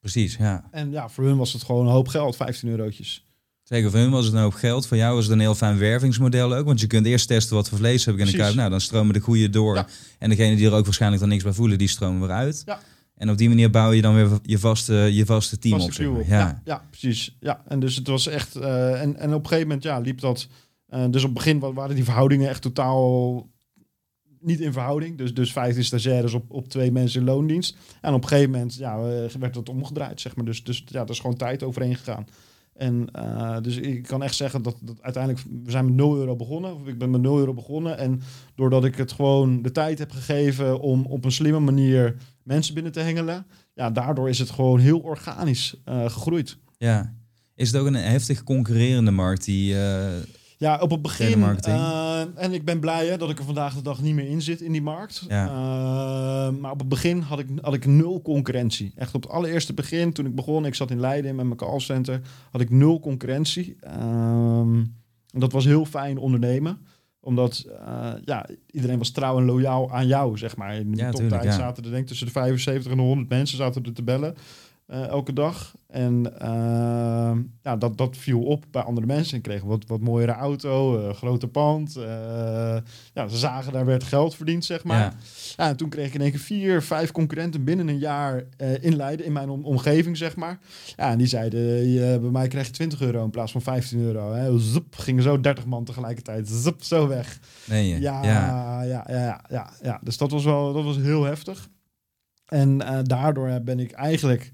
Precies, 0.00 0.36
ja. 0.36 0.68
En 0.70 0.90
ja, 0.90 1.08
voor 1.08 1.24
hun 1.24 1.36
was 1.36 1.52
het 1.52 1.62
gewoon 1.62 1.86
een 1.86 1.92
hoop 1.92 2.08
geld, 2.08 2.36
15 2.36 2.68
eurotjes. 2.68 3.26
Zeker, 3.62 3.90
voor 3.90 4.00
hun 4.00 4.10
was 4.10 4.24
het 4.24 4.34
een 4.34 4.40
hoop 4.40 4.54
geld. 4.54 4.86
Voor 4.86 4.96
jou 4.96 5.14
was 5.14 5.24
het 5.24 5.32
een 5.32 5.40
heel 5.40 5.54
fijn 5.54 5.78
wervingsmodel 5.78 6.54
ook. 6.54 6.66
Want 6.66 6.80
je 6.80 6.86
kunt 6.86 7.06
eerst 7.06 7.28
testen 7.28 7.56
wat 7.56 7.68
voor 7.68 7.78
vlees 7.78 8.04
heb 8.04 8.14
ik 8.14 8.20
in 8.20 8.26
de 8.26 8.36
kuip. 8.36 8.54
Nou, 8.54 8.70
dan 8.70 8.80
stromen 8.80 9.14
de 9.14 9.20
goede 9.20 9.50
door. 9.50 9.86
En 10.18 10.28
degene 10.28 10.56
die 10.56 10.66
er 10.66 10.72
ook 10.72 10.84
waarschijnlijk 10.84 11.20
dan 11.20 11.30
niks 11.30 11.42
bij 11.42 11.52
voelen, 11.52 11.78
die 11.78 11.88
stromen 11.88 12.20
weer 12.20 12.36
uit. 12.36 12.62
Ja. 12.66 12.78
En 13.16 13.30
op 13.30 13.38
die 13.38 13.48
manier 13.48 13.70
bouw 13.70 13.92
je 13.92 14.02
dan 14.02 14.14
weer 14.14 14.38
je 14.42 14.58
vaste, 14.58 14.94
je 14.94 15.26
vaste 15.26 15.58
team 15.58 15.80
vaste 15.80 16.10
op. 16.10 16.26
Ja. 16.26 16.62
ja. 16.64 16.84
precies. 16.90 17.36
Ja, 17.40 17.62
en 17.68 17.80
dus 17.80 17.96
het 17.96 18.06
was 18.06 18.26
echt. 18.26 18.56
Uh, 18.56 19.02
en, 19.02 19.16
en 19.16 19.34
op 19.34 19.40
een 19.40 19.48
gegeven 19.48 19.68
moment 19.68 19.82
ja, 19.82 19.98
liep 19.98 20.20
dat. 20.20 20.48
Uh, 20.90 21.04
dus 21.10 21.22
op 21.22 21.28
het 21.28 21.44
begin 21.44 21.58
waren 21.58 21.94
die 21.94 22.04
verhoudingen 22.04 22.48
echt 22.48 22.62
totaal 22.62 23.46
niet 24.46 24.60
in 24.60 24.72
verhouding. 24.72 25.18
Dus, 25.18 25.34
dus 25.34 25.52
15 25.52 25.84
stagiaires 25.84 26.34
op, 26.34 26.50
op 26.50 26.68
twee 26.68 26.92
mensen 26.92 27.20
in 27.20 27.26
loondienst. 27.26 27.76
En 28.00 28.14
op 28.14 28.22
een 28.22 28.28
gegeven 28.28 28.50
moment 28.50 28.74
ja, 28.74 28.96
eh, 28.98 29.30
werd 29.40 29.54
dat 29.54 29.68
omgedraaid, 29.68 30.20
zeg 30.20 30.36
maar. 30.36 30.44
Dus, 30.44 30.64
dus 30.64 30.84
ja, 30.86 31.02
er 31.02 31.10
is 31.10 31.20
gewoon 31.20 31.36
tijd 31.36 31.62
overheen 31.62 31.96
gegaan. 31.96 32.26
En 32.76 33.08
uh, 33.16 33.56
dus 33.60 33.76
ik 33.76 34.02
kan 34.02 34.22
echt 34.22 34.34
zeggen 34.34 34.62
dat, 34.62 34.76
dat 34.82 35.02
uiteindelijk, 35.02 35.44
we 35.64 35.70
zijn 35.70 35.84
met 35.84 35.94
0 35.94 36.16
euro 36.16 36.36
begonnen. 36.36 36.74
Of 36.74 36.86
ik 36.86 36.98
ben 36.98 37.10
met 37.10 37.20
0 37.20 37.38
euro 37.38 37.54
begonnen. 37.54 37.98
En 37.98 38.20
doordat 38.54 38.84
ik 38.84 38.96
het 38.96 39.12
gewoon 39.12 39.62
de 39.62 39.72
tijd 39.72 39.98
heb 39.98 40.10
gegeven 40.10 40.80
om 40.80 41.06
op 41.06 41.24
een 41.24 41.32
slimme 41.32 41.60
manier 41.60 42.16
mensen 42.42 42.74
binnen 42.74 42.92
te 42.92 43.00
hengelen. 43.00 43.46
Ja, 43.74 43.90
daardoor 43.90 44.28
is 44.28 44.38
het 44.38 44.50
gewoon 44.50 44.78
heel 44.78 44.98
organisch 44.98 45.82
uh, 45.88 46.02
gegroeid. 46.10 46.58
Ja. 46.78 47.14
Is 47.54 47.72
het 47.72 47.80
ook 47.80 47.86
een 47.86 47.94
heftig 47.94 48.42
concurrerende 48.42 49.10
markt 49.10 49.44
die... 49.44 49.74
Uh 49.74 50.08
ja, 50.56 50.78
op 50.78 50.90
het 50.90 51.02
begin. 51.02 51.38
Uh, 51.68 52.20
en 52.34 52.52
ik 52.52 52.64
ben 52.64 52.80
blij 52.80 53.06
hè, 53.06 53.16
dat 53.16 53.30
ik 53.30 53.38
er 53.38 53.44
vandaag 53.44 53.74
de 53.74 53.82
dag 53.82 54.02
niet 54.02 54.14
meer 54.14 54.28
in 54.28 54.42
zit 54.42 54.60
in 54.60 54.72
die 54.72 54.82
markt. 54.82 55.24
Ja. 55.28 55.46
Uh, 55.46 56.58
maar 56.58 56.70
op 56.70 56.78
het 56.78 56.88
begin 56.88 57.20
had 57.20 57.38
ik, 57.38 57.48
had 57.60 57.74
ik 57.74 57.86
nul 57.86 58.22
concurrentie. 58.22 58.92
Echt 58.96 59.14
op 59.14 59.22
het 59.22 59.32
allereerste 59.32 59.74
begin, 59.74 60.12
toen 60.12 60.26
ik 60.26 60.34
begon, 60.34 60.66
ik 60.66 60.74
zat 60.74 60.90
in 60.90 61.00
Leiden 61.00 61.34
met 61.34 61.44
mijn 61.44 61.58
callcenter, 61.58 62.20
had 62.50 62.60
ik 62.60 62.70
nul 62.70 63.00
concurrentie. 63.00 63.76
Uh, 63.84 63.90
en 65.30 65.40
dat 65.40 65.52
was 65.52 65.64
heel 65.64 65.84
fijn 65.84 66.18
ondernemen 66.18 66.78
omdat 67.26 67.66
uh, 67.68 68.12
ja, 68.24 68.46
iedereen 68.70 68.98
was 68.98 69.10
trouw 69.10 69.38
en 69.38 69.44
loyaal 69.44 69.92
aan 69.92 70.06
jou, 70.06 70.38
zeg 70.38 70.56
maar. 70.56 70.74
In 70.74 70.90
de 70.90 70.96
ja, 70.96 71.10
toptijd 71.10 71.44
ja. 71.44 71.50
zaten 71.50 71.84
er 71.84 71.90
denk 71.90 72.02
ik 72.02 72.08
tussen 72.08 72.26
de 72.26 72.32
75 72.32 72.90
en 72.90 72.96
de 72.96 73.02
100 73.02 73.28
mensen 73.28 73.56
zaten 73.56 73.84
er 73.84 73.92
te 73.92 74.02
bellen. 74.02 74.34
Uh, 74.92 75.06
elke 75.06 75.32
dag. 75.32 75.74
En 75.86 76.32
uh, 76.42 77.32
ja, 77.62 77.76
dat, 77.78 77.98
dat 77.98 78.16
viel 78.16 78.42
op 78.42 78.64
bij 78.70 78.82
andere 78.82 79.06
mensen. 79.06 79.36
Ik 79.36 79.42
kreeg 79.42 79.62
wat, 79.62 79.84
wat 79.86 80.00
mooiere 80.00 80.32
auto, 80.32 80.98
uh, 81.08 81.14
groter 81.14 81.48
pand. 81.48 81.92
ja, 83.12 83.28
ze 83.28 83.36
zagen 83.36 83.72
daar 83.72 83.84
werd 83.84 84.04
geld 84.04 84.34
verdiend, 84.34 84.64
zeg 84.64 84.84
maar. 84.84 84.98
Ja. 84.98 85.12
ja. 85.56 85.68
en 85.68 85.76
toen 85.76 85.88
kreeg 85.88 86.06
ik 86.06 86.14
in 86.14 86.20
één 86.20 86.30
keer 86.30 86.40
vier, 86.40 86.82
vijf 86.82 87.12
concurrenten 87.12 87.64
binnen 87.64 87.88
een 87.88 87.98
jaar 87.98 88.44
in 88.80 88.96
Leiden, 88.96 89.26
in 89.26 89.32
mijn 89.32 89.50
omgeving, 89.50 90.16
zeg 90.16 90.36
maar. 90.36 90.58
Ja, 90.96 91.10
en 91.10 91.18
die 91.18 91.26
zeiden, 91.26 91.90
je, 91.90 92.18
bij 92.20 92.30
mij 92.30 92.48
krijg 92.48 92.66
je 92.66 92.72
20 92.72 93.00
euro 93.00 93.24
in 93.24 93.30
plaats 93.30 93.52
van 93.52 93.62
15 93.62 94.00
euro. 94.00 94.32
Hè. 94.32 94.58
Zup, 94.58 94.94
gingen 94.96 95.22
zo 95.22 95.40
30 95.40 95.66
man 95.66 95.84
tegelijkertijd. 95.84 96.48
Zup, 96.48 96.82
zo 96.82 97.08
weg. 97.08 97.38
Nee, 97.64 97.88
je? 97.88 98.00
Ja, 98.00 98.24
ja, 98.24 98.82
ja, 98.82 99.04
ja, 99.08 99.44
ja, 99.48 99.70
ja, 99.82 100.00
Dus 100.02 100.16
dat 100.16 100.30
was 100.30 100.44
wel 100.44 100.72
dat 100.72 100.84
was 100.84 100.96
heel 100.96 101.24
heftig. 101.24 101.68
En 102.46 102.78
daardoor 103.04 103.60
ben 103.60 103.78
ik 103.80 103.92
eigenlijk 103.92 104.52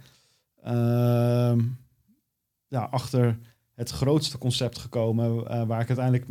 ja, 2.68 2.84
achter 2.90 3.38
het 3.74 3.90
grootste 3.90 4.38
concept 4.38 4.78
gekomen 4.78 5.36
uh, 5.36 5.62
waar 5.66 5.80
ik 5.80 5.88
uiteindelijk 5.88 6.26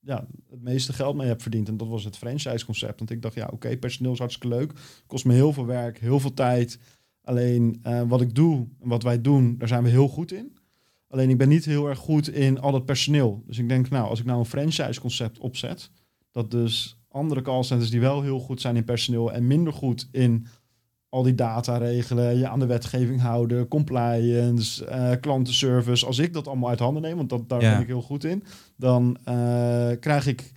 ja, 0.00 0.26
het 0.50 0.62
meeste 0.62 0.92
geld 0.92 1.16
mee 1.16 1.26
heb 1.26 1.42
verdiend. 1.42 1.68
En 1.68 1.76
dat 1.76 1.88
was 1.88 2.04
het 2.04 2.16
franchise 2.16 2.64
concept. 2.64 2.98
Want 2.98 3.10
ik 3.10 3.22
dacht, 3.22 3.34
ja, 3.34 3.48
oké, 3.52 3.76
personeel 3.76 4.12
is 4.12 4.18
hartstikke 4.18 4.56
leuk. 4.56 4.72
Kost 5.06 5.24
me 5.24 5.32
heel 5.32 5.52
veel 5.52 5.66
werk, 5.66 5.98
heel 5.98 6.20
veel 6.20 6.34
tijd. 6.34 6.78
Alleen 7.22 7.80
uh, 7.86 8.02
wat 8.02 8.20
ik 8.20 8.34
doe 8.34 8.68
en 8.80 8.88
wat 8.88 9.02
wij 9.02 9.20
doen, 9.20 9.58
daar 9.58 9.68
zijn 9.68 9.82
we 9.82 9.88
heel 9.88 10.08
goed 10.08 10.32
in. 10.32 10.56
Alleen 11.08 11.30
ik 11.30 11.38
ben 11.38 11.48
niet 11.48 11.64
heel 11.64 11.88
erg 11.88 11.98
goed 11.98 12.28
in 12.28 12.60
al 12.60 12.72
dat 12.72 12.84
personeel. 12.84 13.42
Dus 13.46 13.58
ik 13.58 13.68
denk, 13.68 13.90
nou, 13.90 14.08
als 14.08 14.20
ik 14.20 14.24
nou 14.26 14.38
een 14.38 14.44
franchise 14.44 15.00
concept 15.00 15.38
opzet, 15.38 15.90
dat 16.30 16.50
dus 16.50 16.98
andere 17.08 17.42
callcenters 17.42 17.90
die 17.90 18.00
wel 18.00 18.22
heel 18.22 18.40
goed 18.40 18.60
zijn 18.60 18.76
in 18.76 18.84
personeel 18.84 19.32
en 19.32 19.46
minder 19.46 19.72
goed 19.72 20.08
in 20.10 20.46
al 21.14 21.22
die 21.22 21.34
data 21.34 21.76
regelen, 21.76 22.38
je 22.38 22.48
aan 22.48 22.58
de 22.58 22.66
wetgeving 22.66 23.20
houden, 23.20 23.68
compliance, 23.68 24.86
uh, 24.86 25.10
klantenservice. 25.20 26.06
Als 26.06 26.18
ik 26.18 26.32
dat 26.32 26.46
allemaal 26.46 26.68
uit 26.68 26.78
handen 26.78 27.02
neem, 27.02 27.16
want 27.16 27.28
dat, 27.28 27.48
daar 27.48 27.58
ben 27.58 27.80
ik 27.80 27.86
heel 27.86 28.02
goed 28.02 28.24
in, 28.24 28.44
dan 28.76 29.16
uh, 29.28 29.90
krijg 30.00 30.26
ik 30.26 30.52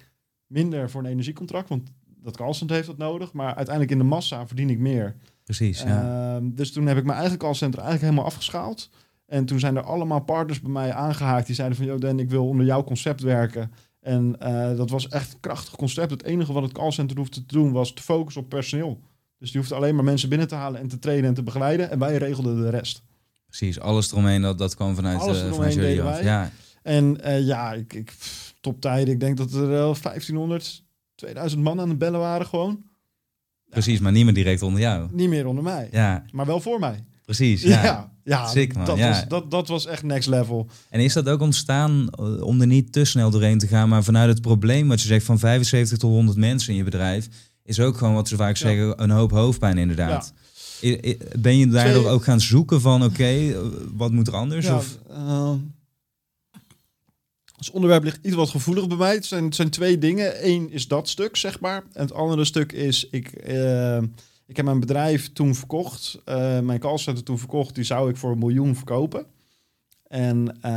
minder 0.47 0.89
voor 0.89 1.01
een 1.01 1.09
energiecontract, 1.09 1.69
want 1.69 1.91
dat 2.23 2.37
callcenter 2.37 2.75
heeft 2.75 2.87
dat 2.87 2.97
nodig. 2.97 3.33
Maar 3.33 3.55
uiteindelijk 3.55 3.91
in 3.91 3.97
de 3.97 4.03
massa 4.03 4.47
verdien 4.47 4.69
ik 4.69 4.79
meer. 4.79 5.15
Precies, 5.43 5.81
ja. 5.81 6.37
Uh, 6.37 6.47
dus 6.51 6.71
toen 6.71 6.87
heb 6.87 6.97
ik 6.97 7.05
mijn 7.05 7.19
eigen 7.19 7.37
callcenter 7.37 7.79
eigenlijk 7.79 8.09
helemaal 8.09 8.31
afgeschaald. 8.31 8.89
En 9.25 9.45
toen 9.45 9.59
zijn 9.59 9.75
er 9.75 9.83
allemaal 9.83 10.23
partners 10.23 10.61
bij 10.61 10.71
mij 10.71 10.93
aangehaakt 10.93 11.45
die 11.45 11.55
zeiden 11.55 11.77
van... 11.77 11.85
...joh 11.85 11.99
Dan, 11.99 12.19
ik 12.19 12.29
wil 12.29 12.47
onder 12.47 12.65
jouw 12.65 12.83
concept 12.83 13.21
werken. 13.21 13.71
En 13.99 14.35
uh, 14.43 14.77
dat 14.77 14.89
was 14.89 15.07
echt 15.07 15.33
een 15.33 15.39
krachtig 15.39 15.75
concept. 15.75 16.11
Het 16.11 16.23
enige 16.23 16.53
wat 16.53 16.63
het 16.63 16.71
callcenter 16.71 17.17
hoefde 17.17 17.45
te 17.45 17.53
doen 17.53 17.71
was 17.71 17.93
te 17.93 18.01
focussen 18.01 18.41
op 18.41 18.49
personeel. 18.49 18.99
Dus 19.39 19.51
die 19.51 19.59
hoeft 19.59 19.71
alleen 19.71 19.95
maar 19.95 20.03
mensen 20.03 20.29
binnen 20.29 20.47
te 20.47 20.55
halen 20.55 20.81
en 20.81 20.87
te 20.87 20.99
trainen 20.99 21.29
en 21.29 21.33
te 21.33 21.43
begeleiden. 21.43 21.91
En 21.91 21.99
wij 21.99 22.17
regelden 22.17 22.61
de 22.61 22.69
rest. 22.69 23.01
Precies, 23.47 23.79
alles 23.79 24.11
eromheen, 24.11 24.41
dat, 24.41 24.57
dat 24.57 24.75
kwam 24.75 24.95
vanuit, 24.95 25.19
alles 25.19 25.43
uh, 25.43 25.53
vanuit 25.53 25.73
jullie 25.73 26.01
af. 26.01 26.23
Ja. 26.23 26.51
En 26.83 27.17
uh, 27.25 27.45
ja, 27.45 27.73
ik, 27.73 27.93
ik. 27.93 28.13
Ik 29.05 29.19
denk 29.19 29.37
dat 29.37 29.53
er 29.53 29.67
wel 29.67 29.95
1500, 30.01 30.83
2000 31.15 31.61
man 31.61 31.79
aan 31.79 31.89
het 31.89 31.97
bellen 31.97 32.19
waren 32.19 32.47
gewoon. 32.47 32.83
Precies, 33.69 33.99
maar 33.99 34.11
niet 34.11 34.25
meer 34.25 34.33
direct 34.33 34.61
onder 34.61 34.81
jou. 34.81 35.07
Niet 35.11 35.29
meer 35.29 35.47
onder 35.47 35.63
mij. 35.63 35.87
Ja. 35.91 36.25
Maar 36.31 36.45
wel 36.45 36.59
voor 36.59 36.79
mij. 36.79 37.03
Precies, 37.25 37.61
ja. 37.61 37.83
ja, 37.83 38.11
ja 38.23 38.47
Sick, 38.47 38.73
man. 38.73 38.85
Dat, 38.85 38.97
ja. 38.97 39.09
Was, 39.09 39.27
dat, 39.27 39.51
dat 39.51 39.67
was 39.67 39.85
echt 39.85 40.03
next 40.03 40.27
level. 40.27 40.69
En 40.89 40.99
is 40.99 41.13
dat 41.13 41.29
ook 41.29 41.41
ontstaan 41.41 42.09
eh, 42.09 42.41
om 42.41 42.61
er 42.61 42.67
niet 42.67 42.91
te 42.91 43.05
snel 43.05 43.29
doorheen 43.29 43.57
te 43.57 43.67
gaan, 43.67 43.89
maar 43.89 44.03
vanuit 44.03 44.29
het 44.29 44.41
probleem 44.41 44.87
wat 44.87 45.01
je 45.01 45.07
zegt 45.07 45.25
van 45.25 45.39
75 45.39 45.97
tot 45.97 46.11
100 46.11 46.37
mensen 46.37 46.71
in 46.71 46.77
je 46.77 46.83
bedrijf, 46.83 47.27
is 47.67 47.79
ook 47.79 47.97
gewoon 47.97 48.13
wat 48.13 48.27
ze 48.27 48.35
vaak 48.35 48.57
zeggen, 48.57 49.03
een 49.03 49.09
hoop 49.09 49.31
hoofdpijn 49.31 49.77
inderdaad. 49.77 50.33
Ben 51.39 51.57
je 51.57 51.67
daardoor 51.67 52.09
ook 52.09 52.23
gaan 52.23 52.41
zoeken 52.41 52.81
van 52.81 53.03
oké, 53.03 53.55
wat 53.95 54.11
moet 54.11 54.27
er 54.27 54.35
anders? 54.35 54.69
Of? 54.69 54.97
Uh, 55.09 55.53
het 57.57 57.71
onderwerp 57.71 58.03
ligt 58.03 58.19
iets 58.21 58.35
wat 58.35 58.49
gevoelig 58.49 58.87
bij 58.87 58.97
mij. 58.97 59.13
Het 59.13 59.25
zijn, 59.25 59.43
het 59.43 59.55
zijn 59.55 59.69
twee 59.69 59.97
dingen. 59.97 60.47
Eén 60.47 60.71
is 60.71 60.87
dat 60.87 61.09
stuk, 61.09 61.35
zeg 61.35 61.59
maar. 61.59 61.83
En 61.93 62.01
het 62.01 62.13
andere 62.13 62.45
stuk 62.45 62.71
is, 62.71 63.07
ik, 63.11 63.47
uh, 63.47 64.01
ik 64.45 64.55
heb 64.55 64.65
mijn 64.65 64.79
bedrijf 64.79 65.33
toen 65.33 65.55
verkocht. 65.55 66.19
Uh, 66.25 66.59
mijn 66.59 66.79
callcenter 66.79 67.23
toen 67.23 67.39
verkocht. 67.39 67.75
Die 67.75 67.83
zou 67.83 68.09
ik 68.09 68.17
voor 68.17 68.31
een 68.31 68.39
miljoen 68.39 68.75
verkopen. 68.75 69.25
En 70.07 70.37
uh, 70.37 70.71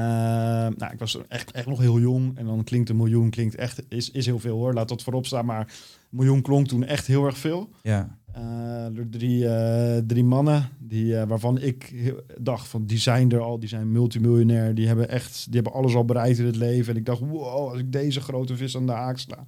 nou, 0.76 0.92
ik 0.92 0.98
was 0.98 1.18
echt, 1.28 1.50
echt 1.50 1.66
nog 1.66 1.78
heel 1.78 2.00
jong. 2.00 2.38
En 2.38 2.46
dan 2.46 2.64
klinkt 2.64 2.88
een 2.88 2.96
miljoen 2.96 3.30
klinkt 3.30 3.54
echt, 3.54 3.82
is, 3.88 4.10
is 4.10 4.26
heel 4.26 4.38
veel 4.38 4.56
hoor. 4.56 4.74
Laat 4.74 4.88
dat 4.88 5.02
voorop 5.02 5.26
staan. 5.26 5.46
Maar 5.46 5.60
een 5.60 6.16
miljoen 6.16 6.42
klonk 6.42 6.66
toen 6.66 6.84
echt 6.84 7.06
heel 7.06 7.24
erg 7.24 7.38
veel. 7.38 7.68
Ja. 7.82 8.18
Uh, 8.36 8.86
drie, 9.10 9.44
uh, 9.44 9.96
drie 9.96 10.24
mannen 10.24 10.68
die, 10.78 11.16
waarvan 11.16 11.58
ik 11.58 11.94
dacht 12.40 12.68
van 12.68 12.86
die 12.86 12.98
zijn 12.98 13.30
er 13.30 13.40
al, 13.40 13.58
die 13.58 13.68
zijn 13.68 13.92
multimiljonair, 13.92 14.74
die 14.74 14.86
hebben 14.86 15.08
echt, 15.08 15.44
die 15.44 15.54
hebben 15.54 15.72
alles 15.72 15.94
al 15.94 16.04
bereikt 16.04 16.38
in 16.38 16.46
het 16.46 16.56
leven. 16.56 16.92
En 16.92 16.98
ik 16.98 17.06
dacht, 17.06 17.20
wow, 17.20 17.68
als 17.70 17.78
ik 17.78 17.92
deze 17.92 18.20
grote 18.20 18.56
vis 18.56 18.76
aan 18.76 18.86
de 18.86 18.92
haak 18.92 19.18
sla, 19.18 19.46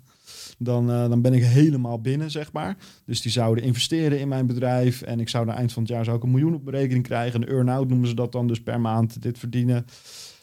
dan, 0.62 0.86
dan 0.86 1.22
ben 1.22 1.34
ik 1.34 1.42
helemaal 1.42 2.00
binnen, 2.00 2.30
zeg 2.30 2.52
maar. 2.52 2.76
Dus 3.04 3.20
die 3.20 3.32
zouden 3.32 3.64
investeren 3.64 4.20
in 4.20 4.28
mijn 4.28 4.46
bedrijf 4.46 5.02
en 5.02 5.20
ik 5.20 5.28
zou 5.28 5.48
aan 5.48 5.56
eind 5.56 5.72
van 5.72 5.82
het 5.82 5.92
jaar 5.92 6.04
zou 6.04 6.16
ik 6.16 6.22
een 6.22 6.30
miljoen 6.30 6.54
op 6.54 6.64
berekening 6.64 7.04
krijgen. 7.04 7.42
Een 7.42 7.48
earn-out 7.48 7.88
noemen 7.88 8.08
ze 8.08 8.14
dat 8.14 8.32
dan, 8.32 8.46
dus 8.46 8.62
per 8.62 8.80
maand 8.80 9.22
dit 9.22 9.38
verdienen. 9.38 9.84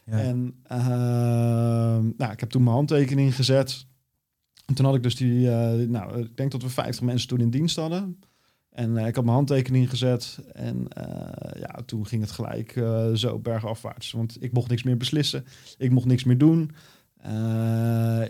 Ja. 0.06 0.18
En 0.18 0.56
nou, 2.18 2.32
ik 2.32 2.40
heb 2.40 2.50
toen 2.50 2.64
mijn 2.64 2.76
handtekening 2.76 3.36
gezet. 3.36 3.86
En 4.66 4.76
toen 4.76 4.86
had 4.86 4.96
ik 4.96 5.04
dus 5.04 5.16
die, 5.16 5.50
nou, 5.88 6.20
ik 6.20 6.38
denk 6.38 6.52
dat 6.52 6.62
we 6.62 6.70
50 6.70 7.04
mensen 7.04 7.28
toen 7.28 7.40
in 7.40 7.50
dienst 7.50 7.76
hadden. 7.76 8.18
En 8.80 8.96
uh, 8.96 9.08
ik 9.08 9.16
had 9.16 9.24
mijn 9.24 9.36
handtekening 9.36 9.90
gezet. 9.90 10.40
En 10.54 10.88
uh, 10.98 11.62
ja, 11.62 11.80
toen 11.86 12.08
ging 12.08 12.22
het 12.22 12.32
gelijk 12.32 12.76
uh, 12.76 13.14
zo 13.14 13.40
bergafwaarts. 13.40 14.12
Want 14.12 14.38
ik 14.44 14.52
mocht 14.52 14.70
niks 14.70 14.84
meer 14.84 14.98
beslissen. 14.98 15.46
Ik 15.78 15.92
mocht 15.92 16.06
niks 16.06 16.24
meer 16.24 16.38
doen. 16.38 16.72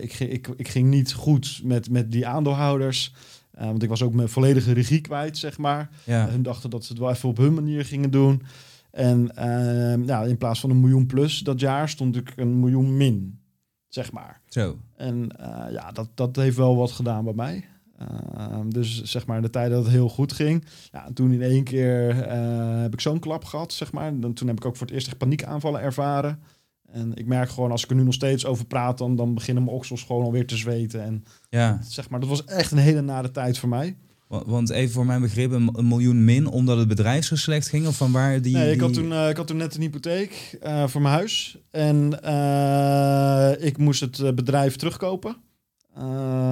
Ik, 0.00 0.12
ging, 0.12 0.30
ik, 0.30 0.48
ik 0.56 0.68
ging 0.68 0.88
niet 0.88 1.12
goed 1.12 1.60
met, 1.64 1.90
met 1.90 2.12
die 2.12 2.26
aandeelhouders. 2.26 3.14
want 3.50 3.82
ik 3.82 3.88
was 3.88 4.02
ook 4.02 4.14
mijn 4.14 4.28
volledige 4.28 4.72
regie 4.72 5.00
kwijt, 5.00 5.38
zeg 5.38 5.58
maar. 5.58 5.90
Ja. 6.04 6.28
hun 6.28 6.42
dachten 6.42 6.70
dat 6.70 6.84
ze 6.84 6.92
het 6.92 7.00
wel 7.00 7.10
even 7.10 7.28
op 7.28 7.36
hun 7.36 7.54
manier 7.54 7.84
gingen 7.84 8.10
doen. 8.10 8.42
En 8.90 9.30
ja, 10.06 10.22
in 10.22 10.38
plaats 10.38 10.60
van 10.60 10.70
een 10.70 10.80
miljoen 10.80 11.06
plus 11.06 11.38
dat 11.38 11.60
jaar 11.60 11.88
stond 11.88 12.16
ik 12.16 12.32
een 12.36 12.60
miljoen 12.60 12.96
min, 12.96 13.40
zeg 13.88 14.12
maar. 14.12 14.40
Zo. 14.48 14.78
En 14.96 15.30
ja, 15.70 15.92
dat, 15.92 16.08
dat 16.14 16.36
heeft 16.36 16.56
wel 16.56 16.76
wat 16.76 16.90
gedaan 16.90 17.24
bij 17.24 17.34
mij. 17.34 17.64
Uh, 18.02 18.60
dus 18.68 19.02
zeg 19.02 19.26
maar 19.26 19.42
de 19.42 19.50
tijd 19.50 19.70
dat 19.70 19.82
het 19.82 19.92
heel 19.92 20.08
goed 20.08 20.32
ging. 20.32 20.64
Ja, 20.92 21.08
toen 21.14 21.32
in 21.32 21.42
één 21.42 21.64
keer 21.64 22.14
heb 22.82 22.92
ik 22.92 23.00
zo'n 23.00 23.18
klap 23.18 23.44
gehad, 23.44 23.72
zeg 23.72 23.92
maar. 23.92 24.20
Dan, 24.20 24.32
toen 24.32 24.48
heb 24.48 24.56
ik 24.56 24.64
ook 24.64 24.76
voor 24.76 24.86
het 24.86 24.94
eerst 24.94 25.06
echt 25.06 25.18
paniekaanvallen 25.18 25.80
ervaren. 25.80 26.42
En 26.92 27.14
ik 27.14 27.26
merk 27.26 27.50
gewoon, 27.50 27.70
als 27.70 27.84
ik 27.84 27.90
er 27.90 27.96
nu 27.96 28.02
nog 28.02 28.14
steeds 28.14 28.46
over 28.46 28.66
praat, 28.66 28.98
dan, 28.98 29.16
dan 29.16 29.34
beginnen 29.34 29.64
mijn 29.64 29.76
oksels 29.76 30.02
gewoon 30.02 30.24
alweer 30.24 30.46
te 30.46 30.56
zweten. 30.56 31.02
En 31.02 31.24
ja. 31.48 31.80
zeg 31.82 32.10
maar, 32.10 32.20
dat 32.20 32.28
was 32.28 32.44
echt 32.44 32.72
een 32.72 32.78
hele 32.78 33.00
nare 33.00 33.30
tijd 33.30 33.58
voor 33.58 33.68
mij. 33.68 33.96
Want 34.28 34.70
even 34.70 34.92
voor 34.92 35.06
mijn 35.06 35.20
begrip, 35.20 35.50
een, 35.50 35.88
miljoen 35.88 36.24
min 36.24 36.46
omdat 36.46 36.78
het 36.78 36.88
bedrijf 36.88 37.24
zo 37.24 37.36
slecht 37.36 37.68
ging? 37.68 37.86
Of 37.86 37.96
van 37.96 38.12
waar 38.12 38.42
die... 38.42 38.56
Nee, 38.56 38.72
ik, 38.72 38.80
had 38.80 38.92
toen, 38.92 39.10
uh, 39.10 39.28
ik 39.28 39.36
had 39.36 39.46
toen 39.46 39.56
net 39.56 39.74
een 39.74 39.80
hypotheek 39.80 40.58
uh, 40.62 40.86
voor 40.86 41.00
mijn 41.00 41.14
huis. 41.14 41.58
En 41.70 42.18
uh, 42.24 43.66
ik 43.66 43.78
moest 43.78 44.00
het 44.00 44.34
bedrijf 44.34 44.76
terugkopen. 44.76 45.36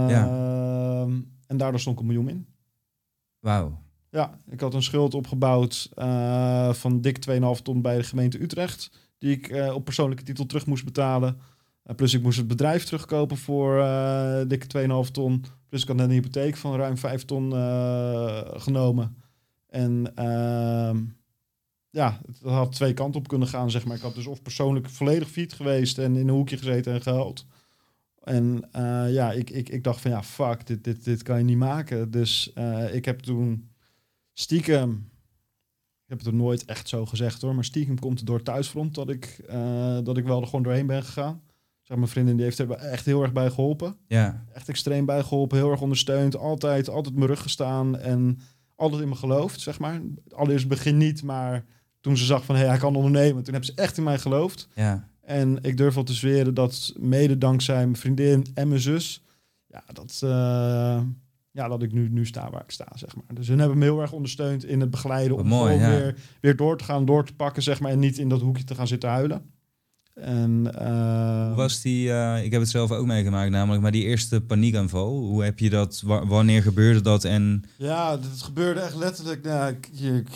ja. 0.09 0.27
En 1.47 1.57
daardoor 1.57 1.81
stond 1.81 1.97
ik 1.97 2.01
een 2.01 2.09
miljoen 2.09 2.29
in. 2.29 2.47
Wauw. 3.41 3.79
Ja, 4.11 4.39
ik 4.51 4.61
had 4.61 4.75
een 4.75 4.83
schuld 4.83 5.15
opgebouwd 5.15 5.91
van 6.71 7.01
dik 7.01 7.31
2,5 7.31 7.39
ton 7.63 7.83
bij 7.83 7.97
de 7.97 8.03
gemeente 8.05 8.43
Utrecht. 8.43 8.91
Die 9.19 9.33
ik 9.33 9.51
uh, 9.51 9.75
op 9.75 9.85
persoonlijke 9.85 10.23
titel 10.23 10.47
terug 10.47 10.67
moest 10.67 10.85
betalen. 10.85 11.39
Uh, 11.87 11.95
plus 11.95 12.15
ik 12.15 12.23
moest 12.23 12.39
het 12.39 12.49
bedrijf 12.49 12.85
terugkopen 12.85 13.37
voor 13.37 13.75
dikke 14.47 15.05
2,5 15.07 15.11
ton. 15.11 15.45
Plus 15.69 15.83
ik 15.83 15.89
had 15.89 15.97
net 15.97 16.07
een 16.07 16.13
hypotheek 16.13 16.57
van 16.57 16.77
ruim 16.77 16.99
5 16.99 17.25
ton 17.25 17.53
genomen. 18.61 19.17
En 19.69 20.13
ehm, 20.15 21.05
ja, 21.91 22.21
het 22.27 22.41
had 22.43 22.73
twee 22.73 22.95
kanten 22.95 23.21
op 23.21 23.29
kunnen 23.29 23.49
gaan, 23.49 23.71
zeg 23.71 23.85
maar. 23.85 23.97
Ik 23.97 24.03
had 24.03 24.15
dus 24.15 24.27
of 24.27 24.43
persoonlijk 24.43 24.91
volledig 24.91 25.29
fiet 25.31 25.53
geweest 25.53 25.99
en 25.99 26.17
in 26.17 26.29
een 26.29 26.35
hoekje 26.35 26.57
gezeten 26.57 26.93
en 26.93 27.03
gehuild. 27.03 27.47
En 28.23 28.69
ja, 29.11 29.33
ik, 29.33 29.51
ik, 29.51 29.69
ik 29.69 29.85
dacht 29.85 30.01
van 30.01 30.11
ja, 30.11 30.23
fuck, 30.23 30.67
dit, 30.67 30.85
dit, 30.85 31.05
dit 31.05 31.23
kan 31.23 31.39
je 31.39 31.45
niet 31.45 31.57
maken. 31.57 32.11
Dus 32.11 32.53
ik 32.93 33.05
heb 33.05 33.19
toen 33.21 33.71
stiekem, 34.33 35.11
ik 36.09 36.15
heb 36.15 36.27
het 36.27 36.35
er 36.35 36.43
nooit 36.43 36.65
echt 36.65 36.89
zo 36.89 37.07
gezegd 37.07 37.43
hoor, 37.43 37.55
maar 37.55 37.65
stiekem 37.65 37.99
komt 37.99 38.19
het 38.19 38.27
door 38.27 38.43
thuisfront 38.43 38.95
dat 38.95 39.09
ik, 39.09 39.45
uh, 39.51 39.99
dat 40.03 40.17
ik 40.17 40.25
wel 40.25 40.41
er 40.41 40.47
gewoon 40.47 40.63
doorheen 40.63 40.87
ben 40.87 41.03
gegaan. 41.03 41.41
Zeg, 41.83 41.97
mijn 41.97 42.09
vriendin 42.09 42.37
die 42.37 42.45
heeft 42.45 42.59
er 42.59 42.71
echt 42.71 43.05
heel 43.05 43.23
erg 43.23 43.33
bij 43.33 43.51
geholpen. 43.51 43.97
Ja. 44.07 44.45
Echt 44.53 44.69
extreem 44.69 45.07
bij 45.07 45.23
geholpen, 45.23 45.59
heel 45.59 45.71
erg 45.71 45.81
ondersteund. 45.81 46.37
Altijd, 46.37 46.89
altijd 46.89 47.15
mijn 47.15 47.27
rug 47.27 47.43
gestaan 47.43 47.99
en 47.99 48.39
altijd 48.75 49.03
in 49.03 49.09
me 49.09 49.15
geloofd, 49.15 49.61
zeg 49.61 49.79
maar. 49.79 50.01
Allereerst 50.31 50.69
begin 50.69 50.97
niet, 50.97 51.23
maar 51.23 51.65
toen 52.01 52.17
ze 52.17 52.25
zag 52.25 52.45
van 52.45 52.55
hé, 52.55 52.61
hey, 52.61 52.71
hij 52.71 52.79
kan 52.79 52.97
ondernemen, 52.97 53.43
toen 53.43 53.55
hebben 53.55 53.75
ze 53.75 53.83
echt 53.83 53.97
in 53.97 54.03
mij 54.03 54.19
geloofd. 54.19 54.69
Ja. 54.75 55.09
En 55.21 55.59
ik 55.63 55.77
durf 55.77 55.95
wel 55.95 56.05
te 56.05 56.13
zweren 56.13 56.55
dat 56.55 56.93
mede 56.99 57.39
dankzij 57.39 57.85
mijn 57.85 57.97
vriendin 57.97 58.47
en 58.55 58.69
mijn 58.69 58.81
zus, 58.81 59.23
ja, 59.67 59.85
dat, 59.93 60.21
uh, 60.25 61.01
ja, 61.59 61.69
dat 61.69 61.83
ik 61.83 61.93
nu, 61.93 62.09
nu 62.09 62.27
sta 62.27 62.51
waar 62.51 62.63
ik 62.63 62.71
sta, 62.71 62.87
zeg 62.95 63.15
maar. 63.15 63.25
Dus 63.35 63.49
hun 63.49 63.59
hebben 63.59 63.79
me 63.79 63.85
heel 63.85 64.01
erg 64.01 64.13
ondersteund 64.13 64.65
in 64.65 64.81
het 64.81 64.91
begeleiden 64.91 65.37
om 65.37 65.47
mooi, 65.47 65.75
ja. 65.75 65.89
weer, 65.89 66.17
weer 66.41 66.57
door 66.57 66.79
te 66.79 66.85
gaan, 66.85 67.05
door 67.05 67.25
te 67.25 67.35
pakken, 67.35 67.63
zeg 67.63 67.81
maar, 67.81 67.91
en 67.91 67.99
niet 67.99 68.19
in 68.19 68.29
dat 68.29 68.41
hoekje 68.41 68.65
te 68.65 68.75
gaan 68.75 68.87
zitten 68.87 69.09
huilen. 69.09 69.43
En, 70.15 70.73
uh, 70.81 71.47
Hoe 71.47 71.55
was 71.55 71.83
die, 71.83 72.09
uh, 72.09 72.45
ik 72.45 72.53
heb 72.53 72.61
het 72.61 72.71
zelf 72.71 72.91
ook 72.91 73.07
meegemaakt 73.07 73.51
namelijk, 73.51 73.83
maar 73.83 73.93
die 73.93 74.05
eerste 74.05 74.41
paniekaanval, 74.41 75.19
hoe 75.19 75.45
heb 75.45 75.59
je 75.59 75.71
dat, 75.71 76.03
wa 76.05 76.27
wanneer 76.27 76.63
gebeurde 76.63 77.01
dat 77.01 77.25
en... 77.25 77.65
Ja, 77.77 78.11
het 78.11 78.43
gebeurde 78.43 78.81
echt 78.81 78.97
letterlijk, 78.97 79.45
nou, 79.45 79.73
ik, 79.73 79.89
ik 80.01 80.29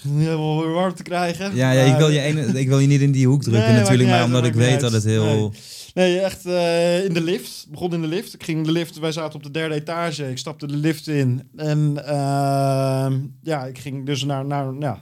krijg 0.00 0.16
helemaal 0.16 0.62
weer 0.62 0.72
warm 0.72 0.94
te 0.94 1.02
krijgen. 1.02 1.54
Ja, 1.54 1.70
ja 1.70 1.82
ik, 1.82 1.96
wil 1.96 2.10
je 2.10 2.20
ene, 2.20 2.60
ik 2.60 2.68
wil 2.68 2.78
je 2.78 2.86
niet 2.86 3.00
in 3.00 3.12
die 3.12 3.26
hoek 3.26 3.42
drukken 3.42 3.72
Nee, 3.72 3.80
natuurlijk, 3.80 4.08
maar 4.08 4.18
niet 4.18 4.26
omdat 4.26 4.44
ik 4.44 4.54
weet 4.54 4.70
niet 4.70 4.80
dat 4.80 4.92
het 4.92 5.04
heel... 5.04 5.52
Nee, 5.94 6.18
echt 6.18 6.46
eh, 6.46 7.04
in 7.04 7.12
de 7.12 7.20
lift. 7.20 7.66
Begon 7.70 7.92
in 7.92 8.00
de 8.00 8.06
lift. 8.06 8.34
Ik 8.34 8.42
ging 8.42 8.64
de 8.64 8.72
lift. 8.72 8.98
Wij 8.98 9.12
zaten 9.12 9.34
op 9.34 9.42
de 9.42 9.50
derde 9.50 9.74
etage. 9.74 10.30
Ik 10.30 10.38
stapte 10.38 10.66
de 10.66 10.76
lift 10.76 11.06
in. 11.06 11.42
En 11.56 12.06
ehm, 12.06 13.18
ja, 13.42 13.66
ik 13.66 13.78
ging 13.78 14.06
dus 14.06 14.24
naar, 14.24 14.44
naar, 14.44 14.74
ja, 14.78 15.00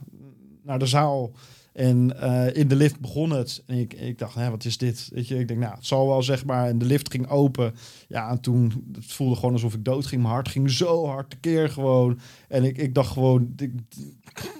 naar 0.62 0.78
de 0.78 0.86
zaal. 0.86 1.32
En 1.78 2.20
eh, 2.20 2.56
in 2.56 2.68
de 2.68 2.76
lift 2.76 3.00
begon 3.00 3.30
het. 3.30 3.62
En 3.66 3.78
ik, 3.78 3.94
ik 3.94 4.18
dacht, 4.18 4.34
hè, 4.34 4.50
wat 4.50 4.64
is 4.64 4.78
dit? 4.78 5.08
Weet 5.12 5.28
je, 5.28 5.38
ik 5.38 5.48
denk, 5.48 5.60
nou, 5.60 5.74
het 5.74 5.86
zal 5.86 6.08
wel, 6.08 6.22
zeg 6.22 6.44
maar. 6.44 6.68
En 6.68 6.78
de 6.78 6.84
lift 6.84 7.10
ging 7.10 7.28
open. 7.28 7.74
Ja, 8.08 8.30
en 8.30 8.40
toen 8.40 8.88
het 8.92 9.12
voelde 9.12 9.34
gewoon 9.34 9.52
alsof 9.52 9.74
ik 9.74 9.84
dood 9.84 10.06
ging. 10.06 10.22
Mijn 10.22 10.34
hart 10.34 10.48
ging 10.48 10.70
zo 10.70 11.06
hard 11.06 11.30
tekeer 11.30 11.68
gewoon. 11.68 12.18
En 12.48 12.64
ik, 12.64 12.78
ik 12.78 12.94
dacht 12.94 13.12
gewoon, 13.12 13.52
ik, 13.56 13.72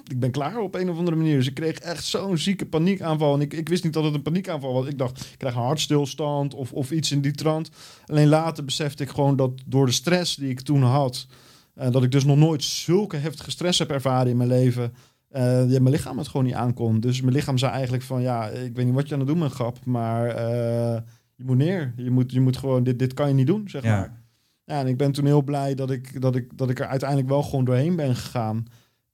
ik 0.07 0.19
ben 0.19 0.31
klaar 0.31 0.59
op 0.59 0.75
een 0.75 0.89
of 0.89 0.97
andere 0.97 1.17
manier. 1.17 1.35
Dus 1.35 1.47
ik 1.47 1.53
kreeg 1.53 1.77
echt 1.79 2.03
zo'n 2.03 2.37
zieke 2.37 2.65
paniekaanval. 2.65 3.33
En 3.33 3.41
ik, 3.41 3.53
ik 3.53 3.69
wist 3.69 3.83
niet 3.83 3.93
dat 3.93 4.03
het 4.03 4.13
een 4.13 4.21
paniekaanval 4.21 4.73
was. 4.73 4.87
Ik 4.87 4.97
dacht, 4.97 5.19
ik 5.19 5.37
krijg 5.37 5.55
een 5.55 5.61
hartstilstand 5.61 6.53
of, 6.53 6.73
of 6.73 6.91
iets 6.91 7.11
in 7.11 7.21
die 7.21 7.31
trant. 7.31 7.69
Alleen 8.05 8.27
later 8.27 8.65
besefte 8.65 9.03
ik 9.03 9.09
gewoon 9.09 9.35
dat 9.35 9.51
door 9.65 9.85
de 9.85 9.91
stress 9.91 10.35
die 10.35 10.49
ik 10.49 10.61
toen 10.61 10.83
had... 10.83 11.27
Uh, 11.75 11.91
dat 11.91 12.03
ik 12.03 12.11
dus 12.11 12.23
nog 12.23 12.37
nooit 12.37 12.63
zulke 12.63 13.17
heftige 13.17 13.51
stress 13.51 13.79
heb 13.79 13.91
ervaren 13.91 14.31
in 14.31 14.37
mijn 14.37 14.49
leven... 14.49 14.93
Uh, 15.31 15.41
ja, 15.71 15.79
mijn 15.79 15.89
lichaam 15.89 16.17
het 16.17 16.27
gewoon 16.27 16.45
niet 16.45 16.55
aankon. 16.55 16.99
Dus 16.99 17.21
mijn 17.21 17.33
lichaam 17.35 17.57
zei 17.57 17.71
eigenlijk 17.71 18.03
van... 18.03 18.21
ja, 18.21 18.47
ik 18.47 18.75
weet 18.75 18.85
niet 18.85 18.95
wat 18.95 19.07
je 19.07 19.13
aan 19.13 19.19
het 19.19 19.29
doen 19.29 19.39
bent, 19.39 19.51
grap... 19.51 19.85
maar 19.85 20.27
uh, 20.27 20.97
je 21.35 21.43
moet 21.43 21.57
neer. 21.57 21.93
Je 21.95 22.11
moet, 22.11 22.31
je 22.31 22.41
moet 22.41 22.57
gewoon... 22.57 22.83
Dit, 22.83 22.99
dit 22.99 23.13
kan 23.13 23.27
je 23.27 23.33
niet 23.33 23.47
doen, 23.47 23.69
zeg 23.69 23.83
Ja. 23.83 23.95
maar. 23.97 24.21
Ja, 24.63 24.79
en 24.79 24.87
ik 24.87 24.97
ben 24.97 25.11
toen 25.11 25.25
heel 25.25 25.43
blij 25.43 25.75
dat 25.75 25.91
ik, 25.91 26.21
dat, 26.21 26.35
ik, 26.35 26.57
dat 26.57 26.69
ik 26.69 26.79
er 26.79 26.87
uiteindelijk 26.87 27.29
wel 27.29 27.43
gewoon 27.43 27.65
doorheen 27.65 27.95
ben 27.95 28.15
gegaan. 28.15 28.65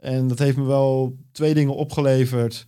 En 0.06 0.28
dat 0.28 0.40
heeft 0.40 0.58
me 0.58 0.64
wel 0.64 1.18
twee 1.32 1.54
dingen 1.54 1.76
opgeleverd. 1.76 2.68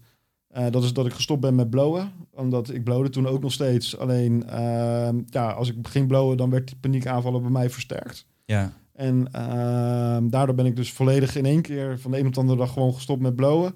Uh, 0.57 0.65
dat 0.69 0.83
is 0.83 0.93
dat 0.93 1.05
ik 1.05 1.13
gestopt 1.13 1.41
ben 1.41 1.55
met 1.55 1.69
blowen. 1.69 2.11
Omdat 2.33 2.69
ik 2.69 2.83
blowde 2.83 3.09
toen 3.09 3.27
ook 3.27 3.41
nog 3.41 3.51
steeds. 3.51 3.97
Alleen 3.97 4.43
uh, 4.49 5.09
ja, 5.25 5.51
als 5.51 5.69
ik 5.69 5.75
ging 5.81 6.07
blowen, 6.07 6.37
dan 6.37 6.49
werd 6.49 6.67
die 6.67 6.77
paniekaanvallen 6.77 7.41
bij 7.41 7.51
mij 7.51 7.69
versterkt. 7.69 8.25
Ja, 8.45 8.73
En 8.93 9.27
uh, 9.35 10.17
daardoor 10.21 10.55
ben 10.55 10.65
ik 10.65 10.75
dus 10.75 10.91
volledig 10.93 11.35
in 11.35 11.45
één 11.45 11.61
keer 11.61 11.99
van 11.99 12.11
de 12.11 12.19
een 12.19 12.27
op 12.27 12.33
de 12.33 12.39
andere 12.39 12.59
dag 12.59 12.73
gewoon 12.73 12.93
gestopt 12.93 13.21
met 13.21 13.35
blowen. 13.35 13.73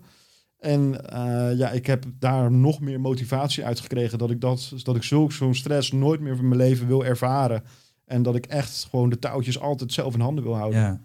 En 0.58 0.82
uh, 1.14 1.58
ja, 1.58 1.72
ik 1.72 1.86
heb 1.86 2.06
daar 2.20 2.52
nog 2.52 2.80
meer 2.80 3.00
motivatie 3.00 3.66
uit 3.66 3.80
gekregen. 3.80 4.18
Dat 4.18 4.32
ik, 4.32 4.42
dat, 4.42 4.74
dat 4.84 4.96
ik 4.96 5.04
zulk 5.04 5.32
zo'n 5.32 5.56
stress 5.56 5.92
nooit 5.92 6.20
meer 6.20 6.36
van 6.36 6.48
mijn 6.48 6.62
leven 6.62 6.88
wil 6.88 7.06
ervaren. 7.06 7.64
En 8.06 8.24
dat 8.24 8.36
ik 8.36 8.46
echt 8.46 8.88
gewoon 8.90 9.10
de 9.10 9.20
touwtjes 9.20 9.60
altijd 9.60 9.94
zelf 9.94 10.14
in 10.14 10.20
handen 10.20 10.44
wil 10.44 10.56
houden. 10.56 10.80
ja. 10.80 11.02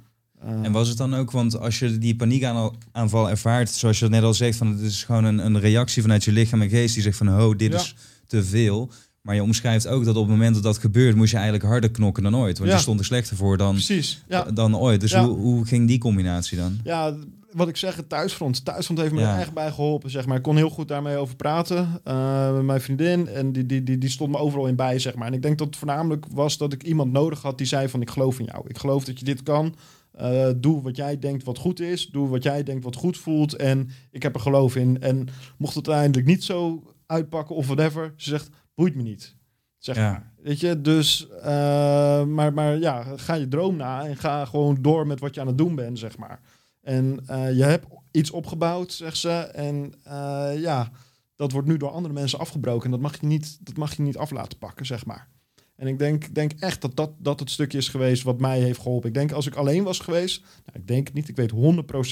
Uh, 0.47 0.53
En 0.65 0.73
was 0.73 0.89
het 0.89 0.97
dan 0.99 1.15
ook, 1.15 1.31
want 1.31 1.59
als 1.61 1.79
je 1.79 1.99
die 1.99 2.17
paniekaanval 2.17 3.31
ervaart, 3.31 3.71
zoals 3.71 3.99
je 3.99 4.09
net 4.09 4.23
al 4.23 4.35
zegt, 4.35 4.59
van 4.59 4.67
het 4.67 4.81
is 4.81 5.05
gewoon 5.05 5.25
een, 5.25 5.39
een 5.39 5.61
reactie 5.61 6.03
vanuit 6.03 6.25
je 6.25 6.33
lichaam 6.33 6.63
en 6.63 6.69
geest 6.69 6.95
die 6.95 7.03
zegt 7.03 7.17
van, 7.17 7.27
ho, 7.29 7.57
dit 7.57 7.73
Ja. 7.73 7.79
is 7.79 7.95
te 8.27 8.45
veel. 8.45 8.91
Maar 9.23 9.35
je 9.35 9.43
omschrijft 9.43 9.87
ook 9.87 10.05
dat 10.05 10.17
op 10.17 10.23
het 10.23 10.31
moment 10.31 10.55
dat 10.55 10.63
dat 10.63 10.79
gebeurt, 10.79 11.17
moest 11.17 11.31
je 11.31 11.37
eigenlijk 11.37 11.67
harder 11.67 11.91
knokken 11.91 12.23
dan 12.23 12.37
ooit. 12.37 12.59
Want 12.59 12.71
Ja. 12.71 12.77
je 12.77 12.83
stond 12.83 12.99
er 12.99 13.05
slechter 13.05 13.37
voor 13.37 13.57
dan, 13.57 13.73
Precies, 13.73 14.23
ja. 14.29 14.43
dan 14.43 14.77
ooit. 14.77 15.01
Dus 15.01 15.15
hoe, 15.15 15.37
hoe 15.37 15.65
ging 15.67 15.89
die 15.89 15.99
combinatie 15.99 16.59
dan? 16.59 16.79
Ja, 16.85 17.15
wat 17.53 17.69
ik 17.69 17.77
zeg, 17.77 17.97
het 17.97 18.09
thuisfront. 18.09 18.65
Thuisfront 18.65 19.01
heeft 19.01 19.13
me 19.13 19.21
Ja. 19.21 19.35
er 19.35 19.41
echt 19.41 19.53
bij 19.53 19.71
geholpen, 19.71 20.11
zeg 20.11 20.27
maar. 20.27 20.37
Ik 20.37 20.43
kon 20.43 20.57
heel 20.57 20.71
goed 20.71 20.89
daarmee 20.89 21.17
over 21.17 21.37
praten 21.37 22.01
uh, 22.09 22.53
met 22.55 22.63
mijn 22.63 22.81
vriendin. 22.81 23.29
En 23.29 23.53
die, 23.53 23.67
die, 23.67 23.83
die, 23.83 23.99
die 23.99 24.11
stond 24.11 24.31
me 24.31 24.39
overal 24.39 24.67
in 24.67 24.77
bij, 24.77 24.99
zeg 24.99 25.15
maar. 25.15 25.27
En 25.27 25.35
ik 25.35 25.43
denk 25.43 25.59
dat 25.59 25.67
het 25.67 25.77
voornamelijk 25.77 26.27
was 26.31 26.59
dat 26.59 26.73
ik 26.73 26.83
iemand 26.83 27.13
nodig 27.13 27.43
had 27.43 27.59
die 27.59 27.67
zei 27.67 27.89
van... 27.89 28.01
ik 28.01 28.11
geloof 28.11 28.39
in 28.39 28.45
jou. 28.53 28.65
Ik 28.69 28.79
geloof 28.79 29.05
dat 29.05 29.19
je 29.19 29.25
dit 29.25 29.43
kan. 29.43 29.75
Uh, 30.21 30.49
doe 30.57 30.83
wat 30.83 30.97
jij 30.97 31.19
denkt 31.19 31.45
wat 31.45 31.59
goed 31.59 31.81
is. 31.81 32.07
Doe 32.07 32.29
wat 32.29 32.43
jij 32.43 32.63
denkt 32.63 32.85
wat 32.85 32.97
goed 32.97 33.17
voelt. 33.17 33.55
En 33.55 33.91
ik 34.11 34.23
heb 34.23 34.35
er 34.35 34.41
geloof 34.41 34.77
in. 34.77 35.01
En 35.01 35.29
mocht 35.59 35.75
het 35.75 35.89
uiteindelijk 35.89 36.29
niet 36.29 36.45
zo 36.45 36.83
uitpakken 37.07 37.57
of 37.57 37.67
whatever... 37.67 38.13
ze 38.17 38.29
zegt, 38.29 38.49
boeit 38.75 38.95
me 38.95 39.03
niet. 39.03 39.37
Zeg 39.79 39.97
Ja. 39.97 40.11
maar. 40.11 40.33
Weet 40.43 40.61
je, 40.61 40.81
dus, 40.81 41.29
eh, 41.29 42.25
maar, 42.25 42.53
maar 42.53 42.79
ja, 42.79 43.03
ga 43.17 43.35
je 43.35 43.49
droom 43.49 43.77
na 43.77 44.07
en 44.07 44.17
ga 44.17 44.45
gewoon 44.45 44.79
door 44.81 45.07
met 45.07 45.21
wat 45.21 45.35
je 45.35 45.41
aan 45.41 45.47
het 45.47 45.59
doen 45.59 45.75
bent, 45.75 45.99
zeg 45.99 46.19
maar. 46.19 46.41
En 46.83 47.21
eh, 47.27 47.57
je 47.57 47.63
hebt 47.65 47.87
iets 48.11 48.31
opgebouwd, 48.31 48.93
zegt 48.93 49.17
ze. 49.17 49.31
En 49.39 49.95
eh, 50.05 50.51
ja, 50.61 50.91
dat 51.37 51.53
wordt 51.53 51.69
nu 51.69 51.77
door 51.77 51.91
andere 51.91 52.15
mensen 52.15 52.39
afgebroken. 52.39 52.85
En 52.85 52.91
dat 52.91 53.01
mag 53.01 53.21
je 53.21 53.27
niet, 53.27 53.59
dat 53.67 53.77
mag 53.77 53.97
je 53.97 54.03
niet 54.03 54.17
af 54.17 54.31
laten 54.31 54.59
pakken, 54.59 54.87
zeg 54.87 55.07
maar. 55.07 55.29
En 55.77 55.87
ik 55.87 55.99
denk, 55.99 56.35
denk 56.35 56.53
echt 56.53 56.81
dat, 56.81 56.97
dat 56.97 57.11
dat 57.19 57.41
het 57.41 57.51
stukje 57.51 57.79
is 57.79 57.89
geweest 57.89 58.23
wat 58.23 58.41
mij 58.41 58.61
heeft 58.61 58.81
geholpen. 58.81 59.09
Ik 59.09 59.15
denk 59.15 59.33
als 59.33 59.47
ik 59.47 59.55
alleen 59.55 59.85
was 59.85 59.99
geweest, 59.99 60.41
nou, 60.41 60.79
ik 60.79 60.87
denk 60.87 61.07
het 61.07 61.15
niet, 61.17 61.29
ik 61.29 61.37
weet 61.37 61.53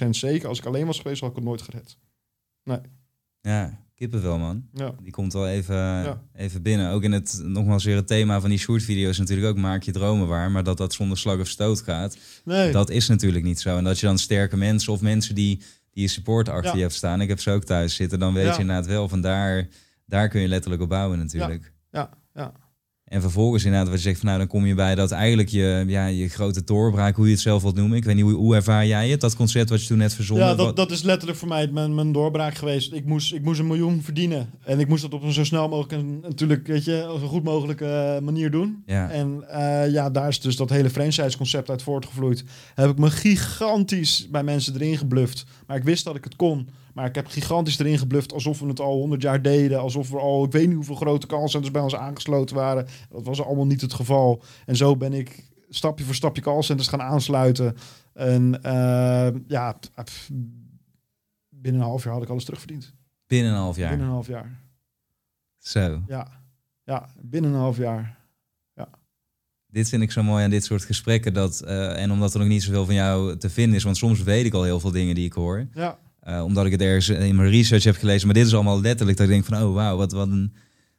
100% 0.06 0.08
zeker, 0.10 0.48
als 0.48 0.58
ik 0.58 0.66
alleen 0.66 0.86
was 0.86 1.00
geweest, 1.00 1.20
had 1.20 1.30
ik 1.30 1.36
het 1.36 1.44
nooit 1.44 1.62
gered. 1.62 1.96
Ja, 3.40 3.78
kippenvel 3.94 4.38
man. 4.38 4.68
Ja, 4.72 4.94
Die 5.02 5.12
komt 5.12 5.32
wel 5.32 5.48
even, 5.48 6.20
even 6.34 6.62
binnen. 6.62 6.90
Ook 6.90 7.02
in 7.02 7.12
het, 7.12 7.40
nogmaals 7.44 7.84
weer 7.84 7.96
het 7.96 8.06
thema 8.06 8.40
van 8.40 8.50
die 8.50 8.58
short-video's 8.58 9.18
natuurlijk 9.18 9.48
ook, 9.48 9.56
maak 9.56 9.82
je 9.82 9.92
dromen 9.92 10.26
waar. 10.26 10.50
Maar 10.50 10.64
dat 10.64 10.76
dat 10.76 10.92
zonder 10.92 11.18
slag 11.18 11.40
of 11.40 11.48
stoot 11.48 11.80
gaat, 11.82 12.16
nee. 12.44 12.72
dat 12.72 12.90
is 12.90 13.08
natuurlijk 13.08 13.44
niet 13.44 13.60
zo. 13.60 13.76
En 13.76 13.84
dat 13.84 14.00
je 14.00 14.06
dan 14.06 14.18
sterke 14.18 14.56
mensen 14.56 14.92
of 14.92 15.00
mensen 15.00 15.34
die, 15.34 15.56
die 15.90 16.02
je 16.02 16.08
support 16.08 16.48
achter 16.48 16.70
Ja. 16.70 16.76
je 16.76 16.82
hebt 16.82 16.94
staan, 16.94 17.20
ik 17.20 17.28
heb 17.28 17.40
ze 17.40 17.50
ook 17.50 17.64
thuis 17.64 17.94
zitten, 17.94 18.18
dan 18.18 18.34
weet 18.34 18.54
je 18.54 18.60
inderdaad 18.60 18.86
wel, 18.86 19.08
van 19.08 19.20
daar, 19.20 19.68
daar 20.06 20.28
kun 20.28 20.40
je 20.40 20.48
letterlijk 20.48 20.82
op 20.82 20.88
bouwen 20.88 21.18
natuurlijk. 21.18 21.72
ja. 21.90 22.10
En 23.14 23.20
vervolgens 23.20 23.64
inderdaad, 23.64 23.88
wat 23.88 23.96
je 23.96 24.04
zegt 24.04 24.18
van 24.18 24.26
nou, 24.26 24.38
dan 24.38 24.48
kom 24.48 24.66
je 24.66 24.74
bij 24.74 24.94
dat 24.94 25.10
eigenlijk 25.10 25.48
je, 25.48 25.84
ja, 25.86 26.06
je 26.06 26.28
grote 26.28 26.64
doorbraak, 26.64 27.16
hoe 27.16 27.24
je 27.26 27.32
het 27.32 27.40
zelf 27.40 27.62
wilt 27.62 27.74
noemen. 27.74 27.96
Ik 27.96 28.04
weet 28.04 28.14
niet, 28.14 28.24
hoe, 28.24 28.32
hoe 28.32 28.54
ervaar 28.54 28.86
jij 28.86 29.08
het? 29.08 29.20
Dat 29.20 29.36
concert 29.36 29.68
wat 29.68 29.80
je 29.82 29.88
toen 29.88 29.98
net 29.98 30.14
verzonnen. 30.14 30.46
Ja, 30.46 30.54
dat, 30.54 30.76
dat 30.76 30.90
is 30.90 31.02
letterlijk 31.02 31.38
voor 31.38 31.48
mij 31.48 31.68
mijn, 31.72 31.94
mijn 31.94 32.12
doorbraak 32.12 32.54
geweest. 32.54 32.92
Ik 32.92 33.04
moest, 33.04 33.32
ik 33.32 33.42
moest 33.42 33.60
een 33.60 33.66
miljoen 33.66 34.02
verdienen. 34.02 34.50
En 34.64 34.80
ik 34.80 34.88
moest 34.88 35.02
dat 35.02 35.14
op 35.14 35.22
een 35.22 35.32
zo 35.32 35.44
snel 35.44 35.68
mogelijk 35.68 35.92
en 35.92 36.20
natuurlijk, 36.20 36.66
weet 36.66 36.84
je, 36.84 37.12
op 37.12 37.22
een 37.22 37.28
goed 37.28 37.44
mogelijke 37.44 37.86
eh, 37.86 38.22
manier 38.22 38.50
doen. 38.50 38.82
ja. 38.86 39.10
En 39.10 39.44
eh, 39.48 39.92
ja, 39.92 40.10
daar 40.10 40.28
is 40.28 40.40
dus 40.40 40.56
dat 40.56 40.70
hele 40.70 40.90
franchise-concept 40.90 41.70
uit 41.70 41.82
voortgevloeid. 41.82 42.44
Heb 42.74 42.90
ik 42.90 42.98
me 42.98 43.10
gigantisch 43.10 44.28
bij 44.30 44.42
mensen 44.42 44.74
erin 44.74 44.98
gebluft. 44.98 45.44
Maar 45.66 45.76
ik 45.76 45.84
wist 45.84 46.04
dat 46.04 46.16
ik 46.16 46.24
het 46.24 46.36
kon. 46.36 46.68
Maar 46.94 47.06
ik 47.06 47.14
heb 47.14 47.26
gigantisch 47.26 47.78
erin 47.78 47.98
gebluft 47.98 48.32
alsof 48.32 48.60
we 48.60 48.66
het 48.66 48.80
al 48.80 48.96
100 48.96 49.22
jaar 49.22 49.42
deden. 49.42 49.80
Alsof 49.80 50.12
er 50.12 50.20
al, 50.20 50.44
ik 50.44 50.52
weet 50.52 50.66
niet 50.66 50.76
hoeveel 50.76 50.94
grote 50.94 51.26
callcenters 51.26 51.72
bij 51.72 51.82
ons 51.82 51.96
aangesloten 51.96 52.56
waren. 52.56 52.86
Dat 53.10 53.24
was 53.24 53.42
allemaal 53.42 53.66
niet 53.66 53.80
het 53.80 53.92
geval. 53.92 54.42
En 54.66 54.76
zo 54.76 54.96
ben 54.96 55.12
ik 55.12 55.50
stapje 55.68 56.04
voor 56.04 56.14
stapje 56.14 56.42
callcenters 56.42 56.88
gaan 56.88 57.02
aansluiten. 57.02 57.76
En 58.12 58.62
eh, 58.62 59.28
ja, 59.46 59.78
pff, 60.04 60.30
binnen 61.48 61.80
een 61.80 61.86
half 61.86 62.04
jaar 62.04 62.12
had 62.12 62.22
ik 62.22 62.28
alles 62.28 62.44
terugverdiend. 62.44 62.94
binnen 63.26 63.52
een 63.52 63.58
half 63.58 63.76
jaar. 63.76 63.88
Binnen 63.88 64.06
een 64.06 64.12
half 64.12 64.26
jaar. 64.26 64.60
Zo. 65.58 66.02
Ja, 66.06 66.28
ja 66.84 67.08
binnen 67.20 67.52
een 67.52 67.60
half 67.60 67.76
jaar. 67.76 68.22
Dit 69.74 69.88
vind 69.88 70.02
ik 70.02 70.10
zo 70.10 70.22
mooi 70.22 70.44
aan 70.44 70.50
dit 70.50 70.64
soort 70.64 70.84
gesprekken. 70.84 71.32
Dat, 71.34 71.60
eh, 71.60 72.02
en 72.02 72.10
omdat 72.10 72.32
er 72.34 72.38
nog 72.38 72.48
niet 72.48 72.62
zoveel 72.62 72.84
van 72.84 72.94
jou 72.94 73.36
te 73.36 73.50
vinden 73.50 73.76
is. 73.76 73.82
Want 73.84 73.96
soms 73.96 74.22
weet 74.22 74.46
ik 74.46 74.54
al 74.54 74.62
heel 74.62 74.80
veel 74.80 74.90
dingen 74.90 75.14
die 75.14 75.24
ik 75.24 75.32
hoor. 75.32 75.66
Ja, 75.72 75.98
Eh, 76.24 76.42
omdat 76.44 76.66
ik 76.66 76.72
het 76.72 76.80
ergens 76.80 77.08
in 77.08 77.36
mijn 77.36 77.50
research 77.50 77.84
heb 77.84 77.96
gelezen. 77.96 78.26
Maar 78.26 78.36
dit 78.36 78.46
is 78.46 78.54
allemaal 78.54 78.80
letterlijk 78.80 79.18
dat 79.18 79.26
ik 79.26 79.32
denk 79.32 79.44
van... 79.44 79.62
Oh 79.62 79.74
wauw, 79.74 79.96
wat, 79.96 80.12
wat, 80.12 80.28
een, 80.28 80.52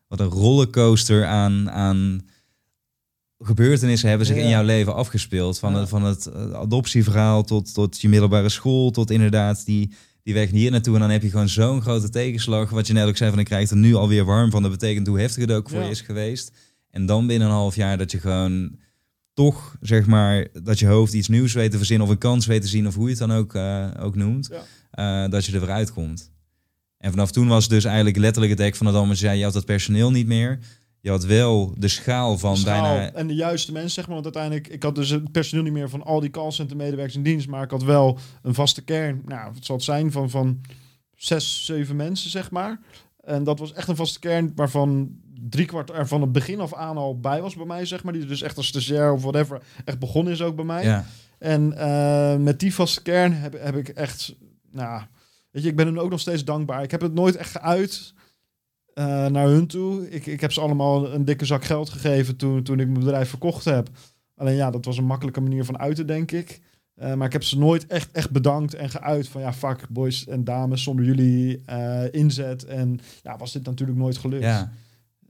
wat 0.08 0.20
een 0.20 0.28
rollercoaster 0.28 1.26
aan, 1.26 1.72
aan 1.72 2.22
gebeurtenissen 3.40 4.10
hebben 4.10 4.28
zich 4.28 4.36
Ja. 4.36 4.42
in 4.44 4.50
jouw 4.50 4.64
leven 4.64 4.96
afgespeeld. 4.96 5.60
Van, 5.60 5.74
Ja. 5.74 5.80
het, 5.80 5.90
van 5.90 6.04
het 6.04 6.26
eh, 6.26 6.52
adoptieverhaal 6.52 7.44
tot, 7.44 7.74
tot 7.74 8.02
je 8.02 8.10
middelbare 8.10 8.50
school. 8.50 8.92
Tot 8.92 9.12
inderdaad 9.12 9.66
die, 9.66 9.94
die 10.24 10.34
weg 10.34 10.50
hier 10.50 10.72
naartoe. 10.72 10.94
En 10.94 11.00
dan 11.00 11.10
heb 11.10 11.22
je 11.22 11.30
gewoon 11.30 11.50
zo'n 11.50 11.82
grote 11.82 12.10
tegenslag. 12.10 12.70
Wat 12.70 12.88
je 12.88 12.94
net 12.94 13.08
ook 13.08 13.18
zei 13.18 13.30
van 13.30 13.40
ik 13.40 13.46
krijg 13.46 13.70
er 13.70 13.78
nu 13.78 13.94
alweer 13.96 14.26
warm 14.26 14.52
van. 14.52 14.62
Dat 14.62 14.72
betekent 14.72 15.08
hoe 15.08 15.20
heftig 15.20 15.42
het 15.42 15.52
ook 15.52 15.70
voor 15.70 15.80
Ja. 15.80 15.86
je 15.86 15.92
is 15.92 16.02
geweest. 16.02 16.52
En 16.90 17.06
dan 17.06 17.28
binnen 17.28 17.48
een 17.48 17.54
half 17.54 17.76
jaar 17.76 17.98
dat 17.98 18.12
je 18.12 18.20
gewoon 18.20 18.76
toch, 19.34 19.76
zeg 19.82 20.06
maar, 20.06 20.48
dat 20.64 20.80
je 20.80 20.86
hoofd 20.88 21.14
iets 21.14 21.28
nieuws 21.28 21.54
weet 21.54 21.72
te 21.72 21.78
verzinnen 21.78 22.08
of 22.08 22.14
een 22.14 22.20
kans 22.20 22.46
weet 22.46 22.62
te 22.62 22.68
zien 22.68 22.88
of 22.88 22.96
hoe 22.96 23.04
je 23.04 23.10
het 23.10 23.20
dan 23.20 23.32
ook, 23.32 23.54
eh, 23.56 23.88
ook 24.00 24.16
noemt, 24.16 24.50
eh, 24.96 25.30
dat 25.30 25.46
je 25.46 25.54
er 25.54 25.60
weer 25.60 25.72
uitkomt. 25.72 26.32
En 26.98 27.12
vanaf 27.12 27.32
toen 27.32 27.48
was 27.48 27.68
dus 27.68 27.84
eigenlijk 27.86 28.18
letterlijk 28.18 28.54
het 28.54 28.62
dek 28.62 28.76
van 28.76 28.86
het 28.86 28.96
allemaal. 28.96 29.16
zei, 29.16 29.38
je 29.38 29.44
had 29.44 29.54
dat 29.54 29.66
personeel 29.66 30.12
niet 30.12 30.28
meer. 30.28 30.60
Je 31.00 31.10
had 31.10 31.26
wel 31.26 31.74
de 31.78 31.88
schaal 31.88 32.38
van 32.38 32.54
de 32.54 32.60
schaal 32.60 32.82
bijna... 32.82 33.12
en 33.12 33.28
de 33.28 33.36
juiste 33.36 33.72
mensen, 33.72 33.92
zeg 33.92 34.06
maar. 34.06 34.22
Want 34.22 34.36
uiteindelijk, 34.36 34.68
ik 34.74 34.84
had 34.84 34.96
dus 34.96 35.10
het 35.10 35.32
personeel 35.32 35.64
niet 35.64 35.74
meer 35.74 35.90
van 35.90 36.04
al 36.04 36.20
die 36.20 36.30
callcenter 36.30 36.78
medewerkers 36.78 37.16
in 37.16 37.24
dienst, 37.24 37.48
maar 37.48 37.64
ik 37.64 37.72
had 37.72 37.84
wel 37.84 38.20
een 38.42 38.54
vaste 38.54 38.82
kern. 38.84 39.22
Nou, 39.26 39.54
het 39.54 39.66
zal 39.66 39.76
het 39.76 39.86
zijn 39.86 40.12
van, 40.12 40.30
van 40.30 40.62
zes, 41.16 41.66
zeven 41.66 41.96
mensen, 41.96 42.30
zeg 42.30 42.52
maar. 42.52 42.80
En 43.24 43.44
dat 43.44 43.60
was 43.60 43.74
echt 43.74 43.88
een 43.88 43.96
vaste 43.96 44.20
kern 44.20 44.52
waarvan 44.56 45.10
driekwart 45.50 45.90
er 45.90 46.08
van 46.08 46.22
het 46.22 46.32
begin 46.32 46.60
af 46.60 46.74
aan 46.74 46.98
al 46.98 47.20
bij 47.20 47.42
was 47.42 47.56
bij 47.56 47.66
mij, 47.66 47.86
zeg 47.86 48.04
maar. 48.04 48.14
Die 48.14 48.26
dus 48.26 48.42
echt 48.42 48.58
als 48.58 48.68
stagiair 48.68 49.12
of 49.12 49.22
whatever 49.22 49.62
echt 49.86 50.00
begonnen 50.00 50.34
is 50.34 50.42
ook 50.42 50.56
bij 50.56 50.66
mij. 50.66 50.84
Ja, 50.84 51.06
En 51.38 51.78
eh, 51.78 52.36
met 52.38 52.60
die 52.60 52.74
vaste 52.74 53.02
kern 53.02 53.34
heb, 53.34 53.56
heb 53.60 53.76
ik 53.76 53.90
echt, 53.90 54.36
nou, 54.76 55.02
weet 55.52 55.64
je, 55.64 55.70
ik 55.70 55.76
ben 55.76 55.86
hun 55.86 56.00
ook 56.00 56.10
nog 56.10 56.20
steeds 56.20 56.46
dankbaar. 56.46 56.84
Ik 56.84 56.92
heb 56.92 57.02
het 57.02 57.14
nooit 57.14 57.36
echt 57.36 57.52
geuit 57.52 58.14
eh, 58.94 59.26
naar 59.26 59.48
hun 59.48 59.68
toe. 59.68 60.10
Ik, 60.10 60.26
ik 60.26 60.42
heb 60.42 60.52
ze 60.52 60.62
allemaal 60.62 61.14
een 61.14 61.26
dikke 61.26 61.46
zak 61.46 61.64
geld 61.64 61.90
gegeven 61.90 62.36
toen, 62.36 62.64
toen 62.64 62.80
ik 62.80 62.88
mijn 62.88 63.00
bedrijf 63.00 63.30
verkocht 63.30 63.66
heb. 63.66 63.90
Alleen 64.36 64.56
ja, 64.56 64.72
dat 64.72 64.86
was 64.86 64.98
een 64.98 65.06
makkelijke 65.06 65.42
manier 65.42 65.66
van 65.66 65.80
uiten, 65.80 66.08
denk 66.08 66.32
ik. 66.32 66.62
Eh, 66.96 67.14
maar 67.14 67.28
ik 67.28 67.34
heb 67.34 67.44
ze 67.44 67.58
nooit 67.58 67.88
echt, 67.88 68.12
echt 68.12 68.32
bedankt 68.32 68.74
en 68.74 68.90
geuit 68.90 69.28
van 69.28 69.42
ja, 69.42 69.54
fuck 69.54 69.90
boys 69.90 70.28
en 70.28 70.44
dames, 70.44 70.84
zonder 70.84 71.06
jullie 71.06 71.62
eh, 71.66 72.14
inzet. 72.14 72.66
En 72.66 73.00
ja, 73.22 73.38
was 73.38 73.52
dit 73.52 73.66
natuurlijk 73.66 73.98
nooit 73.98 74.18
gelukt. 74.18 74.44
ja. 74.44 74.72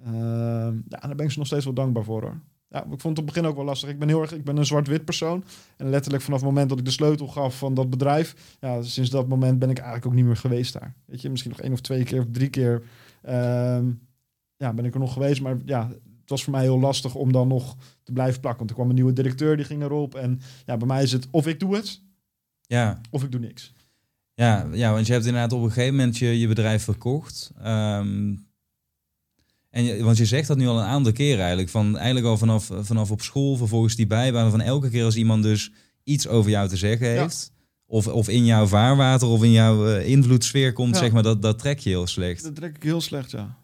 Ja, 0.03 0.71
daar 0.87 1.15
ben 1.15 1.25
ik 1.25 1.31
ze 1.31 1.37
nog 1.37 1.47
steeds 1.47 1.65
wel 1.65 1.73
dankbaar 1.73 2.03
voor 2.03 2.21
hoor. 2.21 2.41
Ja, 2.75 2.81
ik 2.81 2.87
vond 2.87 3.01
het 3.01 3.09
op 3.09 3.15
het 3.15 3.25
begin 3.25 3.45
ook 3.45 3.55
wel 3.55 3.65
lastig. 3.65 3.89
Ik 3.89 3.99
ben 3.99 4.07
heel 4.07 4.21
erg, 4.21 4.33
ik 4.33 4.43
ben 4.43 4.57
een 4.57 4.65
zwart-wit 4.65 5.05
persoon. 5.05 5.43
En 5.77 5.89
letterlijk 5.89 6.23
vanaf 6.23 6.39
het 6.39 6.49
moment 6.49 6.69
dat 6.69 6.79
ik 6.79 6.85
de 6.85 6.91
sleutel 6.91 7.27
gaf 7.27 7.57
van 7.57 7.73
dat 7.73 7.89
bedrijf, 7.89 8.57
ja, 8.59 8.81
sinds 8.81 9.09
dat 9.09 9.27
moment 9.27 9.59
ben 9.59 9.69
ik 9.69 9.77
eigenlijk 9.77 10.07
ook 10.07 10.13
niet 10.13 10.25
meer 10.25 10.37
geweest 10.37 10.73
daar. 10.73 10.95
Weet 11.05 11.21
je, 11.21 11.29
misschien 11.29 11.51
nog 11.51 11.61
één 11.61 11.73
of 11.73 11.81
twee 11.81 12.03
keer 12.03 12.19
of 12.19 12.25
drie 12.31 12.49
keer, 12.49 12.83
ehm, 13.21 13.91
ja, 14.57 14.73
ben 14.73 14.85
ik 14.85 14.93
er 14.93 14.99
nog 14.99 15.13
geweest. 15.13 15.41
Maar 15.41 15.57
ja, 15.65 15.87
het 15.89 16.29
was 16.29 16.43
voor 16.43 16.53
mij 16.53 16.61
heel 16.61 16.79
lastig 16.79 17.15
om 17.15 17.31
dan 17.31 17.47
nog 17.47 17.75
te 18.03 18.11
blijven 18.11 18.39
plakken. 18.39 18.59
Want 18.59 18.69
er 18.69 18.75
kwam 18.75 18.89
een 18.89 18.95
nieuwe 18.95 19.13
directeur, 19.13 19.55
die 19.55 19.65
ging 19.65 19.83
erop. 19.83 20.15
En 20.15 20.41
ja, 20.65 20.77
bij 20.77 20.87
mij 20.87 21.03
is 21.03 21.11
het 21.11 21.27
of 21.31 21.47
ik 21.47 21.59
doe 21.59 21.75
het, 21.75 22.01
ja. 22.61 23.01
of 23.11 23.23
ik 23.23 23.31
doe 23.31 23.39
niks. 23.39 23.73
Ja, 24.33 24.67
ja, 24.71 24.91
want 24.91 25.05
je 25.05 25.13
hebt 25.13 25.25
inderdaad 25.25 25.53
op 25.53 25.61
een 25.61 25.71
gegeven 25.71 25.95
moment 25.95 26.17
je, 26.17 26.39
je 26.39 26.47
bedrijf 26.47 26.83
verkocht. 26.83 27.51
Ehm, 27.61 28.33
en 29.75 29.83
je, 29.83 30.03
want 30.03 30.17
je 30.17 30.25
zegt 30.25 30.47
dat 30.47 30.57
nu 30.57 30.67
al 30.67 30.77
een 30.79 30.85
aantal 30.85 31.11
keren 31.11 31.39
eigenlijk. 31.39 31.69
Van, 31.69 31.97
eigenlijk 31.97 32.25
al 32.25 32.37
vanaf, 32.37 32.69
vanaf 32.81 33.11
op 33.11 33.21
school, 33.21 33.55
vervolgens 33.55 33.95
die 33.95 34.07
bijbaan. 34.07 34.51
Van 34.51 34.61
elke 34.61 34.89
keer 34.89 35.03
als 35.03 35.15
iemand 35.15 35.43
dus 35.43 35.71
iets 36.03 36.27
over 36.27 36.51
jou 36.51 36.67
te 36.69 36.77
zeggen 36.77 37.07
Ja. 37.07 37.21
heeft. 37.21 37.51
Of, 37.85 38.07
of 38.07 38.29
in 38.29 38.45
jouw 38.45 38.65
vaarwater 38.65 39.27
of 39.27 39.43
in 39.43 39.51
jouw 39.51 39.87
eh, 39.87 40.07
invloedssfeer 40.09 40.73
komt, 40.73 40.93
Ja. 40.93 40.99
zeg 41.01 41.11
maar, 41.11 41.23
dat, 41.23 41.41
dat 41.41 41.59
trek 41.59 41.79
je 41.79 41.89
heel 41.89 42.07
slecht. 42.07 42.43
Dat 42.43 42.55
trek 42.55 42.75
ik 42.75 42.83
heel 42.83 43.01
slecht, 43.01 43.31
ja. 43.31 43.57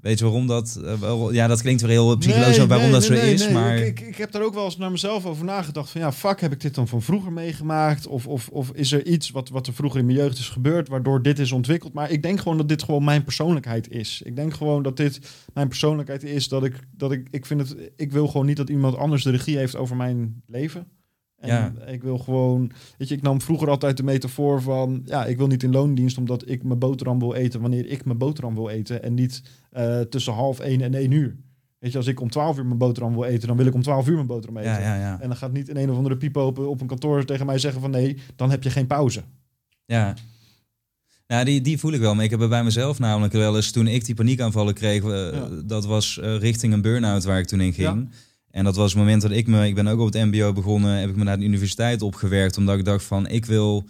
Weet 0.00 0.18
je 0.18 0.24
waarom 0.24 0.46
dat... 0.46 0.80
eh, 0.84 1.00
wel- 1.00 1.32
ja, 1.32 1.46
dat 1.46 1.60
klinkt 1.60 1.80
weer 1.80 1.90
heel 1.90 2.16
psychologisch 2.16 2.56
Nee, 2.56 2.66
waarom 2.66 2.90
nee, 2.90 3.00
dat 3.00 3.08
nee, 3.08 3.38
zo 3.38 3.44
is, 3.44 3.50
maar... 3.52 3.76
Ik, 3.76 4.00
ik, 4.00 4.06
ik 4.08 4.16
heb 4.16 4.32
daar 4.32 4.42
ook 4.42 4.54
wel 4.54 4.64
eens 4.64 4.76
naar 4.76 4.90
mezelf 4.90 5.26
over 5.26 5.44
nagedacht. 5.44 5.90
Van 5.90 6.00
ja, 6.00 6.12
fuck, 6.12 6.40
heb 6.40 6.52
ik 6.52 6.60
dit 6.60 6.74
dan 6.74 6.88
van 6.88 7.02
vroeger 7.02 7.32
meegemaakt? 7.32 8.06
Of, 8.06 8.26
of, 8.26 8.48
of 8.48 8.70
is 8.70 8.92
er 8.92 9.06
iets 9.06 9.30
wat, 9.30 9.48
wat 9.48 9.66
er 9.66 9.74
vroeger 9.74 10.00
in 10.00 10.06
mijn 10.06 10.18
jeugd 10.18 10.38
is 10.38 10.48
gebeurd... 10.48 10.88
waardoor 10.88 11.22
dit 11.22 11.38
is 11.38 11.52
ontwikkeld? 11.52 11.92
Maar 11.92 12.10
ik 12.10 12.22
denk 12.22 12.40
gewoon 12.40 12.56
dat 12.58 12.68
dit 12.68 12.82
gewoon 12.82 13.04
mijn 13.04 13.24
persoonlijkheid 13.24 13.90
is. 13.90 14.22
Ik 14.24 14.36
denk 14.36 14.54
gewoon 14.54 14.82
dat 14.82 14.96
dit 14.96 15.20
mijn 15.54 15.68
persoonlijkheid 15.68 16.22
is. 16.24 16.48
Dat 16.48 16.64
ik, 16.64 16.74
dat 16.96 17.12
ik, 17.12 17.28
ik 17.30 17.46
vind 17.46 17.60
het... 17.60 17.76
Ik 17.96 18.12
wil 18.12 18.26
gewoon 18.26 18.46
niet 18.46 18.56
dat 18.56 18.68
iemand 18.70 18.96
anders 18.96 19.22
de 19.22 19.30
regie 19.30 19.56
heeft 19.58 19.76
over 19.76 19.96
mijn 19.96 20.42
leven. 20.46 20.86
En 21.38 21.48
Ja. 21.48 21.72
ik 21.86 22.02
wil 22.02 22.18
gewoon... 22.18 22.70
Weet 22.98 23.08
je, 23.08 23.14
ik 23.14 23.22
nam 23.22 23.40
vroeger 23.40 23.68
altijd 23.70 23.96
de 23.96 24.02
metafoor 24.02 24.62
van... 24.62 25.02
Ja, 25.04 25.24
ik 25.24 25.36
wil 25.36 25.46
niet 25.46 25.62
in 25.62 25.72
loondienst 25.72 26.18
omdat 26.18 26.48
ik 26.48 26.62
mijn 26.62 26.78
boterham 26.78 27.18
wil 27.18 27.34
eten... 27.34 27.60
wanneer 27.60 27.86
ik 27.86 28.04
mijn 28.04 28.18
boterham 28.18 28.54
wil 28.54 28.68
eten. 28.68 29.02
En 29.02 29.14
niet 29.14 29.42
eh, 29.70 30.00
tussen 30.00 30.32
half 30.32 30.60
één 30.60 30.80
en 30.80 30.94
één 30.94 31.10
uur. 31.10 31.36
Weet 31.78 31.92
je, 31.92 31.98
als 31.98 32.06
ik 32.06 32.20
om 32.20 32.30
12 32.30 32.58
uur 32.58 32.66
mijn 32.66 32.78
boterham 32.78 33.12
wil 33.12 33.24
eten, 33.24 33.48
dan 33.48 33.56
wil 33.56 33.66
ik 33.66 33.74
om 33.74 33.82
12 33.82 34.08
uur 34.08 34.14
mijn 34.14 34.26
boterham 34.26 34.56
eten. 34.56 34.72
ja, 34.72 34.78
ja, 34.78 34.96
ja. 34.96 35.20
En 35.20 35.28
dan 35.28 35.36
gaat 35.36 35.52
niet 35.52 35.68
in 35.68 35.76
een 35.76 35.90
of 35.90 35.96
andere 35.96 36.16
piep 36.16 36.36
open 36.36 36.68
op 36.68 36.80
een 36.80 36.86
kantoor 36.86 37.24
tegen 37.24 37.46
mij 37.46 37.58
zeggen 37.58 37.80
van 37.80 37.90
nee, 37.90 38.16
dan 38.36 38.50
heb 38.50 38.62
je 38.62 38.70
geen 38.70 38.86
pauze. 38.86 39.22
Ja. 39.84 40.14
Nou, 41.26 41.44
die, 41.44 41.60
die 41.60 41.78
voel 41.78 41.92
ik 41.92 42.00
wel. 42.00 42.14
Maar 42.14 42.24
ik 42.24 42.30
heb 42.30 42.40
er 42.40 42.48
bij 42.48 42.64
mezelf 42.64 42.98
namelijk 42.98 43.32
wel 43.32 43.56
eens, 43.56 43.70
toen 43.70 43.86
ik 43.86 44.04
die 44.04 44.14
paniekaanvallen 44.14 44.74
kreeg, 44.74 45.04
eh, 45.04 45.42
dat 45.64 45.86
was 45.86 46.18
eh, 46.18 46.38
richting 46.38 46.72
een 46.72 46.82
burn-out 46.82 47.24
waar 47.24 47.38
ik 47.38 47.46
toen 47.46 47.60
in 47.60 47.72
ging. 47.72 48.08
En 48.50 48.64
dat 48.64 48.76
was 48.76 48.90
het 48.90 48.98
moment 48.98 49.22
dat 49.22 49.30
ik 49.30 49.46
me, 49.46 49.66
ik 49.66 49.74
ben 49.74 49.86
ook 49.88 50.00
op 50.00 50.12
het 50.12 50.24
mbo 50.24 50.52
begonnen, 50.52 50.98
heb 50.98 51.08
ik 51.10 51.16
me 51.16 51.24
naar 51.24 51.38
de 51.38 51.44
universiteit 51.44 52.02
opgewerkt, 52.02 52.56
omdat 52.56 52.78
ik 52.78 52.84
dacht 52.84 53.04
van, 53.04 53.28
ik 53.28 53.44
wil 53.44 53.84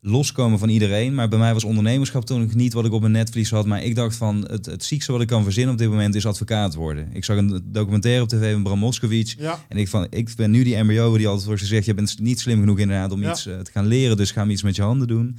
loskomen 0.00 0.58
van 0.58 0.68
iedereen. 0.68 1.14
Maar 1.14 1.28
bij 1.28 1.38
mij 1.38 1.52
was 1.52 1.64
ondernemerschap 1.64 2.24
toen 2.26 2.40
nog 2.40 2.54
niet 2.54 2.72
wat 2.72 2.84
ik 2.84 2.92
op 2.92 3.00
mijn 3.00 3.12
netvlies 3.12 3.50
had. 3.50 3.66
Maar 3.66 3.82
ik 3.82 3.94
dacht 3.94 4.16
van, 4.16 4.46
het, 4.50 4.66
het 4.66 4.84
ziekste 4.84 5.12
wat 5.12 5.20
ik 5.20 5.26
kan 5.26 5.42
verzinnen 5.42 5.72
op 5.72 5.78
dit 5.78 5.88
moment 5.88 6.14
is 6.14 6.26
advocaat 6.26 6.74
worden. 6.74 7.08
Ik 7.12 7.24
zag 7.24 7.36
een 7.36 7.62
documentaire 7.64 8.22
op 8.22 8.28
tv 8.28 8.52
van 8.52 8.62
Bram 8.62 8.78
Moskowitz. 8.78 9.34
Ja, 9.38 9.64
En 9.68 9.76
ik, 9.76 9.88
van, 9.88 10.06
ik 10.10 10.34
ben 10.36 10.50
nu 10.50 10.64
die 10.64 10.82
mbo 10.82 11.16
die 11.16 11.28
altijd 11.28 11.46
wordt 11.46 11.60
gezegd... 11.60 11.86
je 11.86 11.94
bent 11.94 12.18
niet 12.20 12.40
slim 12.40 12.60
genoeg 12.60 12.78
inderdaad 12.78 13.12
om 13.12 13.22
Ja. 13.22 13.30
iets 13.30 13.46
eh, 13.46 13.58
te 13.58 13.70
gaan 13.70 13.86
leren... 13.86 14.16
dus 14.16 14.30
ga 14.30 14.46
iets 14.46 14.62
met 14.62 14.76
je 14.76 14.82
handen 14.82 15.08
doen. 15.08 15.38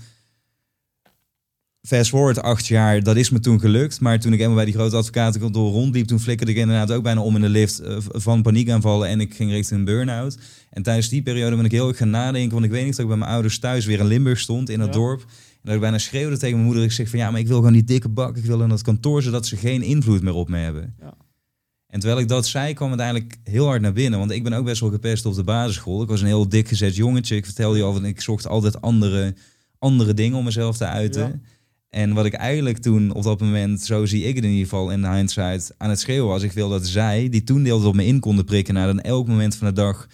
Fast 1.85 2.09
forward 2.09 2.41
acht 2.41 2.67
jaar, 2.67 3.03
dat 3.03 3.15
is 3.15 3.29
me 3.29 3.39
toen 3.39 3.59
gelukt. 3.59 3.99
Maar 3.99 4.19
toen 4.19 4.33
ik 4.33 4.39
eenmaal 4.39 4.55
bij 4.55 4.65
die 4.65 4.73
grote 4.73 4.95
advocatenkantoor 4.95 5.71
rondliep, 5.71 6.07
toen 6.07 6.19
flikkerde 6.19 6.51
ik 6.51 6.57
inderdaad 6.57 6.91
ook 6.91 7.03
bijna 7.03 7.21
om 7.21 7.35
in 7.35 7.41
de 7.41 7.49
lift 7.49 7.81
uh, 7.81 7.97
van 7.99 8.41
paniekaanvallen 8.41 9.07
en 9.07 9.19
ik 9.19 9.33
ging 9.33 9.51
richting 9.51 9.79
een 9.79 9.85
burn-out. 9.85 10.37
En 10.69 10.83
tijdens 10.83 11.09
die 11.09 11.21
periode 11.21 11.55
ben 11.55 11.65
ik 11.65 11.71
heel 11.71 11.87
erg 11.87 11.97
gaan 11.97 12.09
nadenken, 12.09 12.51
want 12.51 12.65
ik 12.65 12.71
weet 12.71 12.85
niet 12.85 12.91
dat 12.91 12.99
ik 12.99 13.07
bij 13.07 13.17
mijn 13.17 13.31
ouders 13.31 13.59
thuis 13.59 13.85
weer 13.85 13.99
in 13.99 14.05
Limburg 14.05 14.39
stond, 14.39 14.69
in 14.69 14.79
het 14.79 14.93
dorp. 14.93 15.19
En 15.21 15.61
dat 15.63 15.73
ik 15.73 15.79
bijna 15.79 15.97
schreeuwde 15.97 16.37
tegen 16.37 16.55
mijn 16.55 16.65
moeder. 16.65 16.83
Ik 16.83 16.91
zeg 16.91 17.09
van 17.09 17.19
ja, 17.19 17.31
maar 17.31 17.39
ik 17.39 17.47
wil 17.47 17.57
gewoon 17.57 17.73
die 17.73 17.83
dikke 17.83 18.09
bak, 18.09 18.37
ik 18.37 18.45
wil 18.45 18.61
in 18.61 18.69
dat 18.69 18.81
kantoor, 18.81 19.21
zodat 19.21 19.45
ze 19.45 19.55
geen 19.55 19.81
invloed 19.81 20.21
meer 20.21 20.33
op 20.33 20.49
me 20.49 20.57
hebben. 20.57 20.95
Ja. 20.99 21.13
En 21.87 21.99
terwijl 21.99 22.21
ik 22.21 22.27
dat 22.27 22.47
zei, 22.47 22.73
kwam 22.73 22.91
het 22.91 22.99
eigenlijk 22.99 23.37
heel 23.43 23.65
hard 23.65 23.81
naar 23.81 23.93
binnen. 23.93 24.19
Want 24.19 24.31
ik 24.31 24.43
ben 24.43 24.53
ook 24.53 24.65
best 24.65 24.81
wel 24.81 24.89
gepest 24.89 25.25
op 25.25 25.35
de 25.35 25.43
basisschool. 25.43 26.01
Ik 26.01 26.07
was 26.07 26.21
een 26.21 26.27
heel 26.27 26.49
dik 26.49 26.67
gezet 26.67 26.95
jongetje. 26.95 27.35
Ik 27.35 27.45
vertelde 27.45 27.77
je 27.77 27.83
al, 27.83 28.03
ik 28.03 28.21
zocht 28.21 28.47
altijd 28.47 28.81
andere, 28.81 29.35
andere 29.79 30.13
dingen 30.13 30.37
om 30.37 30.43
mezelf 30.43 30.77
te 30.77 30.85
uiten. 30.85 31.43
En 31.89 32.13
wat 32.13 32.25
ik 32.25 32.33
eigenlijk 32.33 32.77
toen 32.77 33.13
op 33.13 33.23
dat 33.23 33.39
moment, 33.39 33.81
zo 33.81 34.05
zie 34.05 34.23
ik 34.23 34.35
het 34.35 34.43
in 34.43 34.49
ieder 34.49 34.63
geval 34.63 34.91
in 34.91 35.01
de 35.01 35.09
hindsight, 35.09 35.73
aan 35.77 35.89
het 35.89 35.99
schreeuwen 35.99 36.27
was. 36.27 36.43
Ik 36.43 36.51
wil 36.51 36.69
dat 36.69 36.87
zij, 36.87 37.29
die 37.29 37.43
toen 37.43 37.63
deelde 37.63 37.87
op 37.87 37.95
me 37.95 38.05
in 38.05 38.19
konden 38.19 38.45
prikken, 38.45 38.73
naar 38.73 38.87
dan 38.87 39.01
elk 39.01 39.27
moment 39.27 39.55
van 39.55 39.67
de 39.67 39.73
dag 39.73 40.07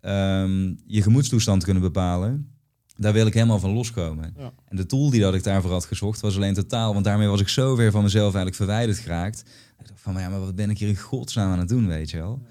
um, 0.00 0.78
je 0.86 1.02
gemoedstoestand 1.02 1.64
kunnen 1.64 1.82
bepalen. 1.82 2.48
Daar 2.96 3.12
wil 3.12 3.26
ik 3.26 3.34
helemaal 3.34 3.58
van 3.58 3.70
loskomen. 3.70 4.36
En 4.68 4.76
de 4.76 4.86
tool 4.86 5.10
die 5.10 5.20
dat 5.20 5.34
ik 5.34 5.42
daarvoor 5.42 5.70
had 5.70 5.84
gezocht 5.84 6.20
was 6.20 6.36
alleen 6.36 6.54
totaal, 6.54 6.92
want 6.92 7.04
daarmee 7.04 7.28
was 7.28 7.40
ik 7.40 7.48
zo 7.48 7.74
ver 7.74 7.90
van 7.90 8.02
mezelf 8.02 8.34
eigenlijk 8.34 8.56
verwijderd 8.56 8.98
geraakt. 8.98 9.44
Ik 9.78 9.88
dacht 9.88 10.00
van, 10.00 10.14
ja, 10.18 10.28
maar 10.28 10.40
wat 10.40 10.54
ben 10.54 10.70
ik 10.70 10.78
hier 10.78 10.88
in 10.88 10.96
godsnaam 10.96 11.52
aan 11.52 11.58
het 11.58 11.68
doen, 11.68 11.86
weet 11.86 12.10
je 12.10 12.16
wel. 12.16 12.42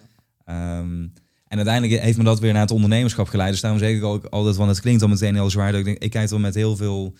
Ehm, 0.45 1.07
en 1.47 1.59
uiteindelijk 1.59 2.01
heeft 2.01 2.17
me 2.17 2.23
dat 2.23 2.39
weer 2.39 2.51
naar 2.51 2.61
het 2.61 2.71
ondernemerschap 2.71 3.27
geleid. 3.27 3.51
Dus 3.51 3.61
daarom 3.61 3.79
zeg 3.79 3.95
ik 3.95 4.03
ook 4.03 4.25
altijd, 4.25 4.55
want 4.55 4.69
het 4.69 4.81
klinkt 4.81 5.01
al 5.01 5.07
meteen 5.07 5.33
heel 5.33 5.49
zwaar. 5.49 5.71
Dat 5.71 5.79
ik, 5.79 5.85
denk, 5.85 5.97
ik 5.97 6.09
kijk 6.09 6.29
er 6.29 6.39
met 6.39 6.55
heel 6.55 6.75
veel 6.75 7.15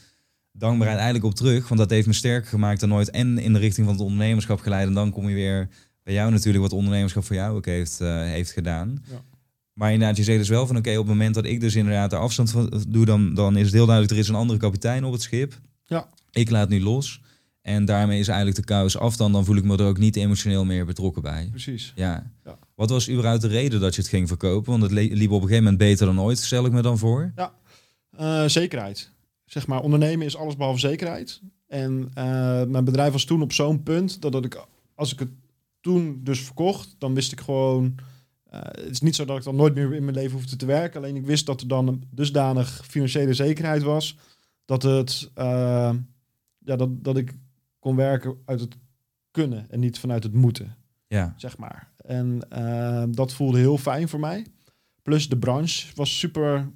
dankbaarheid 0.54 0.99
eigenlijk 0.99 1.26
op 1.26 1.36
terug. 1.36 1.68
Want 1.68 1.80
dat 1.80 1.89
heeft 1.89 2.08
me 2.08 2.14
sterker 2.14 2.49
gemaakt 2.49 2.80
dan 2.80 2.89
nooit. 2.89 3.10
En 3.10 3.38
in 3.38 3.54
de 3.54 3.60
richting 3.60 3.86
van 3.86 3.95
het 3.95 4.06
ondernemerschap 4.06 4.60
geleid. 4.60 4.88
En 4.88 4.93
dan 4.93 5.12
kom 5.12 5.30
je 5.30 5.36
weer 5.36 5.70
bij 6.04 6.14
jou 6.14 6.32
natuurlijk 6.32 6.64
wat 6.64 6.74
ondernemerschap 6.74 7.24
voor 7.24 7.36
jou 7.36 7.56
ook 7.56 7.66
heeft, 7.66 8.01
uh, 8.01 8.22
heeft 8.22 8.51
gedaan. 8.51 9.04
Ja. 9.10 9.22
Maar 9.74 9.91
inderdaad, 9.91 10.18
je 10.18 10.24
zegt 10.24 10.38
dus 10.38 10.49
wel 10.49 10.68
van 10.68 10.78
oké, 10.78 10.91
op 10.91 10.97
het 10.97 11.08
moment 11.08 11.36
dat 11.36 11.45
ik 11.45 11.60
dus 11.60 11.76
inderdaad 11.76 12.10
de 12.10 12.16
afstand 12.16 12.51
van, 12.51 12.84
doe, 12.88 13.06
dan, 13.06 13.34
dan 13.34 13.58
is 13.58 13.66
het 13.66 13.74
heel 13.74 13.86
duidelijk, 13.86 14.16
er 14.16 14.24
is 14.24 14.28
een 14.28 14.36
andere 14.36 14.60
kapitein 14.60 15.04
op 15.04 15.12
het 15.12 15.22
schip. 15.22 15.60
Ja. 15.86 16.08
Ik 16.32 16.49
laat 16.49 16.70
nu 16.70 16.82
los. 16.82 17.22
En 17.62 17.86
daarmee 17.86 18.20
is 18.20 18.28
eigenlijk 18.28 18.58
de 18.58 18.74
kous 18.74 18.97
af 18.97 19.16
dan, 19.16 19.32
dan 19.32 19.45
voel 19.45 19.56
ik 19.56 19.64
me 19.64 19.78
er 19.78 19.86
ook 19.86 19.97
niet 19.97 20.16
emotioneel 20.16 20.66
meer 20.66 20.86
betrokken 20.86 21.22
bij. 21.22 21.47
Precies. 21.49 21.93
Ja. 21.95 22.32
ja. 22.43 22.58
Wat 22.76 22.89
was 22.89 23.10
überhaupt 23.10 23.41
de 23.41 23.47
reden 23.47 23.80
dat 23.80 23.95
je 23.95 24.01
het 24.01 24.10
ging 24.10 24.28
verkopen? 24.28 24.72
Want 24.72 24.84
het 24.84 24.91
liep 24.91 25.32
op 25.32 25.41
een 25.41 25.47
gegeven 25.47 25.64
moment 25.64 25.78
beter 25.78 26.06
dan 26.06 26.20
ooit, 26.20 26.38
stel 26.38 26.66
ik 26.66 26.72
me 26.72 26.82
dan 26.82 26.97
voor. 26.97 27.32
Ja, 27.36 27.54
uh, 28.20 28.47
zekerheid 28.47 29.12
zeg 29.54 29.68
maar, 29.68 29.82
ondernemen 29.82 30.26
is 30.26 30.38
alles 30.38 30.56
behalve 30.56 30.80
zekerheid. 30.80 31.41
En 31.68 32.12
uh, 32.18 32.64
mijn 32.64 32.84
bedrijf 32.84 33.12
was 33.12 33.26
toen 33.26 33.41
op 33.41 33.54
zo'n 33.54 33.84
punt 33.84 34.22
dat, 34.22 34.32
dat 34.32 34.45
ik, 34.45 34.66
als 34.95 35.14
ik 35.14 35.20
het 35.20 35.30
toen 35.82 36.20
dus 36.24 36.41
verkocht, 36.41 36.95
dan 36.97 37.14
wist 37.14 37.32
ik 37.32 37.41
gewoon. 37.41 37.95
Uh, 38.54 38.60
het 38.62 38.89
is 38.89 39.01
niet 39.01 39.16
zo 39.16 39.26
dat 39.26 39.38
ik 39.38 39.43
dan 39.43 39.56
nooit 39.56 39.76
meer 39.76 39.93
in 39.93 40.04
mijn 40.04 40.16
leven 40.16 40.38
hoefde 40.38 40.56
te 40.56 40.66
werken. 40.66 40.99
Alleen 40.99 41.16
ik 41.16 41.26
wist 41.26 41.45
dat 41.45 41.62
er 41.62 41.68
dan 41.68 41.88
een 41.88 42.04
dusdanig 42.10 42.86
financiële 42.86 43.34
zekerheid 43.34 43.84
was. 43.84 44.18
Dat, 44.66 44.84
het, 44.84 45.32
uh, 45.38 45.93
ja, 46.58 46.76
dat, 46.76 47.04
dat 47.04 47.18
ik 47.18 47.34
kon 47.80 47.95
werken 47.95 48.38
uit 48.45 48.60
het 48.60 48.78
kunnen 49.32 49.70
en 49.70 49.80
niet 49.80 49.99
vanuit 49.99 50.24
het 50.24 50.34
moeten. 50.34 50.76
Ja. 51.08 51.34
Zeg 51.38 51.58
maar. 51.58 51.91
En 51.97 52.39
dat 53.12 53.34
voelde 53.34 53.58
heel 53.58 53.78
fijn 53.78 54.10
voor 54.10 54.20
mij. 54.20 54.45
Plus 55.01 55.30
de 55.30 55.38
branche 55.38 55.95
was 55.95 56.20
super 56.20 56.72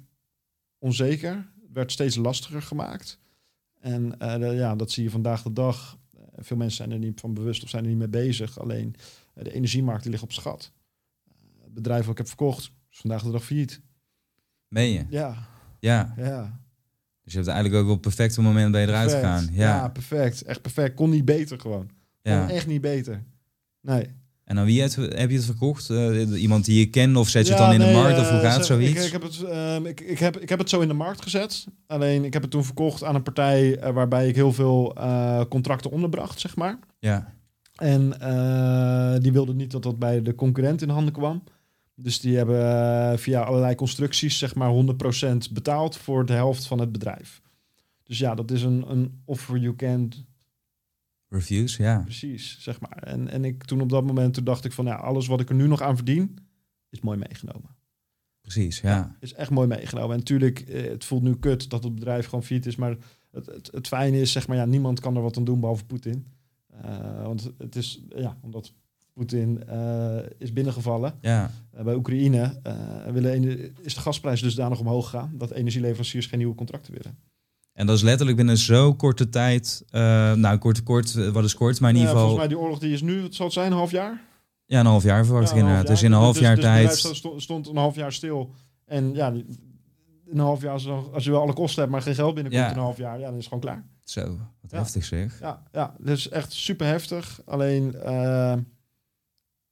onzeker 0.78 1.48
werd 1.78 1.92
steeds 1.92 2.16
lastiger 2.16 2.62
gemaakt. 2.62 3.18
En 3.80 4.14
uh, 4.22 4.58
ja, 4.58 4.76
dat 4.76 4.90
zie 4.90 5.02
je 5.02 5.10
vandaag 5.10 5.42
de 5.42 5.52
dag. 5.52 5.98
Uh, 6.16 6.22
veel 6.36 6.56
mensen 6.56 6.76
zijn 6.76 6.90
er 6.90 6.98
niet 6.98 7.20
van 7.20 7.34
bewust 7.34 7.62
of 7.62 7.68
zijn 7.68 7.82
er 7.82 7.88
niet 7.88 7.98
mee 7.98 8.08
bezig. 8.08 8.60
Alleen 8.60 8.94
uh, 9.34 9.44
de 9.44 9.52
energiemarkt 9.52 10.02
die 10.02 10.10
ligt 10.10 10.22
op 10.22 10.32
schat. 10.32 10.72
het 11.62 11.74
bedrijf 11.74 12.02
wat 12.02 12.10
ik 12.10 12.18
heb 12.18 12.26
verkocht 12.26 12.72
is 12.90 12.98
vandaag 12.98 13.22
de 13.22 13.30
dag 13.30 13.44
failliet. 13.44 13.80
Meen 14.68 14.92
je? 14.92 15.04
Ja. 15.08 15.48
Ja. 15.80 16.14
ja. 16.16 16.60
Dus 17.22 17.32
je 17.32 17.38
hebt 17.38 17.50
eigenlijk 17.50 17.82
ook 17.82 17.88
op 17.88 18.04
het 18.04 18.14
perfecte 18.14 18.40
moment 18.40 18.72
bij 18.72 18.80
je 18.80 18.86
eruit 18.86 19.10
gegaan. 19.10 19.48
Ja. 19.52 19.76
ja, 19.76 19.88
perfect. 19.88 20.42
Echt 20.42 20.62
perfect. 20.62 20.94
Kon 20.94 21.10
niet 21.10 21.24
beter 21.24 21.60
gewoon. 21.60 21.90
Ja. 22.22 22.50
Echt 22.50 22.66
niet 22.66 22.80
beter. 22.80 23.24
Nee. 23.80 24.06
En 24.48 24.58
aan 24.58 24.64
wie 24.64 24.82
heb 24.82 25.30
je 25.30 25.36
het 25.36 25.44
verkocht? 25.44 25.88
Uh, 25.88 26.40
iemand 26.42 26.64
die 26.64 26.78
je 26.78 26.86
kent 26.86 27.16
of 27.16 27.28
zet 27.28 27.46
je 27.46 27.52
het 27.52 27.62
dan 27.62 27.72
in 27.72 27.78
de 27.78 27.92
markt? 27.92 28.18
Of 28.18 28.30
hoe 28.30 28.40
gaat 28.40 28.66
zoiets? 28.66 28.90
Ik, 28.90 29.06
ik, 29.06 29.12
heb 29.12 29.22
het, 29.22 29.40
uh, 29.44 29.74
ik, 29.84 30.00
ik, 30.00 30.18
heb, 30.18 30.36
ik 30.36 30.48
heb 30.48 30.58
het 30.58 30.68
zo 30.68 30.80
in 30.80 30.88
de 30.88 30.94
markt 30.94 31.22
gezet. 31.22 31.66
Alleen 31.86 32.24
ik 32.24 32.32
heb 32.32 32.42
het 32.42 32.50
toen 32.50 32.64
verkocht 32.64 33.04
aan 33.04 33.14
een 33.14 33.22
partij 33.22 33.84
uh, 33.84 33.90
waarbij 33.90 34.28
ik 34.28 34.34
heel 34.34 34.52
veel 34.52 34.94
eh, 34.96 35.40
contracten 35.48 35.90
onderbracht, 35.90 36.40
zeg 36.40 36.56
maar. 36.56 36.78
Ja. 36.98 37.32
En 37.74 38.08
die 39.22 39.32
wilde 39.32 39.54
niet 39.54 39.70
dat 39.70 39.82
dat 39.82 39.98
bij 39.98 40.22
de 40.22 40.34
concurrent 40.34 40.82
in 40.82 40.88
handen 40.88 41.12
kwam. 41.12 41.44
Dus 41.94 42.20
die 42.20 42.36
hebben 42.36 43.18
via 43.18 43.42
allerlei 43.42 43.74
constructies, 43.74 44.38
zeg 44.38 44.54
maar, 44.54 44.72
100% 45.30 45.52
betaald 45.52 45.96
voor 45.96 46.26
de 46.26 46.32
helft 46.32 46.66
van 46.66 46.78
het 46.80 46.92
bedrijf. 46.92 47.40
Dus 48.04 48.18
ja, 48.18 48.34
dat 48.34 48.50
is 48.50 48.62
een, 48.62 48.84
een 48.88 49.22
offer 49.24 49.58
you 49.58 49.76
can't 49.76 50.24
Reviews, 51.28 51.76
ja. 51.76 52.00
Precies, 52.04 52.56
zeg 52.60 52.80
maar. 52.80 53.02
En, 53.02 53.28
en 53.28 53.44
ik 53.44 53.64
toen 53.64 53.80
op 53.80 53.88
dat 53.88 54.04
moment 54.04 54.34
toen 54.34 54.44
dacht 54.44 54.64
ik 54.64 54.72
van 54.72 54.84
ja, 54.84 54.94
alles 54.94 55.26
wat 55.26 55.40
ik 55.40 55.48
er 55.48 55.54
nu 55.54 55.66
nog 55.66 55.82
aan 55.82 55.96
verdien, 55.96 56.38
is 56.90 57.00
mooi 57.00 57.18
meegenomen. 57.18 57.76
Precies, 58.40 58.80
ja. 58.80 59.16
is 59.20 59.32
echt 59.32 59.50
mooi 59.50 59.68
meegenomen. 59.68 60.10
En 60.10 60.18
natuurlijk, 60.18 60.60
eh, 60.60 60.90
het 60.90 61.04
voelt 61.04 61.22
nu 61.22 61.36
kut 61.36 61.70
dat 61.70 61.84
het 61.84 61.94
bedrijf 61.94 62.24
gewoon 62.24 62.44
fiet 62.44 62.66
is, 62.66 62.76
maar 62.76 62.96
het, 63.30 63.46
het, 63.46 63.68
het 63.72 63.88
fijne 63.88 64.20
is, 64.20 64.32
zeg 64.32 64.48
maar, 64.48 64.56
ja, 64.56 64.64
niemand 64.64 65.00
kan 65.00 65.16
er 65.16 65.22
wat 65.22 65.36
aan 65.36 65.44
doen 65.44 65.60
behalve 65.60 65.84
Poetin. 65.84 66.26
Uh, 66.84 67.22
want 67.22 67.50
het 67.58 67.76
is, 67.76 68.02
ja, 68.16 68.38
omdat 68.40 68.72
Poetin 69.12 69.62
uh, 69.68 70.18
is 70.38 70.52
binnengevallen 70.52 71.14
ja. 71.20 71.50
Uh, 71.76 71.82
bij 71.82 71.94
Oekraïne, 71.94 72.60
willen, 73.12 73.42
is 73.82 73.94
de 73.94 74.00
gasprijs 74.00 74.42
dus 74.42 74.54
daar 74.54 74.68
nog 74.68 74.80
omhoog 74.80 75.10
gegaan, 75.10 75.32
dat 75.36 75.50
energieleveranciers 75.50 76.26
geen 76.26 76.38
nieuwe 76.38 76.54
contracten 76.54 76.92
willen. 76.92 77.18
En 77.78 77.86
dat 77.86 77.96
is 77.96 78.02
letterlijk 78.02 78.36
binnen 78.36 78.56
zo 78.56 78.94
korte 78.94 79.28
tijd, 79.28 79.84
uh, 79.90 80.32
nou 80.32 80.56
kort, 80.56 80.82
kort, 80.82 81.14
eh, 81.14 81.28
wat 81.28 81.44
is 81.44 81.54
kort, 81.54 81.80
maar 81.80 81.90
in 81.90 81.96
ieder 81.96 82.10
geval... 82.10 82.26
Volgens 82.28 82.48
mij 82.48 82.56
die 82.56 82.64
oorlog 82.64 82.78
die 82.78 82.92
is 82.92 83.00
nu, 83.00 83.22
wat 83.22 83.34
zal 83.34 83.44
het 83.44 83.54
zijn, 83.54 83.70
een 83.70 83.76
half 83.76 83.90
jaar? 83.90 84.20
Ja, 84.64 84.80
een 84.80 84.86
half 84.86 85.02
jaar 85.02 85.24
verwacht 85.24 85.50
ik 85.50 85.56
inderdaad. 85.56 85.86
Dus 85.86 86.02
in 86.02 86.12
een 86.12 86.18
half 86.18 86.32
dus, 86.32 86.42
jaar 86.42 86.54
dus 86.54 86.64
tijd... 86.64 86.96
Stond, 86.96 87.42
stond 87.42 87.68
een 87.68 87.76
half 87.76 87.94
jaar 87.94 88.12
stil. 88.12 88.54
En 88.84 89.14
ja, 89.14 89.30
in 89.30 89.58
een 90.26 90.38
half 90.38 90.62
jaar, 90.62 90.80
als 91.12 91.24
je 91.24 91.30
wel 91.30 91.40
alle 91.40 91.52
kosten 91.52 91.80
hebt, 91.80 91.92
maar 91.92 92.02
geen 92.02 92.14
geld 92.14 92.34
binnenkomt 92.34 92.64
ja. 92.64 92.70
in 92.70 92.76
een 92.76 92.82
half 92.82 92.96
jaar, 92.96 93.18
ja, 93.18 93.24
dan 93.24 93.38
is 93.38 93.44
het 93.44 93.48
gewoon 93.48 93.60
klaar. 93.60 93.84
Zo, 94.04 94.38
wat 94.60 94.70
heftig 94.70 95.04
zeg. 95.04 95.40
Ja, 95.40 95.62
ja, 95.72 95.94
dus 95.98 96.28
echt 96.28 96.52
super 96.52 96.86
heftig. 96.86 97.40
Alleen, 97.44 97.94
uh, 97.96 98.02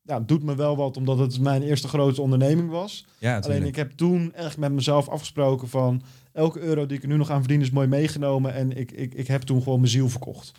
ja, 0.03 0.19
het 0.19 0.29
doet 0.29 0.43
me 0.43 0.55
wel 0.55 0.77
wat, 0.77 0.97
omdat 0.97 1.19
het 1.19 1.41
mijn 1.41 1.63
eerste 1.63 1.89
grote 1.89 2.23
onderneming 2.23 2.71
was. 2.71 3.07
Ja, 3.19 3.39
Alleen 3.39 3.67
ik 3.67 3.77
heb 3.77 3.91
toen 3.91 4.35
echt 4.35 4.57
met 4.57 4.73
mezelf 4.73 5.09
afgesproken 5.09 5.69
van 5.69 6.03
elke 6.37 6.61
euro 6.61 6.87
die 6.87 6.97
ik 6.97 7.03
er 7.03 7.09
nu 7.09 7.16
nog 7.16 7.30
aan 7.30 7.41
verdien 7.41 7.61
is 7.61 7.70
mooi 7.70 7.87
meegenomen. 7.87 8.55
En 8.55 8.76
ik, 8.76 8.93
ik, 8.93 9.14
ik 9.14 9.26
heb 9.26 9.43
toen 9.43 9.62
gewoon 9.62 9.80
mijn 9.80 9.91
ziel 9.91 10.09
verkocht. 10.09 10.53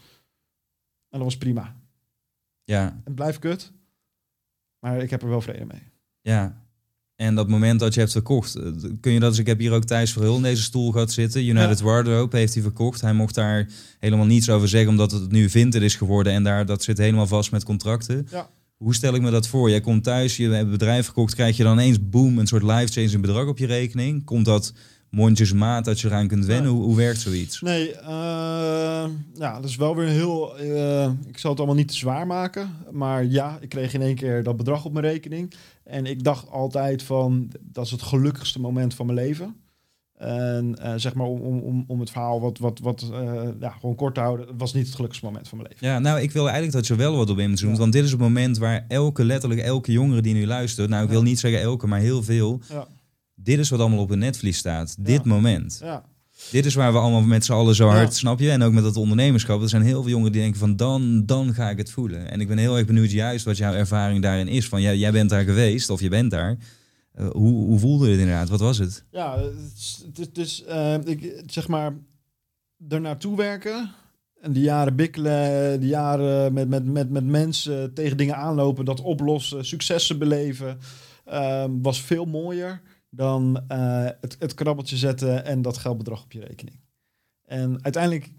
En 1.09 1.19
dat 1.19 1.21
was 1.21 1.38
prima. 1.38 1.75
Ja. 2.63 3.01
Het 3.03 3.15
blijft 3.15 3.39
kut. 3.39 3.71
Maar 4.80 5.01
ik 5.01 5.09
heb 5.09 5.21
er 5.21 5.30
wel 5.30 5.41
vrede 5.41 5.65
mee. 5.65 5.84
Ja. 6.21 6.65
En 7.15 7.36
dat 7.36 7.47
moment 7.47 7.80
dat 7.80 7.93
je 7.93 7.99
hebt 7.99 8.11
verkocht, 8.11 8.55
eh, 8.55 8.71
kun 9.01 9.11
je 9.11 9.19
dat 9.19 9.30
eens... 9.30 9.39
Ik 9.39 9.47
heb 9.47 9.59
hier 9.59 9.71
ook 9.71 9.84
Thijs 9.84 10.11
Verhul 10.11 10.36
in 10.36 10.41
deze 10.41 10.61
stoel 10.61 10.91
gehad 10.91 11.11
zitten. 11.11 11.45
United 11.45 11.80
ja. 11.80 11.86
Wardrobe 11.86 12.38
heeft 12.38 12.53
hij 12.53 12.63
verkocht. 12.63 13.01
Hij 13.01 13.13
mocht 13.13 13.36
daar 13.36 13.67
helemaal 13.99 14.25
niets 14.25 14.49
over 14.49 14.67
zeggen, 14.67 14.89
omdat 14.89 15.11
het 15.11 15.32
nu 15.32 15.49
vinter 15.49 15.84
is 15.84 15.95
geworden. 15.95 16.34
En 16.34 16.43
daar, 16.43 16.65
dat 16.65 16.84
zit 16.84 16.97
helemaal 16.97 17.28
vast 17.28 17.51
met 17.51 17.63
contracten. 17.63 18.28
Ja. 18.32 18.49
Hoe 18.78 18.95
stel 18.95 19.13
ik 19.13 19.21
me 19.21 19.32
dat 19.32 19.47
voor? 19.47 19.69
Jij 19.69 19.82
komt 19.82 20.03
thuis, 20.03 20.38
je 20.38 20.49
hebt 20.49 20.63
een 20.63 20.71
bedrijf 20.71 21.05
verkocht, 21.05 21.36
krijg 21.36 21.57
je 21.57 21.63
dan 21.63 21.80
eens 21.80 22.09
boom, 22.09 22.39
een 22.39 22.47
soort 22.47 22.63
life-changing 22.63 23.21
bedrag 23.21 23.47
op 23.47 23.57
je 23.57 23.65
rekening? 23.65 24.23
Komt 24.23 24.45
dat 24.45 24.73
mondjesmaat 25.10 25.86
dat 25.86 25.99
je 25.99 26.08
eraan 26.08 26.28
kunt 26.28 26.45
wennen? 26.45 26.72
Hoe, 26.72 26.84
hoe 26.84 26.95
werkt 26.95 27.20
zoiets? 27.20 27.62
Nee, 27.62 27.89
uh, 27.89 29.05
ja, 29.34 29.55
dat 29.55 29.64
is 29.64 29.76
wel 29.76 29.95
weer 29.95 30.08
heel... 30.08 30.62
Uh, 30.62 31.10
ik 31.28 31.38
zal 31.38 31.49
het 31.49 31.60
allemaal 31.60 31.78
niet 31.78 31.88
te 31.88 31.95
zwaar 31.95 32.28
maken. 32.28 32.70
Maar 32.91 33.26
ja, 33.26 33.58
ik 33.62 33.70
kreeg 33.70 33.93
in 33.93 34.01
één 34.01 34.16
keer 34.16 34.43
dat 34.43 34.58
bedrag 34.58 34.86
op 34.86 34.93
mijn 34.93 35.05
rekening. 35.05 35.53
En 35.84 36.05
ik 36.05 36.24
dacht 36.24 36.49
altijd 36.49 37.03
van, 37.03 37.51
dat 37.62 37.86
is 37.86 37.91
het 37.91 38.01
gelukkigste 38.01 38.60
moment 38.60 38.93
van 38.93 39.05
mijn 39.05 39.18
leven. 39.18 39.55
En 40.18 40.78
uh, 40.82 40.93
zeg 40.95 41.14
maar 41.14 41.28
om, 41.28 41.60
om, 41.60 41.84
om 41.88 41.99
het 41.99 42.10
verhaal 42.10 42.41
wat, 42.41 42.58
wat, 42.58 42.80
wat 42.80 43.10
uh, 43.12 43.41
ja, 43.60 43.70
gewoon 43.70 43.95
kort 43.95 44.14
te 44.14 44.20
houden, 44.20 44.58
was 44.58 44.74
niet 44.74 44.86
het 44.86 44.95
gelukkigste 44.95 45.26
moment 45.26 45.47
van 45.47 45.58
mijn 45.58 45.70
leven. 45.70 45.88
Ja, 45.88 45.99
nou, 45.99 46.22
ik 46.22 46.32
wil 46.32 46.43
eigenlijk 46.43 46.74
dat 46.74 46.88
je 46.88 46.95
wel 46.95 47.18
wat 47.18 47.30
op 47.30 47.38
in 47.39 47.58
zoomt. 47.58 47.78
Want 47.78 47.93
dit 47.93 48.03
is 48.03 48.12
het 48.12 48.20
moment 48.20 48.58
waar 48.58 48.86
elke, 48.88 49.26
letterlijk 49.26 49.62
elke 49.62 49.91
jongere 49.91 50.22
die 50.22 50.34
nu 50.34 50.45
luistert, 50.47 50.89
nou, 50.89 51.03
ik 51.03 51.10
wil 51.10 51.22
niet 51.22 51.39
zeggen 51.39 51.62
elke, 51.62 51.88
maar 51.88 51.99
heel 51.99 52.24
veel, 52.24 52.60
ja. 52.70 52.88
Dit 53.40 53.60
is 53.60 53.70
wat 53.70 53.80
allemaal 53.80 54.00
op 54.00 54.10
een 54.10 54.20
netvlies 54.20 54.58
staat. 54.58 54.96
Dit 55.00 55.26
moment. 55.26 55.80
Ja. 55.84 56.06
Dit 56.52 56.66
is 56.66 56.74
waar 56.74 56.92
we 56.92 57.00
allemaal 57.00 57.22
met 57.22 57.46
z'n 57.46 57.52
allen 57.52 57.76
zo 57.76 57.88
hard, 57.88 58.14
snap 58.14 58.40
je? 58.40 58.52
En 58.52 58.62
ook 58.62 58.74
met 58.74 58.84
dat 58.84 58.96
ondernemerschap. 58.96 59.62
Er 59.62 59.70
zijn 59.70 59.82
heel 59.82 60.02
veel 60.02 60.12
jongeren 60.12 60.32
die 60.32 60.42
denken 60.42 60.60
van 60.60 60.76
dan, 60.76 61.26
dan 61.26 61.54
ga 61.54 61.70
ik 61.70 61.78
het 61.78 61.92
voelen. 61.92 62.32
En 62.32 62.42
ik 62.42 62.48
ben 62.48 62.58
heel 62.58 62.78
erg 62.78 62.86
benieuwd 62.86 63.12
juist 63.12 63.46
wat 63.46 63.58
jouw 63.58 63.74
ervaring 63.74 64.22
daarin 64.22 64.48
is. 64.48 64.68
Van 64.68 64.82
jij, 64.82 64.98
jij 64.98 65.12
bent 65.12 65.30
daar 65.30 65.44
geweest 65.44 65.90
of 65.90 66.02
je 66.02 66.10
bent 66.10 66.32
daar. 66.32 66.58
Uh, 67.20 67.30
hoe, 67.30 67.66
hoe 67.66 67.80
voelde 67.80 68.10
het 68.10 68.20
inderdaad? 68.20 68.50
Wat 68.50 68.60
was 68.60 68.78
het? 68.78 69.04
Ja, 69.12 69.40
het 69.40 69.74
is, 69.76 70.06
het 70.16 70.38
is 70.38 70.64
uh, 70.70 70.96
ik, 71.04 71.44
zeg 71.46 71.68
maar, 71.68 71.94
er 72.90 73.02
naartoe 73.02 73.36
werken 73.36 73.92
En 74.42 74.52
die 74.52 74.64
jaren 74.64 74.96
bikkelen, 74.96 75.80
die 75.80 75.90
jaren 75.90 76.54
met, 76.54 76.70
met, 76.70 76.86
met, 76.86 77.10
met 77.10 77.26
mensen 77.26 77.94
tegen 77.94 78.18
dingen 78.18 78.36
aanlopen, 78.36 78.86
dat 78.86 79.02
oplossen, 79.02 79.66
successen 79.66 80.18
beleven, 80.18 80.80
ehm, 81.26 81.72
was 81.82 82.02
veel 82.02 82.26
mooier 82.26 82.82
dan 83.10 83.64
eh, 83.68 84.05
het, 84.22 84.36
het 84.39 84.53
krabbeltje 84.53 84.97
zetten 84.97 85.45
en 85.45 85.62
dat 85.62 85.78
geldbedrag 85.78 86.24
op 86.24 86.32
je 86.32 86.39
rekening. 86.39 86.80
En 87.45 87.84
uiteindelijk, 87.84 88.32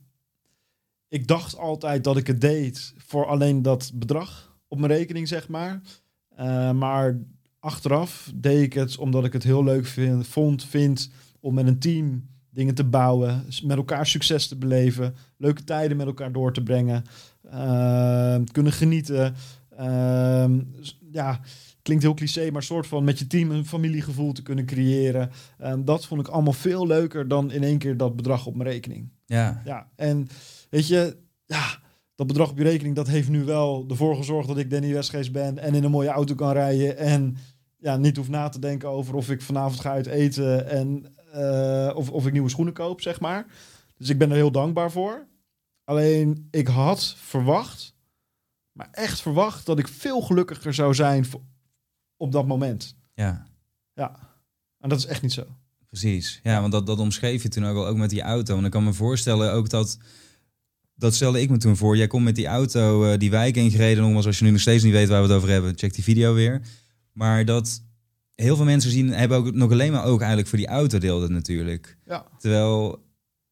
ik 1.08 1.26
dacht 1.26 1.58
altijd 1.58 2.04
dat 2.04 2.16
ik 2.16 2.26
het 2.26 2.40
deed 2.40 2.94
voor 2.96 3.26
alleen 3.26 3.62
dat 3.62 3.90
bedrag 3.94 4.58
op 4.68 4.78
mijn 4.78 4.92
rekening, 4.92 5.28
zeg 5.28 5.48
maar. 5.48 5.80
Eh, 6.28 6.72
maar 6.72 7.18
achteraf 7.58 8.32
deed 8.34 8.62
ik 8.62 8.72
het 8.72 8.98
omdat 8.98 9.24
ik 9.24 9.32
het 9.32 9.42
heel 9.42 9.64
leuk 9.64 9.86
vind, 9.86 10.26
vond, 10.26 10.64
vind 10.64 11.10
om 11.40 11.54
met 11.54 11.66
een 11.66 11.78
team 11.78 12.28
dingen 12.50 12.74
te 12.74 12.84
bouwen, 12.84 13.44
met 13.62 13.76
elkaar 13.76 14.06
succes 14.06 14.48
te 14.48 14.56
beleven, 14.56 15.14
leuke 15.36 15.64
tijden 15.64 15.96
met 15.96 16.06
elkaar 16.06 16.32
door 16.32 16.52
te 16.52 16.62
brengen, 16.62 17.04
uh, 17.44 18.36
kunnen 18.52 18.72
genieten. 18.72 19.34
Uh, 19.80 20.46
ja, 21.12 21.40
klinkt 21.88 22.06
heel 22.06 22.14
cliché, 22.14 22.50
maar 22.50 22.62
soort 22.62 22.86
van 22.86 23.04
met 23.04 23.18
je 23.18 23.26
team 23.26 23.50
een 23.50 23.66
familiegevoel 23.66 24.32
te 24.32 24.42
kunnen 24.42 24.66
creëren. 24.66 25.30
Um, 25.62 25.84
dat 25.84 26.06
vond 26.06 26.20
ik 26.20 26.28
allemaal 26.28 26.52
veel 26.52 26.86
leuker 26.86 27.28
dan 27.28 27.50
in 27.50 27.62
één 27.62 27.78
keer 27.78 27.96
dat 27.96 28.16
bedrag 28.16 28.46
op 28.46 28.56
mijn 28.56 28.68
rekening. 28.68 29.08
Ja. 29.26 29.62
Ja, 29.64 29.88
en 29.94 30.28
weet 30.70 30.88
je, 30.88 31.16
ja, 31.46 31.80
dat 32.14 32.26
bedrag 32.26 32.50
op 32.50 32.58
je 32.58 32.64
rekening, 32.64 32.94
dat 32.96 33.06
heeft 33.06 33.28
nu 33.28 33.44
wel 33.44 33.84
ervoor 33.88 34.16
gezorgd 34.16 34.48
dat 34.48 34.58
ik 34.58 34.70
Danny 34.70 34.92
Westgeest 34.92 35.32
ben 35.32 35.58
en 35.58 35.74
in 35.74 35.84
een 35.84 35.90
mooie 35.90 36.08
auto 36.08 36.34
kan 36.34 36.52
rijden 36.52 36.96
en 36.96 37.36
ja, 37.76 37.96
niet 37.96 38.16
hoef 38.16 38.28
na 38.28 38.48
te 38.48 38.58
denken 38.58 38.88
over 38.88 39.14
of 39.14 39.30
ik 39.30 39.42
vanavond 39.42 39.80
ga 39.80 39.90
uit 39.90 40.06
eten 40.06 40.68
en 40.68 41.04
uh, 41.34 41.92
of, 41.94 42.10
of 42.10 42.26
ik 42.26 42.32
nieuwe 42.32 42.48
schoenen 42.48 42.74
koop, 42.74 43.00
zeg 43.00 43.20
maar. 43.20 43.46
Dus 43.96 44.08
ik 44.08 44.18
ben 44.18 44.30
er 44.30 44.36
heel 44.36 44.50
dankbaar 44.50 44.90
voor. 44.90 45.26
Alleen 45.84 46.48
ik 46.50 46.66
had 46.66 47.14
verwacht, 47.16 47.94
maar 48.72 48.88
echt 48.92 49.20
verwacht, 49.20 49.66
dat 49.66 49.78
ik 49.78 49.88
veel 49.88 50.20
gelukkiger 50.20 50.74
zou 50.74 50.94
zijn 50.94 51.24
op 52.18 52.32
dat 52.32 52.46
moment. 52.46 52.96
Ja. 53.14 53.46
Ja. 53.94 54.18
En 54.78 54.88
dat 54.88 54.98
is 54.98 55.06
echt 55.06 55.22
niet 55.22 55.32
zo. 55.32 55.46
Precies. 55.88 56.40
Ja, 56.42 56.60
want 56.60 56.72
dat, 56.72 56.86
dat 56.86 56.98
omschreef 56.98 57.42
je 57.42 57.48
toen 57.48 57.66
ook 57.66 57.76
al, 57.76 57.86
ook 57.86 57.96
met 57.96 58.10
die 58.10 58.22
auto. 58.22 58.58
En 58.58 58.64
ik 58.64 58.70
kan 58.70 58.84
me 58.84 58.92
voorstellen 58.92 59.52
ook 59.52 59.70
dat... 59.70 59.98
Dat 60.94 61.14
stelde 61.14 61.40
ik 61.40 61.50
me 61.50 61.56
toen 61.56 61.76
voor. 61.76 61.96
Jij 61.96 62.06
komt 62.06 62.24
met 62.24 62.34
die 62.34 62.46
auto 62.46 63.04
uh, 63.04 63.18
die 63.18 63.30
wijk 63.30 63.56
ingereden. 63.56 64.02
Nogmaals, 64.02 64.26
als 64.26 64.38
je 64.38 64.44
nu 64.44 64.50
nog 64.50 64.60
steeds 64.60 64.84
niet 64.84 64.92
weet 64.92 65.08
waar 65.08 65.22
we 65.22 65.28
het 65.28 65.36
over 65.36 65.48
hebben, 65.48 65.78
check 65.78 65.94
die 65.94 66.04
video 66.04 66.34
weer. 66.34 66.62
Maar 67.12 67.44
dat 67.44 67.82
heel 68.34 68.56
veel 68.56 68.64
mensen 68.64 68.90
zien, 68.90 69.08
hebben 69.08 69.38
ook 69.38 69.54
nog 69.54 69.70
alleen 69.70 69.92
maar 69.92 70.04
oog 70.04 70.18
eigenlijk 70.18 70.48
voor 70.48 70.58
die 70.58 70.66
autodeel 70.66 71.20
dat 71.20 71.30
natuurlijk. 71.30 71.98
Ja. 72.06 72.26
Terwijl, 72.38 73.04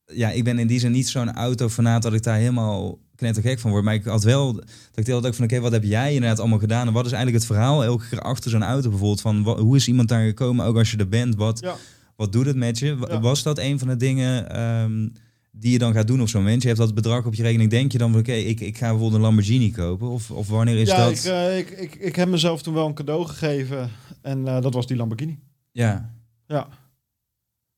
ja, 0.05 0.31
ik 0.31 0.45
ben 0.45 0.59
in 0.59 0.67
die 0.67 0.79
zin 0.79 0.93
niet 0.93 1.09
zo'n 1.09 1.33
autofanaat 1.33 2.03
dat 2.03 2.15
ik 2.15 2.23
daar 2.23 2.37
helemaal 2.37 2.99
knettergek 3.17 3.59
van 3.59 3.71
word. 3.71 3.85
Maar 3.85 3.95
ik 3.95 4.05
had 4.05 4.23
wel, 4.25 4.53
dat 4.53 4.65
ik 4.95 5.05
deelde 5.05 5.29
ook 5.29 5.35
van, 5.35 5.45
oké, 5.45 5.61
wat 5.61 5.73
heb 5.73 5.85
jij 5.85 6.15
inderdaad 6.15 6.39
allemaal 6.41 6.59
gedaan? 6.59 6.87
En 6.87 6.93
wat 6.93 7.07
is 7.07 7.13
eigenlijk 7.13 7.45
het 7.45 7.53
verhaal 7.53 7.85
elke 7.85 8.09
keer 8.09 8.21
achter 8.21 8.51
zo'n 8.51 8.63
auto 8.63 8.89
bijvoorbeeld? 8.89 9.21
Van, 9.21 9.43
wat, 9.43 9.59
hoe 9.59 9.77
is 9.77 9.89
iemand 9.89 10.09
daar 10.09 10.27
gekomen, 10.27 10.65
ook 10.67 10.77
als 10.77 10.91
je 10.91 10.97
er 10.97 11.09
bent? 11.09 11.35
Wat, 11.35 11.61
Ja. 11.61 11.75
wat 12.17 12.33
doet 12.33 12.47
het 12.47 12.57
met 12.57 12.79
je? 12.79 12.97
Ja. 13.09 13.21
Was 13.21 13.43
dat 13.43 13.59
een 13.59 13.79
van 13.79 13.89
de 13.89 13.97
dingen 13.97 14.51
ehm, 14.51 15.09
die 15.51 15.73
je 15.73 15.79
dan 15.79 15.93
gaat 15.93 16.07
doen 16.07 16.21
op 16.21 16.29
zo'n 16.29 16.43
moment? 16.43 16.63
Je 16.63 16.69
hebt 16.69 16.81
dat 16.81 16.95
bedrag 16.95 17.27
op 17.27 17.35
je 17.35 17.43
rekening, 17.43 17.71
denk 17.71 17.93
je 17.93 17.99
dan 17.99 18.11
van, 18.11 18.21
oké, 18.21 18.33
ik, 18.33 18.61
ik 18.61 18.77
ga 18.77 18.89
bijvoorbeeld 18.89 19.15
een 19.15 19.21
Lamborghini 19.21 19.71
kopen? 19.71 20.09
Of, 20.09 20.31
of 20.31 20.49
wanneer 20.49 20.77
is 20.77 20.89
ja, 20.89 20.97
dat? 20.97 21.19
ik, 21.19 21.25
eh, 21.25 21.59
ik, 21.59 21.71
ik, 21.71 21.95
ik 21.95 22.17
heb 22.17 22.29
mezelf 22.29 22.63
toen 22.63 22.75
wel 22.75 22.87
een 22.87 22.95
cadeau 22.95 23.27
gegeven. 23.27 23.91
En 24.23 24.49
eh, 24.49 24.61
dat 24.61 24.75
was 24.75 24.87
die 24.87 24.97
Lamborghini. 24.97 25.39
Ja. 25.73 26.15
Ja. 26.47 26.69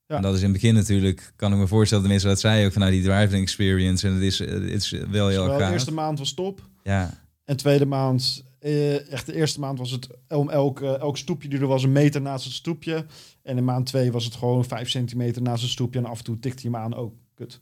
Ja. 0.09 0.17
En 0.17 0.23
dat 0.23 0.35
is 0.35 0.39
in 0.39 0.45
het 0.45 0.53
begin 0.53 0.75
natuurlijk, 0.75 1.33
kan 1.37 1.53
ik 1.53 1.59
me 1.59 1.67
voorstellen, 1.67 2.03
tenminste 2.03 2.29
dat 2.29 2.41
zei 2.41 2.61
je 2.61 2.67
ook 2.67 2.73
vanuit 2.73 2.93
die 2.93 3.03
driving 3.03 3.43
experience. 3.43 4.07
En 4.07 4.15
het 4.15 4.23
is, 4.23 4.39
het 4.39 4.63
is 4.63 4.91
wel 4.91 5.29
heel 5.29 5.49
erg 5.49 5.67
de 5.67 5.73
eerste 5.73 5.93
maand 5.93 6.19
was 6.19 6.33
top. 6.33 6.69
Ja, 6.83 7.15
En 7.45 7.57
tweede 7.57 7.87
maand, 7.87 8.45
eh, 8.59 9.13
echt 9.13 9.27
de 9.27 9.35
eerste 9.35 9.61
maand 9.61 9.79
was 9.79 9.91
het 9.91 10.09
om 10.29 10.51
elk, 10.51 10.81
eh, 10.81 11.01
elk 11.01 11.17
stoepje 11.17 11.49
die 11.49 11.59
er 11.59 11.67
was 11.67 11.83
een 11.83 11.93
meter 11.93 12.21
naast 12.21 12.45
het 12.45 12.55
stoepje. 12.55 13.07
En 13.43 13.57
in 13.57 13.65
maand 13.65 13.87
twee 13.87 14.13
was 14.13 14.25
het 14.25 14.35
gewoon 14.35 14.65
vijf 14.65 14.91
centimeter 14.91 15.43
naast 15.43 15.63
het 15.63 15.71
stoepje. 15.71 15.99
En 15.99 16.07
af 16.07 16.19
en 16.19 16.25
toe 16.25 16.39
tikte 16.39 16.63
hij 16.63 16.71
me 16.71 16.77
aan. 16.77 16.97
Oh, 16.97 17.13
kut. 17.35 17.61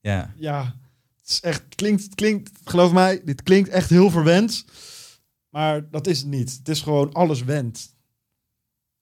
ja, 0.00 0.34
Ja, 0.36 0.76
het 1.20 1.28
is 1.28 1.40
echt, 1.40 1.62
het 1.64 1.74
klinkt, 1.74 2.02
het 2.02 2.14
klinkt, 2.14 2.50
geloof 2.64 2.92
mij, 2.92 3.22
dit 3.24 3.42
klinkt 3.42 3.68
echt 3.68 3.90
heel 3.90 4.10
verwend. 4.10 4.64
Maar 5.48 5.90
dat 5.90 6.06
is 6.06 6.18
het 6.18 6.28
niet. 6.28 6.56
Het 6.58 6.68
is 6.68 6.80
gewoon 6.80 7.12
alles 7.12 7.44
went. 7.44 7.94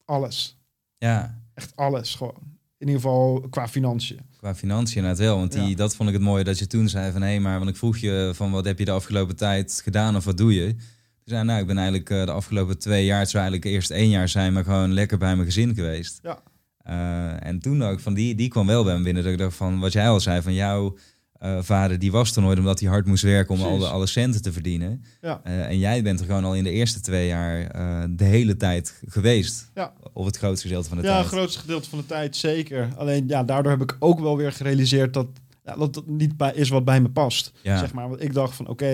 Alles. 0.05 0.59
ja. 0.97 1.43
Echt 1.53 1.75
alles 1.75 2.15
gewoon. 2.15 2.54
In 2.77 2.87
ieder 2.87 3.01
geval 3.01 3.47
qua 3.49 3.67
financiën. 3.67 4.19
Qua 4.37 4.55
financiën 4.55 4.95
inderdaad 4.97 5.25
wel. 5.25 5.37
Want 5.37 5.51
die, 5.51 5.67
Ja. 5.69 5.75
dat 5.75 5.95
vond 5.95 6.09
ik 6.09 6.15
het 6.15 6.23
mooie 6.23 6.43
dat 6.43 6.59
je 6.59 6.67
toen 6.67 6.89
zei 6.89 7.11
van... 7.11 7.21
hé, 7.21 7.39
maar 7.39 7.57
want 7.57 7.69
ik 7.69 7.75
vroeg 7.77 7.97
je 7.97 8.31
van 8.35 8.51
wat 8.51 8.65
heb 8.65 8.79
je 8.79 8.85
de 8.85 8.91
afgelopen 8.91 9.35
tijd 9.35 9.81
gedaan 9.83 10.15
of 10.15 10.25
wat 10.25 10.37
doe 10.37 10.53
je? 10.53 10.65
Toen 10.75 11.33
zei 11.35 11.43
nou, 11.43 11.59
ik 11.61 11.67
ben 11.67 11.77
eigenlijk 11.77 12.09
eh, 12.09 12.25
de 12.25 12.31
afgelopen 12.31 12.77
twee 12.79 13.05
jaar... 13.05 13.19
het 13.19 13.29
zou 13.29 13.43
eigenlijk 13.43 13.73
eerst 13.75 13.91
één 13.91 14.09
jaar 14.09 14.29
zijn, 14.29 14.53
maar 14.53 14.63
gewoon 14.63 14.93
lekker 14.93 15.17
bij 15.17 15.33
mijn 15.35 15.45
gezin 15.47 15.75
geweest. 15.75 16.19
Ja. 16.23 16.43
Eh, 16.77 17.47
en 17.47 17.59
toen 17.59 17.83
ook 17.83 17.99
van 17.99 18.13
die, 18.13 18.35
die 18.35 18.47
kwam 18.49 18.67
wel 18.67 18.83
bij 18.83 18.97
me 18.97 19.03
binnen. 19.03 19.23
Dat 19.23 19.31
ik 19.31 19.37
dacht 19.37 19.55
van, 19.55 19.79
wat 19.79 19.91
jij 19.93 20.09
al 20.09 20.19
zei, 20.19 20.41
van 20.41 20.53
jouw 20.53 20.97
eh, 21.45 21.57
vader... 21.61 21.99
die 21.99 22.11
was 22.11 22.35
er 22.35 22.41
nooit 22.41 22.57
omdat 22.59 22.79
hij 22.79 22.89
hard 22.89 23.05
moest 23.05 23.23
werken 23.23 23.55
om 23.55 23.61
al 23.61 23.69
de, 23.69 23.75
Precies. 23.75 23.93
alle 23.93 24.07
centen 24.07 24.41
te 24.41 24.51
verdienen. 24.51 25.03
Ja. 25.21 25.41
Eh, 25.43 25.65
en 25.65 25.79
jij 25.79 26.03
bent 26.03 26.19
er 26.19 26.25
gewoon 26.25 26.45
al 26.45 26.55
in 26.55 26.63
de 26.63 26.71
eerste 26.71 27.01
twee 27.01 27.27
jaar 27.27 27.61
eh, 27.67 28.03
de 28.09 28.23
hele 28.23 28.57
tijd 28.57 29.01
geweest. 29.07 29.71
Ja. 29.75 29.93
Of 30.13 30.25
het 30.25 30.37
grootste 30.37 30.67
gedeelte 30.67 30.89
van 30.89 30.97
de 30.97 31.03
Ja, 31.03 31.09
tijd. 31.09 31.23
het 31.23 31.33
grootste 31.33 31.59
gedeelte 31.59 31.89
van 31.89 31.99
de 31.99 32.05
tijd 32.05 32.35
zeker. 32.35 32.89
Alleen 32.97 33.27
ja, 33.27 33.43
daardoor 33.43 33.71
heb 33.71 33.81
ik 33.81 33.95
ook 33.99 34.19
wel 34.19 34.37
weer 34.37 34.51
gerealiseerd 34.51 35.13
dat 35.13 35.27
ja, 35.65 35.75
dat 35.75 36.03
niet 36.05 36.37
bij, 36.37 36.53
is 36.53 36.69
wat 36.69 36.85
bij 36.85 37.01
me 37.01 37.09
past. 37.09 37.51
Ja. 37.61 37.77
Zeg 37.77 37.93
maar, 37.93 38.09
want 38.09 38.23
ik 38.23 38.33
dacht 38.33 38.55
van 38.55 38.67
oké, 38.67 38.91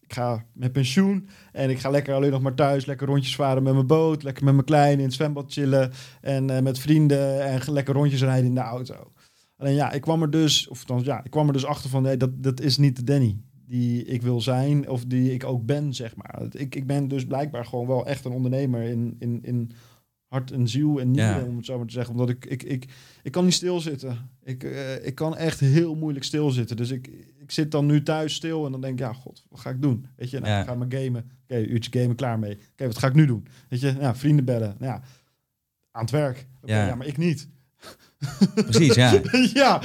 ik 0.00 0.18
ga 0.18 0.44
met 0.52 0.72
pensioen 0.72 1.28
en 1.52 1.70
ik 1.70 1.78
ga 1.78 1.90
lekker 1.90 2.14
alleen 2.14 2.30
nog 2.30 2.42
maar 2.42 2.54
thuis, 2.54 2.86
lekker 2.86 3.06
rondjes 3.06 3.34
varen 3.34 3.62
met 3.62 3.74
mijn 3.74 3.86
boot, 3.86 4.22
lekker 4.22 4.44
met 4.44 4.54
mijn 4.54 4.66
klein 4.66 4.98
in 4.98 5.04
het 5.04 5.14
zwembad 5.14 5.52
chillen 5.52 5.92
en 6.20 6.62
met 6.62 6.78
vrienden 6.78 7.44
en 7.44 7.72
lekker 7.72 7.94
rondjes 7.94 8.22
rijden 8.22 8.46
in 8.46 8.54
de 8.54 8.60
auto. 8.60 9.12
Alleen 9.62 9.74
ja, 9.74 9.92
ik 9.92 10.00
kwam 10.00 10.22
er 10.22 10.30
dus, 10.30 10.68
of 10.68 10.84
dan 10.84 11.00
ja, 11.04 11.24
ik 11.24 11.30
kwam 11.30 11.46
er 11.46 11.52
dus 11.52 11.64
achter 11.64 11.90
van 11.90 12.02
nee, 12.02 12.16
dat, 12.16 12.42
dat 12.42 12.60
is 12.60 12.76
niet 12.78 12.96
de 12.96 13.04
Danny 13.04 13.36
die 13.66 14.04
ik 14.04 14.22
wil 14.22 14.40
zijn 14.40 14.88
of 14.88 15.04
die 15.04 15.32
ik 15.32 15.44
ook 15.44 15.66
ben, 15.66 15.94
zeg 15.94 16.16
maar. 16.16 16.42
Ik, 16.50 16.74
ik 16.74 16.86
ben 16.86 17.08
dus 17.08 17.26
blijkbaar 17.26 17.64
gewoon 17.64 17.86
wel 17.86 18.06
echt 18.06 18.24
een 18.24 18.32
ondernemer 18.32 18.82
in, 18.82 19.16
in, 19.18 19.38
in 19.42 19.70
hart 20.26 20.50
en 20.50 20.68
ziel 20.68 21.00
en 21.00 21.10
nieren, 21.10 21.40
Ja. 21.40 21.46
om 21.48 21.56
het 21.56 21.64
zo 21.66 21.76
maar 21.76 21.86
te 21.86 21.92
zeggen. 21.92 22.12
Omdat 22.12 22.28
ik, 22.28 22.44
ik, 22.46 22.62
ik, 22.62 22.84
ik 23.22 23.32
kan 23.32 23.44
niet 23.44 23.54
stilzitten. 23.54 24.30
Ik, 24.42 24.64
eh, 24.64 25.06
ik 25.06 25.14
kan 25.14 25.36
echt 25.36 25.60
heel 25.60 25.94
moeilijk 25.94 26.24
stilzitten. 26.24 26.76
Dus 26.76 26.90
ik, 26.90 27.06
ik 27.38 27.50
zit 27.50 27.70
dan 27.70 27.86
nu 27.86 28.02
thuis 28.02 28.34
stil 28.34 28.66
en 28.66 28.72
dan 28.72 28.80
denk 28.80 28.92
ik, 28.92 28.98
ja, 28.98 29.12
god, 29.12 29.46
wat 29.48 29.60
ga 29.60 29.70
ik 29.70 29.82
doen? 29.82 30.06
Weet 30.16 30.30
je, 30.30 30.38
nou, 30.40 30.52
Ja. 30.52 30.60
ik 30.60 30.66
ga 30.66 30.74
maar 30.74 30.86
gamen. 30.92 31.30
Oké, 31.42 31.58
uurtje 31.60 32.00
gamen, 32.00 32.16
klaar 32.16 32.38
mee. 32.38 32.58
Oké, 32.72 32.86
wat 32.86 32.98
ga 32.98 33.06
ik 33.06 33.14
nu 33.14 33.26
doen? 33.26 33.46
Weet 33.68 33.80
je, 33.80 33.94
ja, 34.00 34.14
vrienden 34.14 34.44
bellen. 34.44 34.76
Nou, 34.78 34.92
ja, 34.92 35.02
aan 35.90 36.02
het 36.02 36.10
werk. 36.10 36.46
Ja. 36.64 36.94
maar 36.94 37.06
ik 37.06 37.16
niet. 37.16 37.48
Precies, 38.54 38.94
ja. 38.94 39.20
ja, 39.54 39.80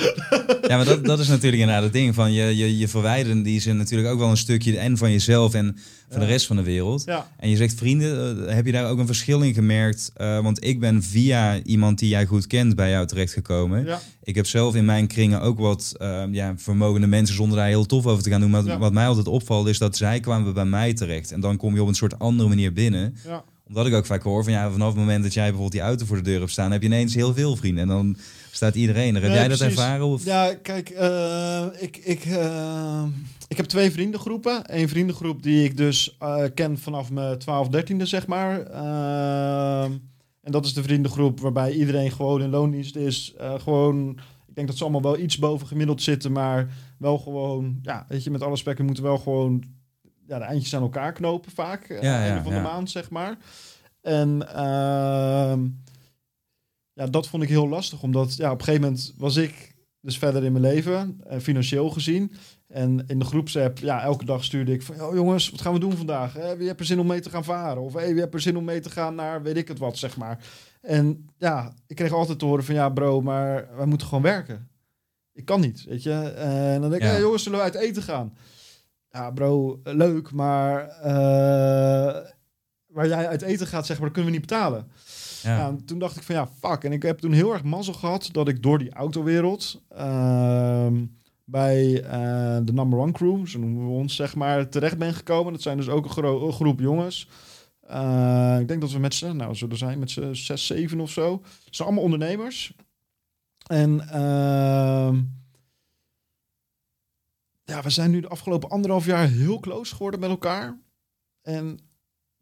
Ja, 0.68 0.76
maar 0.78 0.86
dat, 0.86 1.06
dat 1.06 1.20
is 1.20 1.28
natuurlijk 1.28 1.62
inderdaad 1.62 1.84
het 1.84 1.94
ding 1.94 2.16
van 2.16 2.32
je, 2.34 2.58
je, 2.58 2.78
je 2.78 2.88
verwijderen 2.88 3.44
die 3.44 3.60
ze 3.60 3.74
natuurlijk 3.74 4.10
ook 4.10 4.20
wel 4.20 4.30
een 4.30 4.38
stukje 4.38 4.78
en 4.78 4.98
van 4.98 5.12
jezelf 5.12 5.54
en 5.54 5.78
van 6.10 6.20
de 6.20 6.26
rest 6.26 6.46
van 6.46 6.56
de 6.56 6.64
wereld. 6.64 7.04
ja, 7.06 7.28
En 7.38 7.50
je 7.50 7.56
zegt 7.56 7.74
vrienden, 7.76 8.48
eh, 8.48 8.56
heb 8.56 8.66
je 8.66 8.72
daar 8.72 8.90
ook 8.90 9.00
een 9.00 9.06
verschil 9.06 9.42
in 9.42 9.54
gemerkt? 9.54 10.12
Eh, 10.16 10.40
want 10.40 10.64
ik 10.64 10.80
ben 10.80 11.04
via 11.04 11.62
iemand 11.64 12.00
die 12.00 12.10
jij 12.10 12.26
goed 12.26 12.48
kent 12.48 12.76
bij 12.76 12.90
jou 12.90 13.08
terechtgekomen. 13.08 13.86
ja, 13.86 14.00
Ik 14.24 14.36
heb 14.36 14.46
zelf 14.46 14.76
in 14.76 14.86
mijn 14.86 15.08
kringen 15.08 15.42
ook 15.42 15.60
wat 15.60 15.94
eh, 15.98 16.24
ja, 16.32 16.54
vermogende 16.58 17.08
mensen 17.08 17.36
zonder 17.36 17.58
daar 17.58 17.68
heel 17.68 17.86
tof 17.86 18.06
over 18.06 18.24
te 18.24 18.30
gaan 18.30 18.42
doen. 18.42 18.50
Maar 18.50 18.78
wat 18.78 18.94
mij 18.94 19.08
altijd 19.08 19.28
opvalt 19.28 19.68
is 19.68 19.78
dat 19.78 19.98
zij 19.98 20.20
kwamen 20.20 20.54
bij 20.54 20.66
mij 20.66 20.94
terecht. 20.94 21.32
En 21.32 21.40
dan 21.40 21.58
kom 21.58 21.74
je 21.74 21.82
op 21.82 21.88
een 21.88 21.96
soort 21.96 22.20
andere 22.20 22.50
manier 22.50 22.74
binnen. 22.74 23.16
ja. 23.26 23.44
Omdat 23.68 23.88
ik 23.88 23.94
ook 23.94 24.06
vaak 24.06 24.24
hoor 24.24 24.44
van 24.44 24.54
ja, 24.54 24.72
vanaf 24.72 24.88
het 24.88 24.98
moment 24.98 25.24
dat 25.24 25.34
jij 25.34 25.44
bijvoorbeeld 25.44 25.72
die 25.72 25.82
auto 25.82 26.06
voor 26.06 26.16
de 26.18 26.24
deur 26.24 26.40
hebt 26.40 26.52
staan, 26.52 26.72
heb 26.72 26.82
je 26.82 26.88
ineens 26.88 27.16
heel 27.16 27.34
veel 27.34 27.56
vrienden. 27.56 27.82
En 27.84 27.90
dan 27.90 28.18
staat 28.52 28.76
iedereen 28.76 29.16
er. 29.16 29.22
Heb 29.22 29.32
Nee, 29.32 29.40
jij 29.40 29.48
dat 29.48 29.60
ervaren? 29.60 30.06
Of? 30.06 30.26
Ja, 30.26 30.54
kijk, 30.62 30.90
eh, 30.90 31.66
ik, 31.80 31.98
ik, 31.98 32.26
eh, 32.26 33.04
ik 33.48 33.58
heb 33.58 33.66
twee 33.66 33.92
vriendengroepen. 33.92 34.62
Eén 34.64 34.90
vriendengroep 34.90 35.44
die 35.44 35.64
ik 35.64 35.78
dus 35.78 36.16
eh, 36.20 36.44
ken 36.54 36.78
vanaf 36.78 37.12
mijn 37.12 37.38
12, 37.38 37.68
13e, 37.70 38.02
zeg 38.04 38.28
maar. 38.28 38.60
En 40.42 40.52
dat 40.52 40.66
is 40.66 40.74
de 40.74 40.84
vriendengroep 40.84 41.40
waarbij 41.40 41.72
iedereen 41.72 42.12
gewoon 42.12 42.42
in 42.42 42.50
loondienst 42.50 42.96
is. 42.96 43.34
Gewoon, 43.58 44.10
ik 44.48 44.56
denk 44.56 44.68
dat 44.68 44.78
ze 44.78 44.84
allemaal 44.84 45.02
wel 45.02 45.18
iets 45.20 45.38
boven 45.38 45.68
gemiddeld 45.68 46.02
zitten, 46.02 46.32
maar 46.32 46.70
wel 46.98 47.18
gewoon, 47.18 47.80
ja, 47.82 48.06
weet 48.08 48.24
je, 48.24 48.32
met 48.32 48.44
alle 48.44 48.56
spekken 48.58 48.86
moeten 48.86 49.04
wel 49.04 49.18
gewoon 49.18 49.64
ja, 50.28 50.38
de 50.40 50.44
eindjes 50.46 50.76
aan 50.76 50.82
elkaar 50.82 51.14
knopen 51.14 51.52
vaak. 51.52 51.84
eh, 51.90 52.02
Ja, 52.02 52.20
einde 52.22 52.44
van 52.44 52.54
de 52.54 52.60
maand, 52.60 52.90
zeg 52.90 53.10
maar. 53.10 53.38
En 54.02 54.48
ehm, 54.54 55.68
ja, 56.94 57.08
dat 57.10 57.28
vond 57.28 57.44
ik 57.44 57.50
heel 57.50 57.68
lastig, 57.68 58.02
omdat 58.02 58.36
ja, 58.36 58.52
op 58.52 58.60
een 58.60 58.66
gegeven 58.66 58.86
moment 58.88 59.14
was 59.18 59.36
ik 59.36 59.76
dus 60.02 60.18
verder 60.18 60.44
in 60.44 60.52
mijn 60.52 60.64
leven, 60.64 61.22
eh, 61.28 61.40
financieel 61.40 61.90
gezien. 61.90 62.32
En 62.68 63.04
in 63.08 63.20
de 63.20 63.26
groepsapp, 63.26 63.78
ja, 63.78 64.02
elke 64.02 64.26
dag 64.26 64.44
stuurde 64.44 64.72
ik 64.74 64.82
van, 64.82 65.02
"Oh, 65.02 65.14
jongens, 65.16 65.50
wat 65.50 65.62
gaan 65.62 65.74
we 65.74 65.80
doen 65.80 65.98
vandaag? 65.98 66.38
Eh, 66.38 66.52
wie 66.52 66.68
hebt 66.68 66.80
er 66.80 66.86
zin 66.86 67.00
om 67.00 67.08
mee 67.08 67.20
te 67.20 67.30
gaan 67.30 67.44
varen? 67.44 67.82
Of 67.82 67.94
hey, 67.94 68.12
wie 68.12 68.20
hebt 68.22 68.34
er 68.34 68.42
zin 68.42 68.58
om 68.58 68.64
mee 68.64 68.80
te 68.80 68.90
gaan 68.90 69.16
naar 69.16 69.42
weet 69.44 69.58
ik 69.58 69.68
het 69.68 69.78
wat, 69.80 69.98
zeg 69.98 70.18
maar. 70.18 70.40
En 70.82 71.30
ja, 71.38 71.74
ik 71.88 71.96
kreeg 71.96 72.12
altijd 72.14 72.40
te 72.40 72.46
horen 72.46 72.64
van, 72.64 72.76
ja 72.76 72.90
bro, 72.90 73.22
maar 73.22 73.68
wij 73.76 73.86
moeten 73.86 74.08
gewoon 74.08 74.24
werken. 74.24 74.68
Ik 75.34 75.46
kan 75.46 75.60
niet, 75.62 75.84
weet 75.84 76.04
je. 76.04 76.14
En 76.38 76.82
dan 76.82 76.90
denk 76.90 77.02
ik, 77.02 77.08
Ja. 77.08 77.14
hey, 77.14 77.22
jongens, 77.22 77.44
zullen 77.44 77.58
we 77.58 77.64
uit 77.64 77.76
eten 77.76 78.04
gaan? 78.04 78.34
Ja, 79.18 79.32
bro, 79.32 79.80
leuk, 79.84 80.32
maar 80.32 80.88
eh, 80.88 82.26
waar 82.88 83.08
jij 83.08 83.28
uit 83.28 83.42
eten 83.42 83.68
gaat, 83.68 83.86
zeg 83.86 83.98
maar, 83.98 84.06
dat 84.06 84.14
kunnen 84.16 84.32
we 84.32 84.38
niet 84.40 84.48
betalen. 84.48 84.88
Ja. 85.44 85.58
Ja. 85.58 85.68
en 85.68 85.86
toen 85.86 86.00
dacht 86.00 86.16
ik 86.18 86.24
van 86.24 86.36
ja, 86.36 86.48
fuck. 86.62 86.84
En 86.84 86.92
ik 86.92 87.02
heb 87.04 87.20
toen 87.20 87.32
heel 87.32 87.54
erg 87.54 87.64
mazzel 87.64 87.94
gehad 87.94 88.30
dat 88.32 88.48
ik 88.48 88.64
door 88.64 88.78
die 88.80 88.92
autowereld 88.94 89.82
ehm, 89.90 91.06
bij 91.46 92.04
eh, 92.04 92.58
de 92.64 92.74
number 92.74 93.00
one 93.00 93.12
crew, 93.12 93.48
zo 93.48 93.60
noemen 93.60 93.86
we 93.86 93.92
ons, 93.92 94.16
zeg 94.16 94.36
maar, 94.36 94.70
terecht 94.70 94.98
ben 94.98 95.14
gekomen. 95.14 95.54
Dat 95.54 95.62
zijn 95.62 95.78
dus 95.78 95.90
ook 95.90 96.04
een, 96.06 96.12
gro- 96.12 96.48
een 96.48 96.54
groep 96.54 96.80
jongens. 96.80 97.28
Eh, 97.82 98.58
ik 98.60 98.68
denk 98.68 98.82
dat 98.82 98.92
we 98.92 99.00
met 99.00 99.14
z'n, 99.14 99.36
nou, 99.36 99.56
zullen 99.56 99.78
zijn 99.78 100.00
met 100.00 100.12
z'n 100.12 100.34
zes, 100.34 100.66
zeven 100.66 101.00
of 101.00 101.10
zo. 101.10 101.42
Ze 101.44 101.68
zijn 101.70 101.88
allemaal 101.88 102.06
ondernemers. 102.06 102.74
En 103.68 104.10
ehm, 104.10 105.22
ja, 107.70 107.82
we 107.82 107.90
zijn 107.90 108.12
nu 108.12 108.20
de 108.20 108.28
afgelopen 108.28 108.70
anderhalf 108.70 109.06
jaar 109.06 109.28
heel 109.28 109.60
close 109.60 109.96
geworden 109.96 110.20
met 110.20 110.30
elkaar. 110.30 110.80
En 111.42 111.80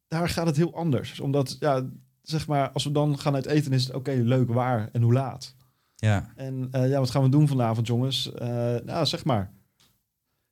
daar 0.08 0.30
gaat 0.30 0.46
het 0.46 0.56
heel 0.56 0.76
anders. 0.76 1.20
Omdat, 1.20 1.58
ja, 1.60 1.90
zeg 2.22 2.48
maar, 2.48 2.72
als 2.72 2.84
we 2.84 2.92
dan 2.92 3.20
gaan 3.20 3.36
uit 3.36 3.46
eten, 3.46 3.74
is 3.74 3.86
het 3.86 3.96
oké, 3.96 4.12
leuk, 4.12 4.50
waar 4.50 4.90
en 4.92 5.02
hoe 5.02 5.14
laat. 5.14 5.56
ja. 5.96 6.34
En 6.36 6.68
eh, 6.72 6.90
ja, 6.90 7.00
wat 7.00 7.10
gaan 7.10 7.24
we 7.24 7.30
doen 7.30 7.48
vanavond, 7.48 7.88
jongens? 7.88 8.34
Eh, 8.34 8.76
nou, 8.86 9.06
zeg 9.06 9.26
maar. 9.26 9.54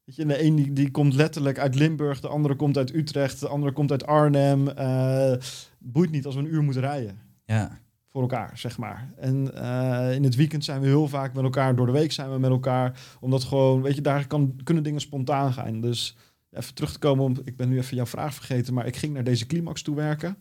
Weet 0.04 0.16
je, 0.16 0.26
de 0.26 0.44
een 0.44 0.56
die, 0.56 0.74
die 0.74 0.92
komt 0.92 1.14
letterlijk 1.14 1.60
uit 1.60 1.76
Limburg, 1.76 2.20
de 2.20 2.28
andere 2.28 2.56
komt 2.56 2.78
uit 2.78 2.94
Utrecht, 2.94 3.40
de 3.40 3.48
andere 3.48 3.74
komt 3.74 3.92
uit 3.92 4.06
Arnhem. 4.06 4.68
Eh, 4.68 5.34
boeit 5.80 6.12
niet 6.12 6.26
als 6.26 6.36
we 6.36 6.42
een 6.42 6.54
uur 6.54 6.64
moeten 6.64 6.82
rijden 6.82 7.20
ja. 7.46 7.80
Voor 8.14 8.22
elkaar, 8.22 8.52
zeg 8.54 8.78
maar. 8.78 9.14
En 9.18 9.56
eh, 9.56 10.16
in 10.16 10.24
het 10.24 10.36
weekend 10.36 10.64
zijn 10.64 10.82
we 10.82 10.88
heel 10.88 11.08
vaak 11.08 11.34
met 11.34 11.44
elkaar, 11.44 11.76
door 11.76 11.86
de 11.86 11.92
week 11.92 12.12
zijn 12.12 12.32
we 12.32 12.40
met 12.40 12.52
elkaar. 12.52 13.00
Omdat 13.20 13.44
gewoon, 13.44 13.82
weet 13.82 13.96
je, 13.96 14.02
daar 14.02 14.28
kan, 14.28 14.56
kunnen 14.64 14.84
dingen 14.84 15.02
spontaan 15.02 15.54
gaan. 15.54 15.82
Dus 15.82 16.16
even 16.52 16.74
terug 16.74 16.92
te 16.92 17.00
komen, 17.00 17.24
om, 17.24 17.36
ik 17.44 17.58
ben 17.58 17.70
nu 17.70 17.78
even 17.78 17.96
jouw 17.96 18.06
vraag 18.06 18.34
vergeten, 18.34 18.74
maar 18.74 18.86
ik 18.86 18.96
ging 18.96 19.14
naar 19.14 19.24
deze 19.24 19.46
climax 19.46 19.82
toe 19.82 19.96
werken. 19.96 20.38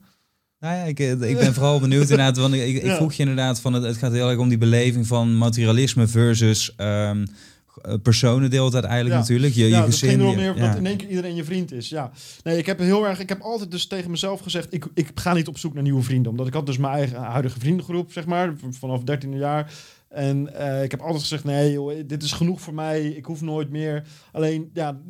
Nou 0.58 0.76
ja, 0.76 0.82
ik, 0.82 1.00
eh, 1.00 1.10
ik 1.10 1.38
ben 1.38 1.54
vooral 1.54 1.80
benieuwd 1.80 2.02
inderdaad, 2.02 2.36
want 2.36 2.54
ik, 2.54 2.62
ik, 2.62 2.82
ik 2.82 2.90
vroeg 2.90 3.12
je 3.12 3.22
inderdaad 3.22 3.60
van 3.60 3.72
het, 3.72 3.82
het 3.82 3.96
gaat 3.96 4.12
heel 4.12 4.30
erg 4.30 4.38
om 4.38 4.48
die 4.48 4.58
beleving 4.58 5.06
van 5.06 5.38
materialisme 5.38 6.06
versus 6.06 6.74
ehm, 6.76 7.26
eh, 7.82 7.94
personendeel 8.02 8.64
het 8.64 8.74
uiteindelijk 8.74 9.14
Ja. 9.14 9.20
natuurlijk. 9.20 9.54
Je, 9.54 9.60
ja, 9.62 9.68
je 9.68 9.74
het 9.74 9.84
gezin. 9.84 10.08
ging 10.08 10.30
je- 10.30 10.36
meer 10.36 10.56
ja. 10.56 10.66
dat 10.66 10.76
in 10.76 10.86
één 10.86 10.96
keer 10.96 11.08
iedereen 11.08 11.34
je 11.34 11.44
vriend 11.44 11.72
is. 11.72 11.88
Ja. 11.88 12.10
Nee, 12.42 12.58
ik 12.58 12.66
heb 12.66 12.78
heel 12.78 13.06
erg, 13.06 13.20
ik 13.20 13.28
heb 13.28 13.40
altijd 13.40 13.70
dus 13.70 13.86
tegen 13.86 14.10
mezelf 14.10 14.40
gezegd, 14.40 14.72
ik, 14.74 14.86
ik 14.94 15.10
ga 15.14 15.32
niet 15.34 15.48
op 15.48 15.58
zoek 15.58 15.74
naar 15.74 15.82
nieuwe 15.82 16.02
vrienden. 16.02 16.30
Omdat 16.30 16.46
ik 16.46 16.54
had 16.54 16.66
dus 16.66 16.78
mijn 16.78 16.94
eigen 16.94 17.18
huidige 17.22 17.58
vriendengroep, 17.60 18.12
zeg 18.12 18.26
maar, 18.26 18.54
vanaf 18.70 19.02
13 19.02 19.36
jaar. 19.36 19.72
En 20.08 20.54
eh, 20.54 20.82
ik 20.82 20.90
heb 20.90 21.00
altijd 21.00 21.22
gezegd, 21.22 21.44
nee 21.44 21.72
joh, 21.72 21.92
dit 22.06 22.22
is 22.22 22.32
genoeg 22.32 22.60
voor 22.60 22.74
mij, 22.74 23.02
ik 23.06 23.24
hoef 23.24 23.40
nooit 23.40 23.70
meer. 23.70 24.06
Alleen, 24.32 24.70
ja, 24.72 25.00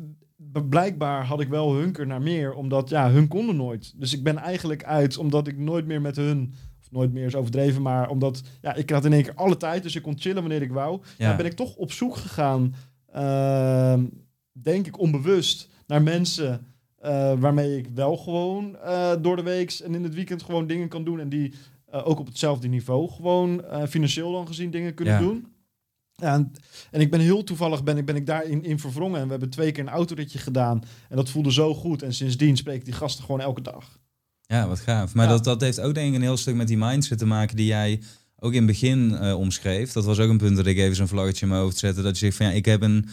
blijkbaar 0.69 1.25
had 1.25 1.41
ik 1.41 1.47
wel 1.47 1.73
hunker 1.73 2.07
naar 2.07 2.21
meer, 2.21 2.53
omdat 2.53 2.89
ja, 2.89 3.11
hun 3.11 3.27
konden 3.27 3.55
nooit. 3.55 3.93
Dus 3.95 4.13
ik 4.13 4.23
ben 4.23 4.37
eigenlijk 4.37 4.83
uit, 4.83 5.17
omdat 5.17 5.47
ik 5.47 5.57
nooit 5.57 5.85
meer 5.85 6.01
met 6.01 6.15
hun, 6.15 6.53
nooit 6.93 7.13
meer 7.13 7.25
is 7.25 7.35
overdreven, 7.35 7.81
maar 7.81 8.09
omdat, 8.09 8.41
ja, 8.61 8.75
ik 8.75 8.89
had 8.89 9.05
in 9.05 9.13
één 9.13 9.23
keer 9.23 9.33
alle 9.35 9.57
tijd, 9.57 9.83
dus 9.83 9.95
ik 9.95 10.01
kon 10.01 10.19
chillen 10.19 10.41
wanneer 10.41 10.61
ik 10.61 10.71
wou. 10.71 11.01
Ja. 11.17 11.29
Ja. 11.29 11.35
ben 11.35 11.45
ik 11.45 11.53
toch 11.53 11.75
op 11.75 11.91
zoek 11.91 12.15
gegaan, 12.15 12.75
ehm, 13.11 14.05
denk 14.51 14.87
ik 14.87 14.99
onbewust, 14.99 15.69
naar 15.87 16.01
mensen 16.01 16.65
eh, 16.97 17.33
waarmee 17.39 17.77
ik 17.77 17.87
wel 17.93 18.17
gewoon 18.17 18.77
eh, 18.77 19.11
door 19.21 19.35
de 19.35 19.43
week 19.43 19.71
en 19.71 19.95
in 19.95 20.03
het 20.03 20.13
weekend 20.13 20.43
gewoon 20.43 20.67
dingen 20.67 20.87
kan 20.87 21.03
doen. 21.03 21.19
En 21.19 21.29
die 21.29 21.53
eh, 21.85 22.07
ook 22.07 22.19
op 22.19 22.25
hetzelfde 22.27 22.67
niveau 22.67 23.09
gewoon 23.09 23.63
financieel 23.89 24.31
dan 24.31 24.47
gezien 24.47 24.71
dingen 24.71 24.93
kunnen 24.93 25.13
Ja. 25.13 25.19
doen. 25.19 25.47
Ja, 26.15 26.33
en, 26.33 26.51
en 26.91 27.01
ik 27.01 27.11
ben 27.11 27.19
heel 27.19 27.43
toevallig 27.43 27.83
ben 27.83 27.97
ik, 27.97 28.05
ben 28.05 28.15
ik 28.15 28.25
daarin 28.25 28.63
in 28.63 28.79
verwrongen. 28.79 29.19
En 29.19 29.25
we 29.25 29.31
hebben 29.31 29.49
twee 29.49 29.71
keer 29.71 29.83
een 29.83 29.89
autoritje 29.89 30.39
gedaan. 30.39 30.83
En 31.09 31.15
dat 31.15 31.29
voelde 31.29 31.51
zo 31.51 31.73
goed. 31.73 32.01
En 32.01 32.13
sindsdien 32.13 32.57
spreek 32.57 32.75
ik 32.79 32.85
die 32.85 32.93
gasten 32.93 33.23
gewoon 33.25 33.41
elke 33.41 33.61
dag. 33.61 33.99
Ja, 34.53 34.67
wat 34.67 34.79
gaaf. 34.79 35.13
Maar 35.13 35.25
Ja. 35.25 35.31
dat, 35.31 35.43
dat 35.43 35.61
heeft 35.61 35.79
ook 35.79 35.93
denk 35.93 36.09
ik 36.09 36.15
een 36.15 36.21
heel 36.21 36.37
stuk 36.37 36.55
met 36.55 36.67
die 36.67 36.77
mindset 36.77 37.17
te 37.17 37.25
maken 37.25 37.55
die 37.55 37.65
jij 37.65 38.01
ook 38.39 38.51
in 38.51 38.57
het 38.57 38.65
begin 38.67 39.15
eh, 39.17 39.39
omschreef. 39.39 39.91
Dat 39.91 40.05
was 40.05 40.19
ook 40.19 40.29
een 40.29 40.37
punt 40.37 40.55
dat 40.55 40.65
ik 40.65 40.77
even 40.77 40.95
zo'n 40.95 41.07
vlaggetje 41.07 41.41
in 41.45 41.47
mijn 41.51 41.61
hoofd 41.61 41.77
zette. 41.77 42.01
Dat 42.01 42.19
je 42.19 42.25
zegt 42.25 42.37
van 42.37 42.45
ja, 42.45 42.51
ik 42.51 42.65
heb 42.65 42.81
een... 42.81 43.05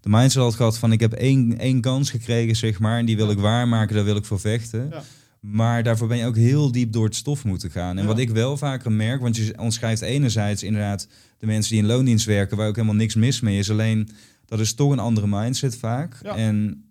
De 0.00 0.08
mindset 0.10 0.42
had 0.42 0.54
gehad 0.54 0.78
van 0.78 0.92
ik 0.92 1.00
heb 1.00 1.12
één, 1.12 1.58
één 1.58 1.80
kans 1.80 2.10
gekregen, 2.10 2.56
zeg 2.56 2.78
maar. 2.78 2.98
En 2.98 3.04
die 3.06 3.16
wil 3.16 3.30
ik 3.30 3.38
waarmaken, 3.38 3.94
daar 3.94 4.04
wil 4.04 4.16
ik 4.16 4.24
voor 4.24 4.40
vechten. 4.40 4.88
Ja. 4.90 5.02
Maar 5.40 5.82
daarvoor 5.82 6.08
ben 6.08 6.16
je 6.16 6.26
ook 6.26 6.36
heel 6.36 6.72
diep 6.72 6.92
door 6.92 7.04
het 7.04 7.14
stof 7.16 7.44
moeten 7.44 7.70
gaan. 7.70 7.96
En 7.96 8.02
Ja. 8.02 8.08
wat 8.08 8.18
ik 8.18 8.30
wel 8.30 8.56
vaker 8.56 8.92
merk, 8.92 9.20
want 9.20 9.36
je 9.36 9.52
omschrijft 9.58 10.02
enerzijds 10.02 10.62
inderdaad 10.62 11.08
de 11.38 11.46
mensen 11.46 11.72
die 11.72 11.80
in 11.82 11.86
loondienst 11.88 12.26
werken, 12.26 12.56
waar 12.56 12.68
ook 12.68 12.74
helemaal 12.76 12.96
niks 12.96 13.14
mis 13.14 13.40
mee 13.40 13.58
is. 13.58 13.70
Alleen 13.70 14.08
dat 14.46 14.60
is 14.60 14.74
toch 14.74 14.90
een 14.92 14.98
andere 14.98 15.26
mindset 15.28 15.76
vaak. 15.76 16.16
Ja. 16.22 16.36
En 16.36 16.83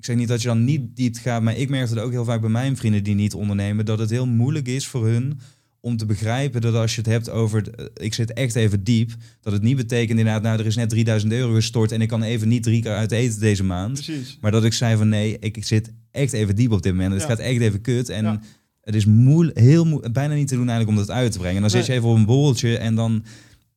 ik 0.00 0.06
zeg 0.06 0.16
niet 0.16 0.28
dat 0.28 0.42
je 0.42 0.48
dan 0.48 0.64
niet 0.64 0.96
diep 0.96 1.16
gaat, 1.16 1.42
maar 1.42 1.56
ik 1.56 1.68
merk 1.68 1.88
het 1.88 1.98
ook 1.98 2.10
heel 2.10 2.24
vaak 2.24 2.40
bij 2.40 2.50
mijn 2.50 2.76
vrienden 2.76 3.02
die 3.04 3.14
niet 3.14 3.34
ondernemen, 3.34 3.84
dat 3.84 3.98
het 3.98 4.10
heel 4.10 4.26
moeilijk 4.26 4.68
is 4.68 4.86
voor 4.86 5.06
hun 5.06 5.40
om 5.80 5.96
te 5.96 6.06
begrijpen 6.06 6.60
dat 6.60 6.74
als 6.74 6.94
je 6.94 7.00
het 7.00 7.10
hebt 7.10 7.30
over, 7.30 7.70
eh, 7.74 7.84
ik 7.94 8.14
zit 8.14 8.32
echt 8.32 8.54
even 8.54 8.84
diep, 8.84 9.10
dat 9.40 9.52
het 9.52 9.62
niet 9.62 9.76
betekent 9.76 10.18
inderdaad, 10.18 10.42
nou 10.42 10.58
er 10.58 10.66
is 10.66 10.76
net 10.76 10.88
3000 10.88 11.32
euro 11.32 11.52
gestort 11.54 11.92
en 11.92 12.00
ik 12.00 12.08
kan 12.08 12.22
even 12.22 12.48
niet 12.48 12.62
drie 12.62 12.82
keer 12.82 12.94
uit 12.94 13.12
eten 13.12 13.40
deze 13.40 13.64
maand. 13.64 13.92
Precies. 13.92 14.38
Maar 14.40 14.50
dat 14.50 14.64
ik 14.64 14.72
zei 14.72 14.96
van 14.96 15.08
nee, 15.08 15.36
ik 15.38 15.64
zit 15.64 15.92
echt 16.10 16.32
even 16.32 16.56
diep 16.56 16.72
op 16.72 16.82
dit 16.82 16.92
moment. 16.92 17.12
Het 17.12 17.22
Ja. 17.22 17.28
gaat 17.28 17.38
echt 17.38 17.60
even 17.60 17.80
kut. 17.80 18.08
En 18.08 18.24
Ja. 18.24 18.40
het 18.80 18.94
is 18.94 19.04
moeilijk, 19.04 19.58
heel 19.58 19.84
moe- 19.84 20.10
bijna 20.10 20.34
niet 20.34 20.48
te 20.48 20.54
doen 20.54 20.68
eigenlijk 20.68 20.98
om 20.98 21.06
dat 21.06 21.16
uit 21.16 21.32
te 21.32 21.38
brengen. 21.38 21.56
En 21.56 21.62
dan 21.62 21.70
zit 21.70 21.86
je 21.86 21.92
even 21.92 22.08
op 22.08 22.16
een 22.16 22.26
borreltje 22.26 22.78
en 22.78 22.94
dan 22.94 23.24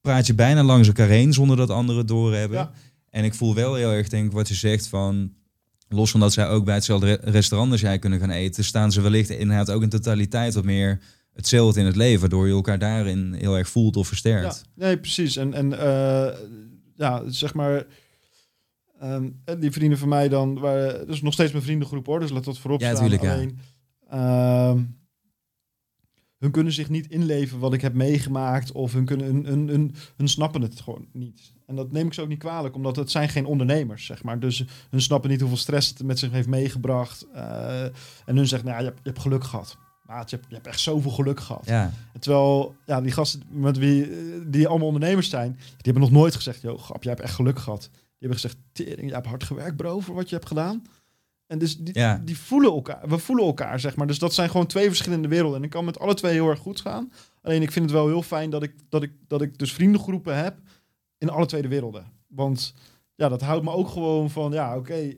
praat 0.02 0.28
je 0.28 0.34
bijna 0.34 0.64
langs 0.64 0.88
elkaar 0.88 1.08
heen 1.10 1.34
zonder 1.34 1.58
dat 1.58 1.70
anderen 1.70 1.98
het 2.02 2.08
doorhebben. 2.08 2.58
Ja. 2.58 2.72
En 3.10 3.24
ik 3.24 3.34
voel 3.34 3.56
wel 3.56 3.76
heel 3.76 3.92
erg 3.92 4.10
denk 4.10 4.26
ik 4.26 4.32
wat 4.32 4.48
je 4.48 4.54
zegt 4.54 4.88
van 4.88 5.32
los 5.94 6.12
van 6.12 6.20
dat 6.20 6.34
zij 6.34 6.48
ook 6.50 6.66
bij 6.66 6.74
hetzelfde 6.76 7.08
re- 7.08 7.32
restaurant 7.32 7.72
als 7.72 7.82
jij 7.82 8.00
kunnen 8.00 8.20
gaan 8.20 8.30
eten, 8.30 8.64
staan 8.64 8.92
ze 8.92 9.02
wellicht 9.02 9.30
inderdaad 9.30 9.72
ook 9.72 9.82
in 9.82 9.90
totaliteit 9.90 10.54
wat 10.54 10.64
meer 10.64 11.00
hetzelfde 11.34 11.80
in 11.80 11.86
het 11.86 11.96
leven, 11.96 12.20
waardoor 12.20 12.48
je 12.48 12.54
elkaar 12.54 12.80
daarin 12.80 13.34
heel 13.34 13.58
erg 13.58 13.70
voelt 13.70 13.96
of 13.98 14.08
versterkt. 14.08 14.64
Ja, 14.76 14.86
nee, 14.86 14.98
precies. 14.98 15.36
En, 15.36 15.54
en 15.54 15.80
eh, 15.80 16.38
ja, 16.96 17.24
zeg 17.30 17.54
maar. 17.54 17.86
ehm, 19.00 19.30
die 19.60 19.72
vrienden 19.72 19.98
van 19.98 20.10
mij 20.10 20.30
dan, 20.30 20.60
waren, 20.60 21.08
dus 21.08 21.22
nog 21.22 21.34
steeds 21.34 21.52
mijn 21.52 21.64
vriendengroep 21.64 22.06
hoor, 22.06 22.20
dus 22.20 22.30
laat 22.30 22.44
dat 22.44 22.58
voorop 22.60 22.82
Ja, 22.82 22.90
staan. 22.90 23.02
tuurlijk, 23.02 23.22
ja. 23.22 23.34
Alleen, 23.34 23.58
ehm, 24.10 24.84
hun 26.38 26.52
kunnen 26.52 26.74
zich 26.74 26.90
niet 26.90 27.08
inleven 27.08 27.60
wat 27.60 27.74
ik 27.74 27.82
heb 27.82 27.94
meegemaakt, 27.94 28.72
of 28.72 28.94
hun, 28.94 29.06
kunnen, 29.06 29.26
hun, 29.26 29.46
hun, 29.46 29.68
hun, 29.68 29.96
hun 30.18 30.28
snappen 30.28 30.62
het 30.62 30.82
gewoon 30.82 31.08
niet. 31.14 31.54
En 31.74 31.80
dat 31.80 31.92
neem 31.92 32.06
ik 32.08 32.14
ze 32.14 32.22
ook 32.22 32.28
niet 32.28 32.40
kwalijk, 32.40 32.76
omdat 32.76 32.96
het 32.96 33.12
zijn 33.12 33.30
geen 33.30 33.46
ondernemers, 33.46 34.06
zeg 34.06 34.24
maar. 34.24 34.40
Dus 34.40 34.64
hun 34.90 35.02
snappen 35.02 35.30
niet 35.30 35.40
hoeveel 35.40 35.58
stress 35.58 35.90
het 35.90 36.04
met 36.04 36.20
zich 36.20 36.32
heeft 36.32 36.48
meegebracht. 36.48 37.26
Eh, 37.34 37.84
en 38.26 38.36
hun 38.36 38.48
zegt, 38.48 38.64
nou, 38.64 38.76
ja, 38.76 38.82
je, 38.82 38.88
hebt, 38.88 39.00
je 39.04 39.10
hebt 39.10 39.22
geluk 39.22 39.44
gehad. 39.44 39.78
Maat, 40.06 40.30
je 40.30 40.36
hebt, 40.36 40.48
je 40.50 40.56
hebt 40.56 40.68
echt 40.68 40.80
zoveel 40.80 41.12
geluk 41.12 41.40
gehad. 41.40 41.66
Ja, 41.66 41.92
Terwijl 42.20 42.76
ja, 42.86 43.02
die 43.02 43.12
gasten 43.12 43.44
met 43.50 43.78
wie 43.78 44.04
eh, 44.04 44.10
die 44.46 44.68
allemaal 44.68 44.88
ondernemers 44.88 45.30
zijn, 45.30 45.52
die 45.52 45.78
hebben 45.82 46.02
nog 46.02 46.12
nooit 46.12 46.36
gezegd: 46.36 46.62
Yo, 46.62 46.78
grap, 46.78 47.04
jij 47.04 47.12
hebt 47.12 47.24
echt 47.26 47.36
geluk 47.36 47.60
gehad. 47.60 47.82
Die 47.92 48.30
hebben 48.30 48.40
gezegd: 48.40 48.58
Tering, 48.72 49.06
jij 49.06 49.16
hebt 49.16 49.28
hard 49.28 49.44
gewerkt, 49.44 49.76
bro, 49.76 50.00
voor 50.00 50.16
wat 50.16 50.30
je 50.30 50.36
hebt 50.36 50.48
gedaan. 50.48 50.84
En 51.48 51.60
dus 51.60 51.78
die, 51.78 51.98
Ja. 52.00 52.22
die 52.26 52.38
voelen 52.38 52.72
elkaar. 52.72 53.02
We 53.10 53.18
voelen 53.18 53.46
elkaar, 53.46 53.80
zeg 53.80 53.96
maar. 53.96 54.08
Dus 54.08 54.20
dat 54.20 54.34
zijn 54.34 54.50
gewoon 54.50 54.66
twee 54.68 54.88
verschillende 54.88 55.28
werelden. 55.28 55.58
En 55.58 55.64
ik 55.64 55.70
kan 55.70 55.86
met 55.86 56.00
alle 56.00 56.14
twee 56.14 56.34
heel 56.34 56.50
erg 56.50 56.60
goed 56.60 56.82
gaan. 56.82 57.12
Alleen 57.42 57.62
ik 57.62 57.72
vind 57.72 57.86
het 57.86 57.94
wel 57.94 58.08
heel 58.08 58.22
fijn 58.22 58.50
dat 58.50 58.64
ik, 58.64 58.74
dat 58.90 59.04
ik, 59.04 59.12
dat 59.28 59.42
ik 59.42 59.58
dus 59.58 59.74
vriendengroepen 59.74 60.38
heb 60.38 60.58
in 61.24 61.30
alle 61.30 61.46
twee 61.46 61.62
de 61.62 61.68
werelden. 61.68 62.06
Want 62.28 62.74
ja, 63.16 63.30
dat 63.30 63.42
houdt 63.42 63.64
me 63.64 63.72
ook 63.72 63.90
gewoon 63.90 64.30
van: 64.30 64.52
ja, 64.52 64.78
oké, 64.78 65.14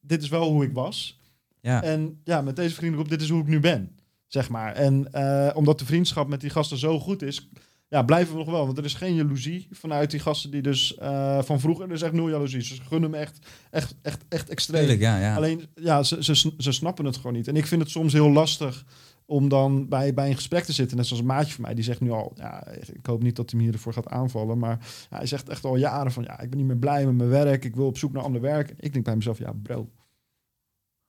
dit 0.00 0.22
is 0.22 0.28
wel 0.28 0.50
hoe 0.50 0.64
ik 0.64 0.72
was. 0.72 1.20
ja. 1.60 1.82
En 1.82 2.20
ja, 2.24 2.40
met 2.40 2.56
deze 2.56 2.74
vriendengroep, 2.74 3.10
dit 3.10 3.20
is 3.20 3.28
hoe 3.28 3.40
ik 3.40 3.46
nu 3.46 3.60
ben. 3.60 3.96
Zeg 4.26 4.48
maar. 4.48 4.74
En 4.74 5.12
eh, 5.12 5.56
omdat 5.56 5.78
de 5.78 5.84
vriendschap 5.84 6.28
met 6.28 6.40
die 6.40 6.50
gasten 6.50 6.78
zo 6.78 6.98
goed 6.98 7.22
is, 7.22 7.48
ja, 7.88 8.02
blijven 8.02 8.32
we 8.32 8.38
nog 8.38 8.50
wel. 8.50 8.66
Want 8.66 8.78
er 8.78 8.84
is 8.84 8.94
geen 8.94 9.14
jaloezie 9.14 9.68
vanuit 9.70 10.10
die 10.10 10.20
gasten 10.20 10.50
die 10.50 10.62
dus 10.62 10.96
eh, 10.96 11.42
van 11.42 11.60
vroeger. 11.60 11.86
Er 11.86 11.94
is 11.94 12.02
echt 12.02 12.12
nul 12.12 12.28
jaloezie. 12.28 12.62
Ze 12.62 12.82
gunnen 12.88 13.10
me 13.10 13.16
echt, 13.16 13.38
echt, 13.70 13.94
echt, 14.02 14.24
echt 14.28 14.48
extreem. 14.48 14.98
Ja, 14.98 15.18
ja. 15.18 15.36
Alleen, 15.36 15.66
ja, 15.74 16.02
ze, 16.02 16.24
ze, 16.24 16.52
ze 16.58 16.72
snappen 16.72 17.04
het 17.04 17.16
gewoon 17.16 17.32
niet. 17.32 17.48
En 17.48 17.56
ik 17.56 17.66
vind 17.66 17.82
het 17.82 17.90
soms 17.90 18.12
heel 18.12 18.30
lastig 18.30 18.84
om 19.26 19.48
dan 19.48 19.88
bij, 19.88 20.14
bij 20.14 20.28
een 20.28 20.34
gesprek 20.34 20.64
te 20.64 20.72
zitten. 20.72 20.96
Net 20.96 21.06
zoals 21.06 21.22
een 21.22 21.28
maatje 21.28 21.54
van 21.54 21.64
mij, 21.64 21.74
die 21.74 21.84
zegt 21.84 22.00
nu 22.00 22.10
al... 22.10 22.32
Ja, 22.36 22.66
ik 22.68 23.06
hoop 23.06 23.22
niet 23.22 23.36
dat 23.36 23.50
hij 23.50 23.60
me 23.60 23.66
hiervoor 23.66 23.92
gaat 23.92 24.08
aanvallen. 24.08 24.58
Maar 24.58 24.78
ja, 25.10 25.16
hij 25.16 25.26
zegt 25.26 25.48
echt 25.48 25.64
al 25.64 25.76
jaren 25.76 26.12
van... 26.12 26.22
Ja, 26.22 26.40
ik 26.40 26.48
ben 26.50 26.58
niet 26.58 26.66
meer 26.66 26.76
blij 26.76 27.06
met 27.06 27.14
mijn 27.14 27.28
werk. 27.28 27.64
Ik 27.64 27.76
wil 27.76 27.86
op 27.86 27.98
zoek 27.98 28.12
naar 28.12 28.22
ander 28.22 28.40
werk. 28.40 28.74
Ik 28.76 28.92
denk 28.92 29.04
bij 29.04 29.16
mezelf, 29.16 29.38
ja 29.38 29.52
bro... 29.62 29.90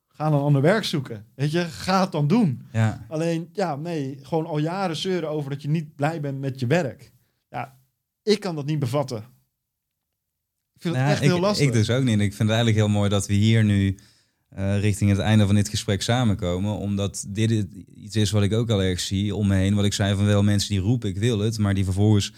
Ga 0.08 0.30
dan 0.30 0.42
ander 0.42 0.62
werk 0.62 0.84
zoeken. 0.84 1.26
Weet 1.36 1.52
je, 1.52 1.62
ga 1.62 2.02
het 2.02 2.12
dan 2.12 2.28
doen. 2.28 2.68
ja. 2.72 3.06
Alleen, 3.10 3.50
ja, 3.54 3.76
nee, 3.76 4.20
gewoon 4.22 4.46
al 4.46 4.58
jaren 4.58 4.96
zeuren 4.96 5.30
over 5.30 5.50
dat 5.50 5.62
je 5.62 5.70
niet 5.70 5.96
blij 5.96 6.22
bent 6.22 6.40
met 6.40 6.60
je 6.60 6.68
werk. 6.68 7.12
Ja, 7.50 7.78
ik 8.24 8.40
kan 8.40 8.56
dat 8.56 8.66
niet 8.66 8.80
bevatten. 8.80 9.18
Ik 9.18 10.82
vind 10.82 10.96
het 10.96 11.04
Nou, 11.04 11.16
echt 11.16 11.22
ik, 11.22 11.30
heel 11.30 11.40
lastig. 11.40 11.68
Ik 11.68 11.74
dus 11.74 11.90
ook 11.90 12.04
niet. 12.04 12.20
Ik 12.20 12.34
vind 12.34 12.38
het 12.38 12.48
eigenlijk 12.50 12.78
heel 12.78 12.88
mooi 12.88 13.10
dat 13.10 13.28
we 13.28 13.34
hier 13.34 13.64
nu 13.64 13.98
eh, 14.50 14.80
richting 14.80 15.10
het 15.10 15.20
einde 15.20 15.46
van 15.46 15.56
dit 15.56 15.70
gesprek 15.70 16.02
samenkomen. 16.02 16.78
Omdat 16.78 17.26
dit 17.28 17.68
iets 17.96 18.16
is 18.16 18.32
wat 18.32 18.44
ik 18.44 18.54
ook 18.54 18.70
al 18.70 18.84
erg 18.84 19.00
zie 19.00 19.36
om 19.36 19.48
me 19.48 19.56
heen. 19.56 19.76
Wat 19.76 19.86
ik 19.86 19.94
zei 19.94 20.16
van 20.16 20.26
wel 20.26 20.44
mensen 20.44 20.70
die 20.70 20.80
roepen 20.80 21.10
ik 21.10 21.18
wil 21.18 21.40
het. 21.40 21.58
Maar 21.58 21.74
die 21.74 21.84
vervolgens 21.84 22.34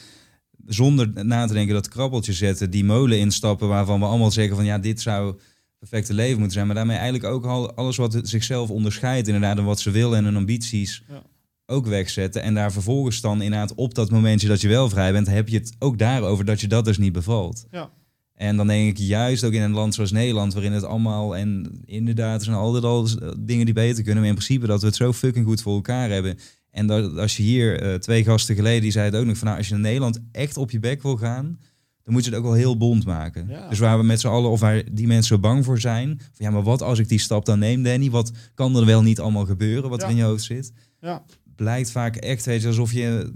zonder 0.66 1.26
na 1.26 1.46
te 1.48 1.54
denken 1.54 1.74
dat 1.74 1.88
krabbeltje 1.88 2.34
zetten, 2.34 2.70
die 2.70 2.84
molen 2.86 3.20
instappen 3.20 3.68
waarvan 3.68 4.00
we 4.00 4.06
allemaal 4.06 4.32
zeggen 4.32 4.56
van 4.56 4.66
ja, 4.66 4.78
dit 4.78 5.02
zou 5.02 5.36
perfecte 5.80 6.14
leven 6.14 6.34
moeten 6.36 6.54
zijn. 6.54 6.66
Maar 6.66 6.76
daarmee 6.76 6.98
eigenlijk 6.98 7.34
ook 7.34 7.46
al 7.46 7.74
alles 7.74 7.98
wat 7.98 8.20
zichzelf 8.24 8.70
onderscheidt, 8.70 9.28
inderdaad, 9.28 9.58
en 9.58 9.64
wat 9.64 9.80
ze 9.80 9.92
willen 9.92 10.18
en 10.18 10.24
hun 10.24 10.36
ambities 10.36 11.04
Ja. 11.10 11.22
ook 11.66 11.86
wegzetten. 11.86 12.42
En 12.42 12.54
daar 12.54 12.72
vervolgens 12.72 13.22
dan 13.22 13.42
inderdaad 13.42 13.76
op 13.76 13.94
dat 13.94 14.10
momentje 14.10 14.48
dat 14.48 14.62
je 14.62 14.68
wel 14.68 14.90
vrij 14.90 15.12
bent, 15.12 15.28
heb 15.28 15.50
je 15.50 15.58
het 15.58 15.76
ook 15.80 15.98
daarover 15.98 16.46
dat 16.46 16.62
je 16.62 16.68
dat 16.68 16.86
dus 16.86 16.98
niet 16.98 17.14
bevalt. 17.14 17.66
Ja. 17.72 17.90
En 18.38 18.58
dan 18.58 18.68
denk 18.68 18.90
ik 18.90 18.98
juist 18.98 19.44
ook 19.44 19.52
in 19.54 19.62
een 19.62 19.72
land 19.72 19.94
zoals 19.94 20.12
Nederland, 20.12 20.54
waarin 20.54 20.72
het 20.72 20.84
allemaal 20.84 21.36
en 21.36 21.82
inderdaad 21.86 22.40
er 22.40 22.46
zijn 22.46 22.58
altijd 22.58 22.84
al 22.84 23.08
dingen 23.40 23.66
die 23.66 23.74
beter 23.74 24.04
kunnen, 24.04 24.20
maar 24.22 24.30
in 24.32 24.38
principe 24.38 24.68
dat 24.68 24.82
we 24.82 24.88
het 24.88 24.96
zo 24.96 25.14
fucking 25.14 25.46
goed 25.46 25.62
voor 25.62 25.74
elkaar 25.76 26.10
hebben. 26.10 26.38
En 26.72 26.88
dat, 26.88 27.18
als 27.18 27.38
je 27.38 27.44
hier 27.44 27.82
eh, 27.82 27.94
twee 27.96 28.24
gasten 28.24 28.56
geleden, 28.56 28.82
die 28.82 28.92
zeiden 28.92 29.20
ook 29.20 29.26
nog 29.26 29.38
van 29.38 29.46
nou, 29.48 29.58
als 29.60 29.68
je 29.68 29.76
in 29.76 29.82
Nederland 29.82 30.20
echt 30.32 30.58
op 30.58 30.72
je 30.72 30.80
bek 30.80 31.02
wil 31.02 31.18
gaan, 31.18 31.60
dan 32.04 32.14
moet 32.14 32.24
je 32.24 32.30
het 32.30 32.40
ook 32.40 32.46
wel 32.46 32.54
heel 32.54 32.78
bond 32.78 33.06
maken. 33.06 33.48
Ja. 33.50 33.70
Dus 33.70 33.80
waar 33.80 33.98
we 33.98 34.04
met 34.04 34.20
z'n 34.20 34.28
allen, 34.28 34.50
of 34.50 34.60
waar 34.60 34.84
die 34.92 35.08
mensen 35.08 35.36
zo 35.36 35.42
bang 35.42 35.66
voor 35.66 35.80
zijn, 35.80 36.18
van 36.20 36.46
ja, 36.46 36.52
maar 36.52 36.64
wat 36.64 36.82
als 36.82 37.00
ik 37.00 37.10
die 37.10 37.20
stap 37.20 37.46
dan 37.46 37.60
neem, 37.60 37.84
Danny? 37.84 38.10
Wat 38.10 38.32
kan 38.54 38.76
er 38.76 38.86
wel 38.86 39.02
niet 39.02 39.20
allemaal 39.20 39.46
gebeuren, 39.46 39.90
wat 39.90 40.00
Ja. 40.00 40.06
er 40.06 40.12
in 40.12 40.18
je 40.18 40.24
hoofd 40.24 40.44
zit? 40.44 40.72
Ja. 41.02 41.24
Blijkt 41.56 41.92
vaak 41.92 42.16
echt, 42.16 42.46
weet 42.46 42.62
je, 42.62 42.68
alsof 42.68 42.92
je 42.94 43.34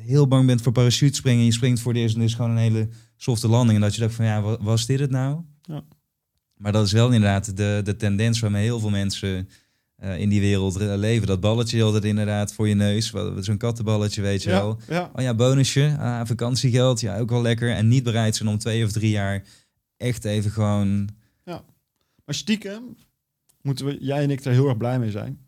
heel 0.00 0.28
bang 0.28 0.46
bent 0.46 0.62
voor 0.62 0.72
parachutespringen. 0.72 1.44
Je 1.44 1.52
springt 1.52 1.80
voor 1.80 1.92
de 1.92 1.98
eerste 1.98 2.18
en 2.18 2.24
is 2.24 2.34
gewoon 2.34 2.50
een 2.50 2.56
hele 2.56 2.88
softe 3.18 3.48
landing. 3.48 3.76
En 3.76 3.82
dat 3.82 3.94
je 3.94 4.00
dacht 4.00 4.14
van 4.14 4.24
ja, 4.24 4.40
wa- 4.40 4.58
was 4.60 4.86
dit 4.86 5.00
het 5.00 5.10
nou? 5.10 5.40
Ja. 5.62 5.82
Maar 6.56 6.72
dat 6.72 6.86
is 6.86 6.92
wel 6.92 7.06
inderdaad 7.12 7.56
de, 7.56 7.80
de 7.84 7.96
tendens 7.96 8.40
waarmee 8.40 8.62
heel 8.62 8.78
veel 8.80 8.90
mensen 8.90 9.48
eh, 9.96 10.18
in 10.20 10.28
die 10.28 10.40
wereld 10.40 10.76
leven. 10.80 11.26
Dat 11.26 11.40
balletje 11.40 11.82
altijd 11.82 12.04
inderdaad 12.04 12.52
voor 12.52 12.68
je 12.68 12.74
neus. 12.74 13.10
Wat- 13.10 13.44
Zo'n 13.44 13.56
kattenballetje, 13.56 14.22
weet 14.22 14.42
je 14.42 14.50
wel. 14.50 14.78
Ja, 14.88 14.94
ja. 14.94 15.10
Oh 15.14 15.22
ja, 15.22 15.34
bonusje, 15.34 15.96
ah, 15.98 16.20
vakantiegeld, 16.26 17.00
ja, 17.00 17.18
ook 17.18 17.30
wel 17.30 17.42
lekker. 17.42 17.70
En 17.74 17.88
niet 17.88 18.02
bereid 18.04 18.36
zijn 18.36 18.48
om 18.48 18.58
twee 18.58 18.84
of 18.84 18.92
drie 18.92 19.10
jaar 19.10 19.42
echt 19.96 20.24
even 20.24 20.50
gewoon... 20.50 21.08
Maar 22.24 22.34
stiekem 22.36 22.96
moeten 23.62 23.86
we, 23.86 23.96
jij 24.00 24.22
en 24.22 24.30
ik 24.30 24.44
er 24.44 24.52
heel 24.52 24.68
erg 24.68 24.76
blij 24.76 24.98
mee 24.98 25.10
zijn. 25.10 25.38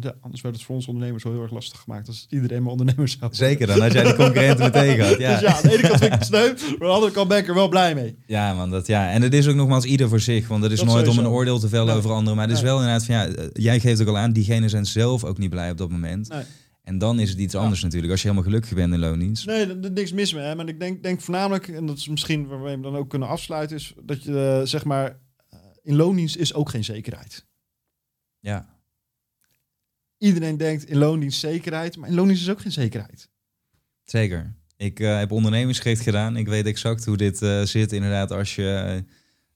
Ja, 0.00 0.14
anders 0.20 0.42
werd 0.42 0.54
het 0.54 0.64
voor 0.64 0.74
ons 0.74 0.86
ondernemers 0.86 1.22
wel 1.24 1.32
heel 1.32 1.42
erg 1.42 1.50
lastig 1.52 1.80
gemaakt 1.80 2.08
als 2.08 2.26
iedereen 2.28 2.62
maar 2.62 2.72
ondernemer 2.72 3.08
zou. 3.08 3.34
Zeker 3.34 3.66
dan, 3.66 3.80
als 3.82 3.92
jij 3.92 4.02
die 4.04 4.14
concurrenten 4.14 4.64
meteen 4.64 4.96
gehad. 4.96 5.18
Ja. 5.20 5.30
Dus 5.32 5.40
ja, 5.40 5.56
aan 5.56 5.62
de 5.62 5.72
ene 5.72 5.80
kant 5.88 5.98
vind 5.98 6.12
ik 6.12 6.18
het 6.18 6.26
sneu, 6.26 6.46
maar 6.48 6.70
aan 6.70 6.78
de 6.78 6.84
andere 6.84 7.12
kant 7.12 7.28
ben 7.28 7.38
ik 7.38 7.48
er 7.48 7.54
wel 7.54 7.68
blij 7.68 7.94
mee. 7.94 8.16
Ja, 8.26 8.54
man, 8.54 8.70
dat 8.70 8.86
ja. 8.86 9.10
En 9.10 9.22
het 9.22 9.34
is 9.34 9.46
ook 9.48 9.54
nogmaals 9.54 9.84
ieder 9.84 10.08
voor 10.08 10.20
zich, 10.20 10.48
want 10.48 10.62
het 10.62 10.72
is 10.72 10.78
Dat 10.78 10.86
nooit 10.88 11.08
om 11.08 11.18
een 11.18 11.26
oordeel 11.26 11.58
te 11.58 11.68
vellen 11.68 11.86
Nee. 11.86 11.96
over 11.96 12.10
anderen. 12.10 12.36
Maar 12.36 12.46
het 12.46 12.56
is 12.56 12.62
Nee. 12.62 12.70
wel 12.70 12.80
inderdaad 12.80 13.04
van 13.04 13.14
ja, 13.14 13.26
eh, 13.26 13.46
jij 13.52 13.80
geeft 13.80 14.00
ook 14.00 14.08
al 14.08 14.18
aan, 14.18 14.32
diegenen 14.32 14.70
zijn 14.70 14.86
zelf 14.86 15.24
ook 15.24 15.38
niet 15.38 15.50
blij 15.50 15.70
op 15.70 15.78
dat 15.78 15.90
moment. 15.90 16.28
Nee. 16.28 16.42
En 16.82 16.98
dan 16.98 17.18
is 17.20 17.30
het 17.30 17.38
iets 17.38 17.54
Ja. 17.54 17.60
anders 17.60 17.82
natuurlijk, 17.82 18.12
als 18.12 18.22
je 18.22 18.28
helemaal 18.28 18.48
gelukkig 18.50 18.74
bent 18.74 18.92
in 18.92 18.98
loondienst. 18.98 19.46
Nee, 19.46 19.66
er 19.66 19.70
er 19.70 19.84
is 19.84 19.90
niks 19.90 20.12
mis 20.12 20.34
mee. 20.34 20.44
Hè? 20.44 20.54
Maar 20.54 20.68
ik 20.68 20.80
denk, 20.80 21.02
denk 21.02 21.20
voornamelijk, 21.20 21.68
en 21.68 21.86
dat 21.86 21.96
is 21.96 22.08
misschien 22.08 22.46
waar 22.46 22.62
we 22.62 22.68
hem 22.70 22.82
dan 22.82 22.96
ook 22.96 23.08
kunnen 23.10 23.28
afsluiten, 23.28 23.76
is 23.76 23.94
dat 24.02 24.22
je 24.22 24.58
eh, 24.60 24.66
zeg 24.66 24.84
maar, 24.84 25.18
eh, 25.48 25.58
in 25.82 25.96
loondienst 25.96 26.36
is 26.36 26.54
ook 26.54 26.68
geen 26.70 26.84
zekerheid. 26.84 27.46
Ja, 28.40 28.78
Iedereen 30.20 30.56
denkt 30.56 30.84
in 30.84 30.96
loondienst 30.96 31.40
zekerheid, 31.40 31.96
maar 31.96 32.08
in 32.08 32.14
loondienst 32.14 32.42
is 32.42 32.50
ook 32.50 32.60
geen 32.60 32.72
zekerheid. 32.72 33.28
zeker. 34.04 34.54
Ik 34.76 35.00
eh, 35.00 35.18
heb 35.18 35.30
ondernemingsgericht 35.30 36.02
gedaan. 36.02 36.36
Ik 36.36 36.48
weet 36.48 36.66
exact 36.66 37.04
hoe 37.04 37.16
dit 37.16 37.42
eh, 37.42 37.62
zit. 37.62 37.92
Inderdaad, 37.92 38.30
als 38.32 38.54
je 38.54 39.02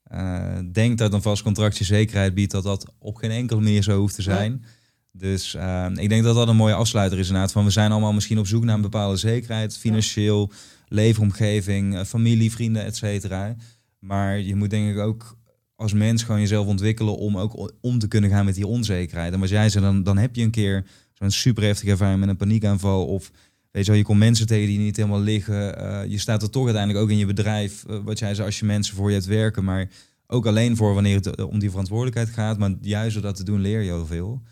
eh, 0.03 0.59
denkt 0.73 0.99
dat 0.99 1.13
een 1.13 1.23
vast 1.23 1.43
contract 1.43 1.79
je 1.79 1.85
zekerheid 1.85 2.35
biedt, 2.35 2.53
dat 2.53 2.63
dat 2.63 2.93
op 2.99 3.17
geen 3.17 3.31
enkele 3.31 3.61
manier 3.61 3.83
zo 3.83 3.99
hoeft 3.99 4.15
te 4.15 4.23
zijn. 4.23 4.65
Dus 5.13 5.55
ik 5.95 6.09
denk 6.09 6.23
dat 6.23 6.35
dat 6.35 6.49
een 6.49 6.57
mooie 6.57 6.75
afsluiter 6.75 7.19
is 7.19 7.27
inderdaad. 7.27 7.53
Van 7.53 7.65
we 7.65 7.71
zijn 7.71 7.91
allemaal 7.91 8.13
misschien 8.13 8.39
op 8.39 8.47
zoek 8.47 8.65
naar 8.65 8.75
een 8.75 8.81
bepaalde 8.81 9.17
zekerheid, 9.17 9.79
financieel, 9.79 10.53
leefomgeving, 10.89 12.07
familie, 12.07 12.51
vrienden, 12.53 12.85
et 12.85 12.97
cetera. 12.97 13.57
Maar 13.99 14.39
je 14.39 14.57
moet 14.57 14.71
denk 14.71 14.91
ik 14.91 14.99
ook 14.99 15.37
als 15.77 15.93
mens 15.93 16.23
gewoon 16.23 16.41
jezelf 16.41 16.67
ontwikkelen 16.67 17.17
om 17.17 17.39
ook 17.39 17.73
om 17.81 17.99
te 17.99 18.09
kunnen 18.09 18.31
gaan 18.31 18.45
met 18.45 18.55
die 18.55 18.67
onzekerheid. 18.67 19.33
En 19.33 19.41
wat 19.41 19.49
jij 19.49 19.69
zei, 19.69 19.85
dan, 19.85 20.03
dan 20.03 20.19
heb 20.19 20.37
je 20.37 20.43
een 20.43 20.51
keer 20.51 20.85
zo'n 21.13 21.31
super 21.31 21.63
heftige 21.63 21.91
ervaring 21.91 22.21
met 22.21 22.29
een 22.29 22.37
paniekaanval 22.37 23.07
of 23.07 23.31
Weet 23.71 23.85
je 23.85 23.91
wel, 23.91 24.01
je 24.01 24.07
komt 24.07 24.19
mensen 24.19 24.47
tegen 24.47 24.67
die 24.67 24.79
niet 24.79 24.97
helemaal 24.97 25.21
liggen. 25.21 25.79
Eh, 25.79 26.11
je 26.11 26.19
staat 26.19 26.43
er 26.43 26.51
toch 26.51 26.65
uiteindelijk 26.65 27.05
ook 27.05 27.11
in 27.11 27.19
je 27.19 27.27
bedrijf. 27.27 27.85
eh, 27.85 27.99
wat 28.05 28.19
jij 28.19 28.35
zei, 28.35 28.47
als 28.47 28.59
je 28.59 28.65
mensen 28.65 28.95
voor 28.97 29.09
je 29.09 29.15
hebt 29.15 29.27
werken. 29.27 29.65
Maar 29.65 29.89
ook 30.27 30.47
alleen 30.47 30.77
voor 30.77 30.95
wanneer 30.95 31.15
het 31.15 31.27
eh, 31.37 31.49
om 31.49 31.59
die 31.59 31.71
verantwoordelijkheid 31.71 32.29
gaat. 32.29 32.59
Maar 32.59 32.71
juist 32.81 33.15
door 33.15 33.23
dat 33.23 33.37
te 33.37 33.45
doen 33.45 33.61
leer 33.61 33.81
je 33.81 33.91
heel 33.93 34.07
veel. 34.07 34.43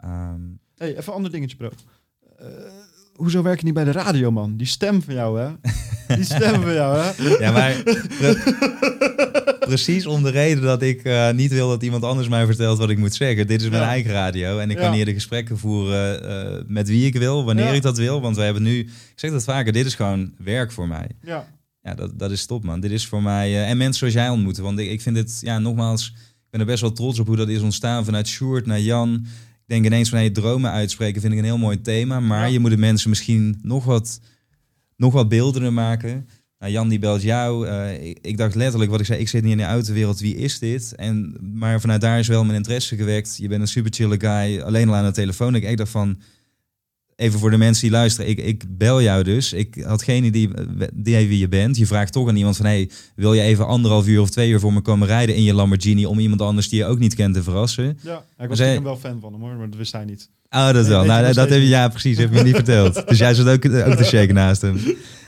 Ehm, 0.00 0.40
hey, 0.76 0.90
even 0.90 1.06
een 1.06 1.12
ander 1.12 1.30
dingetje, 1.30 1.56
bro. 1.56 1.70
Eh, 2.38 2.46
hoezo 3.14 3.42
werk 3.42 3.58
je 3.58 3.64
niet 3.64 3.74
bij 3.74 3.84
de 3.84 3.92
radio, 3.92 4.30
man? 4.30 4.56
Die 4.56 4.66
stem 4.66 5.02
van 5.02 5.14
jou, 5.14 5.40
hè? 5.40 5.50
Die 6.16 6.24
stem 6.24 6.60
van 6.60 6.72
jou, 6.72 6.98
hè? 6.98 7.28
ja, 7.44 7.52
maar 7.52 7.82
precies 9.74 10.06
om 10.06 10.22
de 10.22 10.30
reden 10.30 10.62
dat 10.62 10.82
ik 10.82 11.02
eh, 11.04 11.30
niet 11.30 11.52
wil 11.52 11.68
dat 11.68 11.82
iemand 11.82 12.02
anders 12.04 12.28
mij 12.28 12.46
vertelt 12.46 12.78
wat 12.78 12.90
ik 12.90 12.98
moet 12.98 13.14
zeggen. 13.14 13.46
Dit 13.46 13.62
is 13.62 13.68
mijn 13.68 13.82
Ja. 13.82 13.88
eigen 13.88 14.10
radio. 14.10 14.58
En 14.58 14.70
ik 14.70 14.76
kan 14.76 14.92
hier 14.92 15.04
de 15.04 15.12
gesprekken 15.12 15.58
voeren 15.58 16.28
eh, 16.28 16.62
met 16.66 16.88
wie 16.88 17.06
ik 17.06 17.14
wil, 17.16 17.44
wanneer 17.44 17.74
ik 17.74 17.82
dat 17.82 17.96
wil. 17.98 18.20
Want 18.20 18.36
wij 18.36 18.44
hebben 18.44 18.62
nu, 18.62 18.78
ik 18.78 18.90
zeg 19.14 19.30
dat 19.30 19.44
vaker, 19.44 19.72
dit 19.72 19.86
is 19.86 19.94
gewoon 19.94 20.32
werk 20.38 20.72
voor 20.72 20.88
mij. 20.88 21.08
Ja, 21.22 21.46
Ja, 21.82 21.94
dat, 21.94 22.18
dat 22.18 22.30
is 22.30 22.46
top, 22.46 22.64
man. 22.64 22.80
Dit 22.80 22.90
is 22.90 23.06
voor 23.06 23.22
mij... 23.22 23.48
eh, 23.48 23.70
en 23.70 23.76
mensen 23.76 23.98
zoals 23.98 24.14
jij 24.14 24.28
ontmoeten. 24.28 24.62
Want 24.62 24.78
ik, 24.78 24.90
ik 24.90 25.00
vind 25.00 25.16
het, 25.16 25.38
ja, 25.40 25.58
nogmaals... 25.58 26.06
Ik 26.16 26.50
ben 26.58 26.60
er 26.60 26.72
best 26.72 26.80
wel 26.80 26.92
trots 26.92 27.18
op 27.18 27.26
hoe 27.26 27.36
dat 27.36 27.48
is 27.48 27.60
ontstaan. 27.60 28.04
Vanuit 28.04 28.28
Sjoerd 28.28 28.66
naar 28.66 28.80
Jan. 28.80 29.14
Ik 29.24 29.66
denk 29.66 29.84
ineens 29.84 30.08
van, 30.08 30.18
hey, 30.18 30.30
dromen 30.30 30.70
uitspreken 30.70 31.20
vind 31.20 31.32
ik 31.32 31.38
een 31.38 31.44
heel 31.44 31.58
mooi 31.58 31.80
thema. 31.80 32.20
Maar 32.20 32.46
Ja. 32.46 32.52
je 32.52 32.58
moet 32.58 32.70
de 32.70 32.76
mensen 32.76 33.08
misschien 33.08 33.58
nog 33.62 33.84
wat, 33.84 34.20
nog 34.96 35.12
wat 35.12 35.28
beeldener 35.28 35.72
maken. 35.72 36.28
Nou, 36.60 36.72
Jan 36.72 36.88
die 36.88 36.98
belt 36.98 37.22
jou. 37.22 37.66
Eh, 37.66 38.14
ik, 38.20 38.36
dacht 38.36 38.54
letterlijk 38.54 38.90
wat 38.90 39.00
ik 39.00 39.06
zei. 39.06 39.20
Ik 39.20 39.28
zit 39.28 39.42
niet 39.42 39.52
in 39.52 39.58
de 39.58 39.64
autowereld. 39.64 40.20
Wie 40.20 40.36
is 40.36 40.58
dit? 40.58 40.94
En, 40.94 41.36
maar 41.54 41.80
vanuit 41.80 42.00
daar 42.00 42.18
is 42.18 42.28
wel 42.28 42.44
mijn 42.44 42.56
interesse 42.56 42.96
gewekt. 42.96 43.36
Je 43.36 43.48
bent 43.48 43.60
een 43.60 43.68
super 43.68 43.92
chille 43.92 44.20
guy. 44.20 44.60
Alleen 44.60 44.88
al 44.88 44.94
aan 44.94 45.04
de 45.04 45.12
telefoon. 45.12 45.54
Ik, 45.54 45.64
ik 45.64 45.76
dacht 45.76 45.90
van... 45.90 46.18
Even 47.20 47.38
voor 47.38 47.50
de 47.50 47.56
mensen 47.56 47.82
die 47.82 47.90
luisteren. 47.90 48.30
Ik, 48.30 48.38
ik 48.38 48.64
bel 48.68 49.02
jou 49.02 49.22
dus. 49.22 49.52
Ik 49.52 49.82
had 49.84 50.02
geen 50.02 50.24
idee, 50.24 50.50
idee 50.96 51.28
wie 51.28 51.38
je 51.38 51.48
bent. 51.48 51.76
Je 51.76 51.86
vraagt 51.86 52.12
toch 52.12 52.28
aan 52.28 52.36
iemand 52.36 52.56
van... 52.56 52.66
Hey, 52.66 52.90
wil 53.14 53.34
je 53.34 53.40
even 53.40 53.66
anderhalf 53.66 54.06
uur 54.06 54.20
of 54.20 54.30
twee 54.30 54.50
uur 54.50 54.60
voor 54.60 54.72
me 54.72 54.80
komen 54.80 55.06
rijden 55.06 55.34
in 55.34 55.42
je 55.42 55.54
Lamborghini... 55.54 56.06
om 56.06 56.18
iemand 56.18 56.42
anders 56.42 56.68
die 56.68 56.78
je 56.78 56.84
ook 56.84 56.98
niet 56.98 57.14
kent 57.14 57.34
te 57.34 57.42
verrassen? 57.42 57.98
ja. 58.02 58.24
ik 58.38 58.48
was 58.48 58.58
stiekem 58.58 58.82
wel 58.82 58.96
fan 58.96 59.20
van 59.20 59.32
hem, 59.32 59.40
hoor. 59.42 59.54
Maar 59.54 59.68
dat 59.68 59.78
wist 59.78 59.92
hij 59.92 60.04
niet. 60.04 60.30
Oh, 60.50 60.66
dat 60.66 60.74
Nee, 60.74 60.84
wel. 60.84 60.98
weet 60.98 61.08
Nou, 61.08 61.32
dat 61.32 61.48
heb 61.48 61.60
je, 61.60 61.68
ja, 61.68 61.88
precies. 61.88 62.18
Heb 62.18 62.28
je 62.28 62.34
me 62.34 62.42
niet 62.42 62.54
verteld. 62.54 63.02
Dus 63.08 63.18
jij 63.18 63.34
zat 63.34 63.46
ook, 63.46 63.64
ook 63.64 63.96
te 63.96 64.04
shaken 64.04 64.34
naast 64.34 64.62
hem. 64.62 64.74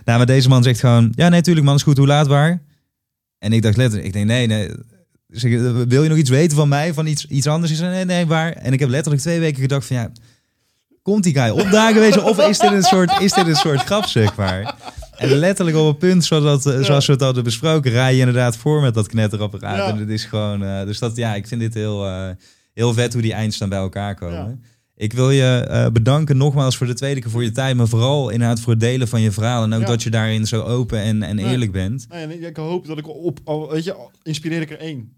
Nou, 0.04 0.18
maar 0.18 0.26
deze 0.26 0.48
man 0.48 0.62
zegt 0.62 0.80
gewoon... 0.80 1.12
Ja, 1.16 1.28
nee, 1.28 1.40
tuurlijk 1.40 1.66
man, 1.66 1.74
is 1.74 1.82
goed. 1.82 1.98
Hoe 1.98 2.06
laat 2.06 2.26
waar? 2.26 2.62
En 3.38 3.52
ik 3.52 3.62
dacht 3.62 3.76
letterlijk... 3.76 4.06
Ik 4.06 4.12
denk, 4.12 4.26
nee, 4.26 4.46
nee. 4.46 4.68
Ik, 5.28 5.88
wil 5.88 6.02
je 6.02 6.08
nog 6.08 6.18
iets 6.18 6.30
weten 6.30 6.56
van 6.56 6.68
mij? 6.68 6.94
Van 6.94 7.06
iets, 7.06 7.26
iets 7.26 7.46
anders? 7.46 7.70
Hij 7.70 7.80
zei, 7.80 7.94
nee, 7.94 8.04
nee, 8.04 8.26
waar? 8.26 8.52
En 8.52 8.72
ik 8.72 8.80
heb 8.80 8.88
letterlijk 8.88 9.22
twee 9.22 9.40
weken 9.40 9.60
gedacht 9.60 9.86
van... 9.86 9.96
Ja, 9.96 10.12
komt 11.02 11.22
die 11.24 11.34
guy 11.34 11.48
opdagen, 11.50 12.00
weet 12.00 12.14
je? 12.14 12.22
Of 12.22 12.48
is 12.48 12.58
dit 12.58 12.72
een 12.72 12.82
soort, 12.82 13.20
is 13.20 13.32
dit 13.32 13.46
een 13.46 13.54
soort 13.56 13.80
grap, 13.88 14.04
zeg 14.04 14.36
maar? 14.36 14.74
En 15.16 15.28
letterlijk 15.28 15.76
op 15.76 15.86
het 15.86 15.98
punt, 15.98 16.24
zodat, 16.24 16.62
zoals 16.62 17.06
we 17.06 17.12
het 17.12 17.20
hadden 17.20 17.44
besproken... 17.44 17.90
rij 17.90 18.12
je 18.12 18.18
inderdaad 18.18 18.56
voor 18.56 18.80
met 18.80 18.94
dat 18.94 19.08
knetterapparaat. 19.08 19.76
Ja. 19.76 19.88
En 19.88 19.96
het 19.96 20.08
is 20.08 20.24
gewoon... 20.24 20.64
eh, 20.64 20.84
dus 20.84 20.98
dat, 20.98 21.16
ja, 21.16 21.34
ik 21.34 21.46
vind 21.46 21.60
dit 21.60 21.74
heel, 21.74 22.06
eh, 22.06 22.28
heel 22.74 22.92
vet 22.94 23.12
hoe 23.12 23.22
die 23.22 23.32
eindstand 23.32 23.70
bij 23.70 23.80
elkaar 23.80 24.14
komen. 24.14 24.36
Ja. 24.62 24.68
Ik 24.96 25.12
wil 25.12 25.30
je 25.30 25.66
eh, 25.68 25.86
bedanken 25.92 26.36
nogmaals 26.36 26.76
voor 26.76 26.86
de 26.86 26.94
tweede 26.94 27.20
keer 27.20 27.30
voor 27.30 27.44
je 27.44 27.50
tijd, 27.50 27.76
maar 27.76 27.88
vooral 27.88 28.30
inderdaad 28.30 28.60
voor 28.60 28.72
het 28.72 28.80
delen 28.80 29.08
van 29.08 29.20
je 29.20 29.30
verhaal. 29.32 29.62
En 29.62 29.72
ook 29.74 29.80
Ja. 29.80 29.86
dat 29.86 30.02
je 30.02 30.10
daarin 30.10 30.46
zo 30.46 30.62
open 30.62 30.98
en, 30.98 31.22
en 31.22 31.38
eerlijk 31.38 31.72
bent. 31.72 32.06
Nee, 32.08 32.38
ik 32.38 32.56
hoop 32.56 32.86
dat 32.86 32.98
ik 32.98 33.08
op, 33.08 33.38
weet 33.70 33.84
je, 33.84 33.96
inspireer 34.22 34.60
ik 34.60 34.70
er 34.70 34.78
één 34.78 35.12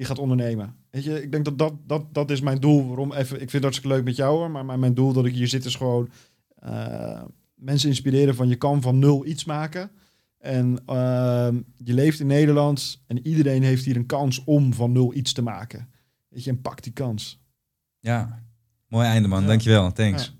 die 0.00 0.08
gaat 0.08 0.18
ondernemen. 0.18 0.76
Weet 0.90 1.04
je, 1.04 1.22
ik 1.22 1.32
denk 1.32 1.44
dat 1.44 1.58
dat, 1.58 1.74
dat, 1.86 2.14
dat 2.14 2.30
is 2.30 2.40
mijn 2.40 2.58
doel. 2.58 2.86
Waarom 2.86 3.12
even, 3.12 3.34
ik 3.34 3.50
vind 3.50 3.52
het 3.52 3.62
hartstikke 3.62 3.94
leuk 3.94 4.04
met 4.04 4.16
jou 4.16 4.36
hoor, 4.36 4.50
maar 4.50 4.64
mijn, 4.64 4.80
mijn 4.80 4.94
doel 4.94 5.12
dat 5.12 5.26
ik 5.26 5.34
hier 5.34 5.48
zit 5.48 5.64
is 5.64 5.74
gewoon 5.74 6.10
eh, 6.54 7.22
mensen 7.54 7.88
inspireren 7.88 8.34
van 8.34 8.48
je 8.48 8.56
kan 8.56 8.82
van 8.82 8.98
nul 8.98 9.26
iets 9.26 9.44
maken. 9.44 9.90
En 10.38 10.82
ehm, 10.86 11.60
je 11.76 11.94
leeft 11.94 12.20
in 12.20 12.26
Nederland 12.26 13.02
en 13.06 13.26
iedereen 13.26 13.62
heeft 13.62 13.84
hier 13.84 13.96
een 13.96 14.06
kans 14.06 14.44
om 14.44 14.74
van 14.74 14.92
nul 14.92 15.14
iets 15.14 15.32
te 15.32 15.42
maken. 15.42 15.90
Weet 16.28 16.44
je, 16.44 16.50
en 16.50 16.60
pak 16.60 16.82
die 16.82 16.92
kans. 16.92 17.40
Ja, 17.98 18.42
mooi 18.88 19.06
einde 19.06 19.28
man. 19.28 19.40
Ja. 19.40 19.46
Dankjewel. 19.46 19.92
Thanks. 19.92 20.24
Ja. 20.24 20.39